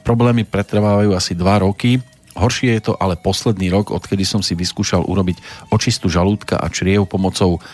Problémy 0.04 0.44
pretrvávajú 0.44 1.14
asi 1.16 1.32
2 1.32 1.66
roky. 1.66 2.00
Horšie 2.36 2.76
je 2.76 2.92
to 2.92 2.94
ale 3.00 3.16
posledný 3.16 3.72
rok, 3.72 3.88
odkedy 3.88 4.28
som 4.28 4.44
si 4.44 4.52
vyskúšal 4.52 5.08
urobiť 5.08 5.40
očistu 5.72 6.12
žalúdka 6.12 6.60
a 6.60 6.68
čriev 6.68 7.08
pomocou 7.08 7.64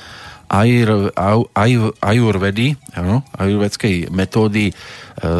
ajurvedy, 2.04 2.76
ano, 2.92 3.24
ajurvedskej 3.32 4.12
metódy 4.12 4.68
e, 4.68 4.72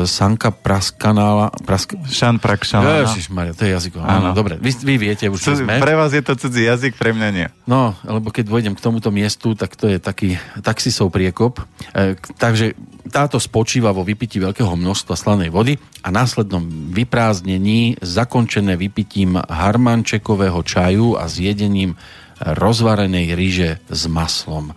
Sanka 0.08 0.48
Praskanála. 0.48 1.52
Prask... 1.68 1.92
Šan 2.08 2.40
Prakšalána. 2.40 3.04
Ježišmaria, 3.04 3.52
to 3.52 3.68
je 3.68 3.76
jazyk. 3.76 4.00
Áno, 4.00 4.32
dobre, 4.32 4.56
vy, 4.56 4.72
vy 4.72 4.94
viete 4.96 5.28
už, 5.28 5.44
Co, 5.44 5.52
sme. 5.52 5.84
Pre 5.84 5.92
vás 5.92 6.16
je 6.16 6.24
to 6.24 6.32
cudzí 6.32 6.64
jazyk, 6.64 6.96
pre 6.96 7.12
mňa 7.12 7.28
nie. 7.28 7.46
No, 7.68 7.92
lebo 8.08 8.32
keď 8.32 8.48
vojdem 8.48 8.72
k 8.72 8.80
tomuto 8.80 9.12
miestu, 9.12 9.52
tak 9.52 9.76
to 9.76 9.92
je 9.92 10.00
taký 10.00 10.40
taxisov 10.64 11.12
priekop. 11.12 11.60
E, 11.92 12.16
takže 12.40 12.72
táto 13.12 13.36
spočíva 13.36 13.92
vo 13.92 14.08
vypití 14.08 14.40
veľkého 14.40 14.72
množstva 14.72 15.12
slanej 15.12 15.52
vody 15.52 15.76
a 16.00 16.08
následnom 16.08 16.64
vyprázdnení 16.88 18.00
zakončené 18.00 18.80
vypitím 18.80 19.36
harmančekového 19.36 20.64
čaju 20.64 21.20
a 21.20 21.28
zjedením 21.28 22.00
rozvarenej 22.42 23.36
ríže 23.36 23.70
s 23.92 24.02
maslom. 24.08 24.72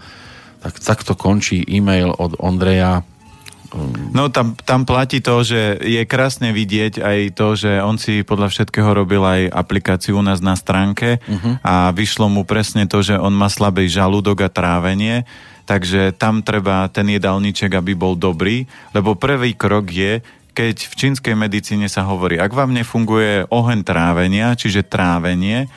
Tak 0.66 0.82
takto 0.82 1.14
končí 1.14 1.62
e-mail 1.62 2.10
od 2.10 2.42
Ondreja. 2.42 3.06
No 4.16 4.32
tam, 4.32 4.56
tam 4.56 4.88
platí 4.88 5.20
to, 5.20 5.44
že 5.44 5.78
je 5.84 6.02
krásne 6.08 6.56
vidieť 6.56 7.04
aj 7.04 7.20
to, 7.36 7.48
že 7.60 7.84
on 7.84 8.00
si 8.00 8.24
podľa 8.24 8.50
všetkého 8.50 8.88
robil 8.96 9.20
aj 9.20 9.52
aplikáciu 9.52 10.18
u 10.18 10.24
nás 10.24 10.40
na 10.40 10.56
stránke 10.56 11.20
uh-huh. 11.20 11.60
a 11.60 11.92
vyšlo 11.92 12.32
mu 12.32 12.48
presne 12.48 12.88
to, 12.88 13.04
že 13.04 13.20
on 13.20 13.36
má 13.36 13.52
slabý 13.52 13.92
žalúdok 13.92 14.48
a 14.48 14.50
trávenie, 14.50 15.28
takže 15.68 16.16
tam 16.16 16.40
treba 16.40 16.88
ten 16.88 17.12
jedálniček, 17.14 17.76
aby 17.76 17.94
bol 18.00 18.16
dobrý, 18.16 18.64
lebo 18.96 19.14
prvý 19.20 19.52
krok 19.54 19.92
je, 19.92 20.24
keď 20.56 20.76
v 20.88 20.94
čínskej 20.96 21.36
medicíne 21.36 21.92
sa 21.92 22.08
hovorí, 22.08 22.40
ak 22.40 22.56
vám 22.56 22.72
nefunguje 22.72 23.52
oheň 23.52 23.84
trávenia, 23.84 24.56
čiže 24.56 24.88
trávenie, 24.88 25.68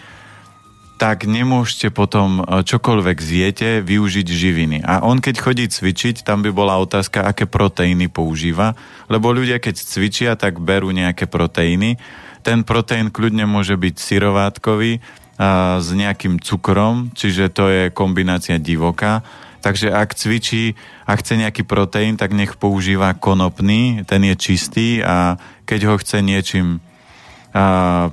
tak 0.99 1.31
nemôžete 1.31 1.95
potom 1.95 2.43
e, 2.43 2.67
čokoľvek 2.67 3.19
zjete 3.23 3.71
využiť 3.87 4.27
živiny. 4.27 4.79
A 4.83 5.07
on 5.07 5.23
keď 5.23 5.39
chodí 5.39 5.65
cvičiť, 5.71 6.27
tam 6.27 6.43
by 6.43 6.51
bola 6.51 6.75
otázka, 6.83 7.23
aké 7.23 7.47
proteíny 7.47 8.11
používa, 8.11 8.75
lebo 9.07 9.31
ľudia 9.31 9.63
keď 9.63 9.79
cvičia, 9.79 10.31
tak 10.35 10.59
berú 10.59 10.91
nejaké 10.91 11.31
proteíny. 11.31 12.03
Ten 12.43 12.67
proteín 12.67 13.15
kľudne 13.15 13.47
môže 13.47 13.79
byť 13.79 13.95
syrovátkový 13.95 14.99
a, 15.39 15.79
s 15.79 15.89
nejakým 15.95 16.43
cukrom, 16.43 17.15
čiže 17.15 17.55
to 17.55 17.71
je 17.71 17.83
kombinácia 17.95 18.59
divoká. 18.59 19.23
Takže 19.63 19.95
ak 19.95 20.19
cvičí 20.19 20.75
a 21.07 21.15
chce 21.15 21.39
nejaký 21.39 21.63
proteín, 21.63 22.19
tak 22.19 22.35
nech 22.35 22.59
používa 22.59 23.15
konopný, 23.15 24.03
ten 24.07 24.23
je 24.27 24.35
čistý 24.39 24.89
a 25.03 25.39
keď 25.63 25.81
ho 25.91 25.95
chce 25.99 26.23
niečím 26.23 26.83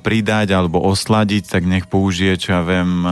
pridať 0.02 0.48
alebo 0.54 0.82
osladiť, 0.82 1.44
tak 1.46 1.70
nech 1.70 1.86
použije, 1.86 2.34
čo 2.42 2.58
ja 2.58 2.62
viem, 2.66 3.06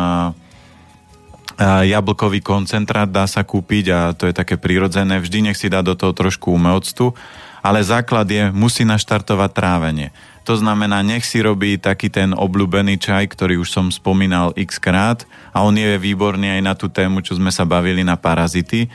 jablkový 1.62 2.42
koncentrát 2.42 3.06
dá 3.06 3.30
sa 3.30 3.46
kúpiť 3.46 3.86
a 3.94 4.00
to 4.18 4.26
je 4.26 4.34
také 4.34 4.58
prirodzené. 4.58 5.22
Vždy 5.22 5.52
nech 5.52 5.60
si 5.60 5.70
dá 5.70 5.86
do 5.86 5.94
toho 5.94 6.10
trošku 6.10 6.50
umeoctu, 6.50 7.14
ale 7.62 7.86
základ 7.86 8.26
je, 8.26 8.50
musí 8.50 8.82
naštartovať 8.84 9.52
trávenie. 9.54 10.10
To 10.44 10.60
znamená, 10.60 11.00
nech 11.06 11.24
si 11.24 11.40
robí 11.40 11.80
taký 11.80 12.12
ten 12.12 12.36
obľúbený 12.36 13.00
čaj, 13.00 13.32
ktorý 13.32 13.64
už 13.64 13.70
som 13.72 13.88
spomínal 13.88 14.52
x 14.60 14.76
krát 14.76 15.24
a 15.56 15.64
on 15.64 15.72
je 15.72 15.96
výborný 15.96 16.60
aj 16.60 16.62
na 16.66 16.74
tú 16.76 16.92
tému, 16.92 17.24
čo 17.24 17.40
sme 17.40 17.48
sa 17.48 17.64
bavili 17.64 18.04
na 18.04 18.20
parazity 18.20 18.92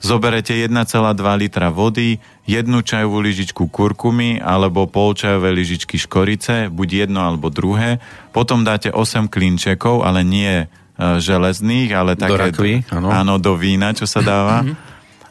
zoberete 0.00 0.54
1,2 0.54 0.70
litra 1.38 1.68
vody, 1.70 2.18
jednu 2.46 2.80
čajovú 2.80 3.20
lyžičku 3.20 3.68
kurkumy 3.68 4.40
alebo 4.40 4.86
pol 4.86 5.12
čajové 5.12 5.52
lyžičky 5.52 5.98
škorice, 6.00 6.72
buď 6.72 7.06
jedno 7.06 7.22
alebo 7.22 7.50
druhé. 7.50 8.02
Potom 8.34 8.62
dáte 8.62 8.90
8 8.90 9.28
klinčekov, 9.30 10.02
ale 10.02 10.22
nie 10.22 10.64
e, 10.64 10.66
železných, 10.98 11.90
ale 11.94 12.18
také... 12.18 12.34
Do 12.34 12.44
rakvy, 12.50 12.74
áno. 12.90 13.08
Áno, 13.10 13.34
do 13.38 13.54
vína, 13.54 13.94
čo 13.94 14.08
sa 14.08 14.24
dáva. 14.24 14.64
Mhm. 14.64 14.74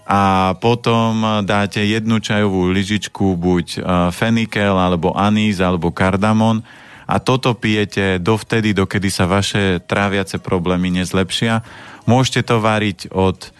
a 0.04 0.52
potom 0.60 1.44
dáte 1.48 1.80
jednu 1.80 2.20
čajovú 2.20 2.68
lyžičku 2.68 3.40
buď 3.40 3.66
e, 3.72 3.80
fenikel, 4.12 4.76
alebo 4.76 5.16
anís, 5.16 5.64
alebo 5.64 5.96
kardamon 5.96 6.60
a 7.04 7.20
toto 7.20 7.52
pijete 7.56 8.20
dovtedy, 8.20 8.72
dokedy 8.72 9.12
sa 9.12 9.28
vaše 9.28 9.84
tráviace 9.84 10.40
problémy 10.40 10.90
nezlepšia. 11.04 11.64
Môžete 12.08 12.48
to 12.48 12.64
variť 12.64 13.12
od 13.12 13.52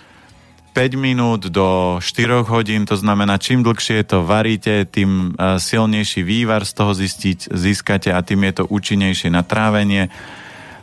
5 0.74 0.98
minút 0.98 1.54
do 1.54 2.02
4 2.02 2.50
hodín, 2.50 2.90
to 2.90 2.98
znamená, 2.98 3.38
čím 3.38 3.62
dlhšie 3.62 4.10
to 4.10 4.26
varíte, 4.26 4.90
tým 4.90 5.38
e, 5.38 5.62
silnejší 5.62 6.26
vývar 6.26 6.66
z 6.66 6.74
toho 6.74 6.98
zistiť, 6.98 7.54
získate 7.54 8.10
a 8.10 8.26
tým 8.26 8.42
je 8.50 8.54
to 8.58 8.64
účinnejšie 8.66 9.30
na 9.30 9.46
trávenie. 9.46 10.10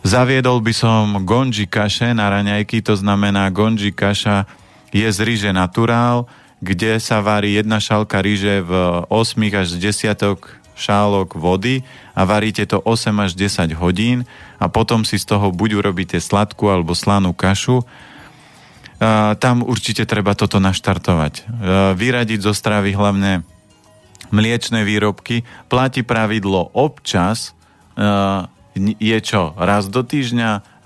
Zaviedol 0.07 0.63
by 0.63 0.73
som 0.73 1.05
gonji 1.27 1.67
kaše 1.67 2.15
na 2.15 2.31
raňajky, 2.31 2.87
to 2.87 2.95
znamená 2.95 3.51
gonji 3.51 3.91
kaša 3.91 4.47
je 4.95 5.11
z 5.11 5.19
ríže 5.27 5.51
naturál, 5.51 6.31
kde 6.63 7.03
sa 7.03 7.19
varí 7.19 7.59
jedna 7.59 7.83
šálka 7.83 8.23
ríže 8.23 8.63
v 8.63 8.73
8 9.11 9.59
až 9.59 9.69
10 9.75 10.15
šálok 10.79 11.35
vody 11.35 11.83
a 12.15 12.25
varíte 12.25 12.65
to 12.65 12.79
8 12.81 13.27
až 13.27 13.35
10 13.35 13.75
hodín 13.77 14.23
a 14.63 14.71
potom 14.71 15.03
si 15.03 15.19
z 15.19 15.29
toho 15.29 15.51
buď 15.53 15.83
urobíte 15.83 16.17
sladkú 16.17 16.71
alebo 16.73 16.97
slanú 16.97 17.35
kašu 17.35 17.85
tam 19.41 19.65
určite 19.65 20.05
treba 20.05 20.37
toto 20.37 20.61
naštartovať. 20.61 21.49
Vyradiť 21.97 22.45
zo 22.45 22.53
stravy 22.53 22.93
hlavne 22.93 23.49
mliečne 24.29 24.85
výrobky. 24.85 25.43
Platí 25.73 26.05
pravidlo 26.05 26.69
občas 26.77 27.57
je 28.77 29.19
čo? 29.19 29.57
Raz 29.59 29.91
do 29.91 30.05
týždňa 30.07 30.85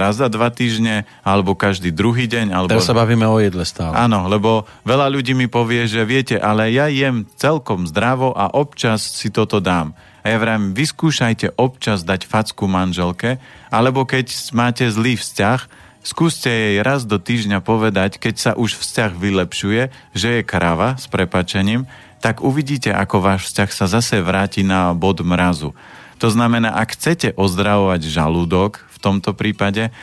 raz 0.00 0.18
za 0.18 0.26
dva 0.32 0.50
týždne, 0.50 1.06
alebo 1.22 1.54
každý 1.54 1.94
druhý 1.94 2.26
deň. 2.26 2.50
Alebo... 2.50 2.72
Teraz 2.74 2.88
sa 2.90 2.96
bavíme 2.96 3.28
o 3.28 3.38
jedle 3.38 3.62
stále. 3.62 3.94
Áno, 3.94 4.26
lebo 4.26 4.66
veľa 4.82 5.06
ľudí 5.12 5.36
mi 5.36 5.46
povie, 5.46 5.86
že 5.86 6.02
viete, 6.02 6.40
ale 6.40 6.74
ja 6.74 6.90
jem 6.90 7.28
celkom 7.38 7.86
zdravo 7.86 8.34
a 8.34 8.50
občas 8.50 9.04
si 9.04 9.30
toto 9.30 9.62
dám. 9.62 9.94
A 10.26 10.34
ja 10.34 10.42
vrajím, 10.42 10.74
vyskúšajte 10.74 11.54
občas 11.54 12.02
dať 12.02 12.26
facku 12.26 12.66
manželke, 12.66 13.38
alebo 13.70 14.02
keď 14.02 14.26
máte 14.56 14.90
zlý 14.90 15.14
vzťah, 15.14 15.60
skúste 16.02 16.48
jej 16.48 16.78
raz 16.82 17.04
do 17.04 17.16
týždňa 17.20 17.62
povedať, 17.62 18.18
keď 18.18 18.34
sa 18.36 18.52
už 18.54 18.78
vzťah 18.78 19.12
vylepšuje, 19.14 19.82
že 20.14 20.28
je 20.40 20.42
krava 20.46 20.96
s 20.96 21.10
prepačením, 21.10 21.86
tak 22.18 22.42
uvidíte, 22.42 22.90
ako 22.90 23.22
váš 23.22 23.50
vzťah 23.50 23.70
sa 23.70 23.86
zase 23.86 24.18
vráti 24.18 24.66
na 24.66 24.90
bod 24.94 25.22
mrazu. 25.22 25.74
To 26.18 26.28
znamená, 26.28 26.74
ak 26.74 26.98
chcete 26.98 27.38
ozdravovať 27.38 28.10
žalúdok 28.10 28.82
v 28.90 28.98
tomto 28.98 29.38
prípade, 29.38 29.94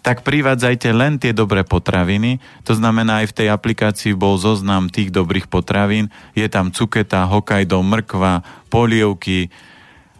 tak 0.00 0.24
privádzajte 0.24 0.88
len 0.96 1.20
tie 1.20 1.36
dobré 1.36 1.66
potraviny. 1.66 2.40
To 2.64 2.72
znamená, 2.72 3.20
aj 3.20 3.34
v 3.34 3.36
tej 3.44 3.48
aplikácii 3.52 4.16
bol 4.16 4.40
zoznam 4.40 4.88
tých 4.88 5.12
dobrých 5.12 5.52
potravín. 5.52 6.08
Je 6.32 6.48
tam 6.48 6.72
cuketa, 6.72 7.28
hokajdo, 7.28 7.84
mrkva, 7.84 8.40
polievky 8.72 9.52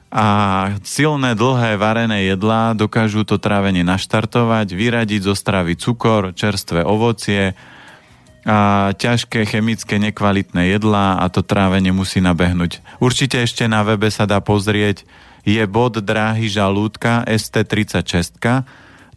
a 0.09 0.27
silné, 0.81 1.37
dlhé 1.37 1.77
varené 1.77 2.25
jedlá 2.33 2.73
dokážu 2.73 3.29
to 3.29 3.37
trávenie 3.37 3.85
naštartovať, 3.85 4.73
vyradiť 4.73 5.21
zo 5.29 5.35
stravy 5.37 5.77
cukor, 5.77 6.33
čerstvé 6.33 6.81
ovocie, 6.81 7.53
a 8.49 8.91
ťažké 8.97 9.45
chemické 9.45 10.01
nekvalitné 10.01 10.73
jedlá 10.73 11.21
a 11.21 11.29
to 11.29 11.45
trávenie 11.45 11.93
musí 11.93 12.25
nabehnúť. 12.25 12.81
Určite 12.97 13.45
ešte 13.45 13.69
na 13.69 13.85
webe 13.85 14.09
sa 14.09 14.25
dá 14.25 14.41
pozrieť, 14.41 15.05
je 15.45 15.61
bod 15.69 16.01
dráhy 16.01 16.49
žalúdka 16.49 17.29
ST36, 17.29 18.41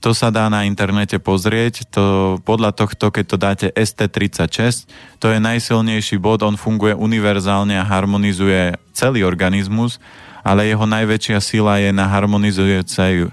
to 0.01 0.17
sa 0.17 0.33
dá 0.33 0.49
na 0.49 0.65
internete 0.65 1.21
pozrieť. 1.21 1.85
To, 1.93 2.03
podľa 2.41 2.73
tohto, 2.73 3.13
keď 3.13 3.25
to 3.29 3.37
dáte 3.37 3.67
ST36, 3.71 4.89
to 5.21 5.29
je 5.29 5.37
najsilnejší 5.37 6.17
bod, 6.17 6.41
on 6.41 6.57
funguje 6.57 6.97
univerzálne 6.97 7.77
a 7.77 7.85
harmonizuje 7.85 8.75
celý 8.97 9.21
organizmus, 9.21 10.01
ale 10.41 10.69
jeho 10.69 10.85
najväčšia 10.85 11.39
sila 11.41 11.77
je 11.77 11.93
na 11.93 12.09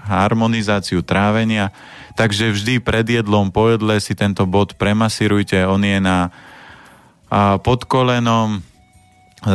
harmonizáciu 0.05 1.01
trávenia, 1.01 1.73
takže 2.13 2.53
vždy 2.53 2.81
pred 2.81 3.05
jedlom, 3.05 3.49
po 3.53 3.69
jedle 3.69 3.97
si 4.01 4.13
tento 4.17 4.45
bod 4.45 4.77
premasírujte, 4.77 5.65
on 5.65 5.81
je 5.85 5.99
na 6.01 6.33
pod 7.61 7.85
kolenom 7.85 8.57
e, 8.57 8.59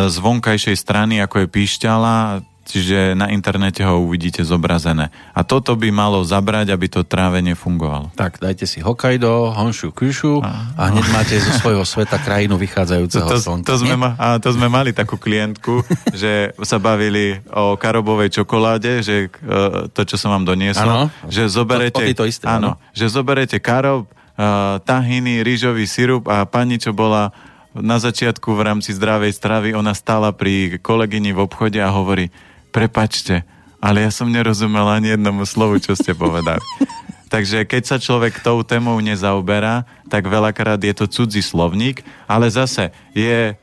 z 0.06 0.16
vonkajšej 0.22 0.76
strany, 0.78 1.18
ako 1.18 1.42
je 1.42 1.46
píšťala, 1.50 2.46
Čiže 2.74 3.14
na 3.14 3.30
internete 3.30 3.86
ho 3.86 4.02
uvidíte 4.02 4.42
zobrazené. 4.42 5.14
A 5.30 5.46
toto 5.46 5.78
by 5.78 5.94
malo 5.94 6.26
zabrať, 6.26 6.74
aby 6.74 6.90
to 6.90 7.06
trávenie 7.06 7.54
fungovalo. 7.54 8.10
Tak, 8.18 8.42
dajte 8.42 8.66
si 8.66 8.82
Hokkaido, 8.82 9.54
Honshu, 9.54 9.94
Kyushu 9.94 10.42
a, 10.42 10.74
a 10.74 10.90
hneď 10.90 11.06
máte 11.14 11.38
zo 11.38 11.54
svojho 11.62 11.86
sveta 11.86 12.18
krajinu 12.18 12.58
vychádzajúceho 12.58 13.30
to, 13.30 13.38
slnka. 13.38 13.70
To 13.70 13.78
sme, 13.78 13.94
ma, 13.94 14.18
a 14.18 14.42
to 14.42 14.50
sme 14.50 14.66
mali 14.66 14.90
takú 14.90 15.22
klientku, 15.22 15.86
že 16.18 16.50
sa 16.66 16.82
bavili 16.82 17.38
o 17.54 17.78
karobovej 17.78 18.42
čokoláde, 18.42 19.06
že 19.06 19.30
e, 19.30 19.86
to, 19.94 20.02
čo 20.02 20.18
som 20.18 20.34
vám 20.34 20.42
doniesol, 20.42 20.82
ano, 20.82 21.14
že 21.30 21.46
zoberete... 21.46 22.02
To, 22.10 22.26
to 22.26 22.26
isté, 22.26 22.50
áno, 22.50 22.74
že 22.90 23.06
zoberete 23.06 23.62
karob, 23.62 24.10
uh, 24.34 24.82
tahiny, 24.82 25.46
rýžový 25.46 25.86
sirup 25.86 26.26
a 26.26 26.42
pani, 26.42 26.82
čo 26.82 26.90
bola 26.90 27.30
na 27.74 27.98
začiatku 27.98 28.54
v 28.54 28.60
rámci 28.66 28.94
zdravej 28.94 29.34
stravy, 29.34 29.70
ona 29.74 29.94
stála 29.94 30.30
pri 30.30 30.78
kolegyni 30.78 31.34
v 31.34 31.42
obchode 31.42 31.78
a 31.82 31.90
hovorí, 31.90 32.30
prepačte, 32.74 33.46
ale 33.78 34.02
ja 34.02 34.10
som 34.10 34.26
nerozumel 34.26 34.90
ani 34.90 35.14
jednomu 35.14 35.46
slovu, 35.46 35.78
čo 35.78 35.94
ste 35.94 36.10
povedali. 36.10 36.58
Takže 37.32 37.62
keď 37.66 37.82
sa 37.86 37.96
človek 38.02 38.42
tou 38.42 38.66
témou 38.66 38.98
nezaoberá, 38.98 39.86
tak 40.10 40.26
veľakrát 40.26 40.78
je 40.82 40.94
to 40.94 41.06
cudzí 41.06 41.42
slovník, 41.42 42.02
ale 42.26 42.50
zase 42.50 42.90
je 43.14 43.54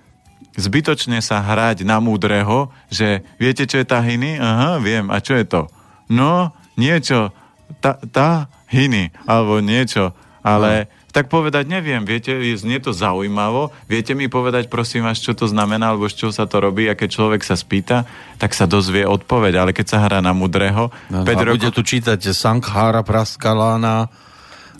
zbytočne 0.55 1.19
sa 1.23 1.39
hrať 1.39 1.87
na 1.87 1.99
múdreho, 1.99 2.71
že 2.91 3.23
viete, 3.39 3.63
čo 3.67 3.79
je 3.79 3.87
tahiny? 3.87 4.39
Aha, 4.39 4.79
viem. 4.79 5.07
A 5.07 5.23
čo 5.23 5.35
je 5.39 5.47
to? 5.47 5.71
No, 6.11 6.51
niečo, 6.75 7.31
tá, 7.79 7.95
tá 8.11 8.51
hiny, 8.71 9.11
alebo 9.27 9.59
niečo, 9.59 10.15
ale... 10.39 10.87
No 10.87 10.99
tak 11.11 11.27
povedať 11.27 11.67
neviem, 11.67 12.07
viete, 12.07 12.31
znie 12.55 12.79
to 12.79 12.95
zaujímavo, 12.95 13.75
viete 13.85 14.15
mi 14.15 14.31
povedať 14.31 14.71
prosím 14.71 15.05
vás, 15.05 15.19
čo 15.19 15.35
to 15.35 15.45
znamená, 15.45 15.91
alebo 15.91 16.07
z 16.07 16.25
čoho 16.25 16.31
sa 16.31 16.47
to 16.47 16.63
robí 16.63 16.87
a 16.87 16.95
keď 16.95 17.09
človek 17.11 17.41
sa 17.43 17.59
spýta, 17.59 18.07
tak 18.39 18.55
sa 18.55 18.63
dozvie 18.63 19.03
odpoveď, 19.03 19.59
ale 19.59 19.71
keď 19.75 19.85
sa 19.85 19.97
hrá 20.07 20.23
na 20.23 20.31
mudrého... 20.31 20.87
No, 21.11 21.27
5 21.27 21.27
a 21.27 21.41
rokov... 21.43 21.55
bude 21.59 21.69
tu 21.75 21.81
čítať 21.83 22.19
Sankhara 22.31 23.03
Praskalána 23.03 24.07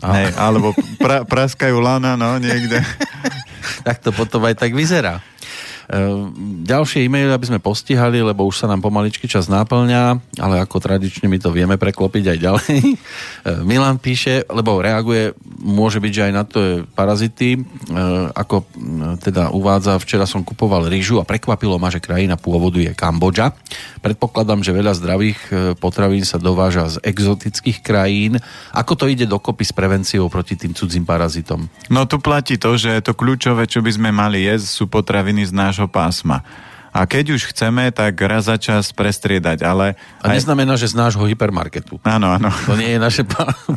a... 0.02 0.08
Nej, 0.18 0.34
alebo 0.34 0.74
pra, 0.98 1.22
praskajú 1.22 1.78
lana, 1.78 2.18
no, 2.18 2.42
niekde. 2.42 2.82
tak 3.86 4.02
to 4.02 4.10
potom 4.10 4.42
aj 4.50 4.58
tak 4.58 4.74
vyzerá. 4.74 5.22
Ehm, 5.92 6.32
ďalšie 6.64 7.04
e-maily, 7.04 7.36
aby 7.36 7.52
sme 7.52 7.60
postihali, 7.60 8.24
lebo 8.24 8.48
už 8.48 8.64
sa 8.64 8.68
nám 8.72 8.80
pomaličky 8.80 9.28
čas 9.28 9.52
náplňa, 9.52 10.24
ale 10.40 10.64
ako 10.64 10.80
tradične 10.80 11.28
my 11.28 11.36
to 11.36 11.52
vieme 11.52 11.76
preklopiť 11.76 12.24
aj 12.32 12.38
ďalej. 12.40 12.80
Ehm, 13.42 13.66
Milan 13.66 13.98
píše, 13.98 14.46
lebo 14.48 14.80
reaguje, 14.80 15.34
môže 15.60 15.98
byť, 15.98 16.12
že 16.14 16.26
aj 16.30 16.34
na 16.34 16.44
to 16.46 16.58
je 16.62 16.74
parazity. 16.94 17.58
Ehm, 17.58 18.32
ako 18.32 18.64
teda 19.20 19.52
uvádza, 19.52 20.00
včera 20.00 20.30
som 20.30 20.46
kupoval 20.46 20.88
rýžu 20.88 21.20
a 21.20 21.28
prekvapilo 21.28 21.76
ma, 21.82 21.92
že 21.92 22.00
krajina 22.00 22.38
pôvodu 22.38 22.78
je 22.78 22.94
Kambodža. 22.94 23.52
Predpokladám, 24.00 24.62
že 24.62 24.78
veľa 24.78 24.94
zdravých 24.94 25.40
potravín 25.82 26.22
sa 26.22 26.38
dováža 26.38 26.88
z 26.88 26.96
exotických 27.02 27.82
krajín. 27.82 28.38
Ako 28.78 28.94
to 28.94 29.10
ide 29.10 29.26
dokopy 29.26 29.66
s 29.66 29.74
prevenciou 29.74 30.30
proti 30.30 30.54
tým 30.54 30.78
cudzím 30.78 31.02
parazitom? 31.02 31.66
No 31.90 32.06
tu 32.06 32.22
platí 32.22 32.62
to, 32.62 32.78
že 32.78 33.02
to 33.02 33.18
kľúčové, 33.18 33.66
čo 33.66 33.82
by 33.82 33.90
sme 33.90 34.10
mali 34.14 34.46
jesť, 34.46 34.66
sú 34.70 34.84
potraviny 34.86 35.50
z 35.50 35.54
nášho 35.54 35.81
pásma. 35.88 36.44
A 36.92 37.08
keď 37.08 37.40
už 37.40 37.56
chceme, 37.56 37.88
tak 37.96 38.20
raz 38.20 38.52
za 38.52 38.60
čas 38.60 38.92
prestriedať, 38.92 39.64
ale... 39.64 39.96
A 40.20 40.36
neznamená, 40.36 40.76
že 40.76 40.92
z 40.92 41.00
nášho 41.00 41.24
hypermarketu. 41.24 42.04
Áno, 42.04 42.36
áno. 42.36 42.52
To 42.68 42.76
nie 42.76 42.92
je 42.92 43.00
naše 43.00 43.24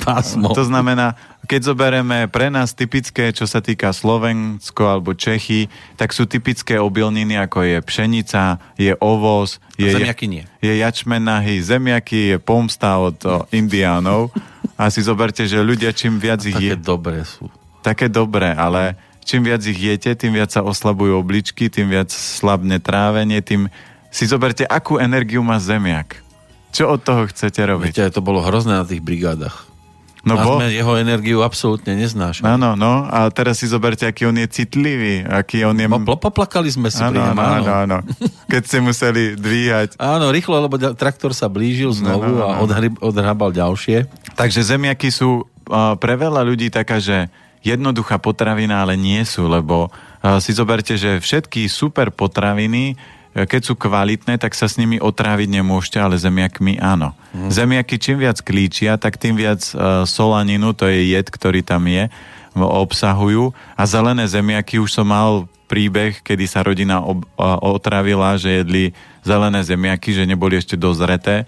pásmo. 0.03 0.51
To 0.51 0.67
znamená, 0.67 1.15
keď 1.47 1.71
zoberieme 1.71 2.27
pre 2.27 2.51
nás 2.51 2.75
typické, 2.75 3.31
čo 3.31 3.47
sa 3.47 3.63
týka 3.63 3.95
Slovensko 3.95 4.99
alebo 4.99 5.15
Čechy, 5.15 5.71
tak 5.95 6.11
sú 6.11 6.27
typické 6.27 6.75
obilniny, 6.75 7.39
ako 7.39 7.63
je 7.63 7.79
pšenica, 7.87 8.59
je 8.75 8.99
ovoz, 8.99 9.63
je, 9.79 9.95
zemiaky 9.95 10.27
nie. 10.27 10.43
je 10.59 10.75
jačmenahy, 10.83 11.63
zemiaky, 11.63 12.35
je 12.35 12.37
pomsta 12.43 12.99
od 12.99 13.19
o, 13.23 13.47
indiánov. 13.55 14.35
A 14.75 14.91
si 14.91 15.07
zoberte, 15.07 15.47
že 15.47 15.63
ľudia 15.63 15.95
čím 15.95 16.19
viac 16.19 16.43
ich 16.43 16.59
je... 16.59 16.75
Také 16.75 16.83
dobré 16.83 17.23
sú. 17.23 17.47
Také 17.79 18.11
dobré, 18.11 18.51
ale 18.51 18.99
čím 19.25 19.49
viac 19.49 19.65
ich 19.65 19.81
jete, 19.81 20.13
tým 20.15 20.37
viac 20.37 20.53
sa 20.53 20.61
oslabujú 20.61 21.19
obličky, 21.19 21.73
tým 21.73 21.89
viac 21.91 22.13
slabne 22.13 22.79
trávenie, 22.79 23.41
tým 23.41 23.73
si 24.15 24.31
zoberte, 24.31 24.63
akú 24.63 25.01
energiu 25.01 25.43
má 25.43 25.59
zemiak. 25.59 26.23
Čo 26.71 26.95
od 26.95 27.01
toho 27.03 27.27
chcete 27.27 27.59
robiť? 27.59 27.91
Viete, 27.91 28.15
to 28.15 28.23
bolo 28.23 28.45
hrozné 28.45 28.79
na 28.79 28.87
tých 28.87 29.03
brigádach. 29.03 29.75
No 30.25 30.41
bo... 30.41 30.57
sme 30.57 30.73
jeho 30.73 30.97
energiu 30.97 31.45
absolútne 31.45 31.93
neznášali. 32.01 32.49
Áno, 32.49 32.73
no, 32.81 33.05
a 33.05 33.29
teraz 33.29 33.61
si 33.61 33.69
zoberte, 33.69 34.09
aký 34.09 34.25
on 34.25 34.41
je 34.41 34.49
citlivý, 34.49 35.21
aký 35.21 35.69
on 35.69 35.77
je... 35.77 35.85
Po, 35.85 36.17
poplakali 36.17 36.73
sme 36.73 36.89
si 36.89 37.05
áno, 37.05 37.21
áno, 37.21 37.45
áno, 37.45 37.73
áno. 37.85 37.99
Keď 38.49 38.63
ste 38.65 38.79
museli 38.81 39.37
dvíhať. 39.37 40.01
Áno, 40.01 40.33
rýchlo, 40.33 40.65
lebo 40.65 40.81
traktor 40.97 41.37
sa 41.37 41.53
blížil 41.53 41.93
znovu 41.93 42.41
no, 42.41 42.41
no, 42.41 42.65
no. 42.65 42.73
a 42.73 42.81
odhrabal 43.05 43.53
ďalšie. 43.53 44.09
Takže 44.33 44.65
zemiaky 44.65 45.13
sú 45.13 45.45
uh, 45.45 45.93
pre 46.01 46.17
veľa 46.17 46.41
ľudí 46.41 46.73
taká, 46.73 46.97
že 47.05 47.29
jednoduchá 47.65 48.21
potravina, 48.21 48.85
ale 48.85 48.95
nie 48.95 49.25
sú, 49.25 49.49
lebo 49.49 49.89
si 50.41 50.57
zoberte, 50.57 50.97
že 50.97 51.21
všetky 51.21 51.69
super 51.69 52.09
potraviny, 52.09 52.97
e, 53.37 53.45
keď 53.45 53.61
sú 53.61 53.75
kvalitné, 53.77 54.41
tak 54.41 54.57
sa 54.57 54.65
s 54.65 54.81
nimi 54.81 54.97
otráviť 54.97 55.49
nemôžete, 55.53 56.01
ale 56.01 56.17
zemiakmi 56.17 56.81
áno. 56.81 57.13
Mm. 57.37 57.51
Zemiaky 57.53 57.97
čím 58.01 58.17
viac 58.25 58.41
klíčia, 58.41 58.97
tak 58.97 59.21
tým 59.21 59.37
viac 59.37 59.61
uh, 59.77 60.09
solaninu, 60.09 60.73
to 60.73 60.89
je 60.89 61.13
jed, 61.13 61.29
ktorý 61.29 61.61
tam 61.61 61.85
je, 61.85 62.09
obsahujú. 62.57 63.53
A 63.77 63.83
zelené 63.85 64.25
zemiaky 64.25 64.81
už 64.81 64.97
som 64.97 65.11
mal 65.11 65.45
príbeh, 65.69 66.23
kedy 66.25 66.45
sa 66.47 66.65
rodina 66.65 67.03
ob, 67.05 67.27
otravila, 67.61 68.39
že 68.41 68.63
jedli 68.63 68.85
zelené 69.27 69.61
zemiaky, 69.61 70.15
že 70.15 70.29
neboli 70.29 70.57
ešte 70.57 70.79
dozreté 70.79 71.45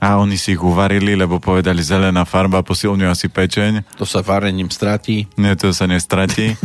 a 0.00 0.16
oni 0.16 0.40
si 0.40 0.56
ich 0.56 0.62
uvarili, 0.64 1.12
lebo 1.12 1.36
povedali, 1.36 1.84
zelená 1.84 2.24
farba 2.24 2.64
posilňuje 2.64 3.08
asi 3.12 3.28
pečeň. 3.28 4.00
To 4.00 4.08
sa 4.08 4.24
varením 4.24 4.72
stratí. 4.72 5.28
Nie, 5.36 5.54
to 5.60 5.76
sa 5.76 5.84
nestratí. 5.84 6.56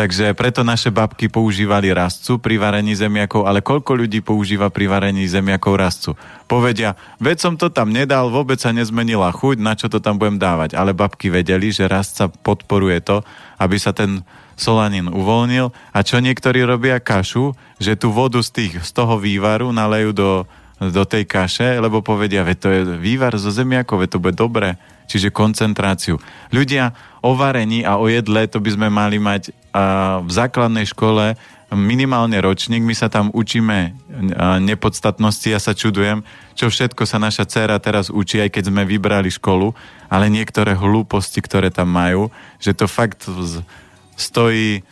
Takže 0.00 0.32
preto 0.32 0.64
naše 0.64 0.88
babky 0.88 1.28
používali 1.28 1.92
rastcu 1.92 2.40
pri 2.40 2.56
varení 2.56 2.96
zemiakov, 2.96 3.44
ale 3.44 3.60
koľko 3.60 4.00
ľudí 4.00 4.24
používa 4.24 4.72
pri 4.72 4.88
varení 4.88 5.28
zemiakov 5.28 5.76
rastcu? 5.76 6.10
Povedia, 6.48 6.96
veď 7.20 7.36
som 7.36 7.54
to 7.58 7.68
tam 7.68 7.92
nedal, 7.92 8.32
vôbec 8.32 8.56
sa 8.56 8.72
nezmenila 8.72 9.28
chuť, 9.28 9.60
na 9.60 9.76
čo 9.76 9.92
to 9.92 10.00
tam 10.00 10.16
budem 10.16 10.40
dávať. 10.40 10.72
Ale 10.78 10.96
babky 10.96 11.28
vedeli, 11.28 11.68
že 11.74 11.90
rastca 11.90 12.30
podporuje 12.30 13.02
to, 13.02 13.20
aby 13.60 13.76
sa 13.76 13.92
ten 13.92 14.24
solanín 14.56 15.10
uvoľnil. 15.10 15.68
A 15.92 15.98
čo 16.00 16.16
niektorí 16.22 16.64
robia 16.64 16.96
kašu, 16.96 17.52
že 17.76 17.92
tú 17.98 18.08
vodu 18.14 18.40
z, 18.40 18.50
tých, 18.56 18.72
z 18.80 18.90
toho 18.96 19.20
vývaru 19.20 19.68
nalejú 19.68 20.16
do 20.16 20.28
do 20.80 21.04
tej 21.04 21.28
kaše, 21.28 21.76
lebo 21.76 22.00
povedia, 22.00 22.40
že 22.48 22.56
to 22.56 22.68
je 22.72 22.80
vývar 22.96 23.36
zo 23.36 23.52
zemiakov, 23.52 24.00
to 24.08 24.16
bude 24.16 24.32
dobre. 24.32 24.80
čiže 25.10 25.34
koncentráciu. 25.34 26.22
Ľudia 26.54 26.94
o 27.20 27.34
varení 27.34 27.82
a 27.82 27.98
o 27.98 28.06
jedle, 28.06 28.46
to 28.46 28.62
by 28.62 28.70
sme 28.70 28.88
mali 28.88 29.18
mať 29.18 29.50
uh, 29.50 30.22
v 30.22 30.30
základnej 30.30 30.86
škole 30.86 31.34
minimálne 31.70 32.34
ročník, 32.42 32.82
my 32.82 32.98
sa 32.98 33.06
tam 33.06 33.30
učíme 33.30 33.94
nepodstatnosti, 34.58 35.46
ja 35.46 35.62
sa 35.62 35.70
čudujem, 35.70 36.26
čo 36.58 36.66
všetko 36.66 37.06
sa 37.06 37.22
naša 37.22 37.46
dcera 37.46 37.78
teraz 37.78 38.10
učí, 38.10 38.42
aj 38.42 38.50
keď 38.50 38.74
sme 38.74 38.82
vybrali 38.82 39.30
školu, 39.30 39.70
ale 40.10 40.26
niektoré 40.26 40.74
hlúposti, 40.74 41.38
ktoré 41.38 41.70
tam 41.70 41.94
majú, 41.94 42.26
že 42.58 42.74
to 42.74 42.90
fakt 42.90 43.22
stojí, 44.18 44.82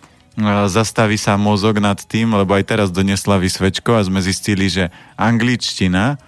zastaví 0.71 1.19
sa 1.19 1.35
mozog 1.35 1.83
nad 1.83 1.99
tým, 1.99 2.31
lebo 2.31 2.55
aj 2.55 2.65
teraz 2.71 2.89
donesla 2.95 3.43
vysvečko 3.43 3.99
a 3.99 4.07
sme 4.07 4.23
zistili, 4.23 4.71
že 4.71 4.89
angličtina 5.19 6.19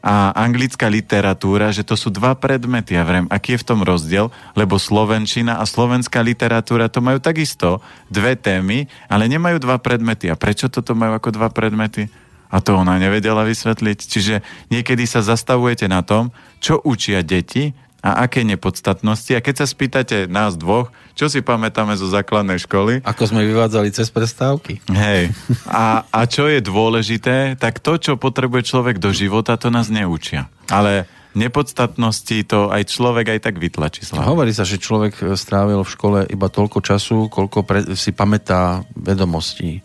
a 0.00 0.32
anglická 0.32 0.88
literatúra, 0.88 1.68
že 1.70 1.84
to 1.84 1.92
sú 1.92 2.08
dva 2.08 2.32
predmety. 2.32 2.96
Ja 2.96 3.04
vrem, 3.04 3.28
aký 3.28 3.54
je 3.54 3.62
v 3.62 3.68
tom 3.68 3.80
rozdiel? 3.84 4.32
Lebo 4.56 4.80
slovenčina 4.80 5.60
a 5.60 5.68
slovenská 5.68 6.24
literatúra 6.24 6.88
to 6.88 7.04
majú 7.04 7.20
takisto 7.20 7.84
dve 8.08 8.34
témy, 8.34 8.88
ale 9.12 9.28
nemajú 9.28 9.60
dva 9.60 9.76
predmety. 9.76 10.32
A 10.32 10.40
prečo 10.40 10.72
toto 10.72 10.96
majú 10.96 11.20
ako 11.20 11.36
dva 11.36 11.52
predmety? 11.52 12.08
A 12.50 12.58
to 12.58 12.74
ona 12.74 12.98
nevedela 12.98 13.46
vysvetliť. 13.46 13.98
Čiže 14.00 14.34
niekedy 14.72 15.04
sa 15.04 15.20
zastavujete 15.22 15.86
na 15.86 16.00
tom, 16.02 16.34
čo 16.58 16.80
učia 16.82 17.20
deti 17.20 17.76
a 18.00 18.24
aké 18.24 18.44
nepodstatnosti. 18.44 19.32
A 19.36 19.44
keď 19.44 19.64
sa 19.64 19.66
spýtate 19.68 20.24
nás 20.24 20.56
dvoch, 20.56 20.88
čo 21.12 21.28
si 21.28 21.44
pamätáme 21.44 21.92
zo 22.00 22.08
základnej 22.08 22.56
školy? 22.64 23.04
Ako 23.04 23.28
sme 23.28 23.44
vyvádzali 23.44 23.92
cez 23.92 24.08
prestávky. 24.08 24.80
Hej. 24.88 25.36
A, 25.68 26.08
a 26.08 26.20
čo 26.24 26.48
je 26.48 26.64
dôležité, 26.64 27.60
tak 27.60 27.84
to, 27.84 28.00
čo 28.00 28.16
potrebuje 28.16 28.72
človek 28.72 28.96
do 28.96 29.12
života, 29.12 29.60
to 29.60 29.68
nás 29.68 29.92
neučia. 29.92 30.48
Ale 30.72 31.04
nepodstatnosti 31.36 32.42
to 32.48 32.72
aj 32.72 32.88
človek 32.88 33.36
aj 33.36 33.40
tak 33.44 33.60
vytlačí. 33.60 34.02
Sláva. 34.02 34.32
Hovorí 34.32 34.50
sa, 34.56 34.64
že 34.64 34.80
človek 34.80 35.36
strávil 35.36 35.84
v 35.84 35.92
škole 35.92 36.18
iba 36.24 36.48
toľko 36.48 36.80
času, 36.80 37.28
koľko 37.28 37.58
pre, 37.68 37.80
si 38.00 38.16
pamätá 38.16 38.82
vedomostí. 38.96 39.84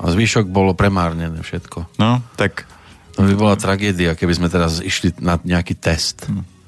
A 0.00 0.08
zvyšok 0.08 0.48
bolo 0.48 0.72
premárnené 0.78 1.42
všetko. 1.42 1.98
No, 1.98 2.22
tak... 2.38 2.70
To 3.18 3.26
by 3.26 3.34
bola 3.36 3.58
tragédia, 3.58 4.16
keby 4.16 4.32
sme 4.32 4.48
teraz 4.48 4.80
išli 4.80 5.12
na 5.20 5.36
nejaký 5.42 5.76
test. 5.76 6.24
Hm. 6.24 6.59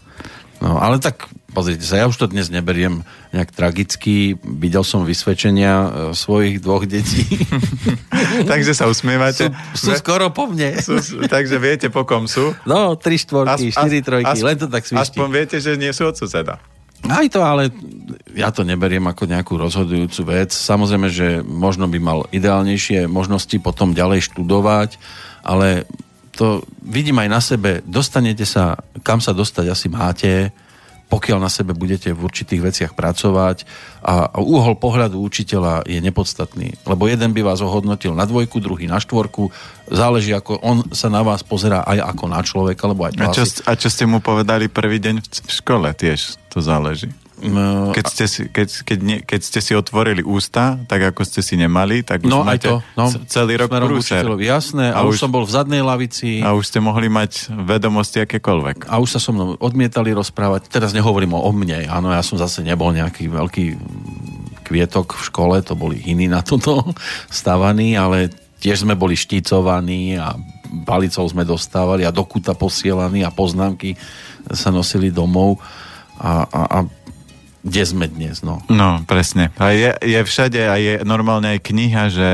No, 0.62 0.78
ale 0.78 1.02
tak 1.02 1.26
pozrite 1.50 1.82
sa, 1.82 1.98
ja 1.98 2.06
už 2.06 2.14
to 2.14 2.30
dnes 2.30 2.46
neberiem 2.46 3.02
nejak 3.34 3.50
tragicky. 3.50 4.38
Videl 4.46 4.86
som 4.86 5.02
vysvedčenia 5.02 5.74
e, 5.74 5.88
svojich 6.14 6.62
dvoch 6.62 6.86
detí. 6.86 7.26
takže 8.52 8.72
sa 8.72 8.86
usmievate. 8.86 9.50
Sú, 9.74 9.90
sú 9.90 9.98
skoro 9.98 10.30
po 10.30 10.46
mne. 10.46 10.78
Sú, 10.78 11.02
takže 11.26 11.58
viete, 11.58 11.90
po 11.90 12.06
kom 12.06 12.30
sú? 12.30 12.54
No, 12.62 12.94
tri 12.94 13.18
štvorky, 13.18 13.74
as, 13.74 13.74
štyri 13.74 14.00
trojky, 14.06 14.38
as, 14.38 14.46
len 14.46 14.56
to 14.56 14.70
tak 14.70 14.86
svišti. 14.86 15.18
Aspoň 15.18 15.28
viete, 15.34 15.56
že 15.58 15.74
nie 15.74 15.90
sú 15.90 16.06
od 16.06 16.14
suseda. 16.14 16.62
Aj 17.02 17.26
to, 17.26 17.42
ale 17.42 17.74
ja 18.30 18.54
to 18.54 18.62
neberiem 18.62 19.02
ako 19.10 19.26
nejakú 19.26 19.58
rozhodujúcu 19.58 20.22
vec. 20.30 20.54
Samozrejme, 20.54 21.10
že 21.10 21.42
možno 21.42 21.90
by 21.90 21.98
mal 21.98 22.30
ideálnejšie 22.30 23.10
možnosti 23.10 23.58
potom 23.58 23.90
ďalej 23.90 24.30
študovať, 24.30 25.02
ale 25.42 25.90
to 26.32 26.64
vidím 26.80 27.20
aj 27.20 27.28
na 27.28 27.40
sebe, 27.40 27.84
dostanete 27.84 28.48
sa, 28.48 28.80
kam 29.04 29.20
sa 29.20 29.36
dostať 29.36 29.66
asi 29.68 29.86
máte, 29.92 30.52
pokiaľ 31.12 31.44
na 31.44 31.52
sebe 31.52 31.76
budete 31.76 32.08
v 32.16 32.24
určitých 32.24 32.72
veciach 32.72 32.92
pracovať. 32.96 33.68
A 34.00 34.32
úhol 34.40 34.80
pohľadu 34.80 35.20
učiteľa 35.20 35.84
je 35.84 36.00
nepodstatný, 36.00 36.72
lebo 36.88 37.04
jeden 37.04 37.36
by 37.36 37.44
vás 37.44 37.60
ohodnotil 37.60 38.16
na 38.16 38.24
dvojku, 38.24 38.64
druhý 38.64 38.88
na 38.88 38.96
štvorku, 38.96 39.52
záleží 39.92 40.32
ako 40.32 40.56
on 40.64 40.88
sa 40.96 41.12
na 41.12 41.20
vás 41.20 41.44
pozerá 41.44 41.84
aj 41.84 42.00
ako 42.16 42.24
na 42.32 42.40
človeka, 42.40 42.88
alebo 42.88 43.04
aj 43.04 43.12
a 43.20 43.28
čo, 43.28 43.44
a 43.44 43.72
čo 43.76 43.88
ste 43.92 44.08
mu 44.08 44.24
povedali 44.24 44.72
prvý 44.72 44.96
deň 45.04 45.20
v 45.20 45.50
škole, 45.52 45.92
tiež 45.92 46.40
to 46.48 46.64
záleží. 46.64 47.12
No, 47.42 47.90
keď, 47.90 48.04
ste 48.06 48.24
si, 48.30 48.40
keď, 48.46 48.68
keď, 48.86 48.98
ne, 49.02 49.16
keď 49.18 49.40
ste 49.42 49.58
si 49.58 49.72
otvorili 49.74 50.22
ústa, 50.22 50.78
tak 50.86 51.10
ako 51.10 51.26
ste 51.26 51.42
si 51.42 51.58
nemali, 51.58 52.06
tak 52.06 52.22
už 52.22 52.30
no, 52.30 52.46
máte 52.46 52.70
to, 52.70 52.78
no, 52.94 53.10
celý 53.26 53.58
rok 53.58 53.66
prúser. 53.66 54.22
Jasné, 54.38 54.94
a, 54.94 55.02
a 55.02 55.06
už, 55.06 55.18
už 55.18 55.26
som 55.26 55.32
bol 55.34 55.42
v 55.42 55.50
zadnej 55.50 55.82
lavici. 55.82 56.38
A 56.38 56.54
už 56.54 56.70
ste 56.70 56.78
mohli 56.78 57.10
mať 57.10 57.50
vedomosti 57.50 58.22
akékoľvek. 58.22 58.86
A 58.86 59.02
už 59.02 59.18
sa 59.18 59.20
so 59.20 59.34
mnou 59.34 59.58
odmietali 59.58 60.14
rozprávať. 60.14 60.70
Teraz 60.70 60.94
nehovorím 60.94 61.34
o, 61.34 61.42
o 61.42 61.50
mne, 61.50 61.90
áno, 61.90 62.14
ja 62.14 62.22
som 62.22 62.38
zase 62.38 62.62
nebol 62.62 62.94
nejaký 62.94 63.26
veľký 63.26 63.64
kvietok 64.62 65.18
v 65.18 65.22
škole, 65.26 65.56
to 65.66 65.74
boli 65.74 65.98
iní 66.06 66.30
na 66.30 66.46
toto 66.46 66.94
stavaní, 67.28 67.98
ale 67.98 68.30
tiež 68.62 68.86
sme 68.86 68.94
boli 68.94 69.18
štícovaní 69.18 70.14
a 70.14 70.38
palicou 70.86 71.26
sme 71.26 71.42
dostávali 71.42 72.06
a 72.06 72.14
do 72.14 72.22
kuta 72.22 72.54
posielaní 72.54 73.26
a 73.26 73.34
poznámky 73.34 73.98
sa 74.54 74.70
nosili 74.70 75.10
domov 75.10 75.58
a, 76.16 76.46
a, 76.46 76.60
a 76.70 76.78
kde 77.62 77.82
sme 77.86 78.06
dnes. 78.10 78.42
No, 78.42 78.60
no 78.66 79.02
presne. 79.06 79.54
A 79.58 79.70
je, 79.74 79.94
je 80.02 80.20
všade 80.22 80.62
a 80.66 80.74
je 80.78 81.02
normálne 81.06 81.58
aj 81.58 81.60
kniha, 81.62 82.04
že 82.10 82.30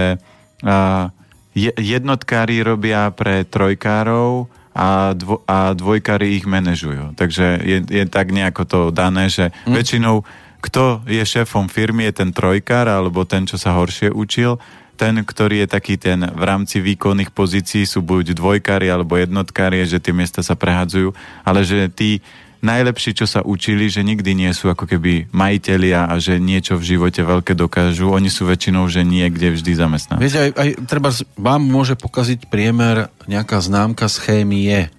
a, 0.64 1.12
je, 1.52 1.72
jednotkári 1.76 2.64
robia 2.64 3.12
pre 3.12 3.44
trojkárov 3.44 4.48
a, 4.72 5.12
dvo, 5.12 5.44
a 5.44 5.76
dvojkári 5.76 6.40
ich 6.40 6.48
manažujú. 6.48 7.12
Takže 7.16 7.60
je, 7.60 7.78
je 7.84 8.04
tak 8.08 8.32
nejako 8.32 8.62
to 8.64 8.80
dané, 8.88 9.28
že 9.28 9.52
mm. 9.68 9.74
väčšinou 9.76 10.16
kto 10.58 11.06
je 11.06 11.22
šéfom 11.22 11.70
firmy, 11.70 12.10
je 12.10 12.24
ten 12.24 12.30
trojkár 12.34 12.90
alebo 12.90 13.22
ten, 13.22 13.46
čo 13.46 13.54
sa 13.54 13.78
horšie 13.78 14.10
učil. 14.10 14.58
Ten, 14.98 15.22
ktorý 15.22 15.62
je 15.62 15.68
taký 15.70 15.94
ten 15.94 16.18
v 16.18 16.42
rámci 16.42 16.82
výkonných 16.82 17.30
pozícií 17.30 17.86
sú 17.86 18.02
buď 18.02 18.34
dvojkári 18.34 18.90
alebo 18.90 19.14
jednotkári, 19.14 19.86
že 19.86 20.02
tie 20.02 20.10
miesta 20.10 20.42
sa 20.42 20.58
prehadzujú, 20.58 21.14
ale 21.46 21.62
že 21.62 21.86
tí 21.94 22.18
najlepší, 22.64 23.14
čo 23.14 23.26
sa 23.28 23.44
učili, 23.44 23.86
že 23.86 24.02
nikdy 24.02 24.34
nie 24.34 24.50
sú 24.50 24.72
ako 24.72 24.88
keby 24.88 25.30
majitelia 25.30 26.08
a 26.10 26.18
že 26.18 26.42
niečo 26.42 26.74
v 26.80 26.96
živote 26.96 27.22
veľké 27.22 27.54
dokážu. 27.54 28.10
Oni 28.10 28.32
sú 28.32 28.48
väčšinou, 28.48 28.90
že 28.90 29.06
niekde 29.06 29.54
vždy 29.54 29.72
zamestnaní. 29.78 30.20
Viete, 30.24 30.50
aj, 30.50 30.50
aj 30.56 30.68
treba, 30.88 31.10
vám 31.38 31.62
môže 31.62 31.94
pokaziť 31.94 32.50
priemer 32.50 33.12
nejaká 33.30 33.62
známka 33.62 34.10
z 34.10 34.16
chémie 34.24 34.90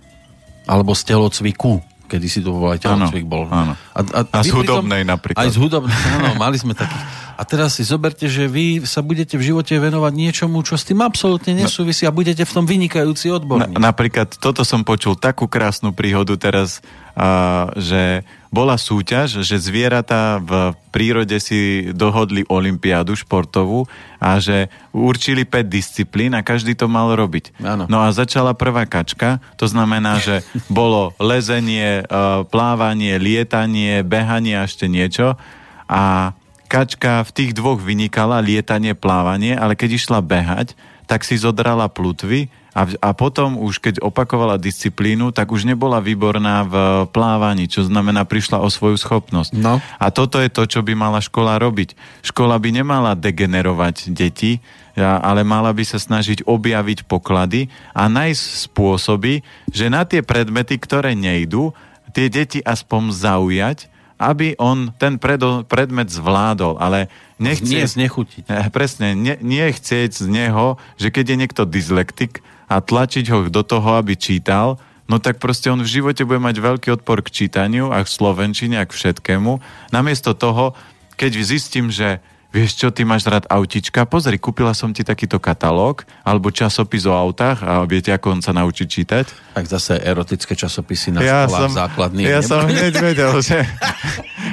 alebo 0.70 0.94
z 0.94 1.02
telocviku 1.10 1.82
kedy 2.10 2.26
si 2.26 2.42
to 2.42 2.50
bol 2.50 2.74
aj 2.74 2.82
bol. 3.22 3.46
Áno. 3.46 3.78
A, 3.94 4.00
a, 4.02 4.22
a 4.26 4.40
z 4.42 4.50
hudobnej 4.50 5.06
napríklad. 5.06 5.38
Aj 5.38 5.50
z 5.54 5.58
hudobnej, 5.62 5.94
áno, 6.18 6.34
mali 6.42 6.58
sme 6.58 6.74
takých 6.74 7.30
a 7.40 7.48
teraz 7.48 7.80
si 7.80 7.88
zoberte, 7.88 8.28
že 8.28 8.52
vy 8.52 8.84
sa 8.84 9.00
budete 9.00 9.40
v 9.40 9.48
živote 9.56 9.72
venovať 9.80 10.12
niečomu, 10.12 10.60
čo 10.60 10.76
s 10.76 10.84
tým 10.84 11.00
absolútne 11.00 11.56
no. 11.56 11.64
nesúvisí 11.64 12.04
a 12.04 12.12
budete 12.12 12.44
v 12.44 12.52
tom 12.52 12.68
vynikajúci 12.68 13.32
odborník. 13.32 13.80
Na, 13.80 13.96
napríklad 13.96 14.36
toto 14.36 14.68
som 14.68 14.84
počul 14.84 15.16
takú 15.16 15.48
krásnu 15.48 15.96
príhodu 15.96 16.36
teraz, 16.36 16.84
a, 17.16 17.72
že 17.80 18.28
bola 18.50 18.82
súťaž, 18.82 19.46
že 19.46 19.62
zvieratá 19.62 20.42
v 20.42 20.74
prírode 20.90 21.38
si 21.38 21.90
dohodli 21.94 22.42
olympiádu 22.50 23.14
športovú 23.14 23.86
a 24.18 24.42
že 24.42 24.74
určili 24.90 25.46
5 25.46 25.70
disciplín 25.70 26.34
a 26.34 26.42
každý 26.42 26.74
to 26.74 26.90
mal 26.90 27.14
robiť. 27.14 27.62
Áno. 27.62 27.86
No 27.86 28.02
a 28.02 28.10
začala 28.10 28.58
prvá 28.58 28.90
kačka, 28.90 29.38
to 29.54 29.70
znamená, 29.70 30.18
že 30.18 30.42
bolo 30.68 31.14
lezenie, 31.22 32.04
plávanie, 32.50 33.22
lietanie, 33.22 34.02
behanie 34.02 34.58
a 34.58 34.66
ešte 34.66 34.90
niečo 34.90 35.38
a 35.86 36.34
Kačka 36.70 37.26
v 37.26 37.34
tých 37.34 37.52
dvoch 37.58 37.82
vynikala 37.82 38.46
lietanie, 38.46 38.94
plávanie, 38.94 39.58
ale 39.58 39.74
keď 39.74 39.98
išla 39.98 40.22
behať, 40.22 40.78
tak 41.10 41.26
si 41.26 41.34
zodrala 41.34 41.90
plutvy 41.90 42.54
a, 42.80 42.88
a 43.04 43.10
potom 43.12 43.60
už 43.60 43.84
keď 43.84 44.00
opakovala 44.00 44.56
disciplínu, 44.56 45.36
tak 45.36 45.52
už 45.52 45.68
nebola 45.68 46.00
výborná 46.00 46.64
v 46.64 46.76
plávaní, 47.12 47.68
čo 47.68 47.84
znamená 47.84 48.24
prišla 48.24 48.64
o 48.64 48.72
svoju 48.72 48.96
schopnosť. 48.96 49.52
No. 49.60 49.84
A 50.00 50.06
toto 50.16 50.40
je 50.40 50.48
to, 50.48 50.64
čo 50.64 50.80
by 50.80 50.96
mala 50.96 51.20
škola 51.20 51.60
robiť. 51.60 52.00
Škola 52.24 52.56
by 52.56 52.80
nemala 52.80 53.20
degenerovať 53.20 54.16
deti, 54.16 54.64
ale 54.96 55.44
mala 55.44 55.76
by 55.76 55.84
sa 55.84 56.00
snažiť 56.00 56.48
objaviť 56.48 57.04
poklady 57.04 57.68
a 57.92 58.08
nájsť 58.08 58.72
spôsoby, 58.72 59.44
že 59.68 59.92
na 59.92 60.08
tie 60.08 60.24
predmety, 60.24 60.80
ktoré 60.80 61.20
nejdú, 61.20 61.76
tie 62.16 62.32
deti 62.32 62.64
aspoň 62.64 63.12
zaujať 63.12 63.92
aby 64.20 64.60
on 64.60 64.92
ten 65.00 65.16
predo, 65.16 65.64
predmet 65.64 66.12
zvládol, 66.12 66.76
ale 66.76 67.08
nechce... 67.40 67.72
Nie 67.72 67.88
znechutiť. 67.88 68.52
Eh, 68.52 68.68
presne, 68.70 69.16
nie, 69.16 69.40
nie 69.40 69.64
chcieť 69.72 70.12
z 70.12 70.28
neho, 70.28 70.76
že 71.00 71.08
keď 71.10 71.34
je 71.34 71.40
niekto 71.40 71.64
dyslektik 71.64 72.44
a 72.68 72.84
tlačiť 72.84 73.26
ho 73.32 73.40
do 73.48 73.64
toho, 73.64 73.96
aby 73.96 74.20
čítal, 74.20 74.78
no 75.08 75.18
tak 75.18 75.40
proste 75.40 75.72
on 75.72 75.80
v 75.82 75.90
živote 75.90 76.28
bude 76.28 76.44
mať 76.44 76.60
veľký 76.60 77.00
odpor 77.00 77.24
k 77.24 77.32
čítaniu 77.32 77.96
a 77.96 78.04
k 78.04 78.12
slovenčine 78.12 78.78
a 78.78 78.86
k 78.86 78.92
všetkému. 78.92 79.58
Namiesto 79.96 80.36
toho, 80.36 80.76
keď 81.16 81.32
zistím, 81.42 81.90
že 81.90 82.20
vieš 82.50 82.82
čo, 82.82 82.88
ty 82.90 83.06
máš 83.06 83.26
rád 83.30 83.46
autička, 83.50 84.10
pozri, 84.10 84.42
kúpila 84.42 84.74
som 84.74 84.90
ti 84.90 85.06
takýto 85.06 85.38
katalóg, 85.38 86.06
alebo 86.26 86.50
časopis 86.50 87.06
o 87.06 87.14
autách 87.14 87.62
a 87.62 87.86
viete, 87.86 88.10
ako 88.10 88.40
on 88.40 88.42
sa 88.42 88.54
naučí 88.54 88.90
čítať? 88.90 89.54
Tak 89.54 89.66
zase 89.70 90.02
erotické 90.02 90.58
časopisy 90.58 91.14
na 91.14 91.22
ja 91.22 91.46
som, 91.46 91.70
základných. 91.70 92.26
Ja 92.26 92.42
som 92.42 92.66
hneď 92.66 92.94
vedel, 92.98 93.34
že, 93.46 93.62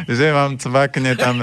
že 0.07 0.27
vám 0.33 0.61
cvakne 0.61 1.17
tam 1.17 1.41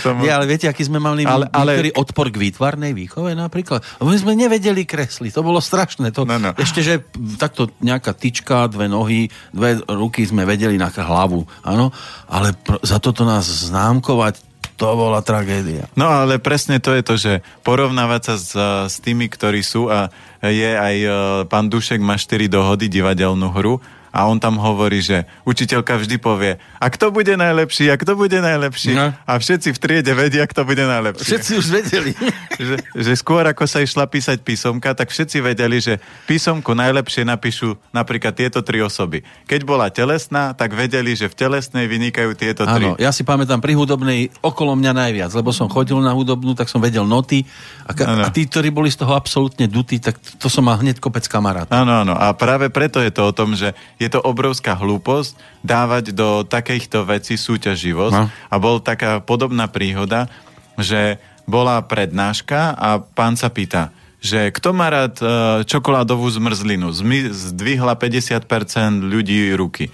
Tomu... 0.00 0.24
Nie, 0.24 0.32
ale 0.32 0.48
viete, 0.48 0.64
aký 0.64 0.88
sme 0.88 0.96
mali 0.96 1.28
ale, 1.28 1.52
ale... 1.52 1.92
odpor 1.92 2.32
k 2.32 2.40
výtvarnej 2.40 2.96
výchove 2.96 3.36
napríklad? 3.36 3.84
My 4.00 4.16
sme 4.16 4.32
nevedeli 4.32 4.88
kresliť, 4.88 5.36
to 5.36 5.44
bolo 5.44 5.60
strašné. 5.60 6.16
To, 6.16 6.24
no, 6.24 6.40
no. 6.40 6.56
Ešte, 6.56 6.80
že 6.80 7.04
takto 7.36 7.68
nejaká 7.84 8.16
tyčka, 8.16 8.72
dve 8.72 8.88
nohy, 8.88 9.28
dve 9.52 9.84
ruky 9.84 10.24
sme 10.24 10.48
vedeli 10.48 10.80
na 10.80 10.88
hlavu, 10.88 11.44
áno, 11.60 11.92
ale 12.30 12.56
pr- 12.56 12.80
za 12.80 12.96
toto 13.02 13.28
nás 13.28 13.44
známkovať, 13.44 14.51
to 14.82 14.98
bola 14.98 15.22
tragédia. 15.22 15.86
No 15.94 16.10
ale 16.10 16.42
presne 16.42 16.82
to 16.82 16.90
je 16.90 17.02
to, 17.06 17.14
že 17.14 17.32
porovnávať 17.62 18.22
sa 18.26 18.34
s, 18.34 18.50
s 18.90 18.96
tými, 18.98 19.30
ktorí 19.30 19.62
sú 19.62 19.86
a 19.86 20.10
je 20.42 20.70
aj 20.74 20.96
uh, 21.06 21.14
pán 21.46 21.70
Dušek 21.70 22.02
má 22.02 22.18
4 22.18 22.50
dohody 22.50 22.90
divadelnú 22.90 23.46
hru 23.54 23.78
a 24.12 24.28
on 24.28 24.36
tam 24.36 24.60
hovorí, 24.60 25.00
že 25.00 25.24
učiteľka 25.48 25.96
vždy 25.96 26.16
povie, 26.20 26.60
a 26.76 26.86
kto 26.92 27.08
bude 27.08 27.32
najlepší, 27.32 27.88
a 27.88 27.96
kto 27.96 28.12
bude 28.12 28.36
najlepší. 28.36 28.92
No. 28.92 29.16
A 29.24 29.32
všetci 29.40 29.72
v 29.72 29.78
triede 29.80 30.12
vedia, 30.12 30.44
kto 30.44 30.68
bude 30.68 30.84
najlepší. 30.84 31.24
Všetci 31.24 31.52
už 31.56 31.66
vedeli. 31.72 32.12
že, 32.68 32.76
že 32.92 33.12
skôr 33.16 33.40
ako 33.48 33.64
sa 33.64 33.80
išla 33.80 34.04
písať 34.04 34.44
písomka, 34.44 34.92
tak 34.92 35.08
všetci 35.08 35.40
vedeli, 35.40 35.80
že 35.80 35.96
písomku 36.28 36.76
najlepšie 36.76 37.24
napíšu 37.24 37.80
napríklad 37.90 38.36
tieto 38.36 38.60
tri 38.60 38.84
osoby. 38.84 39.24
Keď 39.48 39.60
bola 39.64 39.88
telesná, 39.88 40.52
tak 40.52 40.76
vedeli, 40.76 41.16
že 41.16 41.32
v 41.32 41.34
telesnej 41.34 41.88
vynikajú 41.88 42.36
tieto 42.36 42.68
tri. 42.68 42.92
Áno, 42.92 43.00
ja 43.00 43.08
si 43.10 43.24
pamätám 43.24 43.64
pri 43.64 43.72
hudobnej 43.72 44.28
okolo 44.44 44.76
mňa 44.76 44.92
najviac, 44.92 45.32
lebo 45.32 45.56
som 45.56 45.72
chodil 45.72 45.96
na 46.04 46.12
hudobnú, 46.12 46.52
tak 46.52 46.68
som 46.68 46.84
vedel 46.84 47.08
noty 47.08 47.48
a, 47.88 47.96
ka- 47.96 48.28
a 48.28 48.28
tí, 48.28 48.44
ktorí 48.44 48.68
boli 48.68 48.92
z 48.92 49.00
toho 49.00 49.16
absolútne 49.16 49.64
dutí, 49.64 49.96
tak 49.96 50.20
to 50.36 50.52
som 50.52 50.68
mal 50.68 50.76
hneď 50.76 51.00
kopec 51.00 51.24
kamarátov. 51.24 51.72
Áno, 51.72 52.04
áno. 52.04 52.12
A 52.12 52.36
práve 52.36 52.68
preto 52.68 53.00
je 53.00 53.08
to 53.08 53.24
o 53.24 53.32
tom, 53.32 53.56
že 53.56 53.72
je 54.02 54.10
to 54.10 54.20
obrovská 54.20 54.74
hlúposť 54.74 55.38
dávať 55.62 56.10
do 56.10 56.42
takýchto 56.42 57.06
vecí 57.06 57.38
súťaživosť. 57.38 58.14
No. 58.18 58.26
A 58.26 58.54
bol 58.58 58.82
taká 58.82 59.22
podobná 59.22 59.70
príhoda, 59.70 60.26
že 60.74 61.22
bola 61.46 61.78
prednáška 61.86 62.74
a 62.74 62.98
pán 62.98 63.38
sa 63.38 63.50
pýta, 63.50 63.94
že 64.22 64.54
kto 64.54 64.70
má 64.70 64.86
rád 64.90 65.18
e, 65.18 65.26
čokoládovú 65.66 66.30
zmrzlinu? 66.30 66.94
Zdvihla 66.94 67.98
50% 67.98 69.02
ľudí 69.02 69.50
ruky. 69.58 69.90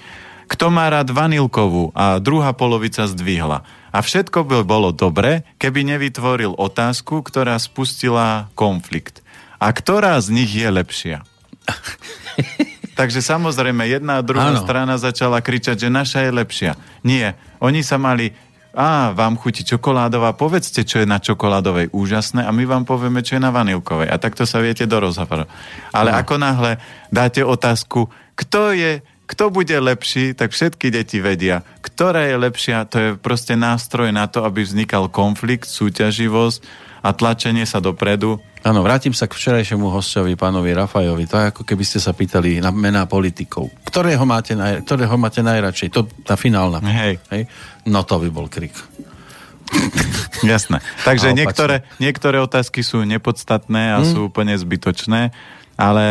Kto 0.48 0.68
má 0.68 0.88
rád 0.92 1.12
vanilkovú? 1.12 1.92
A 1.96 2.20
druhá 2.20 2.52
polovica 2.52 3.04
zdvihla. 3.08 3.64
A 3.88 3.98
všetko 4.04 4.44
by 4.44 4.68
bolo 4.68 4.92
dobre, 4.92 5.48
keby 5.56 5.84
nevytvoril 5.96 6.56
otázku, 6.60 7.24
ktorá 7.24 7.56
spustila 7.56 8.52
konflikt. 8.52 9.24
A 9.56 9.72
ktorá 9.72 10.20
z 10.20 10.28
nich 10.32 10.52
je 10.52 10.68
lepšia? 10.68 11.24
Takže 12.98 13.22
samozrejme, 13.22 13.86
jedna 13.86 14.18
a 14.18 14.26
druhá 14.26 14.50
ano. 14.50 14.58
strana 14.58 14.98
začala 14.98 15.38
kričať, 15.38 15.86
že 15.86 15.88
naša 15.88 16.26
je 16.26 16.30
lepšia. 16.34 16.72
Nie, 17.06 17.38
oni 17.62 17.86
sa 17.86 17.94
mali 17.94 18.34
a 18.78 19.10
vám 19.10 19.34
chutí 19.34 19.66
čokoládová, 19.66 20.38
povedzte, 20.38 20.86
čo 20.86 21.02
je 21.02 21.06
na 21.08 21.18
čokoládovej 21.18 21.90
úžasné 21.90 22.46
a 22.46 22.50
my 22.54 22.62
vám 22.62 22.84
povieme, 22.86 23.26
čo 23.26 23.34
je 23.34 23.42
na 23.42 23.50
vanilkovej. 23.50 24.06
A 24.06 24.20
takto 24.22 24.46
sa 24.46 24.62
viete 24.62 24.86
do 24.86 25.02
rozhovoru. 25.02 25.50
Ale 25.90 26.14
no. 26.14 26.18
ako 26.18 26.34
náhle 26.38 26.78
dáte 27.10 27.42
otázku, 27.42 28.06
kto 28.38 28.74
je, 28.74 29.02
kto 29.26 29.50
bude 29.50 29.74
lepší, 29.74 30.30
tak 30.36 30.54
všetky 30.54 30.94
deti 30.94 31.18
vedia, 31.18 31.66
ktorá 31.82 32.30
je 32.30 32.36
lepšia, 32.38 32.86
to 32.86 32.96
je 32.98 33.08
proste 33.18 33.58
nástroj 33.58 34.14
na 34.14 34.30
to, 34.30 34.46
aby 34.46 34.62
vznikal 34.62 35.10
konflikt, 35.10 35.66
súťaživosť 35.66 36.60
a 37.02 37.10
tlačenie 37.10 37.66
sa 37.66 37.82
dopredu 37.82 38.38
Áno, 38.66 38.82
vrátim 38.82 39.14
sa 39.14 39.30
k 39.30 39.38
včerajšiemu 39.38 39.86
hostovi, 39.86 40.34
pánovi 40.34 40.74
Rafajovi. 40.74 41.24
To 41.30 41.36
je 41.38 41.46
ako 41.54 41.62
keby 41.62 41.84
ste 41.86 42.02
sa 42.02 42.10
pýtali 42.10 42.58
na 42.58 42.74
mená 42.74 43.06
politikov. 43.06 43.70
Ktorého 43.86 44.26
máte, 44.26 44.58
naj, 44.58 44.82
ktorého 44.82 45.14
máte 45.14 45.40
najradšej? 45.46 45.88
To 45.94 46.06
tá 46.26 46.34
finálna. 46.34 46.82
Hej. 46.82 47.22
Hej. 47.30 47.46
No 47.86 48.02
to 48.02 48.18
by 48.18 48.28
bol 48.34 48.50
krik. 48.50 48.74
Jasné. 50.42 50.82
Takže 51.06 51.36
niektoré, 51.36 51.86
niektoré 52.02 52.42
otázky 52.42 52.82
sú 52.82 53.04
nepodstatné 53.04 53.94
a 53.94 53.98
hmm. 54.02 54.08
sú 54.10 54.18
úplne 54.32 54.56
zbytočné, 54.56 55.30
ale 55.78 56.06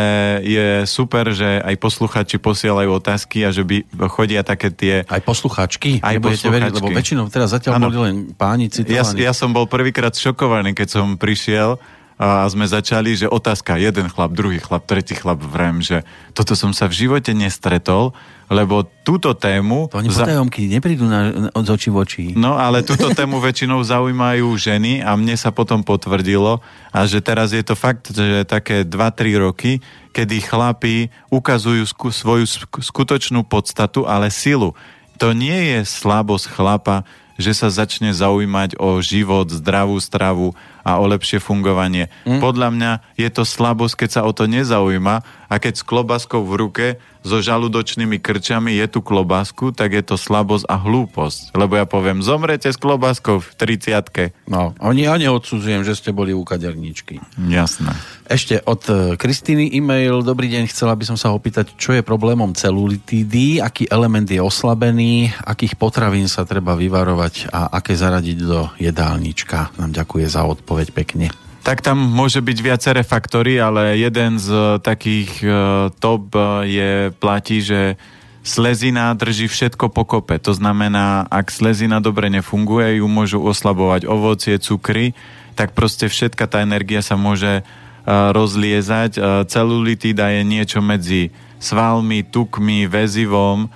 je 0.48 0.88
super, 0.88 1.28
že 1.36 1.60
aj 1.60 1.76
posluchači 1.76 2.40
posielajú 2.40 2.88
otázky 2.88 3.44
a 3.44 3.52
že 3.52 3.68
by 3.68 3.84
chodia 4.08 4.40
také 4.40 4.72
tie... 4.72 5.04
Aj 5.04 5.20
posluchačky? 5.20 6.00
Aj 6.00 6.16
posluchačky. 6.16 6.48
Veriť, 6.48 6.72
lebo 6.80 6.88
väčšinou 6.88 7.28
teraz 7.28 7.52
zatiaľ 7.52 7.76
ano. 7.76 7.92
boli 7.92 7.98
len 8.00 8.16
páni 8.32 8.72
citovaní. 8.72 9.20
Ja, 9.20 9.28
ja 9.28 9.32
som 9.36 9.52
bol 9.52 9.68
prvýkrát 9.68 10.16
šokovaný, 10.16 10.72
keď 10.72 10.88
som 10.88 11.20
prišiel 11.20 11.76
a 12.18 12.42
sme 12.50 12.66
začali, 12.66 13.14
že 13.14 13.30
otázka, 13.30 13.78
jeden 13.78 14.10
chlap, 14.10 14.34
druhý 14.34 14.58
chlap, 14.58 14.90
tretí 14.90 15.14
chlap, 15.14 15.38
vrem, 15.38 15.78
že 15.78 16.02
toto 16.34 16.58
som 16.58 16.74
sa 16.74 16.90
v 16.90 17.06
živote 17.06 17.30
nestretol, 17.30 18.10
lebo 18.50 18.82
túto 19.06 19.38
tému... 19.38 19.86
To 19.94 20.02
oni 20.02 20.10
za... 20.10 20.26
potajomky 20.26 20.66
neprídu 20.66 21.06
na, 21.06 21.50
od 21.54 21.62
očí 21.62 21.94
v 21.94 21.96
oči. 22.02 22.24
No, 22.34 22.58
ale 22.58 22.82
túto 22.82 23.14
tému 23.14 23.38
väčšinou 23.38 23.78
zaujímajú 23.86 24.50
ženy 24.58 24.98
a 24.98 25.14
mne 25.14 25.38
sa 25.38 25.54
potom 25.54 25.86
potvrdilo 25.86 26.58
a 26.90 26.98
že 27.06 27.22
teraz 27.22 27.54
je 27.54 27.62
to 27.62 27.78
fakt, 27.78 28.10
že 28.10 28.42
také 28.42 28.82
2-3 28.82 29.38
roky, 29.38 29.78
kedy 30.10 30.42
chlapi 30.42 31.14
ukazujú 31.30 31.86
sku, 31.86 32.10
svoju 32.10 32.50
skutočnú 32.82 33.46
podstatu, 33.46 34.10
ale 34.10 34.34
silu. 34.34 34.74
To 35.22 35.30
nie 35.30 35.78
je 35.78 35.86
slabosť 35.86 36.50
chlapa, 36.50 37.06
že 37.38 37.54
sa 37.54 37.70
začne 37.70 38.10
zaujímať 38.10 38.74
o 38.82 38.98
život, 38.98 39.46
zdravú 39.46 40.02
stravu 40.02 40.58
a 40.84 40.98
o 41.00 41.04
lepšie 41.08 41.42
fungovanie. 41.42 42.10
Mm. 42.28 42.40
Podľa 42.42 42.68
mňa 42.74 42.92
je 43.18 43.28
to 43.30 43.42
slabosť, 43.42 44.04
keď 44.04 44.10
sa 44.10 44.22
o 44.24 44.32
to 44.32 44.46
nezaujíma 44.46 45.22
a 45.48 45.54
keď 45.56 45.80
s 45.80 45.82
klobáskou 45.84 46.44
v 46.44 46.52
ruke 46.60 46.86
so 47.26 47.42
žalúdočnými 47.42 48.22
krčami 48.22 48.78
je 48.78 48.86
tu 48.88 49.00
klobásku, 49.02 49.74
tak 49.74 49.92
je 49.92 50.04
to 50.04 50.16
slabosť 50.16 50.64
a 50.70 50.76
hlúposť. 50.78 51.52
Lebo 51.52 51.76
ja 51.76 51.84
poviem, 51.84 52.22
zomrete 52.22 52.70
s 52.70 52.78
klobáskou 52.78 53.42
v 53.42 53.48
30 53.58 54.48
No, 54.48 54.72
oni 54.78 55.04
ja 55.04 55.18
neodsudzujem, 55.18 55.82
že 55.82 55.98
ste 55.98 56.10
boli 56.14 56.32
u 56.32 56.46
kaderníčky. 56.46 57.20
Jasné. 57.36 57.92
Ešte 58.28 58.60
od 58.64 58.82
e, 58.88 58.92
Kristýny 59.16 59.72
e-mail. 59.72 60.20
Dobrý 60.20 60.52
deň, 60.52 60.68
chcela 60.68 60.92
by 60.92 61.04
som 61.08 61.16
sa 61.16 61.32
opýtať, 61.32 61.74
čo 61.80 61.96
je 61.96 62.04
problémom 62.04 62.52
celulitídy, 62.52 63.64
aký 63.64 63.88
element 63.88 64.28
je 64.28 64.40
oslabený, 64.40 65.32
akých 65.48 65.80
potravín 65.80 66.28
sa 66.28 66.44
treba 66.44 66.76
vyvarovať 66.76 67.48
a 67.48 67.72
aké 67.72 67.96
zaradiť 67.96 68.38
do 68.44 68.68
jedálnička. 68.76 69.74
Nám 69.80 69.96
ďakuje 69.96 70.26
za 70.28 70.44
odpoveď 70.44 70.67
pekne. 70.92 71.32
Tak 71.64 71.84
tam 71.84 72.00
môže 72.00 72.40
byť 72.40 72.58
viaceré 72.64 73.00
faktory, 73.04 73.60
ale 73.60 74.00
jeden 74.00 74.40
z 74.40 74.48
uh, 74.48 74.80
takých 74.80 75.30
uh, 75.44 75.92
top 76.00 76.32
uh, 76.32 76.64
je, 76.64 77.12
platí, 77.20 77.60
že 77.60 78.00
slezina 78.40 79.12
drží 79.12 79.52
všetko 79.52 79.92
pokope. 79.92 80.40
To 80.40 80.56
znamená, 80.56 81.28
ak 81.28 81.52
slezina 81.52 82.00
dobre 82.00 82.32
nefunguje, 82.32 83.04
ju 83.04 83.06
môžu 83.10 83.44
oslabovať 83.44 84.08
ovocie, 84.08 84.56
cukry, 84.56 85.12
tak 85.52 85.76
proste 85.76 86.08
všetka 86.08 86.48
tá 86.48 86.64
energia 86.64 87.04
sa 87.04 87.20
môže 87.20 87.60
rozliezať. 88.08 89.44
Celulitída 89.52 90.32
je 90.32 90.42
niečo 90.48 90.80
medzi 90.80 91.28
svalmi, 91.60 92.24
tukmi, 92.24 92.88
väzivom, 92.88 93.68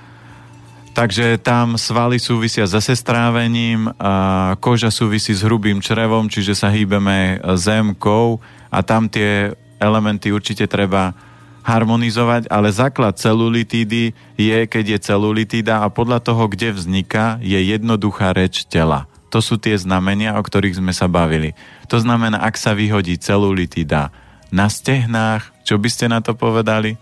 Takže 0.92 1.40
tam 1.40 1.80
svaly 1.80 2.20
súvisia 2.20 2.68
zase 2.68 2.92
strávením, 2.92 3.88
a 3.96 4.52
koža 4.60 4.92
súvisí 4.92 5.32
s 5.32 5.40
hrubým 5.40 5.80
črevom, 5.80 6.28
čiže 6.28 6.52
sa 6.52 6.68
hýbeme 6.68 7.40
zemkou 7.56 8.44
a 8.68 8.78
tam 8.84 9.08
tie 9.08 9.56
elementy 9.80 10.28
určite 10.28 10.68
treba 10.68 11.16
harmonizovať, 11.64 12.50
ale 12.52 12.68
základ 12.74 13.16
celulitídy 13.16 14.12
je, 14.36 14.58
keď 14.68 14.84
je 14.94 14.98
celulitída 15.00 15.80
a 15.80 15.88
podľa 15.88 16.20
toho, 16.20 16.44
kde 16.50 16.76
vzniká, 16.76 17.40
je 17.40 17.56
jednoduchá 17.56 18.36
reč 18.36 18.68
tela. 18.68 19.08
To 19.32 19.40
sú 19.40 19.56
tie 19.56 19.72
znamenia, 19.78 20.36
o 20.36 20.42
ktorých 20.44 20.76
sme 20.76 20.92
sa 20.92 21.08
bavili. 21.08 21.56
To 21.88 21.96
znamená, 21.96 22.44
ak 22.44 22.60
sa 22.60 22.76
vyhodí 22.76 23.16
celulitída 23.16 24.12
na 24.52 24.68
stehnách, 24.68 25.64
čo 25.64 25.80
by 25.80 25.88
ste 25.88 26.12
na 26.12 26.20
to 26.20 26.36
povedali? 26.36 27.00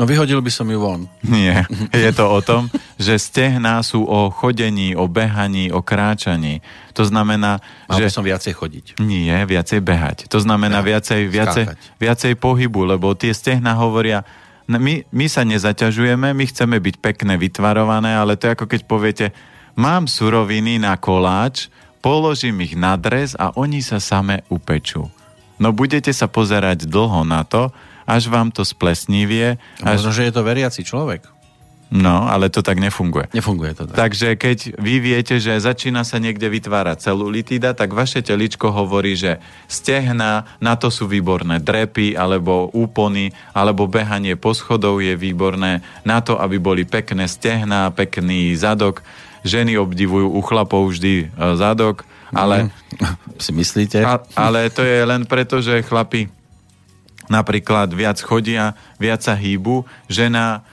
No 0.00 0.08
vyhodil 0.08 0.40
by 0.40 0.48
som 0.48 0.64
ju 0.64 0.80
von. 0.80 1.12
Nie, 1.20 1.68
je 1.92 2.08
to 2.16 2.24
o 2.24 2.40
tom, 2.40 2.72
že 2.96 3.20
stehná 3.20 3.84
sú 3.84 4.00
o 4.08 4.32
chodení, 4.32 4.96
o 4.96 5.04
behaní, 5.04 5.68
o 5.68 5.84
kráčaní. 5.84 6.64
To 6.96 7.04
znamená, 7.04 7.60
Mal 7.84 8.00
že... 8.00 8.08
som 8.08 8.24
viacej 8.24 8.56
chodiť. 8.56 8.84
Nie, 9.04 9.44
viacej 9.44 9.84
behať. 9.84 10.24
To 10.32 10.40
znamená 10.40 10.80
ja, 10.80 10.96
viacej, 10.96 11.28
viacej, 11.28 11.64
viacej 12.00 12.32
pohybu, 12.40 12.96
lebo 12.96 13.12
tie 13.12 13.36
stehná 13.36 13.76
hovoria, 13.76 14.24
my, 14.64 15.04
my 15.12 15.26
sa 15.28 15.44
nezaťažujeme, 15.44 16.32
my 16.32 16.44
chceme 16.48 16.80
byť 16.80 16.96
pekné, 17.04 17.36
vytvarované, 17.36 18.16
ale 18.16 18.40
to 18.40 18.48
je 18.48 18.56
ako 18.56 18.66
keď 18.72 18.80
poviete, 18.88 19.26
mám 19.76 20.08
suroviny 20.08 20.80
na 20.80 20.96
koláč, 20.96 21.68
položím 22.00 22.64
ich 22.64 22.72
na 22.72 22.96
dres 22.96 23.36
a 23.36 23.52
oni 23.52 23.84
sa 23.84 24.00
same 24.00 24.48
upečú. 24.48 25.12
No 25.60 25.76
budete 25.76 26.08
sa 26.16 26.24
pozerať 26.24 26.88
dlho 26.88 27.20
na 27.28 27.44
to, 27.44 27.68
až 28.10 28.26
vám 28.26 28.50
to 28.50 28.66
splesnivie. 28.66 29.62
Až... 29.78 30.02
Možno, 30.02 30.10
že 30.10 30.26
je 30.26 30.32
to 30.34 30.42
veriaci 30.42 30.82
človek. 30.82 31.22
No, 31.90 32.30
ale 32.30 32.54
to 32.54 32.62
tak 32.62 32.78
nefunguje. 32.78 33.34
Nefunguje 33.34 33.74
to 33.74 33.82
tak. 33.90 33.98
Takže 33.98 34.38
keď 34.38 34.78
vy 34.78 35.02
viete, 35.02 35.42
že 35.42 35.58
začína 35.58 36.06
sa 36.06 36.22
niekde 36.22 36.46
vytvárať 36.46 37.10
celulitída, 37.10 37.74
tak 37.74 37.90
vaše 37.90 38.22
teličko 38.22 38.70
hovorí, 38.70 39.18
že 39.18 39.42
stehna, 39.66 40.46
na 40.62 40.78
to 40.78 40.86
sú 40.86 41.10
výborné 41.10 41.58
drepy, 41.58 42.14
alebo 42.14 42.70
úpony, 42.70 43.34
alebo 43.50 43.90
behanie 43.90 44.38
po 44.38 44.54
schodov 44.54 45.02
je 45.02 45.18
výborné 45.18 45.82
na 46.06 46.22
to, 46.22 46.38
aby 46.38 46.62
boli 46.62 46.86
pekné 46.86 47.26
stehna, 47.26 47.90
pekný 47.90 48.54
zadok. 48.54 49.02
Ženy 49.42 49.74
obdivujú 49.74 50.30
u 50.30 50.40
chlapov 50.46 50.94
vždy 50.94 51.26
e, 51.26 51.58
zadok 51.58 52.06
Ale, 52.30 52.70
mm, 52.70 52.70
si 53.44 53.50
myslíte? 53.50 53.98
A, 54.06 54.22
ale 54.38 54.70
to 54.70 54.86
je 54.86 55.02
len 55.02 55.26
preto, 55.26 55.58
že 55.58 55.82
chlapi 55.82 56.30
napríklad 57.30 57.94
viac 57.94 58.18
chodia, 58.18 58.74
viac 58.98 59.22
sa 59.22 59.38
hýbu, 59.38 59.86
žena 60.10 60.66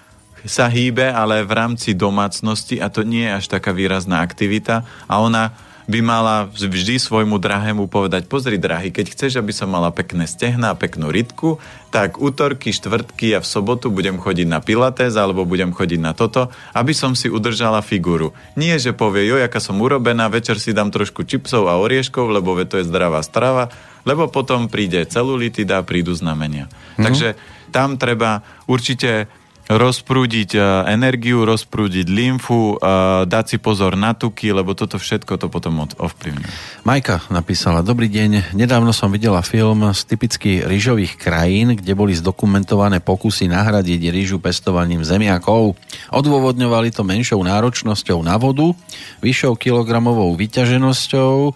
sa 0.43 0.65
hýbe, 0.67 1.07
ale 1.07 1.45
v 1.45 1.53
rámci 1.53 1.93
domácnosti 1.93 2.81
a 2.81 2.89
to 2.89 3.05
nie 3.05 3.29
je 3.29 3.35
až 3.38 3.45
taká 3.47 3.71
výrazná 3.71 4.25
aktivita 4.25 4.81
a 5.05 5.13
ona 5.21 5.53
by 5.88 6.03
mala 6.03 6.51
vždy 6.51 6.99
svojmu 6.99 7.39
drahému 7.39 7.88
povedať, 7.88 8.27
pozri 8.27 8.59
drahý, 8.59 8.91
keď 8.91 9.15
chceš, 9.15 9.39
aby 9.39 9.55
som 9.55 9.71
mala 9.71 9.88
pekné 9.95 10.27
a 10.27 10.75
peknú 10.75 11.07
rytku, 11.07 11.63
tak 11.95 12.19
útorky, 12.19 12.75
štvrtky 12.75 13.31
a 13.31 13.39
v 13.39 13.47
sobotu 13.47 13.88
budem 13.88 14.19
chodiť 14.19 14.47
na 14.51 14.59
pilates 14.59 15.15
alebo 15.15 15.47
budem 15.47 15.71
chodiť 15.71 15.99
na 16.03 16.11
toto, 16.11 16.51
aby 16.75 16.91
som 16.91 17.15
si 17.15 17.31
udržala 17.31 17.79
figúru. 17.79 18.35
Nie, 18.59 18.75
že 18.75 18.91
povie, 18.91 19.31
jo, 19.31 19.39
aká 19.39 19.63
som 19.63 19.79
urobená, 19.79 20.27
večer 20.27 20.59
si 20.59 20.75
dám 20.75 20.91
trošku 20.91 21.23
čipsov 21.23 21.71
a 21.71 21.79
orieškov, 21.79 22.35
lebo 22.35 22.59
to 22.67 22.84
je 22.84 22.89
zdravá 22.91 23.23
strava, 23.23 23.71
lebo 24.07 24.31
potom 24.31 24.71
príde 24.71 25.03
celulitida 25.03 25.84
prídu 25.84 26.15
znamenia. 26.15 26.71
Mm-hmm. 26.71 27.03
Takže 27.03 27.27
tam 27.75 27.99
treba 27.99 28.47
určite 28.71 29.27
rozprúdiť 29.67 30.55
e, 30.55 30.59
energiu, 30.95 31.43
rozprúdiť 31.43 32.07
lymfu, 32.07 32.79
e, 32.79 32.88
dať 33.27 33.45
si 33.45 33.57
pozor 33.59 33.99
na 33.99 34.15
tuky, 34.15 34.55
lebo 34.55 34.71
toto 34.71 34.95
všetko 34.95 35.35
to 35.35 35.51
potom 35.51 35.84
ovplyvňuje. 35.84 36.47
Majka 36.88 37.27
napísala, 37.27 37.84
dobrý 37.84 38.07
deň, 38.07 38.55
nedávno 38.55 38.95
som 38.95 39.11
videla 39.11 39.43
film 39.43 39.91
z 39.91 40.01
typicky 40.07 40.63
rýžových 40.63 41.19
krajín, 41.19 41.75
kde 41.75 41.93
boli 41.99 42.15
zdokumentované 42.15 43.03
pokusy 43.03 43.51
nahradiť 43.51 44.07
rýžu 44.07 44.39
pestovaním 44.39 45.03
zemiakov. 45.03 45.75
Odôvodňovali 46.15 46.95
to 46.95 47.03
menšou 47.03 47.43
náročnosťou 47.43 48.23
na 48.23 48.39
vodu, 48.39 48.71
vyššou 49.19 49.59
kilogramovou 49.59 50.31
vyťaženosťou, 50.39 51.51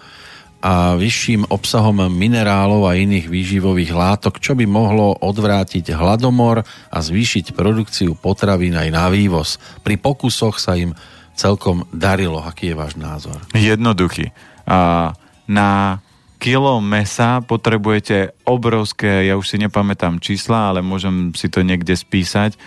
a 0.62 0.94
vyšším 0.94 1.50
obsahom 1.50 2.06
minerálov 2.14 2.86
a 2.86 2.94
iných 2.94 3.26
výživových 3.26 3.92
látok, 3.98 4.38
čo 4.38 4.54
by 4.54 4.70
mohlo 4.70 5.18
odvrátiť 5.18 5.98
hladomor 5.98 6.62
a 6.94 6.98
zvýšiť 7.02 7.58
produkciu 7.58 8.14
potravín 8.14 8.78
aj 8.78 8.90
na 8.94 9.10
vývoz. 9.10 9.58
Pri 9.82 9.98
pokusoch 9.98 10.62
sa 10.62 10.78
im 10.78 10.94
celkom 11.34 11.90
darilo. 11.90 12.38
Aký 12.46 12.72
je 12.72 12.78
váš 12.78 12.94
názor? 12.94 13.42
Jednoduchý. 13.58 14.30
A 14.70 15.12
na 15.50 16.00
kilo 16.38 16.78
mesa 16.82 17.42
potrebujete 17.42 18.34
obrovské, 18.46 19.30
ja 19.30 19.38
už 19.38 19.46
si 19.46 19.58
nepamätám 19.62 20.22
čísla, 20.22 20.74
ale 20.74 20.86
môžem 20.86 21.34
si 21.38 21.50
to 21.50 21.62
niekde 21.62 21.94
spísať, 21.94 22.58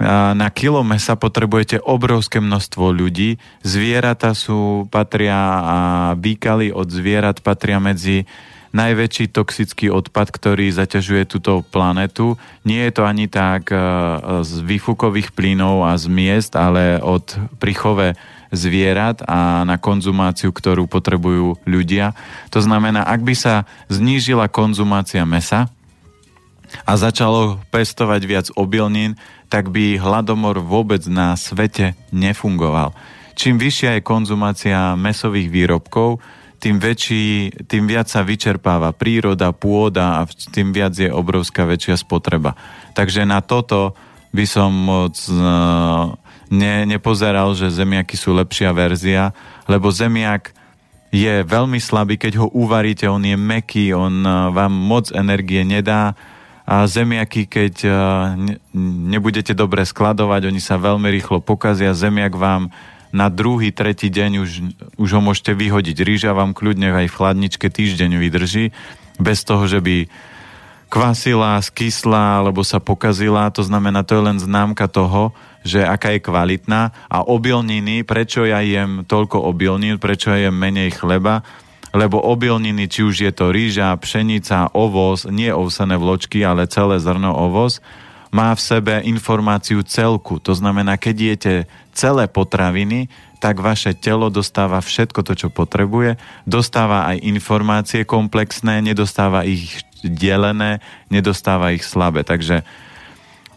na 0.00 0.48
kilo 0.50 0.80
mesa 0.82 1.14
potrebujete 1.14 1.78
obrovské 1.82 2.40
množstvo 2.40 2.90
ľudí. 2.90 3.36
Zvieratá 3.62 4.32
sú, 4.32 4.88
patria 4.88 5.36
a 5.62 5.78
býkaly 6.16 6.72
od 6.72 6.88
zvierat 6.88 7.44
patria 7.44 7.78
medzi 7.78 8.24
najväčší 8.72 9.30
toxický 9.30 9.92
odpad, 9.92 10.32
ktorý 10.32 10.72
zaťažuje 10.72 11.28
túto 11.28 11.60
planetu. 11.68 12.40
Nie 12.64 12.88
je 12.88 12.92
to 12.96 13.02
ani 13.04 13.28
tak 13.28 13.68
e, 13.68 13.76
z 14.42 14.52
výfukových 14.64 15.36
plynov 15.36 15.84
a 15.84 15.92
z 16.00 16.08
miest, 16.08 16.56
ale 16.56 16.96
od 16.98 17.36
prichove 17.60 18.16
zvierat 18.52 19.20
a 19.28 19.64
na 19.68 19.76
konzumáciu, 19.76 20.52
ktorú 20.52 20.88
potrebujú 20.88 21.60
ľudia. 21.68 22.16
To 22.52 22.64
znamená, 22.64 23.04
ak 23.04 23.20
by 23.24 23.34
sa 23.36 23.54
znížila 23.92 24.48
konzumácia 24.48 25.24
mesa 25.28 25.68
a 26.88 26.96
začalo 26.96 27.60
pestovať 27.68 28.22
viac 28.24 28.46
obilnín, 28.56 29.20
tak 29.52 29.68
by 29.68 30.00
hladomor 30.00 30.64
vôbec 30.64 31.04
na 31.12 31.36
svete 31.36 31.92
nefungoval. 32.08 32.96
Čím 33.36 33.60
vyššia 33.60 34.00
je 34.00 34.08
konzumácia 34.08 34.96
mesových 34.96 35.52
výrobkov, 35.52 36.24
tým, 36.56 36.78
väčší, 36.80 37.52
tým 37.68 37.84
viac 37.90 38.08
sa 38.08 38.24
vyčerpáva 38.24 38.94
príroda, 38.96 39.52
pôda 39.52 40.22
a 40.22 40.30
tým 40.30 40.72
viac 40.72 40.94
je 40.96 41.10
obrovská 41.10 41.66
väčšia 41.68 42.00
spotreba. 42.00 42.56
Takže 42.96 43.28
na 43.28 43.42
toto 43.42 43.98
by 44.30 44.46
som 44.46 44.70
moc 44.70 45.18
e, 45.26 45.34
ne, 46.54 46.74
nepozeral, 46.86 47.52
že 47.58 47.68
zemiaky 47.68 48.14
sú 48.14 48.32
lepšia 48.32 48.70
verzia, 48.72 49.34
lebo 49.66 49.90
zemiak 49.92 50.54
je 51.12 51.44
veľmi 51.44 51.76
slabý, 51.82 52.16
keď 52.16 52.40
ho 52.40 52.48
uvaríte, 52.56 53.04
on 53.10 53.26
je 53.26 53.36
meký, 53.36 53.92
on 53.92 54.22
e, 54.22 54.30
vám 54.54 54.72
moc 54.72 55.10
energie 55.12 55.66
nedá, 55.66 56.16
zemiaky, 56.66 57.50
keď 57.50 57.74
e, 57.82 57.90
nebudete 59.10 59.52
dobre 59.52 59.82
skladovať, 59.82 60.46
oni 60.46 60.62
sa 60.62 60.78
veľmi 60.78 61.10
rýchlo 61.10 61.42
pokazia. 61.42 61.96
Zemiak 61.96 62.38
vám 62.38 62.70
na 63.12 63.28
druhý, 63.28 63.74
tretí 63.74 64.08
deň 64.08 64.32
už, 64.40 64.50
už 64.96 65.08
ho 65.12 65.20
môžete 65.20 65.52
vyhodiť. 65.52 65.96
Rýža 66.00 66.32
vám 66.32 66.56
kľudne 66.56 66.94
aj 66.96 67.12
v 67.12 67.16
chladničke 67.18 67.68
týždeň 67.68 68.16
vydrží, 68.16 68.72
bez 69.20 69.44
toho, 69.44 69.68
že 69.68 69.84
by 69.84 70.08
kvasila, 70.88 71.60
skysla 71.60 72.40
alebo 72.40 72.64
sa 72.64 72.80
pokazila. 72.80 73.52
To 73.52 73.64
znamená, 73.64 74.04
to 74.04 74.16
je 74.16 74.26
len 74.28 74.38
známka 74.40 74.88
toho, 74.88 75.36
že 75.64 75.80
aká 75.80 76.12
je 76.16 76.20
kvalitná. 76.24 76.92
A 77.08 77.24
obilniny, 77.24 78.04
prečo 78.04 78.44
ja 78.44 78.60
jem 78.60 79.04
toľko 79.04 79.40
obilnín, 79.44 79.96
prečo 79.96 80.32
ja 80.32 80.48
jem 80.48 80.56
menej 80.56 80.92
chleba, 80.92 81.44
lebo 81.92 82.18
obilniny, 82.18 82.88
či 82.88 83.04
už 83.04 83.14
je 83.28 83.32
to 83.32 83.52
rýža, 83.52 83.92
pšenica, 84.00 84.72
ovoz, 84.72 85.28
nie 85.28 85.52
ovsené 85.52 86.00
vločky, 86.00 86.40
ale 86.40 86.68
celé 86.68 86.96
zrno 86.98 87.36
ovoz, 87.36 87.84
má 88.32 88.56
v 88.56 88.64
sebe 88.64 88.94
informáciu 89.04 89.84
celku. 89.84 90.40
To 90.40 90.56
znamená, 90.56 90.96
keď 90.96 91.16
jete 91.20 91.54
celé 91.92 92.24
potraviny, 92.32 93.12
tak 93.36 93.60
vaše 93.60 93.92
telo 93.92 94.32
dostáva 94.32 94.80
všetko 94.80 95.20
to, 95.20 95.36
čo 95.36 95.48
potrebuje, 95.52 96.16
dostáva 96.48 97.12
aj 97.12 97.26
informácie 97.28 98.08
komplexné, 98.08 98.80
nedostáva 98.80 99.44
ich 99.44 99.84
delené, 100.00 100.80
nedostáva 101.12 101.76
ich 101.76 101.84
slabé. 101.84 102.24
Takže 102.24 102.64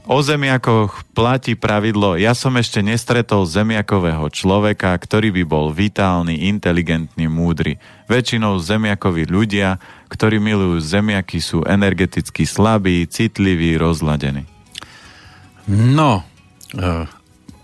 O 0.05 0.21
zemiakoch 0.21 1.01
platí 1.17 1.57
pravidlo, 1.57 2.13
ja 2.13 2.37
som 2.37 2.53
ešte 2.61 2.85
nestretol 2.85 3.41
zemiakového 3.49 4.29
človeka, 4.29 4.93
ktorý 5.01 5.33
by 5.33 5.43
bol 5.49 5.73
vitálny, 5.73 6.45
inteligentný, 6.45 7.25
múdry. 7.25 7.81
Väčšinou 8.05 8.61
zemiakoví 8.61 9.25
ľudia, 9.25 9.81
ktorí 10.13 10.37
milujú 10.37 10.77
zemiaky, 10.77 11.41
sú 11.41 11.65
energeticky 11.65 12.45
slabí, 12.45 13.09
citliví, 13.09 13.81
rozladení. 13.81 14.45
No, 15.73 16.21
e, 16.69 17.09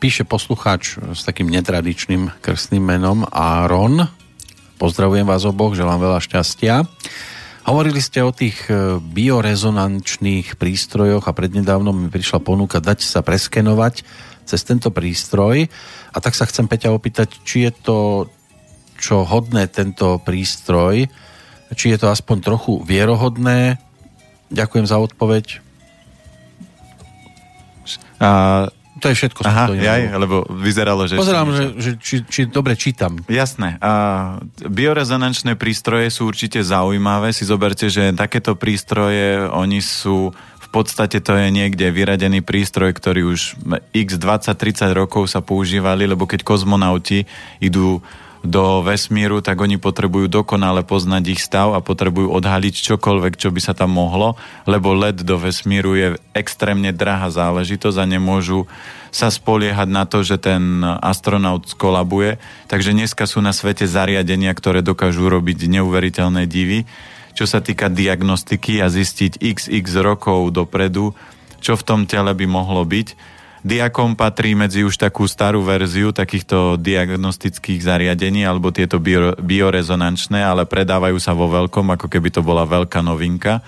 píše 0.01 0.25
poslucháč 0.25 0.97
s 0.97 1.21
takým 1.21 1.45
netradičným 1.45 2.41
krstným 2.41 2.81
menom 2.81 3.21
Áron. 3.29 4.09
Pozdravujem 4.81 5.29
vás 5.29 5.45
oboch, 5.45 5.77
želám 5.77 6.01
veľa 6.01 6.17
šťastia. 6.17 6.89
Hovorili 7.61 8.01
ste 8.01 8.25
o 8.25 8.33
tých 8.33 8.65
e, 8.67 8.97
biorezonančných 8.97 10.57
prístrojoch 10.57 11.29
a 11.29 11.35
prednedávno 11.37 11.93
mi 11.93 12.09
prišla 12.09 12.41
ponuka 12.41 12.81
dať 12.81 13.05
sa 13.05 13.21
preskenovať 13.21 14.01
cez 14.49 14.65
tento 14.65 14.89
prístroj 14.89 15.69
a 16.09 16.17
tak 16.17 16.33
sa 16.33 16.49
chcem 16.49 16.65
Peťa 16.65 16.89
opýtať, 16.89 17.37
či 17.45 17.69
je 17.69 17.71
to 17.71 17.97
čo 18.97 19.25
hodné 19.25 19.69
tento 19.69 20.17
prístroj, 20.21 21.09
či 21.73 21.85
je 21.93 21.97
to 21.97 22.09
aspoň 22.09 22.41
trochu 22.41 22.81
vierohodné. 22.85 23.81
Ďakujem 24.53 24.85
za 24.85 24.97
odpoveď. 25.01 25.61
A 28.21 28.29
to 28.99 29.07
je 29.07 29.15
všetko. 29.15 29.47
Aha, 29.47 29.71
jaj, 29.71 30.11
lebo 30.19 30.43
vyzeralo, 30.51 31.07
že... 31.07 31.15
Pozerám, 31.15 31.47
že, 31.55 31.65
že 31.79 31.91
či, 31.95 32.15
či 32.27 32.41
dobre 32.51 32.75
čítam. 32.75 33.15
Jasné. 33.31 33.79
A 33.79 33.91
biorezonančné 34.67 35.55
prístroje 35.55 36.11
sú 36.11 36.27
určite 36.27 36.59
zaujímavé. 36.59 37.31
Si 37.31 37.47
zoberte, 37.47 37.87
že 37.87 38.11
takéto 38.11 38.59
prístroje, 38.59 39.47
oni 39.47 39.79
sú 39.79 40.35
v 40.35 40.67
podstate 40.79 41.19
to 41.19 41.35
je 41.35 41.51
niekde 41.51 41.83
vyradený 41.91 42.43
prístroj, 42.43 42.95
ktorý 42.95 43.35
už 43.35 43.59
x 43.91 44.15
20-30 44.15 44.91
rokov 44.95 45.27
sa 45.27 45.43
používali, 45.43 46.07
lebo 46.07 46.23
keď 46.23 46.47
kozmonauti 46.47 47.27
idú 47.59 47.99
do 48.41 48.81
vesmíru, 48.81 49.45
tak 49.45 49.61
oni 49.61 49.77
potrebujú 49.77 50.25
dokonale 50.25 50.81
poznať 50.81 51.23
ich 51.37 51.41
stav 51.41 51.77
a 51.77 51.85
potrebujú 51.85 52.33
odhaliť 52.33 52.73
čokoľvek, 52.73 53.37
čo 53.37 53.53
by 53.53 53.61
sa 53.61 53.77
tam 53.77 53.93
mohlo, 53.93 54.33
lebo 54.65 54.97
let 54.97 55.21
do 55.21 55.37
vesmíru 55.37 55.93
je 55.93 56.07
extrémne 56.33 56.89
drahá 56.89 57.29
záležitosť 57.29 57.97
a 58.01 58.05
nemôžu 58.09 58.65
sa 59.13 59.29
spoliehať 59.29 59.89
na 59.91 60.09
to, 60.09 60.25
že 60.25 60.41
ten 60.41 60.81
astronaut 60.81 61.69
skolabuje. 61.69 62.41
Takže 62.65 62.97
dneska 62.97 63.29
sú 63.29 63.45
na 63.45 63.53
svete 63.53 63.85
zariadenia, 63.85 64.55
ktoré 64.57 64.81
dokážu 64.81 65.29
robiť 65.29 65.69
neuveriteľné 65.69 66.49
divy, 66.49 66.89
čo 67.37 67.45
sa 67.45 67.61
týka 67.61 67.93
diagnostiky 67.93 68.81
a 68.81 68.89
zistiť 68.89 69.37
xx 69.37 69.87
rokov 70.01 70.49
dopredu, 70.49 71.13
čo 71.61 71.77
v 71.77 71.85
tom 71.85 72.09
tele 72.09 72.33
by 72.33 72.45
mohlo 72.49 72.81
byť 72.81 73.39
Diakom 73.61 74.17
patrí 74.17 74.57
medzi 74.57 74.81
už 74.81 74.97
takú 74.97 75.29
starú 75.29 75.61
verziu 75.61 76.09
takýchto 76.09 76.81
diagnostických 76.81 77.77
zariadení 77.77 78.41
alebo 78.41 78.73
tieto 78.73 78.97
bio, 78.97 79.37
biorezonančné, 79.37 80.41
ale 80.41 80.65
predávajú 80.65 81.21
sa 81.21 81.37
vo 81.37 81.45
veľkom, 81.45 81.93
ako 81.93 82.09
keby 82.09 82.33
to 82.33 82.41
bola 82.41 82.65
veľká 82.65 83.05
novinka. 83.05 83.61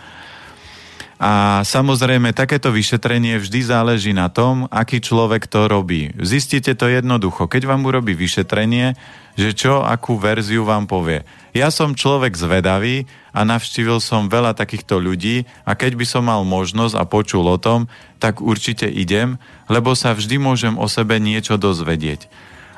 A 1.22 1.62
samozrejme, 1.62 2.34
takéto 2.34 2.74
vyšetrenie 2.74 3.38
vždy 3.38 3.60
záleží 3.64 4.12
na 4.18 4.34
tom, 4.34 4.66
aký 4.74 4.98
človek 4.98 5.46
to 5.46 5.70
robí. 5.70 6.10
Zistíte 6.20 6.74
to 6.74 6.90
jednoducho. 6.90 7.46
Keď 7.46 7.64
vám 7.70 7.86
urobí 7.86 8.18
vyšetrenie, 8.18 8.98
že 9.34 9.52
čo, 9.58 9.82
akú 9.82 10.18
verziu 10.22 10.66
vám 10.66 10.86
povie. 10.86 11.26
Ja 11.54 11.70
som 11.70 11.94
človek 11.94 12.34
zvedavý 12.34 13.06
a 13.30 13.46
navštívil 13.46 14.02
som 14.02 14.30
veľa 14.30 14.58
takýchto 14.58 14.98
ľudí 14.98 15.46
a 15.66 15.78
keď 15.78 15.98
by 15.98 16.06
som 16.06 16.24
mal 16.26 16.42
možnosť 16.46 16.96
a 16.98 17.04
počul 17.06 17.46
o 17.46 17.58
tom, 17.62 17.86
tak 18.18 18.42
určite 18.42 18.90
idem, 18.90 19.38
lebo 19.70 19.94
sa 19.94 20.14
vždy 20.18 20.42
môžem 20.42 20.74
o 20.78 20.90
sebe 20.90 21.18
niečo 21.22 21.58
dozvedieť. 21.58 22.30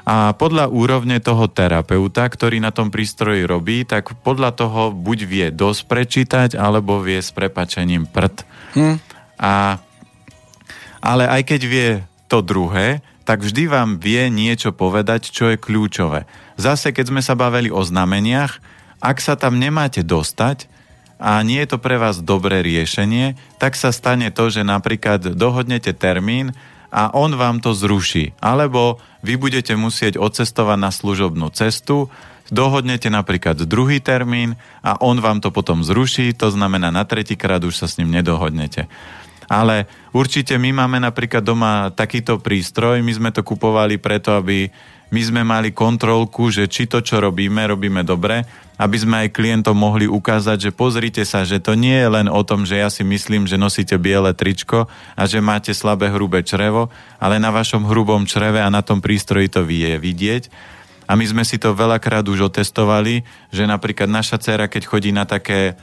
A 0.06 0.38
podľa 0.38 0.70
úrovne 0.70 1.18
toho 1.18 1.50
terapeuta, 1.50 2.30
ktorý 2.30 2.62
na 2.62 2.70
tom 2.70 2.94
prístroji 2.94 3.42
robí, 3.42 3.90
tak 3.90 4.14
podľa 4.22 4.54
toho 4.54 4.94
buď 4.94 5.20
vie 5.26 5.48
dosť 5.50 5.82
prečítať, 5.90 6.50
alebo 6.54 7.02
vie 7.02 7.18
s 7.18 7.34
prepačením 7.34 8.06
prd. 8.06 8.46
Hm. 8.78 9.02
A, 9.42 9.82
ale 11.02 11.24
aj 11.26 11.42
keď 11.50 11.62
vie 11.66 11.90
to 12.30 12.46
druhé, 12.46 13.02
tak 13.26 13.42
vždy 13.42 13.66
vám 13.66 13.98
vie 13.98 14.30
niečo 14.30 14.70
povedať, 14.70 15.34
čo 15.34 15.50
je 15.50 15.58
kľúčové. 15.58 16.30
Zase, 16.56 16.94
keď 16.94 17.06
sme 17.10 17.22
sa 17.26 17.34
bavili 17.34 17.74
o 17.74 17.82
znameniach, 17.82 18.62
ak 19.02 19.18
sa 19.20 19.34
tam 19.36 19.58
nemáte 19.58 20.06
dostať 20.06 20.70
a 21.18 21.42
nie 21.42 21.60
je 21.66 21.76
to 21.76 21.82
pre 21.82 21.98
vás 21.98 22.22
dobré 22.22 22.62
riešenie, 22.62 23.34
tak 23.58 23.74
sa 23.74 23.90
stane 23.90 24.30
to, 24.30 24.54
že 24.54 24.62
napríklad 24.62 25.34
dohodnete 25.34 25.92
termín 25.98 26.54
a 26.94 27.12
on 27.12 27.34
vám 27.36 27.60
to 27.60 27.74
zruší. 27.74 28.38
Alebo 28.40 29.02
vy 29.26 29.36
budete 29.36 29.74
musieť 29.76 30.22
odcestovať 30.22 30.78
na 30.80 30.94
služobnú 30.94 31.50
cestu, 31.52 32.14
dohodnete 32.54 33.10
napríklad 33.10 33.58
druhý 33.66 33.98
termín 33.98 34.54
a 34.86 35.02
on 35.02 35.18
vám 35.18 35.42
to 35.42 35.50
potom 35.50 35.82
zruší, 35.82 36.32
to 36.38 36.54
znamená 36.54 36.94
na 36.94 37.02
tretíkrát 37.02 37.60
už 37.66 37.74
sa 37.74 37.90
s 37.90 37.98
ním 37.98 38.14
nedohodnete. 38.14 38.86
Ale 39.46 39.86
určite 40.16 40.58
my 40.58 40.74
máme 40.86 40.98
napríklad 41.02 41.46
doma 41.46 41.94
takýto 41.94 42.42
prístroj, 42.42 43.02
my 43.06 43.14
sme 43.14 43.30
to 43.30 43.46
kupovali 43.46 44.02
preto, 44.02 44.34
aby 44.34 44.70
my 45.14 45.22
sme 45.22 45.42
mali 45.46 45.70
kontrolku, 45.70 46.50
že 46.50 46.66
či 46.66 46.90
to, 46.90 47.00
čo 47.00 47.22
robíme, 47.22 47.62
robíme 47.70 48.02
dobre, 48.02 48.42
aby 48.76 48.98
sme 48.98 49.16
aj 49.24 49.38
klientom 49.38 49.78
mohli 49.78 50.10
ukázať, 50.10 50.58
že 50.70 50.72
pozrite 50.76 51.24
sa, 51.24 51.46
že 51.46 51.62
to 51.62 51.78
nie 51.78 51.96
je 51.96 52.10
len 52.10 52.28
o 52.28 52.42
tom, 52.42 52.66
že 52.66 52.82
ja 52.82 52.90
si 52.90 53.06
myslím, 53.06 53.46
že 53.46 53.56
nosíte 53.56 53.96
biele 54.02 54.34
tričko 54.34 54.90
a 55.16 55.24
že 55.30 55.40
máte 55.40 55.72
slabé 55.72 56.10
hrubé 56.10 56.42
črevo, 56.42 56.92
ale 57.22 57.40
na 57.40 57.54
vašom 57.54 57.86
hrubom 57.86 58.26
čreve 58.26 58.60
a 58.60 58.74
na 58.74 58.82
tom 58.82 59.00
prístroji 59.00 59.48
to 59.48 59.64
vie 59.64 59.96
vidieť. 59.96 60.50
A 61.06 61.14
my 61.14 61.22
sme 61.22 61.46
si 61.46 61.62
to 61.62 61.78
veľakrát 61.78 62.26
už 62.26 62.50
otestovali, 62.50 63.22
že 63.54 63.70
napríklad 63.70 64.10
naša 64.10 64.42
dcera, 64.42 64.66
keď 64.66 64.90
chodí 64.90 65.14
na 65.14 65.30
také 65.30 65.78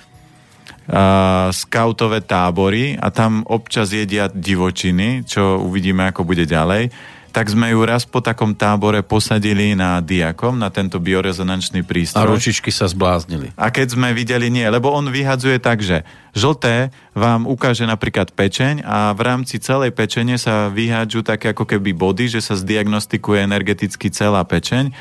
uh, 0.89 1.51
skautové 1.55 2.25
tábory 2.25 2.99
a 2.99 3.13
tam 3.15 3.47
občas 3.47 3.93
jedia 3.93 4.27
divočiny, 4.31 5.27
čo 5.27 5.63
uvidíme, 5.63 6.09
ako 6.09 6.27
bude 6.27 6.49
ďalej, 6.49 6.91
tak 7.33 7.49
sme 7.49 7.73
ju 7.73 7.81
raz 7.89 8.05
po 8.05 8.21
takom 8.21 8.53
tábore 8.53 9.01
posadili 9.01 9.73
na 9.73 10.05
diakom, 10.05 10.61
na 10.61 10.69
tento 10.69 11.01
biorezonančný 11.01 11.81
prístroj. 11.81 12.21
A 12.21 12.29
ručičky 12.29 12.69
sa 12.69 12.85
zbláznili. 12.85 13.57
A 13.57 13.73
keď 13.73 13.97
sme 13.97 14.13
videli, 14.13 14.53
nie, 14.53 14.69
lebo 14.69 14.93
on 14.93 15.09
vyhadzuje 15.09 15.57
tak, 15.57 15.81
že 15.81 16.05
žlté 16.37 16.93
vám 17.17 17.49
ukáže 17.49 17.89
napríklad 17.89 18.37
pečeň 18.37 18.85
a 18.85 19.17
v 19.17 19.21
rámci 19.25 19.57
celej 19.65 19.97
pečene 19.97 20.37
sa 20.37 20.69
vyhádžu 20.69 21.25
také 21.25 21.57
ako 21.57 21.65
keby 21.65 21.97
body, 21.97 22.29
že 22.29 22.45
sa 22.45 22.53
zdiagnostikuje 22.53 23.49
energeticky 23.49 24.13
celá 24.13 24.45
pečeň 24.45 24.93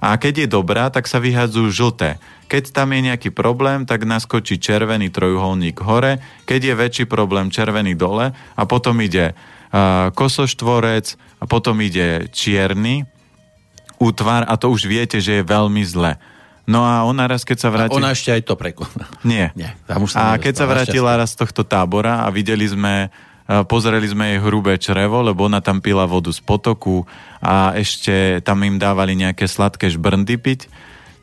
a 0.00 0.16
keď 0.16 0.44
je 0.44 0.48
dobrá, 0.48 0.88
tak 0.88 1.04
sa 1.04 1.20
vyhádzajú 1.20 1.68
žlté. 1.68 2.16
Keď 2.48 2.72
tam 2.74 2.96
je 2.96 3.00
nejaký 3.12 3.30
problém, 3.30 3.84
tak 3.86 4.08
naskočí 4.08 4.58
červený 4.58 5.12
trojuholník 5.12 5.78
hore, 5.84 6.18
keď 6.48 6.60
je 6.72 6.74
väčší 6.74 7.04
problém 7.06 7.52
červený 7.52 7.94
dole 7.94 8.32
a 8.32 8.62
potom 8.64 8.98
ide 8.98 9.36
kosoštvorec 10.16 11.14
a 11.38 11.44
potom 11.46 11.78
ide 11.78 12.26
čierny 12.34 13.06
útvar 14.00 14.48
a 14.48 14.56
to 14.58 14.72
už 14.72 14.88
viete, 14.88 15.20
že 15.20 15.40
je 15.40 15.44
veľmi 15.46 15.84
zle. 15.86 16.18
No 16.70 16.86
a 16.86 17.02
ona 17.02 17.26
raz, 17.26 17.42
keď 17.42 17.58
sa 17.58 17.68
vrátila... 17.70 17.98
ona 17.98 18.10
ešte 18.14 18.30
aj 18.30 18.42
to 18.46 18.54
prekoná. 18.56 19.06
Nie. 19.22 19.52
Nie 19.58 19.76
tam 19.84 20.06
už 20.06 20.16
a 20.16 20.38
keď 20.40 20.54
sa 20.54 20.66
vrátila 20.66 21.18
raz 21.18 21.36
z 21.36 21.44
tohto 21.44 21.62
tábora 21.62 22.24
a 22.24 22.30
videli 22.32 22.66
sme, 22.66 23.12
pozreli 23.66 24.06
sme 24.06 24.36
jej 24.36 24.38
hrubé 24.38 24.78
črevo, 24.78 25.26
lebo 25.26 25.50
ona 25.50 25.58
tam 25.58 25.82
pila 25.82 26.06
vodu 26.06 26.30
z 26.30 26.38
potoku 26.38 27.02
a 27.42 27.74
ešte 27.74 28.38
tam 28.46 28.62
im 28.62 28.78
dávali 28.78 29.18
nejaké 29.18 29.50
sladké 29.50 29.90
žbrndy 29.90 30.38
piť, 30.38 30.70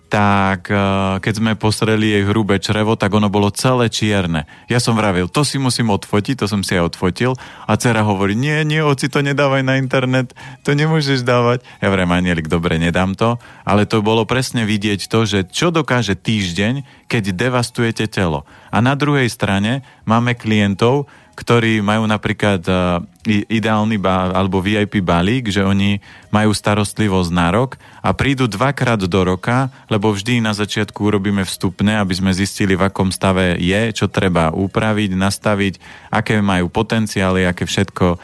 tak 0.07 0.71
eh, 0.71 0.79
keď 1.19 1.33
sme 1.35 1.51
posreli 1.59 2.15
jej 2.15 2.23
hrubé 2.23 2.57
črevo, 2.63 2.95
tak 2.95 3.11
ono 3.11 3.27
bolo 3.27 3.51
celé 3.51 3.91
čierne. 3.91 4.47
Ja 4.71 4.79
som 4.79 4.95
vravil, 4.95 5.27
to 5.27 5.43
si 5.43 5.59
musím 5.59 5.91
odfotiť, 5.91 6.43
to 6.43 6.47
som 6.47 6.63
si 6.63 6.79
aj 6.79 6.95
odfotil 6.95 7.35
a 7.67 7.75
dcera 7.75 8.07
hovorí, 8.07 8.33
nie, 8.33 8.63
nie, 8.63 8.79
oci, 8.79 9.11
to 9.11 9.19
nedávaj 9.19 9.61
na 9.61 9.75
internet, 9.77 10.31
to 10.63 10.73
nemôžeš 10.73 11.27
dávať. 11.27 11.61
Ja 11.83 11.91
vrem, 11.91 12.09
Anielik, 12.09 12.47
dobre, 12.47 12.79
nedám 12.79 13.13
to, 13.13 13.35
ale 13.67 13.83
to 13.83 13.99
bolo 13.99 14.23
presne 14.23 14.63
vidieť 14.63 15.11
to, 15.11 15.27
že 15.27 15.39
čo 15.51 15.69
dokáže 15.69 16.15
týždeň, 16.15 17.07
keď 17.11 17.35
devastujete 17.35 18.07
telo. 18.07 18.47
A 18.71 18.79
na 18.79 18.95
druhej 18.95 19.27
strane 19.27 19.83
máme 20.07 20.33
klientov, 20.39 21.11
ktorí 21.37 21.85
majú 21.85 22.09
napríklad 22.09 22.65
uh, 22.65 22.97
ideálny 23.29 24.01
ba- 24.01 24.33
alebo 24.33 24.57
VIP 24.57 25.05
balík, 25.05 25.53
že 25.53 25.61
oni 25.61 26.01
majú 26.33 26.49
starostlivosť 26.49 27.29
na 27.29 27.53
rok 27.53 27.77
a 28.01 28.09
prídu 28.17 28.49
dvakrát 28.49 28.97
do 28.97 29.21
roka, 29.21 29.69
lebo 29.85 30.09
vždy 30.09 30.41
na 30.41 30.57
začiatku 30.57 30.97
urobíme 30.97 31.45
vstupné, 31.45 32.01
aby 32.01 32.17
sme 32.17 32.33
zistili, 32.33 32.73
v 32.73 32.89
akom 32.89 33.13
stave 33.13 33.61
je, 33.61 33.93
čo 33.93 34.09
treba 34.09 34.49
upraviť, 34.49 35.13
nastaviť, 35.13 35.73
aké 36.09 36.41
majú 36.41 36.73
potenciály, 36.73 37.45
aké 37.45 37.69
všetko. 37.69 38.17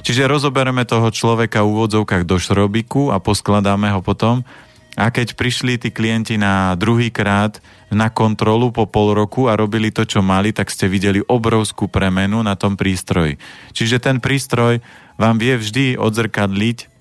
Čiže 0.00 0.24
rozoberieme 0.24 0.88
toho 0.88 1.12
človeka 1.12 1.60
v 1.60 1.76
úvodzovkách 1.76 2.24
do 2.24 2.40
šrobiku 2.40 3.12
a 3.12 3.20
poskladáme 3.20 3.92
ho 3.92 4.00
potom 4.00 4.46
a 4.96 5.12
keď 5.12 5.36
prišli 5.36 5.76
tí 5.76 5.92
klienti 5.92 6.40
na 6.40 6.72
druhý 6.72 7.12
krát 7.12 7.60
na 7.90 8.10
kontrolu 8.10 8.74
po 8.74 8.90
pol 8.90 9.14
roku 9.14 9.46
a 9.46 9.54
robili 9.54 9.94
to, 9.94 10.02
čo 10.02 10.24
mali, 10.24 10.50
tak 10.50 10.72
ste 10.72 10.90
videli 10.90 11.22
obrovskú 11.22 11.86
premenu 11.86 12.42
na 12.42 12.58
tom 12.58 12.74
prístroji. 12.74 13.38
Čiže 13.70 14.02
ten 14.02 14.18
prístroj 14.18 14.82
vám 15.16 15.38
vie 15.38 15.54
vždy 15.54 15.94
odzrkadliť, 15.96 16.96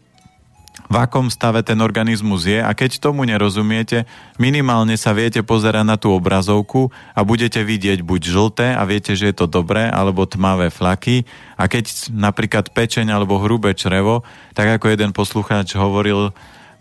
v 0.85 0.95
akom 1.01 1.33
stave 1.33 1.65
ten 1.65 1.81
organizmus 1.81 2.45
je 2.45 2.61
a 2.61 2.69
keď 2.77 3.01
tomu 3.01 3.25
nerozumiete, 3.25 4.05
minimálne 4.37 4.93
sa 4.99 5.17
viete 5.17 5.41
pozerať 5.41 5.85
na 5.87 5.97
tú 5.97 6.13
obrazovku 6.13 6.93
a 7.17 7.25
budete 7.25 7.65
vidieť 7.65 8.05
buď 8.05 8.21
žlté 8.21 8.67
a 8.77 8.85
viete, 8.85 9.17
že 9.17 9.33
je 9.33 9.35
to 9.35 9.49
dobré, 9.49 9.89
alebo 9.89 10.29
tmavé 10.29 10.69
flaky 10.69 11.25
a 11.57 11.65
keď 11.65 12.13
napríklad 12.13 12.69
pečeň 12.69 13.09
alebo 13.09 13.41
hrubé 13.41 13.73
črevo, 13.73 14.21
tak 14.53 14.77
ako 14.77 14.93
jeden 14.93 15.09
poslucháč 15.09 15.73
hovoril, 15.73 16.35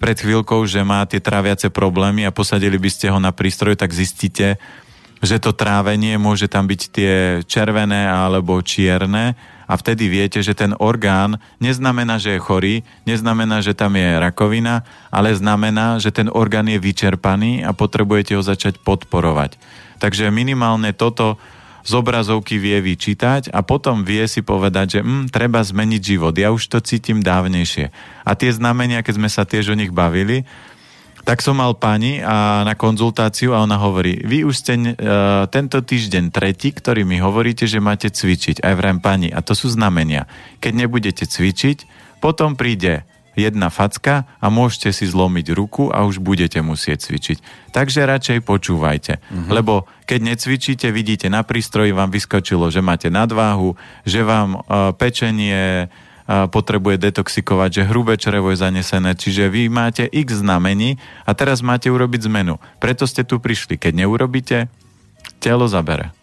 pred 0.04 0.20
chvíľkou, 0.20 0.68
že 0.68 0.84
má 0.84 1.00
tie 1.08 1.16
tráviace 1.16 1.72
problémy 1.72 2.28
a 2.28 2.34
posadili 2.36 2.76
by 2.76 2.92
ste 2.92 3.08
ho 3.08 3.16
na 3.16 3.32
prístroj, 3.32 3.72
tak 3.72 3.88
zistíte, 3.96 4.60
že 5.24 5.40
to 5.40 5.56
trávenie 5.56 6.20
môže 6.20 6.44
tam 6.44 6.68
byť 6.68 6.80
tie 6.92 7.12
červené 7.48 8.04
alebo 8.04 8.60
čierne 8.60 9.32
a 9.64 9.72
vtedy 9.80 10.12
viete, 10.12 10.44
že 10.44 10.52
ten 10.52 10.76
orgán 10.76 11.40
neznamená, 11.56 12.20
že 12.20 12.36
je 12.36 12.44
chorý, 12.44 12.74
neznamená, 13.08 13.64
že 13.64 13.72
tam 13.72 13.96
je 13.96 14.20
rakovina, 14.20 14.84
ale 15.08 15.32
znamená, 15.32 15.96
že 15.96 16.12
ten 16.12 16.28
orgán 16.28 16.68
je 16.68 16.76
vyčerpaný 16.76 17.64
a 17.64 17.72
potrebujete 17.72 18.36
ho 18.36 18.44
začať 18.44 18.84
podporovať. 18.84 19.56
Takže 20.04 20.28
minimálne 20.28 20.92
toto 20.92 21.40
z 21.84 21.92
obrazovky 21.92 22.56
vie 22.56 22.80
vyčítať 22.80 23.52
a 23.52 23.60
potom 23.60 24.08
vie 24.08 24.24
si 24.24 24.40
povedať, 24.40 24.98
že 24.98 25.00
hm, 25.04 25.28
treba 25.28 25.60
zmeniť 25.60 26.00
život. 26.00 26.32
Ja 26.34 26.50
už 26.50 26.72
to 26.72 26.80
cítim 26.80 27.20
dávnejšie. 27.20 27.92
A 28.24 28.32
tie 28.32 28.50
znamenia, 28.50 29.04
keď 29.04 29.14
sme 29.20 29.28
sa 29.28 29.44
tiež 29.44 29.76
o 29.76 29.78
nich 29.78 29.92
bavili, 29.92 30.48
tak 31.24 31.40
som 31.40 31.56
mal 31.56 31.72
pani 31.72 32.20
a 32.20 32.68
na 32.68 32.76
konzultáciu 32.76 33.56
a 33.56 33.64
ona 33.64 33.80
hovorí, 33.80 34.20
vy 34.20 34.44
už 34.44 34.54
ste 34.60 34.76
uh, 34.76 35.48
tento 35.48 35.80
týždeň 35.80 36.28
tretí, 36.28 36.68
ktorý 36.68 37.08
mi 37.08 37.16
hovoríte, 37.16 37.64
že 37.64 37.80
máte 37.80 38.12
cvičiť. 38.12 38.60
Aj 38.60 38.76
vrem 38.76 39.00
pani. 39.00 39.32
A 39.32 39.40
to 39.40 39.56
sú 39.56 39.72
znamenia. 39.72 40.28
Keď 40.60 40.72
nebudete 40.84 41.24
cvičiť, 41.24 41.88
potom 42.20 42.60
príde 42.60 43.08
jedna 43.34 43.70
facka 43.70 44.26
a 44.38 44.46
môžete 44.50 44.94
si 44.94 45.04
zlomiť 45.06 45.54
ruku 45.54 45.90
a 45.90 46.06
už 46.06 46.22
budete 46.22 46.58
musieť 46.62 47.06
cvičiť. 47.06 47.70
Takže 47.74 48.06
radšej 48.06 48.38
počúvajte. 48.46 49.18
Uh-huh. 49.18 49.50
Lebo 49.50 49.86
keď 50.06 50.34
necvičíte, 50.34 50.88
vidíte 50.94 51.26
na 51.28 51.42
prístroji, 51.42 51.94
vám 51.94 52.14
vyskočilo, 52.14 52.70
že 52.70 52.80
máte 52.82 53.10
nadváhu, 53.10 53.74
že 54.06 54.22
vám 54.22 54.58
uh, 54.58 54.94
pečenie 54.94 55.86
uh, 55.86 56.46
potrebuje 56.48 57.02
detoxikovať, 57.02 57.82
že 57.82 57.88
hrubé 57.90 58.14
črevo 58.16 58.54
je 58.54 58.62
zanesené, 58.62 59.18
čiže 59.18 59.50
vy 59.50 59.66
máte 59.68 60.06
x 60.08 60.40
znamení 60.40 60.96
a 61.26 61.34
teraz 61.34 61.60
máte 61.60 61.90
urobiť 61.90 62.26
zmenu. 62.30 62.62
Preto 62.78 63.04
ste 63.04 63.26
tu 63.26 63.42
prišli. 63.42 63.76
Keď 63.76 63.92
neurobíte, 64.06 64.72
telo 65.42 65.68
zabere. 65.68 66.14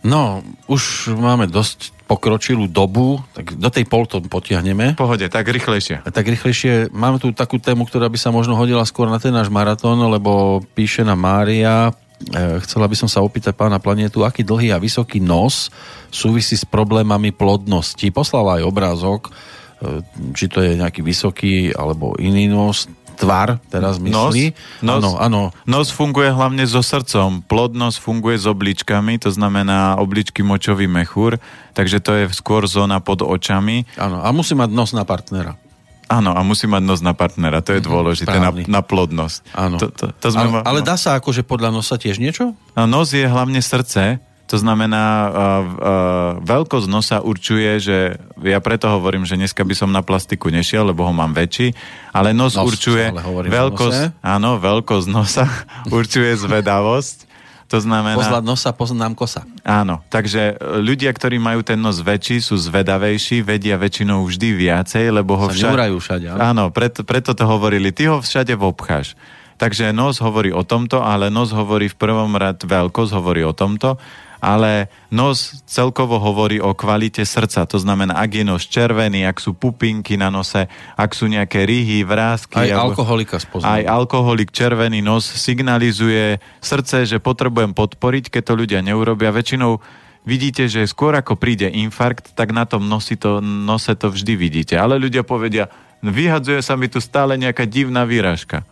No, 0.00 0.40
už 0.64 1.12
máme 1.12 1.44
dosť 1.44 1.92
pokročilú 2.10 2.66
dobu, 2.66 3.22
tak 3.30 3.54
do 3.54 3.70
tej 3.70 3.86
pol 3.86 4.02
to 4.02 4.18
potiahneme. 4.18 4.98
Pohode, 4.98 5.30
tak 5.30 5.46
rýchlejšie. 5.46 6.02
Tak 6.02 6.26
rýchlejšie. 6.26 6.90
Máme 6.90 7.22
tu 7.22 7.30
takú 7.30 7.62
tému, 7.62 7.86
ktorá 7.86 8.10
by 8.10 8.18
sa 8.18 8.34
možno 8.34 8.58
hodila 8.58 8.82
skôr 8.82 9.06
na 9.06 9.22
ten 9.22 9.30
náš 9.30 9.46
maratón, 9.46 10.02
lebo 10.10 10.58
píše 10.74 11.06
na 11.06 11.14
Mária, 11.14 11.94
e, 12.34 12.58
chcela 12.66 12.90
by 12.90 12.98
som 12.98 13.06
sa 13.06 13.22
opýtať 13.22 13.54
pána 13.54 13.78
planetu, 13.78 14.26
aký 14.26 14.42
dlhý 14.42 14.74
a 14.74 14.82
vysoký 14.82 15.22
nos 15.22 15.70
súvisí 16.10 16.58
s 16.58 16.66
problémami 16.66 17.30
plodnosti. 17.30 18.10
Poslala 18.10 18.58
aj 18.58 18.66
obrázok, 18.66 19.30
e, 19.30 20.02
či 20.34 20.50
to 20.50 20.66
je 20.66 20.74
nejaký 20.74 21.06
vysoký 21.06 21.70
alebo 21.78 22.18
iný 22.18 22.50
nos, 22.50 22.90
tvar 23.20 23.60
teraz 23.68 24.00
myslí. 24.00 24.56
Nos, 24.80 25.04
nos, 25.04 25.14
áno, 25.20 25.52
nos 25.68 25.92
funguje 25.92 26.32
hlavne 26.32 26.64
so 26.64 26.80
srdcom, 26.80 27.44
plodnosť 27.44 28.00
funguje 28.00 28.40
s 28.40 28.48
obličkami, 28.48 29.20
to 29.20 29.28
znamená 29.28 30.00
obličky 30.00 30.40
močový 30.40 30.88
mechúr, 30.88 31.36
takže 31.76 32.00
to 32.00 32.16
je 32.16 32.24
skôr 32.32 32.64
zóna 32.64 33.04
pod 33.04 33.20
očami. 33.20 33.84
Áno, 34.00 34.24
a 34.24 34.28
musí 34.32 34.56
mať 34.56 34.72
nos 34.72 34.96
na 34.96 35.04
partnera. 35.04 35.60
Áno, 36.10 36.34
a 36.34 36.42
musí 36.42 36.66
mať 36.66 36.82
nos 36.82 37.04
na 37.04 37.14
partnera, 37.14 37.62
to 37.62 37.76
je 37.76 37.84
mhm, 37.84 37.86
dôležité, 37.86 38.36
na, 38.40 38.50
na 38.50 38.80
plodnosť. 38.82 39.38
Áno. 39.54 39.76
To, 39.78 39.92
to, 39.92 40.10
to 40.10 40.26
sme 40.32 40.42
ale, 40.42 40.50
ma... 40.50 40.60
ale 40.66 40.80
dá 40.82 40.98
sa 40.98 41.20
akože 41.20 41.46
podľa 41.46 41.70
nosa 41.70 42.00
tiež 42.00 42.18
niečo? 42.18 42.56
A 42.74 42.88
nos 42.88 43.14
je 43.14 43.22
hlavne 43.22 43.62
srdce, 43.62 44.18
to 44.50 44.58
znamená, 44.58 45.06
uh, 45.06 45.30
uh, 45.30 45.62
veľkosť 46.42 46.90
nosa 46.90 47.22
určuje, 47.22 47.78
že 47.78 48.18
ja 48.42 48.58
preto 48.58 48.90
hovorím, 48.90 49.22
že 49.22 49.38
dneska 49.38 49.62
by 49.62 49.74
som 49.78 49.94
na 49.94 50.02
plastiku 50.02 50.50
nešiel, 50.50 50.90
lebo 50.90 51.06
ho 51.06 51.14
mám 51.14 51.30
väčší, 51.30 51.70
ale 52.10 52.34
nos, 52.34 52.58
nos 52.58 52.66
určuje 52.66 53.14
veľkosť, 53.46 54.18
áno, 54.18 54.58
veľkosť 54.58 55.06
nosa 55.06 55.46
určuje 55.98 56.34
zvedavosť. 56.34 57.30
To 57.70 57.78
znamená... 57.78 58.18
Pozľad 58.18 58.42
nosa, 58.42 58.74
poznám 58.74 59.14
kosa. 59.14 59.46
Áno, 59.62 60.02
takže 60.10 60.58
ľudia, 60.82 61.14
ktorí 61.14 61.38
majú 61.38 61.62
ten 61.62 61.78
nos 61.78 62.02
väčší, 62.02 62.42
sú 62.42 62.58
zvedavejší, 62.58 63.46
vedia 63.46 63.78
väčšinou 63.78 64.26
vždy 64.26 64.66
viacej, 64.66 65.14
lebo 65.14 65.38
ho 65.38 65.46
všade... 65.46 65.94
všade, 65.94 66.26
áno, 66.34 66.42
áno 66.42 66.64
preto, 66.74 67.06
preto 67.06 67.30
to 67.30 67.46
hovorili, 67.46 67.94
ty 67.94 68.10
ho 68.10 68.18
všade 68.18 68.58
obcháš. 68.58 69.14
Takže 69.62 69.94
nos 69.94 70.18
hovorí 70.18 70.50
o 70.50 70.66
tomto, 70.66 70.98
ale 70.98 71.30
nos 71.30 71.54
hovorí 71.54 71.86
v 71.86 71.94
prvom 71.94 72.34
rad, 72.34 72.58
veľkosť 72.58 73.12
hovorí 73.14 73.46
o 73.46 73.54
tomto 73.54 74.02
ale 74.40 74.88
nos 75.12 75.60
celkovo 75.68 76.16
hovorí 76.16 76.58
o 76.58 76.72
kvalite 76.72 77.22
srdca. 77.28 77.68
To 77.68 77.76
znamená, 77.76 78.16
ak 78.16 78.40
je 78.40 78.44
nos 78.44 78.64
červený, 78.64 79.28
ak 79.28 79.36
sú 79.38 79.52
pupinky 79.52 80.16
na 80.16 80.32
nose, 80.32 80.66
ak 80.96 81.10
sú 81.12 81.28
nejaké 81.28 81.68
ryhy, 81.68 82.02
vrázky. 82.02 82.56
Aj 82.56 82.72
alebo, 82.72 82.96
alkoholika 82.96 83.36
spoznám. 83.36 83.68
Aj 83.68 83.82
alkoholik, 83.84 84.50
červený 84.50 85.04
nos 85.04 85.28
signalizuje 85.28 86.40
srdce, 86.64 87.04
že 87.04 87.20
potrebujem 87.20 87.76
podporiť, 87.76 88.32
keď 88.32 88.42
to 88.42 88.54
ľudia 88.56 88.80
neurobia. 88.80 89.30
Väčšinou 89.30 89.78
vidíte, 90.24 90.66
že 90.66 90.88
skôr 90.88 91.12
ako 91.12 91.36
príde 91.36 91.68
infarkt, 91.68 92.32
tak 92.32 92.56
na 92.56 92.64
tom 92.64 92.88
nosi 92.88 93.20
to, 93.20 93.44
nose 93.44 93.92
to 93.92 94.08
vždy 94.08 94.34
vidíte. 94.40 94.74
Ale 94.80 94.96
ľudia 94.96 95.20
povedia, 95.20 95.68
vyhadzuje 96.00 96.64
sa 96.64 96.80
mi 96.80 96.88
tu 96.88 96.98
stále 96.98 97.36
nejaká 97.36 97.68
divná 97.68 98.08
výražka. 98.08 98.64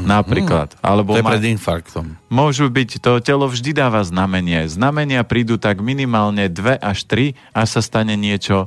Napríklad. 0.00 0.74
Mm, 0.74 0.82
alebo 0.82 1.14
to 1.14 1.22
je 1.22 1.24
pred 1.24 1.44
infarktom. 1.54 2.18
Môžu 2.28 2.66
byť, 2.68 2.98
to 2.98 3.22
telo 3.22 3.46
vždy 3.46 3.72
dáva 3.72 4.02
znamenie. 4.02 4.66
Znamenia 4.66 5.22
prídu 5.22 5.56
tak 5.56 5.80
minimálne 5.80 6.50
2 6.50 6.82
až 6.82 6.98
3 7.06 7.34
a 7.54 7.62
sa 7.64 7.80
stane 7.80 8.18
niečo 8.18 8.66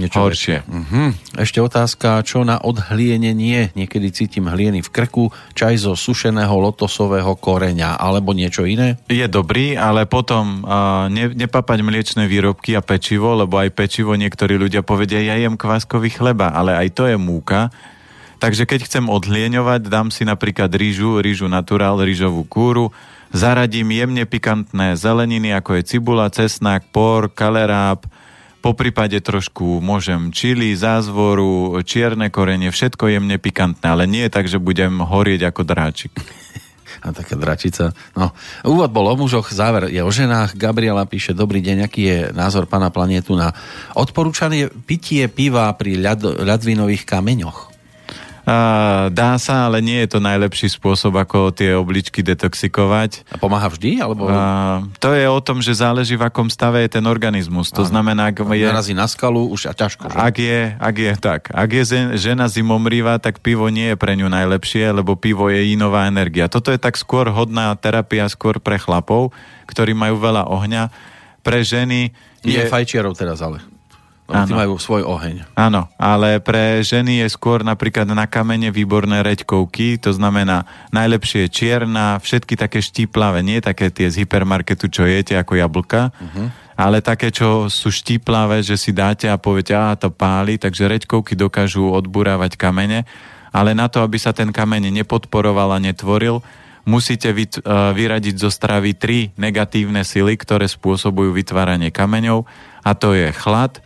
niečo 0.00 0.24
horšie. 0.24 0.64
Uh-huh. 0.64 1.12
Ešte 1.36 1.60
otázka, 1.60 2.24
čo 2.24 2.40
na 2.40 2.56
odhlienenie? 2.56 3.76
Niekedy 3.76 4.08
cítim 4.14 4.48
hlieny 4.48 4.80
v 4.80 4.88
krku, 4.88 5.28
čaj 5.52 5.84
zo 5.84 5.92
sušeného 5.92 6.56
lotosového 6.56 7.36
koreňa 7.36 8.00
alebo 8.00 8.32
niečo 8.32 8.64
iné? 8.64 8.96
Je 9.12 9.28
dobrý, 9.28 9.76
ale 9.76 10.08
potom 10.08 10.64
uh, 10.64 11.12
ne, 11.12 11.28
nepapať 11.36 11.78
mliečne 11.84 12.24
výrobky 12.24 12.72
a 12.78 12.80
pečivo, 12.80 13.36
lebo 13.36 13.60
aj 13.60 13.76
pečivo 13.76 14.16
niektorí 14.16 14.56
ľudia 14.56 14.80
povedia, 14.80 15.20
ja 15.20 15.36
jem 15.36 15.60
kváskový 15.60 16.08
chleba, 16.08 16.54
ale 16.56 16.80
aj 16.80 16.88
to 16.96 17.04
je 17.04 17.20
múka 17.20 17.68
Takže 18.40 18.64
keď 18.64 18.88
chcem 18.88 19.04
odhlieňovať, 19.12 19.92
dám 19.92 20.08
si 20.08 20.24
napríklad 20.24 20.72
rýžu, 20.72 21.20
rýžu 21.20 21.44
naturál, 21.44 22.00
rýžovú 22.00 22.48
kúru, 22.48 22.88
zaradím 23.36 23.92
jemne 23.92 24.24
pikantné 24.24 24.96
zeleniny, 24.96 25.52
ako 25.52 25.76
je 25.76 25.82
cibula, 25.84 26.32
cesnak, 26.32 26.88
por, 26.88 27.28
kaleráb, 27.28 28.08
po 28.60 28.76
prípade 28.76 29.16
trošku 29.20 29.80
môžem 29.80 30.32
čili, 30.32 30.76
zázvoru, 30.76 31.80
čierne 31.84 32.28
korenie, 32.28 32.68
všetko 32.68 33.08
jemne 33.08 33.36
pikantné, 33.40 33.84
ale 33.88 34.04
nie 34.04 34.28
tak, 34.28 34.48
že 34.48 34.60
budem 34.60 35.00
horieť 35.00 35.48
ako 35.48 35.62
dráčik. 35.64 36.12
A 37.00 37.16
taká 37.16 37.32
dračica. 37.32 37.96
No, 38.12 38.36
úvod 38.60 38.92
bol 38.92 39.08
o 39.08 39.16
mužoch, 39.16 39.48
záver 39.56 39.88
je 39.88 40.04
o 40.04 40.12
ženách. 40.12 40.52
Gabriela 40.52 41.08
píše, 41.08 41.32
dobrý 41.32 41.64
deň, 41.64 41.88
aký 41.88 42.02
je 42.04 42.18
názor 42.36 42.68
pána 42.68 42.92
planetu 42.92 43.32
na 43.32 43.56
odporúčanie 43.96 44.68
pitie 44.84 45.24
piva 45.32 45.72
pri 45.72 45.96
ľad, 45.96 46.44
ľadvinových 46.44 47.08
kameňoch? 47.08 47.69
Dá 49.14 49.36
sa, 49.38 49.70
ale 49.70 49.78
nie 49.84 50.00
je 50.04 50.16
to 50.16 50.18
najlepší 50.18 50.72
spôsob, 50.72 51.16
ako 51.16 51.54
tie 51.54 51.76
obličky 51.76 52.20
detoxikovať. 52.24 53.28
A 53.30 53.36
pomáha 53.38 53.70
vždy? 53.70 54.02
Alebo... 54.02 54.26
A, 54.26 54.82
to 54.98 55.14
je 55.14 55.26
o 55.28 55.40
tom, 55.40 55.62
že 55.62 55.78
záleží 55.78 56.18
v 56.18 56.26
akom 56.26 56.50
stave 56.50 56.82
je 56.84 57.00
ten 57.00 57.04
organizmus. 57.06 57.70
To 57.72 57.86
ano. 57.86 57.90
znamená, 57.94 58.34
ak 58.34 58.42
je... 58.42 58.66
Narazí 58.66 58.94
na 58.96 59.06
skalu, 59.06 59.48
už 59.48 59.70
a 59.70 59.72
ťažko. 59.72 60.10
Že? 60.10 60.16
Ak 60.18 60.36
je, 60.36 60.60
ak 60.74 60.96
je 60.98 61.12
tak. 61.16 61.42
Ak 61.54 61.70
je 61.70 61.84
žena 62.18 62.50
zimomrýva, 62.50 63.22
tak 63.22 63.38
pivo 63.38 63.70
nie 63.70 63.94
je 63.94 63.96
pre 63.96 64.18
ňu 64.18 64.26
najlepšie, 64.26 64.90
lebo 64.90 65.14
pivo 65.14 65.46
je 65.48 65.70
inová 65.70 66.10
energia. 66.10 66.50
Toto 66.50 66.74
je 66.74 66.80
tak 66.80 66.98
skôr 66.98 67.30
hodná 67.30 67.72
terapia, 67.78 68.26
skôr 68.26 68.58
pre 68.58 68.76
chlapov, 68.76 69.30
ktorí 69.70 69.94
majú 69.94 70.18
veľa 70.18 70.50
ohňa. 70.50 70.90
Pre 71.40 71.60
ženy 71.62 72.12
je... 72.42 72.58
Nie 72.58 72.66
fajčiarov 72.66 73.14
teraz 73.14 73.40
ale. 73.40 73.62
Lebo 74.30 74.54
majú 74.54 74.74
svoj 74.78 75.02
oheň. 75.02 75.42
Áno, 75.58 75.90
ale 75.98 76.38
pre 76.38 76.80
ženy 76.86 77.26
je 77.26 77.28
skôr 77.28 77.66
napríklad 77.66 78.06
na 78.06 78.30
kamene 78.30 78.70
výborné 78.70 79.26
reďkovky, 79.26 79.98
to 79.98 80.14
znamená 80.14 80.64
najlepšie 80.94 81.50
čierna, 81.50 82.22
všetky 82.22 82.54
také 82.54 82.78
štíplavé, 82.78 83.42
nie 83.42 83.58
také 83.58 83.90
tie 83.90 84.06
z 84.06 84.22
hypermarketu, 84.22 84.86
čo 84.86 85.02
jete 85.04 85.34
ako 85.34 85.58
jablka, 85.58 86.14
uh-huh. 86.14 86.46
ale 86.78 87.02
také, 87.02 87.34
čo 87.34 87.66
sú 87.66 87.90
štíplavé, 87.90 88.62
že 88.62 88.78
si 88.78 88.94
dáte 88.94 89.26
a 89.26 89.36
poviete, 89.36 89.74
a 89.74 89.98
to 89.98 90.14
páli, 90.14 90.56
takže 90.56 90.86
reďkovky 90.86 91.34
dokážu 91.34 91.90
odburávať 91.90 92.54
kamene, 92.54 93.02
ale 93.50 93.74
na 93.74 93.90
to, 93.90 94.00
aby 94.06 94.16
sa 94.16 94.30
ten 94.30 94.54
kameň 94.54 94.94
nepodporoval 94.94 95.74
a 95.74 95.82
netvoril, 95.82 96.38
musíte 96.86 97.34
e, 97.34 97.46
vyradiť 97.68 98.34
zo 98.40 98.48
stravy 98.48 98.96
tri 98.96 99.34
negatívne 99.36 100.06
sily, 100.06 100.38
ktoré 100.38 100.70
spôsobujú 100.70 101.34
vytváranie 101.34 101.92
kameňov 101.92 102.46
a 102.80 102.90
to 102.96 103.12
je 103.12 103.28
chlad, 103.36 103.82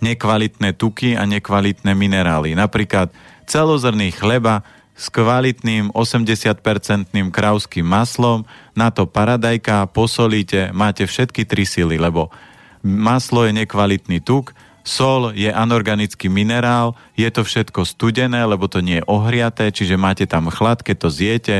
nekvalitné 0.00 0.76
tuky 0.76 1.14
a 1.14 1.24
nekvalitné 1.24 1.92
minerály. 1.92 2.52
Napríklad 2.56 3.12
celozrný 3.46 4.12
chleba 4.12 4.66
s 4.96 5.12
kvalitným 5.12 5.92
80-percentným 5.92 7.28
krauským 7.28 7.84
maslom, 7.84 8.48
na 8.72 8.88
to 8.88 9.04
paradajka, 9.04 9.92
posolíte, 9.92 10.72
máte 10.72 11.04
všetky 11.04 11.44
tri 11.44 11.68
sily, 11.68 12.00
lebo 12.00 12.32
maslo 12.80 13.44
je 13.44 13.52
nekvalitný 13.52 14.24
tuk, 14.24 14.56
sol 14.86 15.36
je 15.36 15.52
anorganický 15.52 16.32
minerál, 16.32 16.96
je 17.12 17.28
to 17.28 17.44
všetko 17.44 17.84
studené, 17.84 18.40
lebo 18.48 18.72
to 18.72 18.80
nie 18.80 19.02
je 19.02 19.08
ohriaté, 19.10 19.68
čiže 19.68 20.00
máte 20.00 20.24
tam 20.24 20.48
chlad, 20.48 20.80
keď 20.80 20.96
to 20.96 21.08
zjete, 21.12 21.56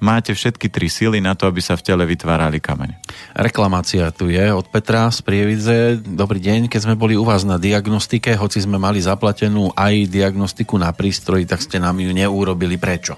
máte 0.00 0.32
všetky 0.32 0.68
tri 0.68 0.88
sily 0.88 1.18
na 1.22 1.36
to, 1.36 1.48
aby 1.48 1.60
sa 1.60 1.74
v 1.76 1.84
tele 1.84 2.04
vytvárali 2.04 2.60
kamene. 2.60 3.00
Reklamácia 3.36 4.08
tu 4.12 4.28
je 4.28 4.44
od 4.52 4.66
Petra 4.68 5.08
z 5.08 5.20
Prievidze. 5.22 6.00
Dobrý 6.00 6.40
deň, 6.40 6.68
keď 6.68 6.80
sme 6.90 6.94
boli 6.94 7.14
u 7.16 7.24
vás 7.24 7.44
na 7.44 7.56
diagnostike, 7.60 8.34
hoci 8.36 8.62
sme 8.62 8.76
mali 8.76 9.00
zaplatenú 9.00 9.72
aj 9.74 10.08
diagnostiku 10.08 10.76
na 10.76 10.92
prístroji, 10.92 11.48
tak 11.48 11.62
ste 11.62 11.80
nám 11.80 12.00
ju 12.00 12.10
neurobili. 12.12 12.76
Prečo? 12.76 13.16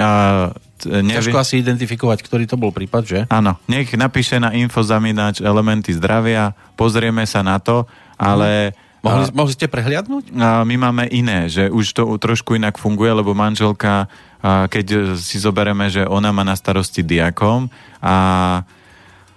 A, 0.00 0.50
nevie... 0.86 1.18
Ťažko 1.20 1.38
asi 1.40 1.60
identifikovať, 1.60 2.18
ktorý 2.24 2.44
to 2.48 2.56
bol 2.56 2.72
prípad, 2.72 3.02
že? 3.04 3.20
Áno, 3.28 3.60
nech 3.68 3.92
napíše 3.96 4.40
na 4.40 4.54
infozamínač 4.56 5.44
elementy 5.44 5.92
zdravia, 5.92 6.56
pozrieme 6.76 7.24
sa 7.28 7.44
na 7.44 7.60
to, 7.60 7.88
ale... 8.16 8.72
Hmm. 8.72 8.88
Mohli, 9.00 9.24
a, 9.24 9.32
mohli 9.32 9.52
ste 9.56 9.66
prehliadnúť? 9.66 10.36
A 10.36 10.62
my 10.64 10.76
máme 10.76 11.08
iné, 11.08 11.48
že 11.48 11.72
už 11.72 11.96
to 11.96 12.04
trošku 12.20 12.56
inak 12.56 12.76
funguje, 12.76 13.12
lebo 13.16 13.32
manželka 13.32 14.12
keď 14.42 15.16
si 15.20 15.36
zoberieme, 15.36 15.92
že 15.92 16.08
ona 16.08 16.32
má 16.32 16.40
na 16.40 16.56
starosti 16.56 17.04
diakom 17.04 17.68
a 18.00 18.14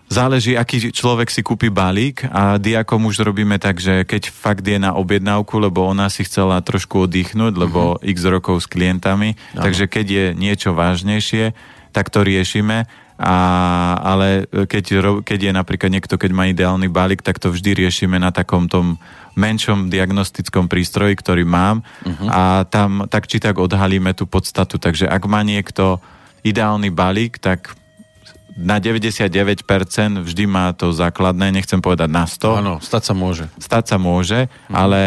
záleží, 0.07 0.56
aký 0.56 0.95
človek 0.95 1.27
si 1.27 1.44
kúpi 1.44 1.68
balík 1.68 2.23
a 2.31 2.56
diakom 2.56 3.03
už 3.11 3.27
robíme 3.27 3.60
tak, 3.60 3.84
že 3.84 4.07
keď 4.07 4.31
fakt 4.31 4.64
je 4.64 4.80
na 4.80 4.95
objednávku, 4.95 5.60
lebo 5.60 5.84
ona 5.84 6.07
si 6.07 6.23
chcela 6.23 6.64
trošku 6.64 7.10
oddychnúť, 7.10 7.53
lebo 7.60 7.99
uh-huh. 7.99 8.06
x 8.07 8.23
rokov 8.23 8.64
s 8.64 8.68
klientami, 8.72 9.35
uh-huh. 9.35 9.64
takže 9.68 9.91
keď 9.91 10.06
je 10.07 10.26
niečo 10.40 10.72
vážnejšie, 10.72 11.52
tak 11.91 12.07
to 12.07 12.23
riešime 12.23 12.88
a, 13.19 13.35
ale 14.02 14.49
keď, 14.49 14.85
keď 15.22 15.40
je 15.40 15.52
napríklad 15.53 15.91
niekto, 15.94 16.18
keď 16.18 16.31
má 16.34 16.49
ideálny 16.49 16.90
balík, 16.90 17.22
tak 17.22 17.38
to 17.38 17.53
vždy 17.53 17.85
riešime 17.85 18.18
na 18.18 18.34
takom 18.34 18.65
tom 18.65 18.98
menšom 19.38 19.90
diagnostickom 19.90 20.65
prístroji, 20.69 21.18
ktorý 21.18 21.45
mám 21.45 21.81
uh-huh. 22.06 22.30
a 22.30 22.41
tam 22.69 23.06
tak 23.10 23.30
či 23.30 23.38
tak 23.41 23.57
odhalíme 23.61 24.14
tú 24.18 24.26
podstatu. 24.26 24.81
Takže 24.81 25.10
ak 25.10 25.23
má 25.30 25.45
niekto 25.45 26.02
ideálny 26.41 26.90
balík, 26.90 27.38
tak 27.38 27.73
na 28.54 28.78
99% 28.78 29.34
vždy 30.22 30.44
má 30.46 30.70
to 30.78 30.94
základné, 30.94 31.50
nechcem 31.50 31.82
povedať 31.82 32.10
na 32.10 32.30
100. 32.30 32.62
Áno, 32.62 32.74
stať 32.78 33.04
sa 33.10 33.14
môže. 33.18 33.46
Stať 33.58 33.84
sa 33.94 33.98
môže, 33.98 34.46
uh-huh. 34.46 34.74
ale 34.74 35.02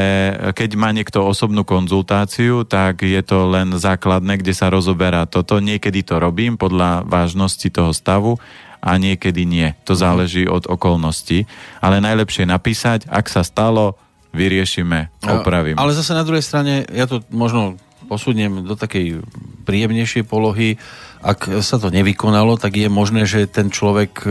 keď 0.51 0.71
má 0.75 0.91
niekto 0.91 1.23
osobnú 1.23 1.63
konzultáciu, 1.63 2.67
tak 2.67 3.07
je 3.07 3.23
to 3.23 3.47
len 3.47 3.79
základné, 3.79 4.43
kde 4.43 4.51
sa 4.51 4.67
rozoberá 4.67 5.25
toto. 5.31 5.63
Niekedy 5.63 6.03
to 6.03 6.19
robím 6.19 6.59
podľa 6.59 7.07
vážnosti 7.07 7.71
toho 7.71 7.95
stavu 7.95 8.39
a 8.83 8.99
niekedy 8.99 9.47
nie. 9.47 9.79
To 9.87 9.95
uh-huh. 9.95 10.03
záleží 10.03 10.51
od 10.51 10.67
okolností. 10.67 11.47
Ale 11.79 12.03
najlepšie 12.03 12.51
napísať, 12.51 13.07
ak 13.07 13.31
sa 13.31 13.47
stalo, 13.47 13.95
vyriešime, 14.37 15.09
opravím. 15.25 15.81
Ale 15.81 15.97
zase 15.97 16.13
na 16.13 16.27
druhej 16.27 16.45
strane, 16.45 16.85
ja 16.93 17.09
to 17.09 17.25
možno 17.33 17.81
posuniem 18.07 18.63
do 18.63 18.79
takej 18.79 19.21
príjemnejšej 19.67 20.25
polohy, 20.25 20.79
ak 21.27 21.61
sa 21.61 21.83
to 21.83 21.91
nevykonalo, 21.91 22.55
tak 22.55 22.79
je 22.79 22.87
možné, 22.87 23.27
že 23.27 23.51
ten 23.51 23.69
človek 23.69 24.13
e, 24.23 24.29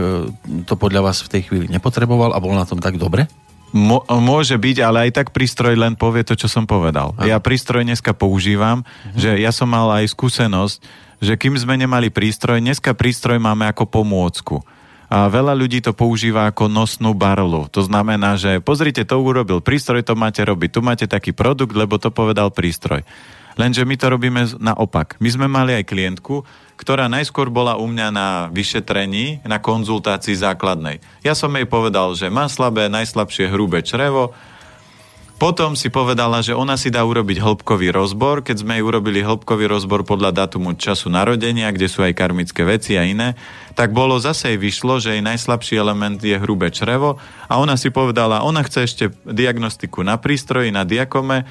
to 0.64 0.74
podľa 0.80 1.12
vás 1.12 1.20
v 1.22 1.32
tej 1.36 1.42
chvíli 1.52 1.66
nepotreboval 1.68 2.32
a 2.32 2.40
bol 2.40 2.56
na 2.56 2.64
tom 2.64 2.80
tak 2.80 2.96
dobre? 2.96 3.28
môže 3.76 4.56
byť, 4.56 4.78
ale 4.80 4.98
aj 5.10 5.12
tak 5.20 5.28
prístroj 5.36 5.76
len 5.76 6.00
povie 6.00 6.24
to, 6.24 6.40
čo 6.40 6.48
som 6.48 6.64
povedal. 6.64 7.12
Aha. 7.20 7.28
Ja 7.28 7.38
prístroj 7.44 7.84
dneska 7.84 8.16
používam, 8.16 8.88
uh-huh. 8.88 9.20
že 9.20 9.36
ja 9.36 9.52
som 9.52 9.68
mal 9.68 9.92
aj 10.00 10.16
skúsenosť, 10.16 10.78
že 11.20 11.36
kým 11.36 11.60
sme 11.60 11.76
nemali 11.76 12.08
prístroj, 12.08 12.64
dneska 12.64 12.96
prístroj 12.96 13.36
máme 13.36 13.68
ako 13.68 13.84
pomôcku. 13.84 14.64
A 15.06 15.30
veľa 15.30 15.54
ľudí 15.54 15.86
to 15.86 15.94
používa 15.94 16.50
ako 16.50 16.66
nosnú 16.66 17.14
barlu. 17.14 17.70
To 17.70 17.86
znamená, 17.86 18.42
že 18.42 18.58
pozrite, 18.58 19.06
to 19.06 19.22
urobil 19.22 19.62
prístroj, 19.62 20.02
to 20.02 20.18
máte 20.18 20.42
robiť. 20.42 20.70
Tu 20.74 20.80
máte 20.82 21.06
taký 21.06 21.30
produkt, 21.30 21.78
lebo 21.78 22.02
to 22.02 22.10
povedal 22.10 22.50
prístroj. 22.50 23.06
Lenže 23.56 23.88
my 23.88 23.96
to 23.96 24.12
robíme 24.12 24.42
naopak. 24.60 25.16
My 25.24 25.30
sme 25.32 25.48
mali 25.48 25.76
aj 25.80 25.88
klientku, 25.88 26.44
ktorá 26.76 27.08
najskôr 27.08 27.48
bola 27.48 27.80
u 27.80 27.88
mňa 27.88 28.08
na 28.12 28.28
vyšetrení, 28.52 29.44
na 29.48 29.64
konzultácii 29.64 30.36
základnej. 30.36 31.00
Ja 31.24 31.32
som 31.34 31.56
jej 31.56 31.64
povedal, 31.64 32.12
že 32.20 32.28
má 32.28 32.52
slabé, 32.52 32.92
najslabšie 32.92 33.48
hrubé 33.48 33.80
črevo, 33.80 34.36
potom 35.36 35.76
si 35.76 35.92
povedala, 35.92 36.40
že 36.40 36.56
ona 36.56 36.80
si 36.80 36.88
dá 36.88 37.04
urobiť 37.04 37.44
hĺbkový 37.44 37.92
rozbor. 37.92 38.40
Keď 38.40 38.64
sme 38.64 38.80
jej 38.80 38.88
urobili 38.88 39.20
hĺbkový 39.20 39.68
rozbor 39.68 40.08
podľa 40.08 40.32
datumu 40.32 40.80
času 40.80 41.12
narodenia, 41.12 41.76
kde 41.76 41.92
sú 41.92 42.08
aj 42.08 42.16
karmické 42.16 42.64
veci 42.64 42.96
a 42.96 43.04
iné, 43.04 43.36
tak 43.76 43.92
bolo 43.92 44.16
zase 44.16 44.56
jej 44.56 44.60
vyšlo, 44.60 45.04
že 45.04 45.20
jej 45.20 45.20
najslabší 45.20 45.76
element 45.76 46.24
je 46.24 46.40
hrubé 46.40 46.72
črevo 46.72 47.20
a 47.52 47.60
ona 47.60 47.76
si 47.76 47.92
povedala, 47.92 48.48
ona 48.48 48.64
chce 48.64 48.88
ešte 48.88 49.06
diagnostiku 49.28 50.08
na 50.08 50.16
prístroji, 50.16 50.72
na 50.72 50.88
diakome 50.88 51.44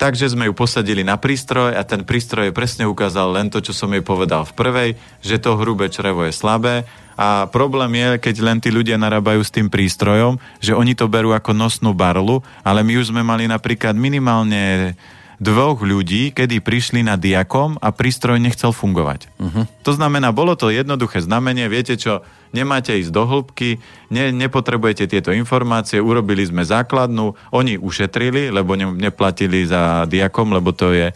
Takže 0.00 0.32
sme 0.32 0.48
ju 0.48 0.56
posadili 0.56 1.04
na 1.04 1.20
prístroj 1.20 1.76
a 1.76 1.84
ten 1.84 2.08
prístroj 2.08 2.56
presne 2.56 2.88
ukázal 2.88 3.36
len 3.36 3.52
to, 3.52 3.60
čo 3.60 3.76
som 3.76 3.92
jej 3.92 4.00
povedal 4.00 4.48
v 4.48 4.56
prvej, 4.56 4.90
že 5.20 5.36
to 5.36 5.60
hrubé 5.60 5.92
črevo 5.92 6.24
je 6.24 6.32
slabé. 6.32 6.88
A 7.20 7.44
problém 7.52 8.00
je, 8.00 8.16
keď 8.16 8.34
len 8.40 8.58
tí 8.64 8.72
ľudia 8.72 8.96
narábajú 8.96 9.44
s 9.44 9.52
tým 9.52 9.68
prístrojom, 9.68 10.40
že 10.56 10.72
oni 10.72 10.96
to 10.96 11.04
berú 11.04 11.36
ako 11.36 11.52
nosnú 11.52 11.92
barlu, 11.92 12.40
ale 12.64 12.80
my 12.80 12.96
už 12.96 13.12
sme 13.12 13.20
mali 13.20 13.44
napríklad 13.44 13.92
minimálne 13.92 14.96
dvoch 15.40 15.80
ľudí, 15.80 16.36
kedy 16.36 16.60
prišli 16.60 17.00
na 17.00 17.16
diakom 17.16 17.80
a 17.80 17.88
prístroj 17.96 18.36
nechcel 18.36 18.76
fungovať. 18.76 19.32
Uh-huh. 19.40 19.64
To 19.88 19.92
znamená, 19.96 20.36
bolo 20.36 20.52
to 20.52 20.68
jednoduché 20.68 21.24
znamenie, 21.24 21.64
viete 21.72 21.96
čo, 21.96 22.20
nemáte 22.52 22.92
ísť 22.92 23.08
do 23.08 23.24
hĺbky, 23.24 23.80
ne, 24.12 24.36
nepotrebujete 24.36 25.08
tieto 25.08 25.32
informácie, 25.32 25.96
urobili 25.96 26.44
sme 26.44 26.60
základnú, 26.60 27.32
oni 27.56 27.80
ušetrili, 27.80 28.52
lebo 28.52 28.76
ne, 28.76 28.92
neplatili 28.92 29.64
za 29.64 30.04
diakom, 30.04 30.52
lebo 30.52 30.76
to 30.76 30.92
je 30.92 31.08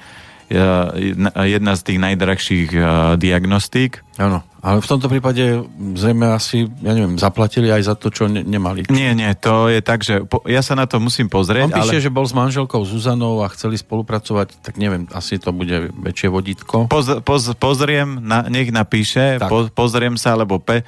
jedna 1.45 1.73
z 1.73 1.83
tých 1.85 1.99
najdrahších 2.01 2.71
diagnostík. 3.17 4.05
Áno, 4.21 4.45
ale 4.65 4.81
v 4.81 4.89
tomto 4.89 5.13
prípade 5.13 5.61
zrejme 5.93 6.33
asi, 6.33 6.65
ja 6.81 6.97
neviem, 6.97 7.21
zaplatili 7.21 7.69
aj 7.69 7.83
za 7.85 7.95
to, 8.01 8.09
čo 8.09 8.33
ne- 8.33 8.41
nemali. 8.41 8.89
Nie, 8.89 9.13
nie, 9.13 9.29
to 9.37 9.69
je 9.69 9.85
tak, 9.85 10.01
že 10.01 10.25
po, 10.25 10.41
ja 10.49 10.65
sa 10.65 10.73
na 10.73 10.89
to 10.89 10.97
musím 10.97 11.29
pozrieť. 11.29 11.69
On 11.69 11.77
píše, 11.85 12.01
ale... 12.01 12.07
že 12.09 12.09
bol 12.09 12.25
s 12.25 12.33
manželkou 12.33 12.81
Zuzanou 12.89 13.45
a 13.45 13.53
chceli 13.53 13.77
spolupracovať, 13.77 14.65
tak 14.65 14.81
neviem, 14.81 15.05
asi 15.13 15.37
to 15.37 15.53
bude 15.53 15.93
väčšie 16.01 16.33
vodítko. 16.33 16.89
Poz, 16.89 17.21
poz, 17.21 17.53
pozriem, 17.61 18.25
na, 18.25 18.49
nech 18.49 18.73
napíše, 18.73 19.37
po, 19.45 19.69
pozriem 19.69 20.17
sa, 20.17 20.33
alebo 20.33 20.57
pe, 20.57 20.81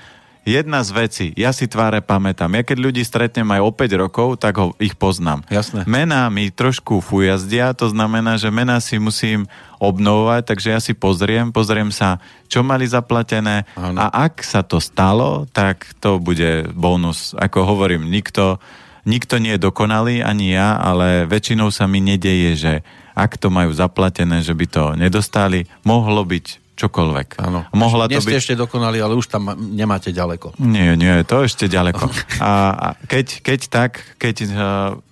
jedna 0.46 0.86
z 0.86 0.90
vecí, 0.94 1.26
ja 1.34 1.50
si 1.50 1.66
tváre 1.66 1.98
pamätám. 1.98 2.54
Ja 2.54 2.62
keď 2.62 2.78
ľudí 2.78 3.02
stretnem 3.02 3.50
aj 3.50 3.60
o 3.66 3.70
5 3.74 4.02
rokov, 4.06 4.28
tak 4.38 4.54
ho, 4.62 4.70
ich 4.78 4.94
poznám. 4.94 5.42
Jasné. 5.50 5.82
Mená 5.90 6.30
mi 6.30 6.54
trošku 6.54 7.02
fujazdia, 7.02 7.74
to 7.74 7.90
znamená, 7.90 8.38
že 8.38 8.54
mená 8.54 8.78
si 8.78 9.02
musím 9.02 9.50
obnovovať, 9.82 10.42
takže 10.46 10.68
ja 10.70 10.80
si 10.80 10.94
pozriem, 10.94 11.50
pozriem 11.50 11.90
sa, 11.90 12.22
čo 12.46 12.62
mali 12.62 12.86
zaplatené 12.86 13.66
ano. 13.74 13.98
a 13.98 14.30
ak 14.30 14.40
sa 14.46 14.62
to 14.62 14.78
stalo, 14.78 15.44
tak 15.50 15.84
to 15.98 16.22
bude 16.22 16.70
bonus. 16.72 17.34
Ako 17.34 17.66
hovorím, 17.66 18.08
nikto, 18.08 18.62
nikto 19.04 19.42
nie 19.42 19.58
je 19.58 19.66
dokonalý, 19.66 20.22
ani 20.22 20.54
ja, 20.54 20.78
ale 20.78 21.26
väčšinou 21.28 21.74
sa 21.74 21.84
mi 21.90 21.98
nedeje, 21.98 22.54
že 22.56 22.72
ak 23.16 23.40
to 23.40 23.48
majú 23.48 23.72
zaplatené, 23.72 24.44
že 24.44 24.52
by 24.52 24.66
to 24.68 24.84
nedostali, 24.94 25.64
mohlo 25.82 26.22
byť 26.22 26.65
čokoľvek. 26.76 27.40
Áno. 27.40 27.64
Mohla 27.72 28.04
to 28.06 28.20
byť... 28.20 28.36
ešte 28.36 28.54
dokonali, 28.54 29.00
ale 29.00 29.16
už 29.16 29.32
tam 29.32 29.56
nemáte 29.56 30.12
ďaleko. 30.12 30.60
Nie, 30.60 30.92
nie, 30.92 31.24
to 31.24 31.48
ešte 31.48 31.72
ďaleko. 31.72 32.04
A, 32.38 32.52
a 32.76 32.88
keď, 33.08 33.40
keď 33.40 33.60
tak, 33.72 33.92
keď 34.20 34.36
uh, 34.44 34.52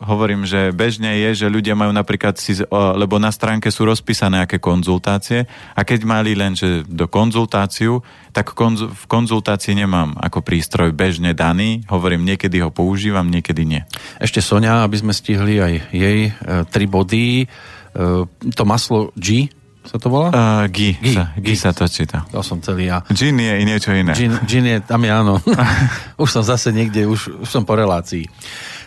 hovorím, 0.05 0.45
že 0.45 0.77
bežne 0.77 1.17
je, 1.25 1.45
že 1.45 1.47
ľudia 1.49 1.73
majú 1.73 1.91
napríklad 1.97 2.37
si, 2.37 2.61
uh, 2.61 2.93
lebo 2.93 3.17
na 3.17 3.33
stránke 3.33 3.73
sú 3.73 3.89
rozpísané 3.89 4.45
aké 4.45 4.61
konzultácie 4.61 5.49
a 5.73 5.81
keď 5.83 6.05
mali 6.05 6.37
len, 6.37 6.53
že 6.53 6.85
do 6.85 7.09
konzultáciu, 7.09 8.05
tak 8.37 8.53
konz, 8.53 8.85
v 8.85 9.05
konzultácii 9.09 9.73
nemám 9.73 10.21
ako 10.21 10.45
prístroj 10.45 10.93
bežne 10.93 11.33
daný, 11.33 11.81
hovorím, 11.89 12.29
niekedy 12.29 12.61
ho 12.61 12.69
používam, 12.69 13.25
niekedy 13.33 13.65
nie. 13.65 13.83
Ešte 14.21 14.45
Sonia, 14.45 14.85
aby 14.85 15.01
sme 15.01 15.17
stihli 15.17 15.65
aj 15.65 15.73
jej 15.97 16.29
uh, 16.29 16.69
tri 16.69 16.85
body. 16.85 17.49
Uh, 17.95 18.27
to 18.53 18.67
maslo 18.67 19.15
G, 19.15 19.49
sa 19.85 20.01
to 20.01 20.09
volá? 20.09 20.33
Uh, 20.33 20.65
G, 20.73 20.97
G, 20.97 21.13
sa, 21.13 21.31
G, 21.37 21.45
G 21.45 21.49
sa 21.55 21.71
to 21.77 21.85
číta. 21.85 22.25
To 22.33 22.41
som 22.41 22.59
celý 22.65 22.89
ja. 22.89 23.05
Gin 23.13 23.37
je 23.37 23.53
i 23.61 23.65
niečo 23.69 23.93
iné. 23.93 24.17
Gin, 24.17 24.33
gin 24.49 24.65
je, 24.65 24.81
tam 24.81 25.05
je 25.05 25.13
áno. 25.13 25.39
už 26.23 26.29
som 26.29 26.43
zase 26.43 26.73
niekde, 26.73 27.05
už, 27.05 27.45
už 27.45 27.49
som 27.49 27.69
po 27.69 27.77
relácii. 27.77 28.25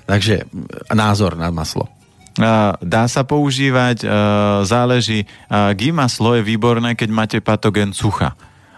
Takže 0.09 0.49
názor 0.91 1.37
na 1.37 1.53
maslo. 1.53 1.85
Uh, 2.37 2.73
dá 2.81 3.05
sa 3.05 3.21
používať, 3.25 4.05
uh, 4.05 4.11
záleží. 4.65 5.29
Uh, 5.49 5.73
G 5.77 5.93
maslo 5.93 6.37
je 6.37 6.43
výborné, 6.45 6.97
keď 6.97 7.09
máte 7.13 7.37
patogen 7.39 7.93
sucha 7.93 8.33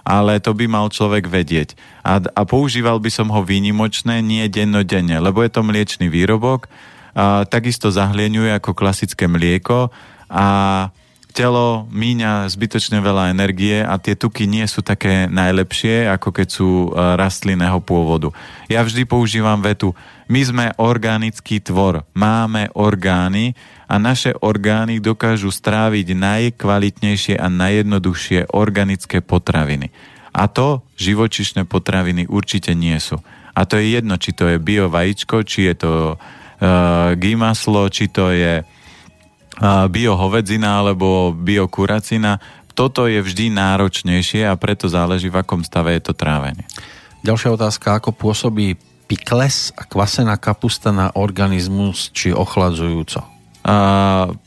ale 0.10 0.42
to 0.42 0.58
by 0.58 0.66
mal 0.66 0.90
človek 0.90 1.30
vedieť. 1.30 1.78
A, 2.02 2.18
a 2.18 2.42
používal 2.42 2.98
by 2.98 3.14
som 3.14 3.30
ho 3.30 3.46
výnimočné, 3.46 4.26
nie 4.26 4.50
dennodenne, 4.50 5.22
lebo 5.22 5.46
je 5.46 5.54
to 5.54 5.62
mliečný 5.62 6.10
výrobok, 6.10 6.66
a, 7.14 7.46
takisto 7.46 7.94
zahlieňuje 7.94 8.58
ako 8.58 8.74
klasické 8.74 9.30
mlieko 9.30 9.94
a 10.26 10.48
telo 11.30 11.86
míňa 11.94 12.50
zbytočne 12.50 13.00
veľa 13.00 13.30
energie 13.30 13.86
a 13.86 14.02
tie 14.02 14.18
tuky 14.18 14.50
nie 14.50 14.66
sú 14.66 14.82
také 14.82 15.30
najlepšie, 15.30 16.10
ako 16.10 16.30
keď 16.34 16.48
sú 16.50 16.70
e, 16.70 16.90
rastlinného 17.16 17.78
pôvodu. 17.86 18.34
Ja 18.66 18.82
vždy 18.82 19.06
používam 19.06 19.62
vetu, 19.62 19.94
my 20.30 20.42
sme 20.46 20.66
organický 20.78 21.62
tvor, 21.62 22.06
máme 22.14 22.70
orgány 22.78 23.58
a 23.90 23.98
naše 23.98 24.38
orgány 24.42 25.02
dokážu 25.02 25.50
stráviť 25.50 26.14
najkvalitnejšie 26.14 27.38
a 27.38 27.50
najjednoduchšie 27.50 28.54
organické 28.54 29.26
potraviny. 29.26 29.90
A 30.30 30.46
to 30.46 30.86
živočišné 31.02 31.66
potraviny 31.66 32.30
určite 32.30 32.78
nie 32.78 32.98
sú. 33.02 33.18
A 33.58 33.66
to 33.66 33.82
je 33.82 33.98
jedno, 33.98 34.22
či 34.22 34.32
to 34.38 34.46
je 34.46 34.62
bio 34.62 34.86
vajíčko, 34.94 35.42
či 35.42 35.74
je 35.74 35.76
to 35.82 35.92
uh, 36.14 37.18
gimaslo, 37.18 37.90
či 37.90 38.14
to 38.14 38.30
je 38.30 38.62
biohovedzina 39.64 40.80
alebo 40.80 41.36
biokuracina. 41.36 42.40
Toto 42.72 43.12
je 43.12 43.20
vždy 43.20 43.52
náročnejšie 43.52 44.48
a 44.48 44.56
preto 44.56 44.88
záleží, 44.88 45.28
v 45.28 45.44
akom 45.44 45.68
stave 45.68 46.00
je 46.00 46.12
to 46.12 46.14
trávenie. 46.16 46.64
Ďalšia 47.20 47.60
otázka, 47.60 48.00
ako 48.00 48.16
pôsobí 48.16 48.80
pikles 49.10 49.76
a 49.76 49.84
kvasená 49.84 50.40
kapusta 50.40 50.96
na 50.96 51.12
organizmus, 51.12 52.08
či 52.16 52.32
ochladzujúco? 52.32 53.20
A, 53.68 53.76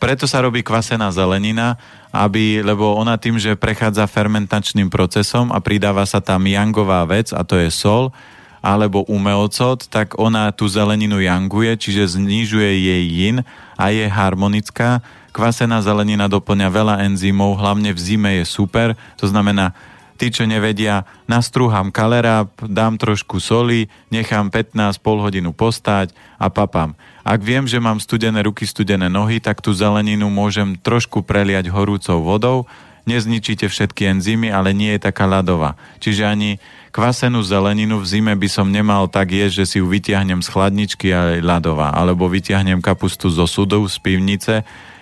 preto 0.00 0.24
sa 0.24 0.40
robí 0.40 0.64
kvasená 0.64 1.12
zelenina, 1.12 1.76
aby, 2.08 2.64
lebo 2.64 2.96
ona 2.96 3.20
tým, 3.20 3.36
že 3.36 3.58
prechádza 3.58 4.08
fermentačným 4.08 4.88
procesom 4.88 5.52
a 5.52 5.60
pridáva 5.60 6.08
sa 6.08 6.24
tam 6.24 6.48
jangová 6.48 7.04
vec, 7.04 7.36
a 7.36 7.44
to 7.44 7.60
je 7.60 7.68
sol, 7.68 8.16
alebo 8.62 9.02
umelcot, 9.10 9.90
tak 9.90 10.14
ona 10.16 10.54
tú 10.54 10.70
zeleninu 10.70 11.18
janguje, 11.18 11.74
čiže 11.74 12.16
znižuje 12.16 12.70
jej 12.70 13.04
yin 13.04 13.36
a 13.82 13.90
je 13.90 14.06
harmonická. 14.06 15.02
Kvasená 15.34 15.82
zelenina 15.82 16.30
doplňa 16.30 16.68
veľa 16.70 16.94
enzymov, 17.10 17.58
hlavne 17.58 17.90
v 17.90 17.98
zime 17.98 18.30
je 18.38 18.44
super, 18.46 18.94
to 19.18 19.26
znamená, 19.26 19.74
tí, 20.22 20.30
čo 20.30 20.46
nevedia, 20.46 21.02
nastrúham 21.26 21.90
kaleráp, 21.90 22.54
dám 22.62 22.94
trošku 22.94 23.42
soli, 23.42 23.90
nechám 24.14 24.54
15 24.54 25.02
pol 25.02 25.18
hodinu 25.18 25.50
postať 25.50 26.14
a 26.38 26.46
papám. 26.46 26.94
Ak 27.26 27.42
viem, 27.42 27.66
že 27.66 27.82
mám 27.82 27.98
studené 27.98 28.46
ruky, 28.46 28.62
studené 28.62 29.10
nohy, 29.10 29.42
tak 29.42 29.58
tú 29.58 29.74
zeleninu 29.74 30.30
môžem 30.30 30.78
trošku 30.78 31.26
preliať 31.26 31.74
horúcou 31.74 32.22
vodou, 32.22 32.70
nezničíte 33.04 33.66
všetky 33.66 34.18
enzymy, 34.18 34.52
ale 34.54 34.70
nie 34.70 34.94
je 34.94 35.06
taká 35.06 35.26
ľadová. 35.26 35.74
Čiže 35.98 36.26
ani 36.26 36.50
kvasenú 36.94 37.42
zeleninu 37.42 37.98
v 37.98 38.06
zime 38.06 38.34
by 38.36 38.48
som 38.50 38.70
nemal 38.70 39.10
tak 39.10 39.32
jesť, 39.32 39.64
že 39.64 39.66
si 39.66 39.76
ju 39.80 39.86
vytiahnem 39.88 40.40
z 40.44 40.48
chladničky 40.48 41.10
a 41.10 41.36
je 41.36 41.44
ľadová. 41.44 41.94
Alebo 41.94 42.30
vytiahnem 42.30 42.84
kapustu 42.84 43.32
zo 43.32 43.48
sudov, 43.48 43.90
z 43.90 43.96
pivnice, 43.98 44.54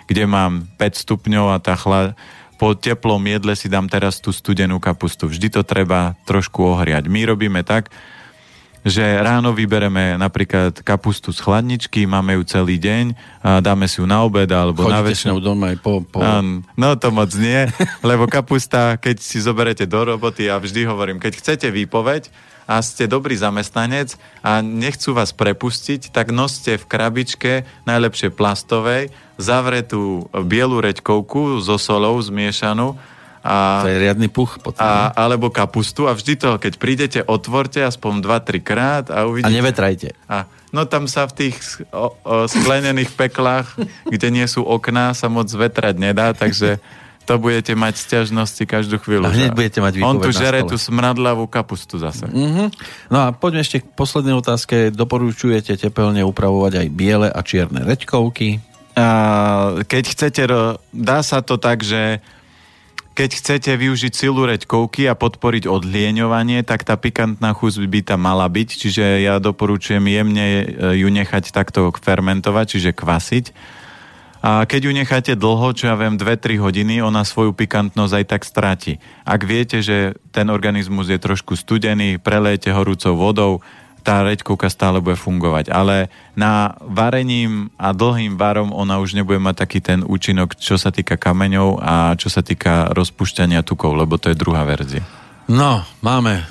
kde 0.09 0.23
mám 0.25 0.65
5 0.79 1.03
stupňov 1.07 1.45
a 1.53 1.57
tá 1.61 1.77
chla... 1.77 2.17
po 2.61 2.77
teplom 2.77 3.21
jedle 3.25 3.57
si 3.57 3.65
dám 3.65 3.89
teraz 3.89 4.21
tú 4.21 4.29
studenú 4.29 4.77
kapustu. 4.77 5.25
Vždy 5.25 5.49
to 5.49 5.61
treba 5.65 6.13
trošku 6.29 6.61
ohriať. 6.61 7.09
My 7.09 7.25
robíme 7.25 7.65
tak, 7.65 7.89
že 8.81 9.03
ráno 9.21 9.53
vybereme 9.53 10.17
napríklad 10.17 10.81
kapustu 10.81 11.29
z 11.29 11.39
chladničky, 11.41 12.09
máme 12.09 12.37
ju 12.39 12.43
celý 12.45 12.81
deň, 12.81 13.05
a 13.45 13.61
dáme 13.61 13.85
si 13.85 14.01
ju 14.01 14.09
na 14.09 14.25
obed 14.25 14.49
alebo 14.49 14.85
Chodíte 14.85 14.97
na 14.97 15.01
večer. 15.05 15.29
doma 15.37 15.65
aj 15.73 15.77
po... 15.81 16.01
po... 16.01 16.17
No 16.73 16.97
to 16.97 17.13
moc 17.13 17.29
nie, 17.37 17.69
lebo 18.09 18.25
kapusta, 18.25 18.97
keď 18.97 19.21
si 19.21 19.37
zoberete 19.37 19.85
do 19.85 20.01
roboty, 20.01 20.49
ja 20.49 20.57
vždy 20.57 20.89
hovorím, 20.89 21.21
keď 21.21 21.37
chcete 21.37 21.67
výpoveď 21.69 22.33
a 22.69 22.79
ste 22.79 23.09
dobrý 23.09 23.35
zamestnanec 23.37 24.15
a 24.41 24.63
nechcú 24.63 25.11
vás 25.11 25.35
prepustiť, 25.35 26.13
tak 26.13 26.31
noste 26.31 26.79
v 26.79 26.85
krabičke, 26.87 27.51
najlepšie 27.83 28.31
plastovej, 28.33 29.11
zavretú 29.35 30.29
bielu 30.45 30.79
reďkovku 30.79 31.59
so 31.59 31.75
solou 31.81 32.21
zmiešanú 32.21 32.95
a, 33.41 33.81
to 33.81 33.89
je 33.89 33.97
riadny 33.97 34.29
puch 34.29 34.61
potom. 34.61 34.81
a, 34.81 35.09
alebo 35.17 35.49
kapustu 35.49 36.05
a 36.05 36.13
vždy 36.13 36.37
to, 36.37 36.49
keď 36.61 36.73
prídete, 36.77 37.19
otvorte 37.25 37.81
aspoň 37.81 38.21
2-3 38.21 38.61
krát 38.61 39.05
a 39.09 39.25
a 39.25 39.29
uvidíte. 39.29 39.53
nevetrajte. 39.53 40.09
A, 40.29 40.45
no 40.69 40.85
tam 40.85 41.09
sa 41.09 41.25
v 41.25 41.33
tých 41.33 41.57
o, 41.89 42.13
o, 42.21 42.45
sklenených 42.45 43.13
peklách, 43.17 43.73
kde 44.05 44.27
nie 44.29 44.45
sú 44.45 44.61
okná, 44.61 45.17
sa 45.17 45.25
moc 45.29 45.49
vetrať 45.49 45.97
nedá, 45.97 46.33
takže 46.37 46.77
to 47.21 47.37
budete 47.37 47.77
mať 47.77 48.01
stiažnosti 48.01 48.65
každú 48.65 48.97
chvíľu. 48.97 49.29
A 49.29 49.33
hneď 49.33 49.53
budete 49.53 49.77
mať 49.77 50.01
On 50.01 50.17
tu 50.17 50.33
žere 50.33 50.65
tú 50.65 50.73
smradlavú 50.75 51.45
kapustu 51.45 52.01
zase. 52.01 52.25
Mhm. 52.25 52.73
No 53.13 53.17
a 53.25 53.27
poďme 53.29 53.61
ešte 53.61 53.81
k 53.81 53.87
poslednej 53.93 54.33
otázke. 54.33 54.89
Doporučujete 54.89 55.77
tepelne 55.77 56.25
upravovať 56.25 56.81
aj 56.81 56.87
biele 56.89 57.29
a 57.29 57.39
čierne 57.45 57.85
reďkovky? 57.85 58.57
A 58.97 59.07
keď 59.87 60.03
chcete, 60.11 60.41
ro- 60.49 60.75
dá 60.91 61.23
sa 61.23 61.39
to 61.39 61.55
tak, 61.55 61.85
že 61.85 62.19
keď 63.11 63.29
chcete 63.37 63.71
využiť 63.75 64.13
silu 64.15 64.47
reďkovky 64.47 65.05
a 65.11 65.19
podporiť 65.19 65.67
odlieňovanie, 65.67 66.63
tak 66.63 66.87
tá 66.87 66.95
pikantná 66.95 67.51
chuť 67.51 67.83
by 67.83 67.99
tam 68.07 68.23
mala 68.23 68.47
byť, 68.47 68.69
čiže 68.71 69.03
ja 69.23 69.37
doporučujem 69.43 70.03
jemne 70.07 70.47
e, 70.47 70.63
ju 71.03 71.07
nechať 71.11 71.51
takto 71.51 71.91
fermentovať, 71.91 72.65
čiže 72.77 72.91
kvasiť. 72.95 73.45
A 74.41 74.65
keď 74.65 74.89
ju 74.89 74.91
necháte 74.97 75.33
dlho, 75.37 75.69
čo 75.77 75.85
ja 75.85 75.95
viem, 75.99 76.17
2-3 76.17 76.57
hodiny, 76.57 76.97
ona 77.05 77.21
svoju 77.21 77.53
pikantnosť 77.53 78.13
aj 78.17 78.25
tak 78.25 78.41
stráti. 78.41 78.93
Ak 79.21 79.45
viete, 79.45 79.85
že 79.85 80.17
ten 80.33 80.49
organizmus 80.49 81.13
je 81.13 81.21
trošku 81.21 81.53
studený, 81.53 82.17
prelejete 82.17 82.73
horúcou 82.73 83.13
vodou, 83.13 83.53
tá 84.01 84.25
reďkovka 84.25 84.67
stále 84.67 84.99
bude 84.99 85.15
fungovať. 85.15 85.69
Ale 85.69 86.09
na 86.33 86.73
varením 86.81 87.69
a 87.77 87.93
dlhým 87.93 88.35
varom 88.35 88.73
ona 88.73 88.97
už 88.97 89.13
nebude 89.13 89.37
mať 89.37 89.55
taký 89.65 89.79
ten 89.79 89.99
účinok, 90.01 90.57
čo 90.57 90.75
sa 90.75 90.89
týka 90.89 91.15
kameňov 91.15 91.79
a 91.79 92.17
čo 92.17 92.27
sa 92.27 92.41
týka 92.41 92.89
rozpúšťania 92.91 93.61
tukov, 93.61 93.93
lebo 93.95 94.17
to 94.17 94.33
je 94.33 94.37
druhá 94.37 94.65
verzia. 94.65 95.05
No, 95.51 95.83
máme 95.99 96.45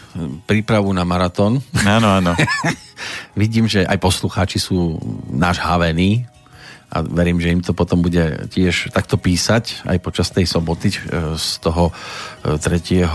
prípravu 0.44 0.92
na 0.92 1.06
maratón. 1.06 1.62
Áno, 1.86 2.08
áno. 2.10 2.32
Vidím, 3.40 3.64
že 3.64 3.86
aj 3.86 3.96
poslucháči 3.96 4.60
sú 4.60 5.00
nažhavení 5.30 6.28
a 6.90 7.06
verím, 7.06 7.38
že 7.38 7.54
im 7.54 7.62
to 7.62 7.70
potom 7.70 8.02
bude 8.02 8.50
tiež 8.50 8.90
takto 8.90 9.14
písať 9.14 9.86
aj 9.86 9.98
počas 10.02 10.34
tej 10.34 10.50
soboty 10.50 10.90
e, 10.90 11.38
z 11.38 11.62
toho 11.62 11.94
e, 12.42 12.58
3. 12.58 13.06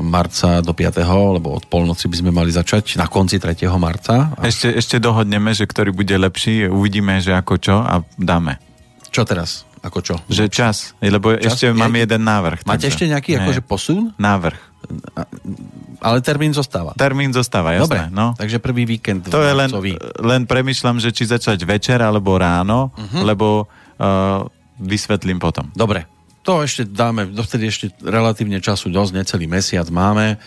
marca 0.00 0.64
do 0.64 0.72
5. 0.72 1.36
lebo 1.36 1.52
od 1.52 1.68
polnoci 1.68 2.08
by 2.08 2.16
sme 2.24 2.32
mali 2.32 2.48
začať 2.48 2.96
na 2.96 3.04
konci 3.04 3.36
3. 3.36 3.68
marca. 3.76 4.32
Ešte, 4.40 4.72
ešte 4.72 4.96
dohodneme, 4.96 5.52
že 5.52 5.68
ktorý 5.68 5.92
bude 5.92 6.16
lepší, 6.16 6.72
uvidíme, 6.72 7.20
že 7.20 7.36
ako 7.36 7.54
čo 7.60 7.76
a 7.84 8.00
dáme. 8.16 8.56
čo 9.12 9.28
teraz? 9.28 9.67
Ako 9.82 9.98
čo? 10.02 10.14
Že 10.26 10.44
čas, 10.50 10.92
lebo 10.98 11.34
Čas? 11.38 11.54
ešte 11.54 11.66
Je- 11.70 11.76
mám 11.76 11.92
jeden 11.94 12.22
návrh. 12.22 12.66
Máte 12.66 12.86
takže- 12.86 12.88
ešte 12.94 13.04
nejaký 13.06 13.30
Nie. 13.34 13.40
akože 13.42 13.62
posun? 13.62 14.12
Návrh. 14.18 14.58
Ale 15.98 16.22
termín 16.22 16.54
zostáva. 16.54 16.94
Termín 16.94 17.34
zostáva, 17.34 17.74
Dobre, 17.74 17.98
jasné. 18.06 18.14
No. 18.14 18.32
takže 18.38 18.62
prvý 18.62 18.86
víkend 18.86 19.26
To 19.26 19.42
je 19.42 19.50
len, 19.50 19.70
len 20.22 20.42
premyšľam, 20.46 21.02
že 21.02 21.10
či 21.10 21.26
začať 21.26 21.58
večer 21.66 21.98
alebo 21.98 22.38
ráno, 22.38 22.94
uh-huh. 22.94 23.26
lebo 23.26 23.66
uh, 23.66 24.46
vysvetlím 24.78 25.42
potom. 25.42 25.66
Dobre, 25.74 26.06
to 26.46 26.62
ešte 26.62 26.86
dáme, 26.86 27.26
dovtedy 27.28 27.68
ešte 27.68 27.90
relatívne 28.00 28.62
času 28.62 28.88
dosť, 28.88 29.12
necelý 29.18 29.50
mesiac 29.50 29.84
máme, 29.90 30.38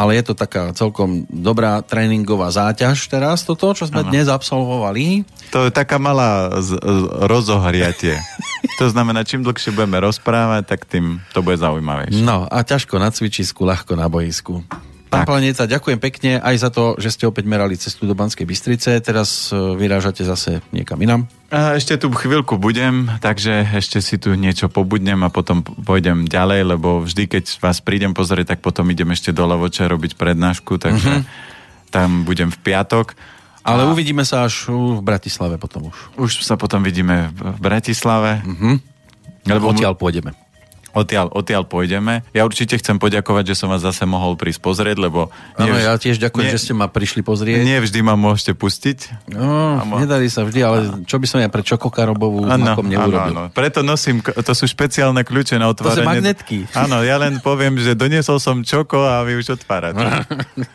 ale 0.00 0.16
je 0.16 0.32
to 0.32 0.34
taká 0.34 0.72
celkom 0.72 1.28
dobrá 1.28 1.84
tréningová 1.84 2.48
záťaž 2.48 3.12
teraz, 3.12 3.44
toto, 3.44 3.76
čo 3.76 3.84
sme 3.84 4.00
Áno. 4.00 4.08
dnes 4.08 4.32
absolvovali. 4.32 5.28
To 5.52 5.68
je 5.68 5.72
taká 5.76 6.00
malá 6.00 6.56
z, 6.64 6.80
z, 6.80 7.02
rozohriatie. 7.28 8.16
to 8.80 8.88
znamená, 8.88 9.28
čím 9.28 9.44
dlhšie 9.44 9.76
budeme 9.76 10.00
rozprávať, 10.00 10.62
tak 10.64 10.88
tým 10.88 11.20
to 11.36 11.44
bude 11.44 11.60
zaujímavejšie. 11.60 12.24
No 12.24 12.48
a 12.48 12.64
ťažko 12.64 12.96
na 12.96 13.12
cvičisku, 13.12 13.60
ľahko 13.68 13.92
na 13.92 14.08
boisku. 14.08 14.64
Pán. 15.10 15.26
Planeta, 15.26 15.66
ďakujem 15.66 15.98
pekne 15.98 16.38
aj 16.38 16.54
za 16.62 16.70
to, 16.70 16.94
že 16.94 17.18
ste 17.18 17.26
opäť 17.26 17.42
merali 17.42 17.74
cestu 17.74 18.06
do 18.06 18.14
Banskej 18.14 18.46
Bystrice. 18.46 19.02
Teraz 19.02 19.50
e, 19.50 19.58
vyrážate 19.74 20.22
zase 20.22 20.62
niekam 20.70 21.02
inam. 21.02 21.26
Ešte 21.50 21.98
tu 21.98 22.14
chvíľku 22.14 22.62
budem, 22.62 23.10
takže 23.18 23.66
ešte 23.74 23.98
si 23.98 24.22
tu 24.22 24.38
niečo 24.38 24.70
pobudnem 24.70 25.18
a 25.26 25.28
potom 25.34 25.66
pôjdem 25.66 26.30
ďalej, 26.30 26.78
lebo 26.78 27.02
vždy, 27.02 27.26
keď 27.26 27.58
vás 27.58 27.82
prídem 27.82 28.14
pozrieť, 28.14 28.54
tak 28.54 28.62
potom 28.62 28.86
idem 28.86 29.10
ešte 29.10 29.34
do 29.34 29.50
Levoče 29.50 29.90
robiť 29.90 30.14
prednášku, 30.14 30.78
takže 30.78 31.26
tam 31.90 32.22
budem 32.22 32.54
v 32.54 32.58
piatok. 32.62 33.18
Ale 33.66 33.82
A- 33.82 33.90
uvidíme 33.90 34.22
sa 34.22 34.46
až 34.46 34.70
v 34.70 35.02
Bratislave 35.02 35.58
potom 35.58 35.90
už. 35.90 35.96
Už 36.22 36.30
sa 36.46 36.54
potom 36.54 36.86
vidíme 36.86 37.34
v 37.34 37.58
Bratislave. 37.58 38.46
Mhm. 38.46 38.78
Lebo 39.50 39.74
Odtiaľ 39.74 39.98
pôjdeme. 39.98 40.36
Odtiaľ, 40.92 41.30
odtiaľ 41.30 41.62
pôjdeme. 41.64 42.22
Ja 42.30 42.42
určite 42.42 42.74
chcem 42.74 42.96
poďakovať, 42.96 43.44
že 43.46 43.54
som 43.56 43.66
vás 43.66 43.80
zase 43.80 44.02
mohol 44.02 44.34
prísť 44.34 44.60
pozrieť, 44.60 44.96
lebo 44.96 45.28
Áno, 45.54 45.74
ja 45.74 45.94
tiež 45.94 46.18
ďakujem, 46.18 46.42
nie, 46.42 46.52
že 46.52 46.60
ste 46.60 46.72
ma 46.72 46.86
prišli 46.86 47.20
pozrieť. 47.20 47.60
nie 47.60 47.76
vždy 47.76 48.00
ma 48.00 48.14
môžete 48.14 48.52
pustiť. 48.52 49.30
No, 49.30 49.78
Áno. 49.78 49.96
nedarí 49.96 50.26
sa 50.26 50.42
vždy, 50.42 50.60
ale 50.60 50.76
čo 51.04 51.16
by 51.16 51.26
som 51.26 51.38
ja 51.38 51.46
pre 51.46 51.60
Čokokarobovú 51.60 52.42
s 52.42 52.50
makom 52.52 52.84
neurobil. 52.84 53.50
Preto 53.50 53.80
nosím, 53.80 54.18
to 54.20 54.52
sú 54.52 54.64
špeciálne 54.64 55.20
kľúče 55.20 55.56
na 55.56 55.70
To 55.70 55.84
sú 55.84 55.96
otváranie. 55.96 56.06
magnetky. 56.22 56.66
Áno, 56.72 57.00
ja 57.00 57.16
len 57.16 57.38
poviem, 57.38 57.76
že 57.76 57.92
doniesol 57.92 58.36
som 58.36 58.60
čoko 58.60 59.00
a 59.00 59.22
vy 59.22 59.36
už 59.36 59.56
otvárate. 59.56 60.02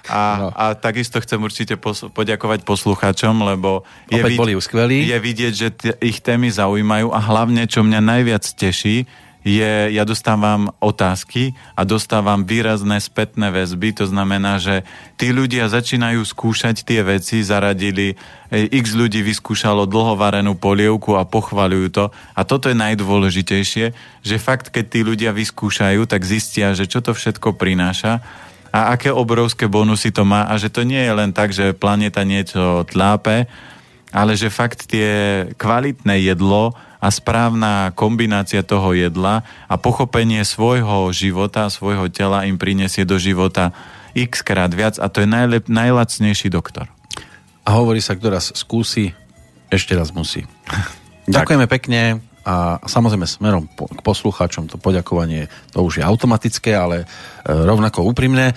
A, 0.05 0.21
No. 0.37 0.47
a 0.51 0.73
takisto 0.73 1.17
chcem 1.17 1.37
určite 1.37 1.75
pos- 1.75 2.05
poďakovať 2.05 2.63
poslucháčom, 2.63 3.35
lebo 3.45 3.81
je, 4.05 4.17
Opäť 4.17 4.35
boli 4.35 4.53
skvelí. 4.55 5.05
je 5.05 5.17
vidieť, 5.17 5.53
že 5.53 5.67
t- 5.69 5.95
ich 5.99 6.19
témy 6.19 6.49
zaujímajú 6.49 7.07
a 7.07 7.19
hlavne, 7.19 7.63
čo 7.65 7.81
mňa 7.81 7.99
najviac 7.99 8.43
teší, 8.43 9.05
je, 9.45 9.93
ja 9.93 10.03
dostávam 10.09 10.73
otázky 10.81 11.53
a 11.77 11.85
dostávam 11.85 12.41
výrazné 12.41 12.97
spätné 12.97 13.53
väzby, 13.53 13.93
to 13.93 14.09
znamená, 14.09 14.57
že 14.57 14.81
tí 15.21 15.29
ľudia 15.29 15.69
začínajú 15.69 16.25
skúšať 16.25 16.81
tie 16.81 17.05
veci, 17.05 17.45
zaradili, 17.45 18.17
e, 18.49 18.65
x 18.73 18.97
ľudí 18.97 19.21
vyskúšalo 19.21 19.85
dlhovarenú 19.85 20.57
polievku 20.57 21.13
a 21.13 21.29
pochvaľujú 21.29 21.87
to. 21.93 22.09
A 22.33 22.41
toto 22.41 22.73
je 22.73 22.75
najdôležitejšie, 22.81 23.85
že 24.25 24.35
fakt, 24.41 24.73
keď 24.73 24.85
tí 24.89 24.99
ľudia 25.05 25.29
vyskúšajú, 25.29 26.09
tak 26.09 26.25
zistia, 26.25 26.73
že 26.73 26.89
čo 26.89 27.05
to 27.05 27.13
všetko 27.13 27.53
prináša 27.53 28.25
a 28.75 28.91
aké 28.91 29.07
obrovské 29.07 29.71
bonusy 29.71 30.11
to 30.11 30.27
má 30.27 30.51
a 30.51 30.59
že 30.59 30.67
to 30.67 30.83
nie 30.83 30.99
je 30.99 31.13
len 31.15 31.31
tak, 31.31 31.55
že 31.55 31.71
planéta 31.71 32.27
niečo 32.27 32.83
tlápe, 32.83 33.47
ale 34.15 34.39
že 34.39 34.47
fakt 34.47 34.87
tie 34.87 35.43
kvalitné 35.59 36.23
jedlo 36.23 36.71
a 37.03 37.11
správna 37.11 37.91
kombinácia 37.91 38.63
toho 38.63 38.95
jedla 38.95 39.43
a 39.67 39.75
pochopenie 39.75 40.39
svojho 40.47 41.11
života, 41.11 41.67
svojho 41.67 42.07
tela 42.07 42.47
im 42.47 42.55
prinesie 42.55 43.03
do 43.03 43.19
života 43.19 43.75
x 44.15 44.39
krát 44.39 44.71
viac 44.71 44.95
a 45.03 45.11
to 45.11 45.19
je 45.19 45.27
najlep, 45.27 45.67
najlacnejší 45.67 46.47
doktor. 46.47 46.87
A 47.67 47.75
hovorí 47.75 47.99
sa, 47.99 48.15
kto 48.15 48.31
raz 48.31 48.55
skúsi, 48.55 49.11
ešte 49.67 49.91
raz 49.99 50.15
musí. 50.15 50.47
Ďakujeme 51.35 51.67
pekne 51.67 52.23
a 52.47 52.79
samozrejme 52.87 53.27
smerom 53.27 53.65
k 53.67 53.99
poslucháčom 54.05 54.69
to 54.69 54.77
poďakovanie 54.77 55.51
to 55.75 55.81
už 55.83 55.99
je 55.99 56.03
automatické, 56.05 56.77
ale 56.77 57.03
e, 57.03 57.05
rovnako 57.49 58.05
úprimné. 58.05 58.53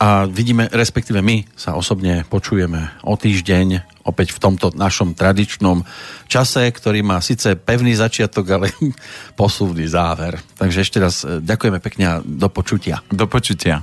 A 0.00 0.26
vidíme, 0.26 0.66
respektíve 0.72 1.22
my 1.22 1.46
sa 1.54 1.78
osobne 1.78 2.26
počujeme 2.26 2.98
o 3.06 3.14
týždeň 3.14 3.93
opäť 4.04 4.36
v 4.36 4.40
tomto 4.40 4.68
našom 4.76 5.16
tradičnom 5.16 5.80
čase, 6.28 6.68
ktorý 6.68 7.00
má 7.00 7.24
síce 7.24 7.56
pevný 7.56 7.96
začiatok, 7.96 8.44
ale 8.52 8.68
posúvny 9.40 9.88
záver. 9.88 10.36
Takže 10.56 10.80
ešte 10.84 11.00
raz 11.00 11.24
e, 11.24 11.40
ďakujeme 11.40 11.80
pekne 11.80 12.04
a 12.06 12.20
do 12.22 12.48
počutia. 12.52 13.00
Do 13.10 13.26
počutia. 13.26 13.82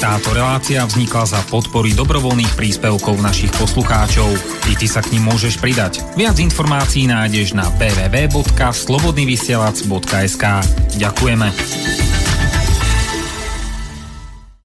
Táto 0.00 0.32
relácia 0.32 0.80
vznikla 0.80 1.28
za 1.28 1.44
podpory 1.52 1.92
dobrovoľných 1.92 2.56
príspevkov 2.56 3.20
našich 3.20 3.52
poslucháčov. 3.60 4.32
I 4.72 4.74
ty 4.80 4.88
sa 4.88 5.04
k 5.04 5.12
ním 5.12 5.28
môžeš 5.28 5.60
pridať. 5.60 6.00
Viac 6.16 6.40
informácií 6.40 7.04
nájdeš 7.04 7.52
na 7.52 7.68
www.slobodnyvysielac.sk 7.76 10.44
Ďakujeme. 10.96 12.09